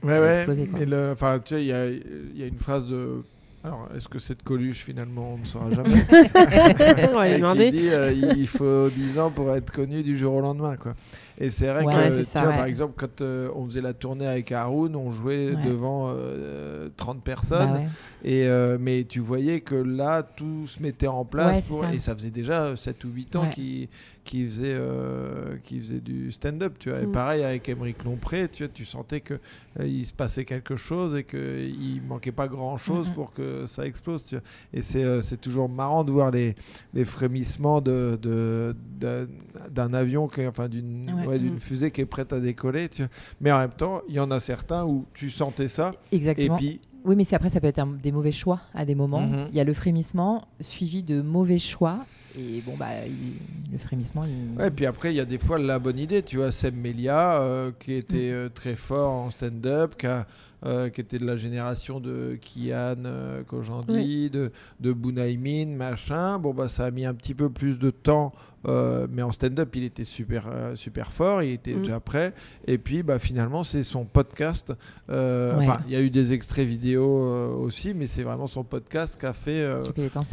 Ouais, 0.03 0.13
Elle 0.13 0.13
a 0.13 0.21
ouais. 0.21 0.37
explosé, 0.37 0.67
quoi. 0.67 0.79
mais 0.79 0.87
le, 0.87 1.11
enfin, 1.13 1.39
tu 1.43 1.55
sais, 1.55 1.63
il 1.63 1.67
y 1.69 1.73
a, 1.73 1.89
il 1.89 2.37
y 2.39 2.43
a 2.43 2.47
une 2.47 2.59
phrase 2.59 2.87
de. 2.87 3.23
Alors, 3.65 3.89
est-ce 3.97 4.09
que 4.09 4.19
c'est 4.21 4.39
de 4.39 4.43
Coluche 4.45 4.85
finalement 4.85 5.35
On 5.35 5.39
ne 5.39 5.45
saura 5.45 5.71
jamais. 5.73 5.89
On 7.11 7.15
va 7.17 7.29
lui 7.29 7.37
demander. 7.37 7.71
dit 7.73 7.89
euh, 7.89 8.13
il 8.13 8.47
faut 8.47 8.89
10 8.91 9.19
ans 9.19 9.31
pour 9.31 9.53
être 9.57 9.73
connu 9.73 10.03
du 10.05 10.17
jour 10.17 10.35
au 10.35 10.41
lendemain, 10.41 10.77
quoi. 10.77 10.95
Et 11.39 11.51
c'est 11.51 11.67
vrai 11.71 11.85
Ouais, 11.85 11.93
que, 11.93 12.11
c'est 12.13 12.19
tu 12.21 12.25
ça, 12.27 12.41
vois, 12.43 12.51
ouais. 12.51 12.57
par 12.57 12.67
exemple, 12.67 12.95
quand 12.97 13.21
euh, 13.21 13.51
on 13.57 13.67
faisait 13.67 13.81
la 13.83 13.93
tournée 13.93 14.27
avec 14.27 14.53
Haroun, 14.53 14.95
on 14.97 15.11
jouait 15.11 15.51
Ouais. 15.51 15.63
devant 15.67 16.13
euh, 16.15 16.89
30 16.97 17.23
personnes. 17.23 17.73
Bah 17.73 17.79
ouais. 17.81 17.89
Et, 18.25 18.47
euh, 18.47 18.79
mais 18.81 19.05
tu 19.05 19.21
voyais 19.21 19.61
que 19.61 19.75
là, 19.75 20.23
tout 20.23 20.67
se 20.67 20.81
mettait 20.83 21.09
en 21.09 21.25
place. 21.25 21.57
Ouais, 21.57 21.61
c'est 21.63 21.69
pour- 21.69 21.85
ça. 21.85 21.93
Et 21.93 21.99
ça 21.99 22.15
faisait 22.15 22.31
déjà 22.31 22.75
7 22.77 23.05
ou 23.05 23.09
8 23.09 23.37
ans 23.37 23.43
Ouais. 23.43 23.51
qu'il 23.51 23.89
qui 24.27 24.45
faisait, 24.45 24.74
euh, 24.74 25.57
qu'il 25.64 25.81
faisait 25.81 26.01
du 26.01 26.31
stand-up. 26.33 26.74
Tu 26.79 26.91
vois. 26.91 27.01
Et 27.01 27.07
Mm. 27.07 27.12
pareil 27.12 27.43
avec 27.45 27.68
Émeric 27.68 28.05
Lompré, 28.05 28.49
tu, 28.49 28.64
vois, 28.64 28.72
tu 28.74 28.85
sentais 28.85 29.20
qu'il 29.22 29.39
il 29.83 30.05
se 30.05 30.12
passait 30.12 30.45
quelque 30.45 30.77
chose 30.77 31.16
et 31.16 31.24
qu'il 31.24 32.03
manquait 32.07 32.33
pas 32.33 32.49
grand-chose 32.49 33.09
pour 33.14 33.33
que 33.33 33.66
ça 33.66 33.87
explose. 33.87 34.24
Tu 34.24 34.35
vois. 34.35 34.45
Et 34.74 34.83
c'est 34.83 35.05
euh, 35.05 35.22
c'est 35.22 35.41
toujours 35.41 35.68
marrant 35.68 36.05
de 36.05 36.11
voir 36.12 36.31
les, 36.31 36.55
les 36.93 37.05
frémissements 37.05 37.81
de, 37.81 38.18
de- 38.20 38.74
de- 39.01 39.29
d'un 39.70 39.95
avion, 39.95 40.29
qui, 40.29 40.47
enfin 40.47 40.68
d'une 40.68 41.11
Ouais. 41.14 41.27
ouais, 41.27 41.39
d'une 41.39 41.53
Mhm. 41.55 41.59
fusée 41.59 41.91
qui 41.91 42.01
est 42.01 42.07
prête 42.07 42.33
à 42.33 42.41
décoller. 42.41 42.89
Tu 42.89 43.03
vois. 43.03 43.11
Mais 43.41 43.53
en 43.53 43.59
même 43.61 43.70
temps, 43.70 44.03
il 44.09 44.14
y 44.16 44.20
en 44.20 44.31
a 44.31 44.41
certains 44.41 44.85
où 44.85 45.07
tu 45.14 45.31
sentais 45.31 45.68
ça. 45.68 45.93
Et 46.12 46.16
Exactement. 46.16 46.57
puis, 46.57 46.81
Oui, 47.05 47.14
mais 47.14 47.22
c'est 47.22 47.37
après, 47.37 47.51
ça 47.51 47.61
peut 47.61 47.68
être 47.68 47.79
un- 47.79 47.87
des 48.03 48.11
mauvais 48.11 48.33
choix 48.33 48.61
à 48.74 48.85
des 48.85 48.97
moments. 48.97 49.20
Mhm. 49.24 49.47
Il 49.51 49.55
y 49.55 49.61
a 49.61 49.64
le 49.64 49.74
frémissement 49.74 50.43
suivi 50.59 51.05
de 51.05 51.22
mauvais 51.22 51.61
choix. 51.61 52.05
Et 52.39 52.61
bon, 52.61 52.74
bah, 52.76 52.87
il- 53.07 53.72
le 53.72 53.78
frémissement, 53.78 54.24
il... 54.24 54.59
Ouais, 54.59 54.70
puis 54.70 54.84
après, 54.87 55.12
il 55.12 55.16
y 55.16 55.20
a 55.20 55.24
des 55.24 55.39
fois 55.39 55.59
la 55.59 55.78
bonne 55.78 55.99
idée. 55.99 56.22
Tu 56.22 56.37
vois, 56.37 56.53
Seb 56.53 56.76
Melia, 56.76 57.41
euh, 57.41 57.70
qui 57.78 57.95
était 57.95 58.30
euh, 58.30 58.49
très 58.49 58.76
fort 58.76 59.11
en 59.12 59.30
stand-up, 59.30 59.95
qui, 59.97 60.07
euh, 60.66 60.89
qui 60.91 61.01
était 61.01 61.18
de 61.18 61.24
la 61.26 61.37
génération 61.37 61.99
de 62.01 62.39
Kian 62.41 62.97
Kojandi, 63.47 64.30
de, 64.30 64.53
de 64.80 64.93
Bunaimin, 64.93 65.66
machin. 65.76 66.39
Bon, 66.39 66.53
bah, 66.55 66.68
ça 66.68 66.87
a 66.87 66.91
mis 66.91 67.07
un 67.07 67.14
petit 67.14 67.34
peu 67.34 67.49
plus 67.51 67.78
de 67.78 67.91
temps. 67.91 68.32
Euh, 68.67 69.07
mais 69.11 69.23
en 69.23 69.33
stand-up, 69.33 69.75
il 69.77 69.85
était 69.85 70.05
super, 70.05 70.47
euh, 70.53 70.75
super 70.77 71.12
fort, 71.12 71.43
il 71.43 71.53
était 71.53 71.75
Mm. 71.75 71.83
déjà 71.83 72.01
prêt. 72.01 72.33
Et 72.67 72.79
puis, 72.79 73.03
bah, 73.03 73.19
finalement, 73.19 73.64
c'est 73.64 73.83
son 73.83 74.05
podcast. 74.05 74.73
euh, 75.11 75.57
Ouais. 75.59 75.67
Il 75.87 75.93
y 75.93 75.97
a 75.97 76.01
eu 76.01 76.11
des 76.11 76.33
extraits 76.33 76.67
vidéo 76.67 77.21
euh, 77.21 77.49
aussi, 77.55 77.95
mais 77.95 78.07
c'est 78.07 78.23
vraiment 78.23 78.47
son 78.47 78.64
podcast 78.64 79.19
qui 79.21 79.27
a 79.27 79.33
fait. 79.33 79.64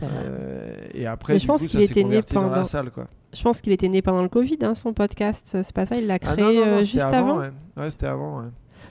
ouais. 0.03 0.89
et 0.93 1.05
après, 1.05 1.33
Mais 1.33 1.39
du 1.39 1.43
je 1.43 1.47
pense 1.47 1.61
coup, 1.61 1.67
qu'il 1.67 1.79
ça 1.79 1.85
s'est 1.85 1.91
était 1.91 2.03
né 2.03 2.09
converti 2.09 2.33
dans 2.33 2.41
la 2.43 2.49
pendant- 2.49 2.65
salle, 2.65 2.91
quoi. 2.91 3.07
Je 3.33 3.41
pense 3.41 3.61
qu'il 3.61 3.71
était 3.73 3.87
né 3.89 4.01
pendant 4.03 4.21
le 4.21 4.29
Covid, 4.29 4.59
hein, 4.61 4.75
son 4.75 4.93
podcast. 4.93 5.47
C'est 5.63 5.73
pas 5.73 5.87
ça, 5.87 5.95
il 5.97 6.05
l'a 6.05 6.15
Ah 6.15 6.19
créé 6.19 6.43
non, 6.43 6.53
non, 6.53 6.65
non, 6.65 6.71
c'était 6.81 6.85
juste 6.85 7.03
avant. 7.03 7.39
Ouais, 7.39 7.49
Ouais, 7.77 7.89
c'était 7.89 8.05
avant. 8.05 8.43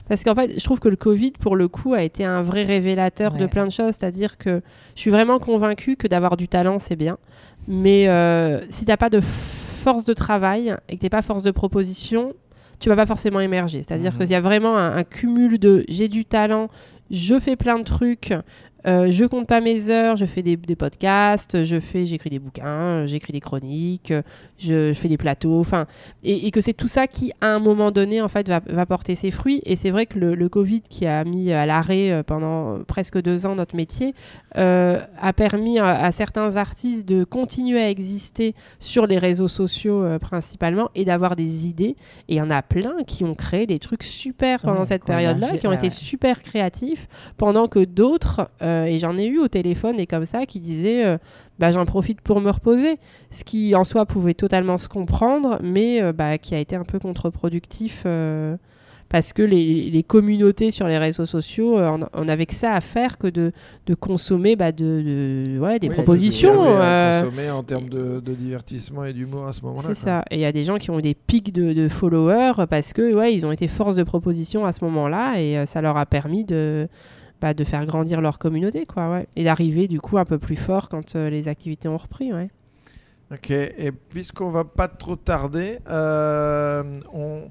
Parce 0.09 0.23
qu'en 0.23 0.35
fait, 0.35 0.59
je 0.59 0.63
trouve 0.63 0.79
que 0.79 0.89
le 0.89 0.95
Covid, 0.97 1.31
pour 1.39 1.55
le 1.55 1.67
coup, 1.67 1.93
a 1.93 2.03
été 2.03 2.25
un 2.25 2.41
vrai 2.41 2.63
révélateur 2.63 3.33
de 3.33 3.45
plein 3.45 3.65
de 3.65 3.71
choses. 3.71 3.95
C'est-à-dire 3.97 4.37
que 4.37 4.61
je 4.95 4.99
suis 5.01 5.09
vraiment 5.11 5.39
convaincue 5.39 5.95
que 5.95 6.07
d'avoir 6.07 6.35
du 6.35 6.47
talent, 6.47 6.77
c'est 6.79 6.95
bien. 6.97 7.17
Mais 7.67 8.09
euh, 8.09 8.59
si 8.69 8.83
t'as 8.85 8.97
pas 8.97 9.09
de 9.09 9.21
force 9.21 10.03
de 10.05 10.13
travail 10.13 10.75
et 10.89 10.97
que 10.97 11.01
t'es 11.01 11.09
pas 11.09 11.21
force 11.21 11.43
de 11.43 11.51
proposition, 11.51 12.33
tu 12.79 12.89
vas 12.89 12.95
pas 12.97 13.05
forcément 13.05 13.39
émerger. 13.39 13.81
C'est-à-dire 13.85 14.11
Mhm. 14.13 14.19
qu'il 14.19 14.29
y 14.31 14.35
a 14.35 14.41
vraiment 14.41 14.77
un, 14.77 14.95
un 14.97 15.03
cumul 15.05 15.57
de 15.57 15.85
j'ai 15.87 16.09
du 16.09 16.25
talent, 16.25 16.69
je 17.09 17.39
fais 17.39 17.55
plein 17.55 17.79
de 17.79 17.83
trucs, 17.85 18.33
euh, 18.87 19.09
je 19.09 19.25
compte 19.25 19.47
pas 19.47 19.61
mes 19.61 19.89
heures, 19.89 20.15
je 20.15 20.25
fais 20.25 20.41
des, 20.41 20.55
des 20.57 20.75
podcasts, 20.75 21.63
je 21.63 21.79
fais, 21.79 22.05
j'écris 22.05 22.29
des 22.29 22.39
bouquins, 22.39 23.05
j'écris 23.05 23.33
des 23.33 23.39
chroniques, 23.39 24.13
je, 24.57 24.91
je 24.91 24.93
fais 24.93 25.07
des 25.07 25.17
plateaux, 25.17 25.59
enfin, 25.59 25.85
et, 26.23 26.47
et 26.47 26.51
que 26.51 26.61
c'est 26.61 26.73
tout 26.73 26.87
ça 26.87 27.07
qui, 27.07 27.31
à 27.41 27.47
un 27.47 27.59
moment 27.59 27.91
donné, 27.91 28.21
en 28.21 28.27
fait, 28.27 28.47
va, 28.47 28.61
va 28.65 28.85
porter 28.85 29.15
ses 29.15 29.31
fruits. 29.31 29.61
Et 29.65 29.75
c'est 29.75 29.89
vrai 29.91 30.05
que 30.05 30.19
le, 30.19 30.35
le 30.35 30.49
Covid 30.49 30.81
qui 30.89 31.05
a 31.05 31.23
mis 31.23 31.51
à 31.51 31.65
l'arrêt 31.65 32.11
euh, 32.11 32.23
pendant 32.23 32.83
presque 32.83 33.21
deux 33.21 33.45
ans 33.45 33.55
notre 33.55 33.75
métier 33.75 34.13
euh, 34.57 34.99
a 35.19 35.33
permis 35.33 35.79
à, 35.79 35.89
à 36.03 36.11
certains 36.11 36.55
artistes 36.57 37.07
de 37.07 37.23
continuer 37.23 37.81
à 37.81 37.89
exister 37.89 38.55
sur 38.79 39.07
les 39.07 39.17
réseaux 39.17 39.47
sociaux 39.47 40.03
euh, 40.03 40.19
principalement 40.19 40.89
et 40.95 41.05
d'avoir 41.05 41.35
des 41.35 41.67
idées. 41.67 41.95
Et 42.27 42.33
il 42.33 42.37
y 42.37 42.41
en 42.41 42.49
a 42.49 42.61
plein 42.61 42.95
qui 43.07 43.23
ont 43.23 43.33
créé 43.35 43.65
des 43.65 43.79
trucs 43.79 44.03
super 44.03 44.59
pendant 44.61 44.79
Ouais, 44.79 44.85
cette 44.85 45.05
période-là, 45.05 45.57
qui 45.57 45.67
ont 45.67 45.69
ouais, 45.69 45.75
été 45.77 45.89
super 45.89 46.41
créatifs, 46.41 47.07
pendant 47.37 47.67
que 47.67 47.85
d'autres, 47.85 48.49
euh, 48.61 48.72
et 48.85 48.99
j'en 48.99 49.17
ai 49.17 49.25
eu 49.25 49.39
au 49.39 49.47
téléphone 49.47 49.99
et 49.99 50.07
comme 50.07 50.25
ça, 50.25 50.45
qui 50.45 50.59
disaient 50.59 51.05
euh, 51.05 51.17
bah, 51.59 51.71
j'en 51.71 51.85
profite 51.85 52.21
pour 52.21 52.41
me 52.41 52.49
reposer. 52.49 52.97
Ce 53.31 53.43
qui 53.43 53.75
en 53.75 53.83
soi 53.83 54.05
pouvait 54.05 54.33
totalement 54.33 54.77
se 54.77 54.87
comprendre, 54.87 55.59
mais 55.63 56.01
euh, 56.01 56.13
bah, 56.13 56.37
qui 56.37 56.55
a 56.55 56.59
été 56.59 56.75
un 56.75 56.83
peu 56.83 56.99
contre-productif. 56.99 58.03
euh, 58.05 58.57
parce 59.09 59.31
que 59.31 59.43
les, 59.43 59.91
les 59.91 60.01
communautés 60.01 60.71
sur 60.71 60.87
les 60.87 60.97
réseaux 60.97 61.27
sociaux, 61.27 61.77
euh, 61.77 61.87
on, 62.15 62.23
on 62.23 62.27
avait 62.27 62.47
que 62.47 62.55
ça 62.55 62.73
à 62.73 62.81
faire 62.81 63.19
que 63.19 63.27
de, 63.27 63.51
de 63.85 63.93
consommer 63.93 64.55
bah, 64.55 64.71
de, 64.71 65.43
de- 65.45 65.59
ouais, 65.59 65.77
des 65.77 65.87
Oui, 65.89 65.93
propositions. 65.93 66.63
euh, 66.65 67.21
consommer 67.21 67.51
en 67.51 67.61
termes 67.61 67.89
de, 67.89 68.19
de 68.21 68.33
divertissement 68.33 69.05
et 69.05 69.13
d'humour 69.13 69.45
à 69.45 69.53
ce 69.53 69.61
moment-là. 69.61 69.83
c'est 69.87 69.93
ça. 69.93 70.25
Et 70.31 70.37
il 70.37 70.41
y 70.41 70.45
a 70.45 70.51
des 70.51 70.63
gens 70.63 70.77
qui 70.77 70.89
ont 70.89 70.97
eu 70.97 71.03
des 71.03 71.13
pics 71.13 71.53
de, 71.53 71.73
de 71.73 71.89
followers 71.89 72.65
parce 72.67 72.91
que 72.91 73.13
ouais, 73.13 73.35
ils 73.35 73.45
ont 73.45 73.51
été 73.51 73.67
force 73.67 73.95
de 73.95 74.01
proposition 74.03 74.65
à 74.65 74.71
ce 74.73 74.83
moment-là 74.85 75.39
et 75.39 75.59
euh, 75.59 75.67
ça 75.67 75.81
leur 75.81 75.95
a 75.97 76.07
permis 76.07 76.43
de, 76.43 76.87
bah, 77.43 77.53
de 77.53 77.65
faire 77.65 77.85
grandir 77.85 78.21
leur 78.21 78.39
communauté 78.39 78.85
quoi, 78.85 79.11
ouais. 79.11 79.27
et 79.35 79.43
d'arriver 79.43 79.89
du 79.89 79.99
coup 79.99 80.17
un 80.17 80.23
peu 80.23 80.39
plus 80.39 80.55
fort 80.55 80.87
quand 80.87 81.17
euh, 81.17 81.29
les 81.29 81.49
activités 81.49 81.89
ont 81.89 81.97
repris. 81.97 82.31
Ouais. 82.31 82.49
Ok, 83.33 83.51
et 83.51 83.91
puisqu'on 83.91 84.49
va 84.49 84.63
pas 84.63 84.87
trop 84.87 85.17
tarder, 85.17 85.79
euh, 85.89 86.83
on... 87.13 87.49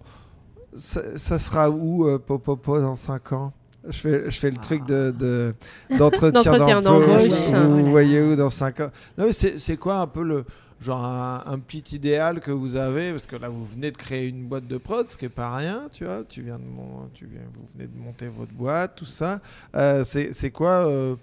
ça, 0.73 1.19
ça 1.19 1.39
sera 1.39 1.69
où 1.69 2.07
euh, 2.09 2.19
Popopo 2.19 2.81
dans 2.81 2.97
5 2.97 3.33
ans? 3.33 3.53
Je 3.87 3.99
fais, 3.99 4.31
je 4.31 4.39
fais 4.39 4.51
le 4.51 4.57
truc 4.57 4.87
de, 4.87 5.11
de- 5.11 5.55
d'entretien 5.99 6.53
d'emploi. 6.57 6.81
d'embauche, 6.81 7.29
Vous, 7.53 7.77
vous 7.85 7.91
voyez 7.91 8.23
où 8.23 8.35
dans 8.35 8.49
5 8.49 8.81
ans? 8.81 8.91
Non, 9.19 9.27
c'est 9.31 9.77
quoi 9.77 9.97
un 9.97 10.07
peu 10.07 10.23
le 10.23 10.47
genre 10.83 11.05
un, 11.05 11.43
un 11.47 11.59
petit 11.59 11.97
idéal 11.97 12.41
que 12.41 12.51
vous 12.51 12.77
avez 12.77 13.11
Parce 13.13 13.27
que 13.27 13.37
là, 13.37 13.49
vous 13.49 13.65
venez 13.65 13.91
de 13.91 13.97
créer 13.97 14.29
une 14.29 14.45
boîte 14.47 14.67
de 14.67 14.77
prod, 14.79 15.09
ce 15.09 15.17
qui 15.17 15.25
est 15.25 15.29
pas 15.31 15.55
rien, 15.57 15.89
tu 15.93 16.05
vois. 16.05 16.25
Tu 16.29 16.43
viens 16.43 16.59
de 16.59 16.65
mon- 16.65 17.09
tu 17.15 17.27
viens, 17.27 17.41
vous 17.55 17.67
venez 17.75 17.89
de 17.89 17.97
monter 17.97 18.29
votre 18.29 18.53
boîte, 18.53 18.97
tout 18.97 19.05
ça. 19.07 19.41
Euh, 19.75 20.05
c'est, 20.05 20.33
c'est 20.33 20.51
quoi 20.51 20.87
euh, 20.89 21.17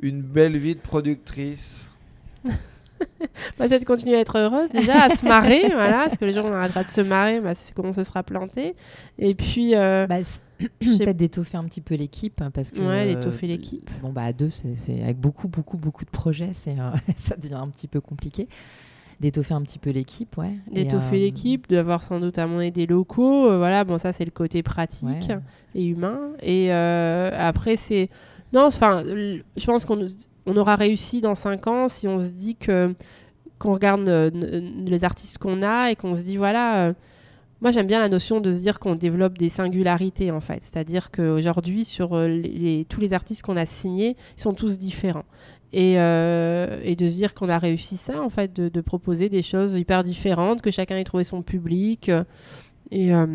une 0.00 0.22
belle 0.22 0.56
vie 0.56 0.74
de 0.76 0.80
productrice? 0.80 1.94
Bah, 3.58 3.66
c'est 3.66 3.78
de 3.78 3.84
continuer 3.86 4.16
à 4.16 4.20
être 4.20 4.36
heureuse 4.38 4.68
déjà, 4.70 5.04
à 5.04 5.08
se 5.16 5.24
marrer, 5.24 5.62
voilà, 5.72 6.00
parce 6.04 6.18
que 6.18 6.24
les 6.26 6.32
gens 6.34 6.44
on 6.44 6.52
arrêtera 6.52 6.82
de 6.84 6.88
se 6.88 7.00
marrer, 7.00 7.40
bah, 7.40 7.54
c'est 7.54 7.74
qu'on 7.74 7.94
se 7.94 8.04
sera 8.04 8.22
planté. 8.22 8.74
Et 9.18 9.32
puis 9.34 9.74
euh, 9.74 10.06
Bah, 10.06 10.18
peut-être 10.58 11.16
d'étoffer 11.16 11.56
un 11.56 11.64
petit 11.64 11.80
peu 11.80 11.94
l'équipe 11.94 12.42
hein, 12.42 12.50
parce 12.50 12.70
que 12.70 12.78
Ouais, 12.80 13.10
euh, 13.10 13.14
d'étoffer 13.14 13.46
l'équipe. 13.46 13.90
bon 14.02 14.12
bah 14.12 14.24
à 14.24 14.32
deux 14.34 14.50
c'est 14.50 14.76
c'est- 14.76 15.02
avec 15.02 15.18
beaucoup 15.18 15.48
beaucoup 15.48 15.78
beaucoup 15.78 16.04
de 16.04 16.10
projets 16.10 16.50
c'est 16.62 16.78
euh, 16.78 16.90
ça 17.16 17.36
devient 17.36 17.54
un 17.54 17.68
petit 17.68 17.88
peu 17.88 18.02
compliqué 18.02 18.46
d'étoffer 19.20 19.54
un 19.54 19.62
petit 19.62 19.78
peu 19.78 19.90
l'équipe 19.90 20.36
ouais 20.38 20.52
d'étoffer 20.72 21.16
euh, 21.16 21.20
l'équipe, 21.20 21.68
d'avoir 21.68 22.02
sans 22.02 22.20
doute 22.20 22.38
à 22.38 22.46
monnaie 22.46 22.70
des 22.70 22.86
locaux, 22.86 23.46
euh, 23.50 23.58
voilà, 23.58 23.84
bon 23.84 23.98
ça 23.98 24.12
c'est 24.12 24.24
le 24.24 24.30
côté 24.30 24.62
pratique. 24.62 25.08
ouais. 25.28 25.38
et 25.74 25.86
humain. 25.86 26.18
Et 26.42 26.72
euh, 26.72 27.30
après, 27.34 27.76
c'est. 27.76 28.08
Non, 28.52 28.64
enfin, 28.66 29.04
je 29.04 29.66
pense 29.66 29.84
qu'on 29.84 30.06
on 30.46 30.56
aura 30.56 30.74
réussi 30.74 31.20
dans 31.20 31.34
5 31.36 31.66
ans 31.68 31.86
si 31.88 32.08
on 32.08 32.18
se 32.18 32.30
dit 32.32 32.56
que. 32.56 32.94
qu'on 33.58 33.74
regarde 33.74 34.08
euh, 34.08 34.30
les 34.86 35.04
artistes 35.04 35.38
qu'on 35.38 35.62
a 35.62 35.90
et 35.90 35.96
qu'on 35.96 36.14
se 36.14 36.22
dit, 36.22 36.36
voilà. 36.38 36.94
moi, 37.60 37.70
j'aime 37.72 37.86
bien 37.86 38.00
la 38.00 38.08
notion 38.08 38.40
de 38.40 38.52
se 38.54 38.60
dire 38.60 38.80
qu'on 38.80 38.94
développe 38.94 39.36
des 39.36 39.50
singularités, 39.50 40.30
en 40.30 40.40
fait. 40.40 40.62
C'est-à-dire 40.62 41.10
qu'aujourd'hui, 41.10 41.84
sur 41.84 42.16
les, 42.18 42.40
les- 42.40 42.84
tous 42.86 43.00
les 43.00 43.12
artistes 43.12 43.42
qu'on 43.42 43.56
a 43.58 43.66
signés, 43.66 44.16
ils 44.38 44.42
sont 44.42 44.54
tous 44.54 44.78
différents. 44.78 45.26
Et, 45.72 46.00
euh, 46.00 46.80
et 46.82 46.96
de 46.96 47.06
se 47.08 47.14
dire 47.14 47.32
qu'on 47.34 47.48
a 47.48 47.58
réussi 47.58 47.96
ça, 47.96 48.20
en 48.20 48.28
fait, 48.30 48.52
de, 48.52 48.68
de 48.68 48.80
proposer 48.80 49.28
des 49.28 49.42
choses 49.42 49.74
hyper 49.74 50.02
différentes, 50.02 50.62
que 50.62 50.70
chacun 50.72 50.96
ait 50.96 51.04
trouvé 51.04 51.24
son 51.24 51.42
public. 51.42 52.08
euh, 52.08 52.24
et. 52.90 53.14
euh, 53.14 53.26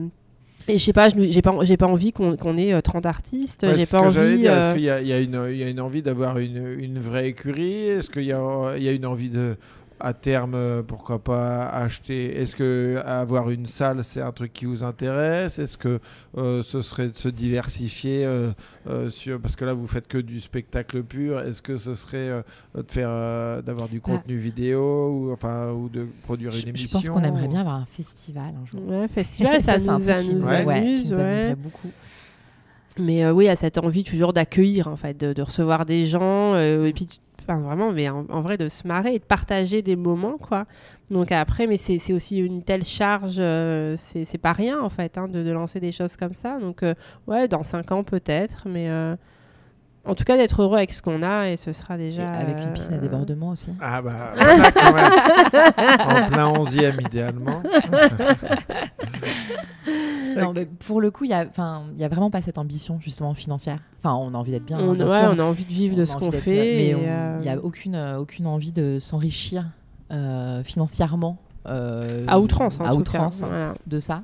et 0.67 0.79
je 0.79 0.83
sais 0.83 0.93
pas, 0.93 1.09
j'ai 1.09 1.41
pas, 1.43 1.55
pas 1.77 1.85
envie 1.85 2.11
qu'on 2.11 2.35
qu'on 2.37 2.57
ait 2.57 2.73
euh, 2.73 2.81
30 2.81 3.05
artistes. 3.05 3.61
Ouais, 3.63 3.75
j'ai 3.77 3.85
pas 3.85 4.01
que 4.01 4.05
envie. 4.07 4.47
euh, 4.47 4.57
Est-ce 4.59 4.73
qu'il 4.73 4.81
y 4.81 4.85
y 5.07 5.13
a 5.13 5.19
une, 5.19 5.45
il 5.51 5.57
y 5.57 5.63
a 5.63 5.69
une 5.69 5.79
envie 5.79 6.01
d'avoir 6.01 6.39
une, 6.39 6.75
une 6.79 6.97
vraie 6.97 7.27
écurie? 7.27 7.87
Est-ce 7.87 8.09
qu'il 8.09 8.23
y 8.23 8.27
y 8.29 8.31
a 8.33 8.91
une 8.91 9.05
envie 9.05 9.29
de, 9.29 9.57
à 9.99 10.13
terme, 10.13 10.53
euh, 10.55 10.83
pourquoi 10.83 11.23
pas 11.23 11.63
acheter 11.67 12.35
Est-ce 12.41 12.55
que 12.55 13.01
avoir 13.05 13.49
une 13.49 13.65
salle, 13.65 14.03
c'est 14.03 14.21
un 14.21 14.31
truc 14.31 14.51
qui 14.53 14.65
vous 14.65 14.83
intéresse? 14.83 15.57
Est-ce 15.59 15.77
que 15.77 15.99
euh, 16.37 16.63
ce 16.63 16.81
serait 16.81 17.07
de 17.07 17.15
se 17.15 17.29
diversifier 17.29 18.25
euh, 18.25 18.51
euh, 18.89 19.09
sur, 19.09 19.39
parce 19.39 19.55
que 19.55 19.63
là 19.65 19.73
vous 19.73 19.87
faites 19.87 20.07
que 20.07 20.17
du 20.17 20.41
spectacle 20.41 21.01
pur. 21.03 21.39
Est-ce 21.39 21.61
que 21.61 21.77
ce 21.77 21.95
serait 21.95 22.17
euh, 22.29 22.41
de 22.75 22.91
faire, 22.91 23.09
euh, 23.09 23.61
d'avoir 23.61 23.87
du 23.87 23.97
Bah, 23.99 24.03
contenu 24.17 24.35
vidéo 24.37 25.09
ou 25.09 25.31
enfin 25.31 25.71
ou 25.71 25.87
de 25.89 26.05
produire 26.23 26.51
je, 26.51 26.57
une 26.57 26.63
je 26.63 26.69
émission 26.69 26.99
pense 26.99 27.09
qu'on 27.09 27.23
aimerait 27.23 27.45
ou- 27.47 27.49
bien 27.49 27.61
avoir 27.61 27.75
un 27.75 27.87
festival 27.89 28.53
un 28.61 28.65
jour 28.65 28.81
Ouais, 28.87 29.07
festival, 29.07 29.61
ça, 29.63 29.77
nous, 29.77 29.85
ça 30.03 30.21
nous 30.23 30.45
ouais, 30.45 30.55
amuse. 30.77 31.11
nous 31.11 31.17
ouais. 31.17 31.23
amuserait 31.23 31.55
beaucoup 31.55 31.89
Mais 32.97 33.25
euh, 33.25 33.31
oui, 33.33 33.45
il 33.45 33.47
y 33.47 33.51
a 33.51 33.55
cette 33.55 33.77
envie 33.77 34.03
toujours 34.05 34.31
d'accueillir, 34.33 34.87
en 34.87 34.95
fait, 34.95 35.17
de, 35.19 35.33
de 35.33 35.41
recevoir 35.41 35.85
des 35.85 36.05
gens. 36.05 36.53
euh, 36.53 36.85
et 36.85 36.93
puis, 36.93 37.07
tu- 37.07 37.17
enfin, 37.47 37.59
vraiment, 37.59 37.91
mais 37.91 38.09
en, 38.09 38.25
en 38.29 38.41
vrai, 38.41 38.57
de 38.57 38.67
se 38.69 38.87
marrer 38.87 39.15
et 39.15 39.19
de 39.19 39.23
partager 39.23 39.81
des 39.81 39.95
moments, 39.95 40.37
quoi. 40.37 40.65
Donc 41.11 41.31
après, 41.31 41.67
mais 41.67 41.77
c'est 41.77 41.99
c'est 41.99 42.13
aussi 42.13 42.37
une 42.39 42.63
telle 42.63 42.83
charge, 42.83 43.35
euh, 43.39 43.95
c'est 43.97 44.25
c'est 44.25 44.37
pas 44.39 44.53
rien, 44.53 44.81
en 44.81 44.89
fait, 44.89 45.17
hein, 45.17 45.27
de, 45.27 45.43
de 45.43 45.51
lancer 45.51 45.79
des 45.79 45.91
choses 45.91 46.15
comme 46.17 46.33
ça. 46.33 46.57
Donc, 46.59 46.81
euh, 46.83 46.93
ouais, 47.27 47.47
dans 47.47 47.63
5 47.63 47.91
ans, 47.91 48.03
peut-être. 48.03 48.67
Mais 48.67 48.89
euh, 48.89 49.15
en 50.07 50.13
tout 50.15 50.23
cas, 50.23 50.37
d'être 50.37 50.61
heureux 50.61 50.77
avec 50.77 50.91
ce 50.93 51.01
qu'on 51.01 51.23
a, 51.23 51.49
et 51.49 51.57
ce 51.57 51.73
sera 51.73 51.95
Et 51.95 51.97
déjà. 51.97 52.27
avec 52.27 52.59
une 52.59 52.73
piscine 52.73 52.93
à 52.93 52.97
euh, 52.97 53.01
débordement 53.01 53.49
aussi 53.49 53.69
Ah 53.81 54.01
bah 54.03 54.33
voilà, 54.35 54.71
quand 54.71 54.93
même. 54.93 55.11
en 56.25 56.27
plein 56.27 56.53
11e 56.53 57.01
idéalement. 57.07 57.63
non, 60.37 60.51
mais 60.53 60.65
pour 60.65 60.99
le 61.01 61.11
coup 61.11 61.23
il 61.23 61.29
y 61.29 61.33
a 61.33 61.45
vraiment 62.09 62.29
pas 62.29 62.41
cette 62.41 62.57
ambition 62.57 62.99
justement 62.99 63.33
financière 63.33 63.79
enfin 64.03 64.15
on 64.15 64.33
a 64.33 64.37
envie 64.37 64.51
d'être 64.51 64.65
bien, 64.65 64.77
hein, 64.77 64.85
On, 64.89 64.93
bien 64.93 65.05
ouais, 65.07 65.21
sûr. 65.21 65.31
on 65.35 65.39
a 65.39 65.43
envie 65.43 65.65
de 65.65 65.71
vivre 65.71 65.95
On 65.95 65.99
de 65.99 66.05
ce 66.05 66.15
qu'on 66.17 66.31
fait. 66.31 66.75
Mais 66.77 66.95
on- 66.95 66.99
il 66.99 67.05
euh, 67.07 67.39
n'y 67.39 67.49
a 67.49 67.59
aucune, 67.63 67.95
euh, 67.95 68.19
aucune 68.19 68.45
envie 68.47 68.71
de 68.71 68.99
s'enrichir 68.99 69.65
euh, 70.11 70.63
financièrement. 70.63 71.37
euh, 71.67 72.25
à 72.27 72.39
outrance, 72.39 72.79
en 72.79 72.85
à 72.85 72.91
tout 72.91 72.97
outrance 72.97 73.41
cas. 73.41 73.47
Voilà. 73.47 73.73
de 73.87 73.99
ça. 73.99 74.23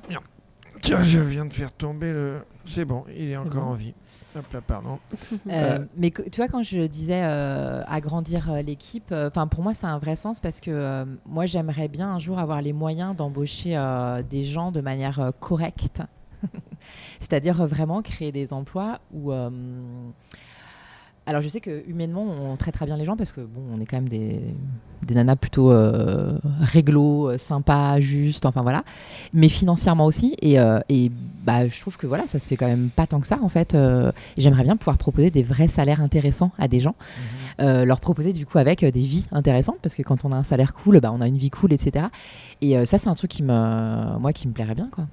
Tiens, 0.82 1.02
je 1.02 1.18
viens 1.18 1.44
de 1.46 1.52
faire 1.52 1.72
tomber 1.72 2.12
le. 2.12 2.38
C'est 2.66 2.84
bon, 2.84 3.04
il 3.16 3.30
est, 3.30 3.36
encore 3.36 3.64
bon. 3.64 3.70
en 3.70 3.74
vie. 3.74 3.94
Hop 4.34 4.52
là, 4.52 4.60
pardon. 4.62 4.98
Euh, 5.50 5.84
mais 5.96 6.10
que- 6.10 6.22
tu 6.28 6.36
vois, 6.40 6.48
quand 6.48 6.62
je 6.62 6.80
disais 6.86 7.22
euh, 7.24 7.82
agrandir 7.86 8.50
euh, 8.50 8.62
l'équipe, 8.62 9.12
enfin 9.12 9.46
pour 9.46 9.62
moi, 9.62 9.74
c'est 9.74 9.86
un 9.86 9.98
vrai 9.98 10.16
sens 10.16 10.40
parce 10.40 10.60
que 10.60 10.70
euh, 10.70 11.04
moi, 11.26 11.46
j'aimerais 11.46 11.88
bien 11.88 12.08
un 12.14 12.18
jour 12.18 12.38
avoir 12.38 12.62
les 12.62 12.72
moyens 12.72 13.14
d'embaucher 13.14 13.76
euh, 13.76 14.22
des 14.22 14.44
gens 14.44 14.72
de 14.72 14.80
manière 14.80 15.20
euh, 15.20 15.30
correcte. 15.38 16.02
C'est-à-dire 17.20 17.60
euh, 17.62 17.66
vraiment 17.66 18.02
créer 18.02 18.32
des 18.32 18.52
emplois 18.52 18.98
où. 19.12 19.32
Alors 21.26 21.40
je 21.40 21.48
sais 21.48 21.60
que 21.60 21.82
humainement 21.88 22.22
on 22.22 22.56
traite 22.56 22.74
très 22.74 22.86
bien 22.86 22.96
les 22.96 23.04
gens 23.04 23.16
parce 23.16 23.30
que 23.32 23.40
bon 23.40 23.60
on 23.72 23.80
est 23.80 23.86
quand 23.86 23.96
même 23.96 24.08
des, 24.08 24.40
des 25.06 25.14
nanas 25.14 25.36
plutôt 25.36 25.70
euh, 25.70 26.36
réglo, 26.60 27.30
euh, 27.30 27.38
sympas, 27.38 28.00
justes, 28.00 28.44
enfin 28.44 28.62
voilà. 28.62 28.82
Mais 29.32 29.48
financièrement 29.48 30.04
aussi 30.06 30.34
et, 30.42 30.58
euh, 30.58 30.80
et 30.88 31.12
bah 31.44 31.66
je 31.68 31.80
trouve 31.80 31.96
que 31.96 32.06
voilà 32.08 32.26
ça 32.26 32.38
se 32.38 32.48
fait 32.48 32.56
quand 32.56 32.66
même 32.66 32.90
pas 32.94 33.06
tant 33.06 33.20
que 33.20 33.26
ça 33.28 33.38
en 33.42 33.48
fait. 33.48 33.74
euh, 33.74 34.10
J'aimerais 34.36 34.64
bien 34.64 34.76
pouvoir 34.76 34.98
proposer 34.98 35.30
des 35.30 35.42
vrais 35.44 35.68
salaires 35.68 36.00
intéressants 36.00 36.50
à 36.58 36.66
des 36.66 36.80
gens, 36.80 36.96
euh, 37.60 37.84
leur 37.84 38.00
proposer 38.00 38.32
du 38.32 38.44
coup 38.46 38.58
avec 38.58 38.84
des 38.84 38.90
vies 39.00 39.26
intéressantes 39.32 39.78
parce 39.80 39.94
que 39.94 40.02
quand 40.02 40.24
on 40.24 40.32
a 40.32 40.36
un 40.36 40.42
salaire 40.44 40.74
cool, 40.74 40.98
bah, 41.00 41.10
on 41.12 41.20
a 41.20 41.28
une 41.28 41.38
vie 41.38 41.50
cool, 41.50 41.72
etc. 41.72 42.06
Et 42.62 42.84
ça 42.84 42.98
c'est 42.98 43.08
un 43.08 43.14
truc 43.14 43.30
qui 43.30 43.42
me, 43.44 44.18
moi 44.18 44.32
qui 44.32 44.48
me 44.48 44.52
plairait 44.52 44.74
bien 44.74 44.88
quoi, 44.90 45.06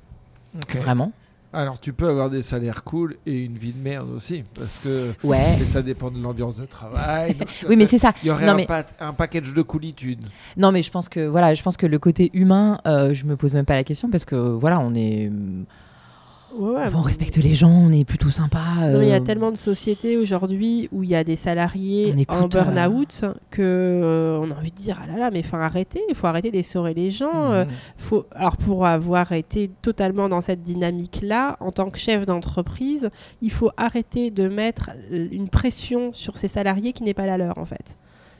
vraiment. 0.79 1.11
Alors, 1.51 1.79
tu 1.79 1.93
peux 1.93 2.07
avoir 2.07 2.29
des 2.29 2.43
salaires 2.43 2.83
cool 2.83 3.17
et 3.25 3.43
une 3.45 3.57
vie 3.57 3.73
de 3.73 3.81
merde 3.81 4.09
aussi. 4.15 4.43
Parce 4.53 4.77
que 4.79 5.13
Ouais. 5.23 5.55
mais 5.59 5.65
ça 5.65 5.81
dépend 5.81 6.11
de 6.11 6.21
l'ambiance 6.21 6.57
de 6.57 6.65
travail. 6.67 7.33
Donc, 7.33 7.47
Oui 7.67 7.75
mais 7.75 7.87
c'est 7.87 7.97
ça. 7.97 8.13
Il 8.23 8.27
y 8.27 8.31
aurait 8.31 8.45
Non, 8.45 8.51
un, 8.51 8.55
mais- 8.55 8.65
pa- 8.67 8.85
un 8.99 9.13
package 9.13 9.53
de 9.53 9.61
coolitude. 9.63 10.23
Non, 10.57 10.71
mais 10.71 10.83
je 10.83 10.91
pense 10.91 11.09
que 11.09 11.25
voilà, 11.27 11.55
je 11.55 11.63
pense 11.63 11.75
que 11.75 11.87
le 11.87 11.97
côté 11.97 12.29
humain, 12.33 12.79
euh, 12.85 13.13
je 13.15 13.25
me 13.25 13.35
pose 13.35 13.55
même 13.55 13.65
pas 13.65 13.75
la 13.75 13.83
question 13.83 14.09
parce 14.11 14.25
que 14.25 14.35
voilà, 14.35 14.79
on 14.79 14.93
est. 14.93 15.31
Ouais, 16.57 16.71
ouais. 16.71 16.87
on 16.95 17.01
respecte 17.01 17.37
les 17.37 17.53
gens, 17.53 17.69
on 17.71 17.91
est 17.91 18.03
plutôt 18.05 18.29
sympa. 18.29 18.59
Non, 18.91 19.01
Il 19.01 19.07
y 19.07 19.11
a 19.11 19.15
euh, 19.15 19.19
tellement 19.19 19.51
de 19.51 19.57
sociétés 19.57 20.17
aujourd'hui 20.17 20.89
où 20.91 21.03
il 21.03 21.09
y 21.09 21.15
a 21.15 21.23
des 21.23 21.35
salariés 21.35 22.09
écoute, 22.17 22.35
en 22.35 22.47
burn-out 22.47 23.25
que 23.51 23.61
euh, 23.61 24.39
on 24.41 24.49
a 24.51 24.55
envie 24.55 24.71
de 24.71 24.75
dire 24.75 24.99
ah 25.03 25.07
là 25.07 25.17
là 25.17 25.31
mais 25.31 25.41
enfin 25.45 25.59
arrêtez, 25.61 26.01
il 26.09 26.15
faut 26.15 26.27
arrêter 26.27 26.51
d'essorer 26.51 26.93
les 26.93 27.09
gens. 27.11 27.51
euh, 27.51 27.65
Mhm. 27.65 27.71
faut 27.97 28.25
alors 28.33 28.57
pour 28.57 28.85
avoir 28.85 29.31
été 29.31 29.69
totalement 29.81 30.27
dans 30.29 30.41
cette 30.41 30.63
dynamique 30.63 31.19
là 31.21 31.57
en 31.59 31.71
tant 31.71 31.89
que 31.89 31.97
chef 31.99 32.25
d'entreprise, 32.25 33.09
il 33.41 33.51
faut 33.51 33.71
arrêter 33.77 34.31
de 34.31 34.47
mettre 34.49 34.91
euh, 35.11 35.27
une 35.31 35.49
pression 35.49 36.11
sur 36.13 36.37
ses 36.37 36.47
salariés 36.47 36.93
qui 36.93 37.03
n'est 37.03 37.13
pas 37.13 37.25
la 37.25 37.37
leur 37.37 37.57
en 37.57 37.65
fait. 37.65 37.95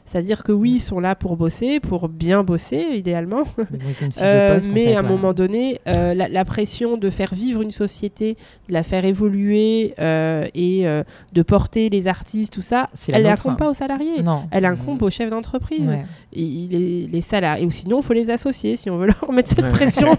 C'est-à-dire 0.10 0.44
que 0.44 0.52
oui, 0.52 0.74
ils 0.78 0.80
sont 0.82 1.00
là 1.00 1.14
pour 1.14 1.38
bosser, 1.38 1.80
pour 1.80 2.10
bien 2.10 2.44
bosser 2.44 2.84
idéalement, 2.96 3.44
euh, 4.22 4.56
poste, 4.56 4.70
en 4.72 4.74
mais 4.74 4.86
fait, 4.88 4.96
à 4.96 5.00
un 5.00 5.04
ouais. 5.04 5.10
moment 5.10 5.34
donné, 5.34 5.80
euh, 5.88 6.16
la, 6.16 6.28
la 6.28 6.46
pression 6.46 6.98
de 6.98 7.10
faire 7.12 7.34
vivre 7.34 7.62
une 7.62 7.70
société, 7.70 8.36
de 8.68 8.74
la 8.74 8.82
faire 8.84 9.06
évoluer 9.06 9.94
euh, 10.00 10.48
et 10.56 10.88
euh, 10.88 11.04
de 11.34 11.42
porter 11.44 11.90
les 11.92 12.08
artistes, 12.08 12.54
tout 12.54 12.62
ça, 12.64 12.88
elle 13.14 13.22
nôtre, 13.24 13.34
incombe 13.34 13.52
hein. 13.54 13.56
pas 13.56 13.70
aux 13.70 13.74
salariés. 13.76 14.24
Non. 14.24 14.44
Elle 14.50 14.66
incombe 14.66 15.02
aux 15.04 15.10
chefs 15.12 15.30
d'entreprise. 15.30 15.88
Ouais. 15.88 16.06
Est- 16.34 17.08
les 17.12 17.22
salariés. 17.22 17.66
Ou 17.66 17.72
sinon, 17.72 18.00
il 18.00 18.04
faut 18.04 18.14
les 18.14 18.30
associer 18.32 18.76
si 18.78 18.90
on 18.90 18.98
veut 18.98 19.08
leur 19.08 19.32
mettre 19.32 19.50
cette 19.50 19.60
Ouais. 19.64 19.72
pression. 19.72 20.10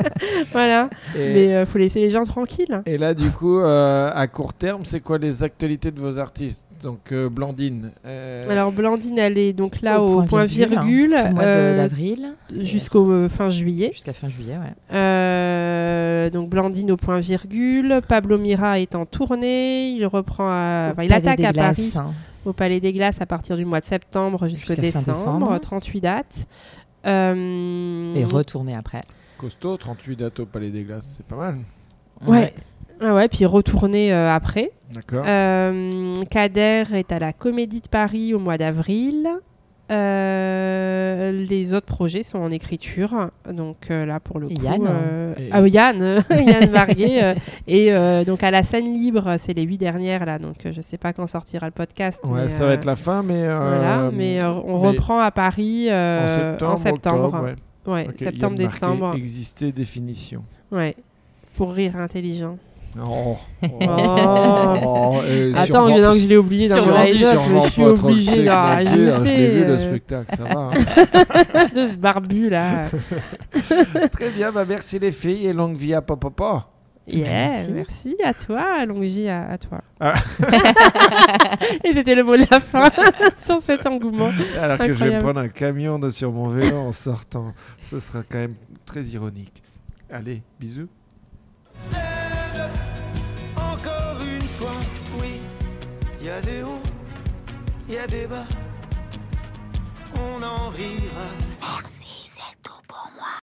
voilà. 0.52 0.88
Et, 1.16 1.18
Mais 1.34 1.60
il 1.60 1.66
faut 1.66 1.78
laisser 1.78 2.00
les 2.00 2.10
gens 2.10 2.24
tranquilles. 2.24 2.82
et 2.86 2.98
là, 2.98 3.12
du 3.14 3.30
coup, 3.30 3.58
euh, 3.60 4.10
à 4.14 4.26
court 4.26 4.54
terme, 4.54 4.82
c'est 4.84 5.00
quoi 5.00 5.18
les 5.18 5.42
actualités 5.42 5.90
de 5.90 6.00
vos 6.00 6.18
artistes? 6.18 6.66
Donc, 6.84 7.12
euh, 7.12 7.30
Blandine. 7.30 7.92
euh, 8.04 8.42
Alors, 8.50 8.70
Blandine, 8.70 9.18
elle 9.18 9.38
est 9.38 9.54
donc 9.54 9.80
là 9.80 10.02
Au 10.02 10.20
au, 10.20 10.22
point 10.24 10.44
virgule, 10.44 11.14
hein, 11.14 11.34
euh, 11.40 11.76
d'avril 11.76 12.34
jusqu'au 12.60 13.10
euh, 13.10 13.30
fin 13.30 13.48
juillet. 13.48 13.90
jusqu'à 13.94 14.12
fin 14.12 14.28
juillet. 14.28 14.58
Ouais. 14.58 14.94
Euh, 14.94 16.28
donc 16.28 16.50
Blandine 16.50 16.92
au 16.92 16.98
point 16.98 17.20
virgule. 17.20 18.02
Pablo 18.06 18.36
Mira 18.36 18.80
est 18.80 18.94
en 18.94 19.06
tournée. 19.06 19.92
Il 19.92 20.04
reprend 20.04 20.50
à, 20.50 20.88
Au 20.88 20.92
enfin, 20.92 21.02
il 21.04 21.08
Palais 21.08 21.14
attaque 21.14 21.38
des 21.38 21.46
à 21.46 21.52
Glaces, 21.52 21.76
Paris 21.76 21.92
hein. 21.96 22.12
au 22.44 22.52
Palais 22.52 22.80
des 22.80 22.92
Glaces 22.92 23.20
à 23.22 23.26
partir 23.26 23.56
du 23.56 23.64
mois 23.64 23.80
de 23.80 23.86
septembre 23.86 24.46
jusqu'au 24.46 24.74
décembre, 24.74 25.06
décembre. 25.06 25.58
38 25.58 26.00
dates. 26.02 26.46
Euh, 27.06 28.14
Et 28.14 28.24
retourner 28.24 28.74
après. 28.74 29.04
Costaud, 29.38 29.78
38 29.78 30.16
dates 30.16 30.40
au 30.40 30.44
Palais 30.46 30.68
des 30.68 30.82
Glaces, 30.82 31.14
c'est 31.16 31.26
pas 31.26 31.36
mal. 31.36 31.56
Ouais. 32.26 32.52
Ah 33.00 33.14
ouais, 33.14 33.28
puis 33.28 33.44
retourner 33.46 34.12
euh, 34.12 34.32
après. 34.34 34.70
D'accord. 34.94 35.24
Euh, 35.26 36.14
Kader 36.30 36.84
est 36.94 37.10
à 37.12 37.18
la 37.18 37.32
Comédie 37.32 37.80
de 37.80 37.88
Paris 37.88 38.32
au 38.34 38.38
mois 38.38 38.58
d'avril. 38.58 39.28
Euh, 39.90 41.30
les 41.46 41.74
autres 41.74 41.86
projets 41.86 42.22
sont 42.22 42.38
en 42.38 42.50
écriture, 42.50 43.30
donc 43.52 43.90
euh, 43.90 44.06
là 44.06 44.18
pour 44.18 44.38
le 44.38 44.46
coup, 44.46 44.54
Yann, 44.62 44.82
Et- 45.38 45.48
ah 45.52 45.60
oui, 45.62 45.70
Yann, 45.72 46.24
Yann 46.30 46.64
Varguet, 46.70 47.22
euh, 47.22 47.34
et 47.66 47.92
euh, 47.92 48.24
donc 48.24 48.42
à 48.42 48.50
la 48.50 48.62
scène 48.62 48.94
libre, 48.94 49.36
c'est 49.38 49.52
les 49.52 49.62
huit 49.62 49.76
dernières 49.76 50.24
là, 50.24 50.38
donc 50.38 50.56
je 50.64 50.80
sais 50.80 50.96
pas 50.96 51.12
quand 51.12 51.26
sortira 51.26 51.66
le 51.66 51.72
podcast. 51.72 52.22
ouais, 52.24 52.44
mais, 52.44 52.48
ça 52.48 52.64
euh, 52.64 52.68
va 52.68 52.72
être 52.74 52.86
la 52.86 52.96
fin, 52.96 53.22
mais. 53.22 53.42
euh, 53.44 53.58
Voilà, 53.58 54.10
mais 54.12 54.42
euh, 54.42 54.52
on 54.64 54.80
mais 54.80 54.88
reprend 54.88 55.18
à 55.20 55.30
Paris 55.30 55.86
euh, 55.90 56.24
en 56.24 56.28
septembre. 56.28 56.72
en 56.72 56.76
septembre, 56.76 57.24
octobre, 57.24 57.44
ouais. 57.86 57.92
ouais, 57.92 58.06
Ok, 58.08 58.18
septembre 58.18 58.54
Yann 58.56 58.62
Marquet, 58.62 58.80
décembre, 58.86 59.14
Exister, 59.16 59.72
définition. 59.72 60.44
ouais, 60.72 60.96
pour 61.56 61.72
rire 61.72 61.96
intelligent. 61.98 62.56
Oh. 63.02 63.36
Oh. 63.62 65.20
et 65.28 65.52
Attends, 65.54 65.64
sûrement- 65.64 65.88
maintenant 65.88 66.12
que 66.12 66.18
je 66.18 66.26
l'ai 66.28 66.36
oublié 66.36 66.68
dans 66.68 66.76
le 66.76 66.82
line-up, 66.82 67.38
je 67.64 67.70
suis 67.70 67.82
non 67.82 67.94
plus, 67.94 68.48
hein, 68.48 68.78
Je 68.82 69.24
l'ai 69.24 69.50
vu 69.50 69.64
le 69.64 69.78
spectacle, 69.78 70.36
ça 70.36 70.44
va. 70.44 70.60
hein. 70.60 71.66
de 71.74 71.90
ce 71.90 71.96
barbu 71.96 72.48
là. 72.50 72.84
Très 74.12 74.30
bien, 74.30 74.52
bah 74.52 74.64
merci 74.68 74.98
les 74.98 75.10
filles 75.12 75.46
et 75.46 75.52
longue 75.52 75.76
vie 75.76 75.94
à 75.94 76.02
papa. 76.02 76.68
Yeah, 77.06 77.50
merci. 77.50 77.72
merci. 77.72 78.16
à 78.24 78.32
toi, 78.32 78.86
longue 78.86 79.02
vie 79.02 79.28
à, 79.28 79.50
à 79.50 79.58
toi. 79.58 79.82
Ah. 80.00 80.14
Et 81.84 81.92
c'était 81.92 82.14
le 82.14 82.24
mot 82.24 82.34
de 82.34 82.46
la 82.50 82.60
fin 82.60 82.90
sur 83.36 83.60
cet 83.60 83.86
engouement. 83.86 84.30
Alors 84.58 84.78
que 84.78 84.94
je 84.94 85.04
vais 85.04 85.18
prendre 85.18 85.40
un 85.40 85.48
camion 85.48 85.98
de 85.98 86.08
sur 86.08 86.32
mon 86.32 86.48
vélo 86.48 86.76
en 86.78 86.92
sortant. 86.92 87.52
Ce 87.82 87.98
sera 87.98 88.22
quand 88.26 88.38
même 88.38 88.54
très 88.86 89.02
ironique. 89.02 89.62
Allez, 90.10 90.40
bisous 90.58 90.88
encore 93.56 94.22
une 94.22 94.48
fois, 94.48 94.80
oui, 95.20 95.40
il 96.20 96.26
y 96.26 96.30
a 96.30 96.40
des 96.40 96.62
hauts, 96.62 96.82
il 97.88 97.94
y 97.94 97.98
a 97.98 98.06
des 98.06 98.26
bas, 98.26 98.46
on 100.18 100.42
en 100.42 100.68
rira. 100.70 101.28
Merci, 101.60 102.26
c'est 102.26 102.62
tout 102.62 102.82
pour 102.88 103.10
moi. 103.16 103.40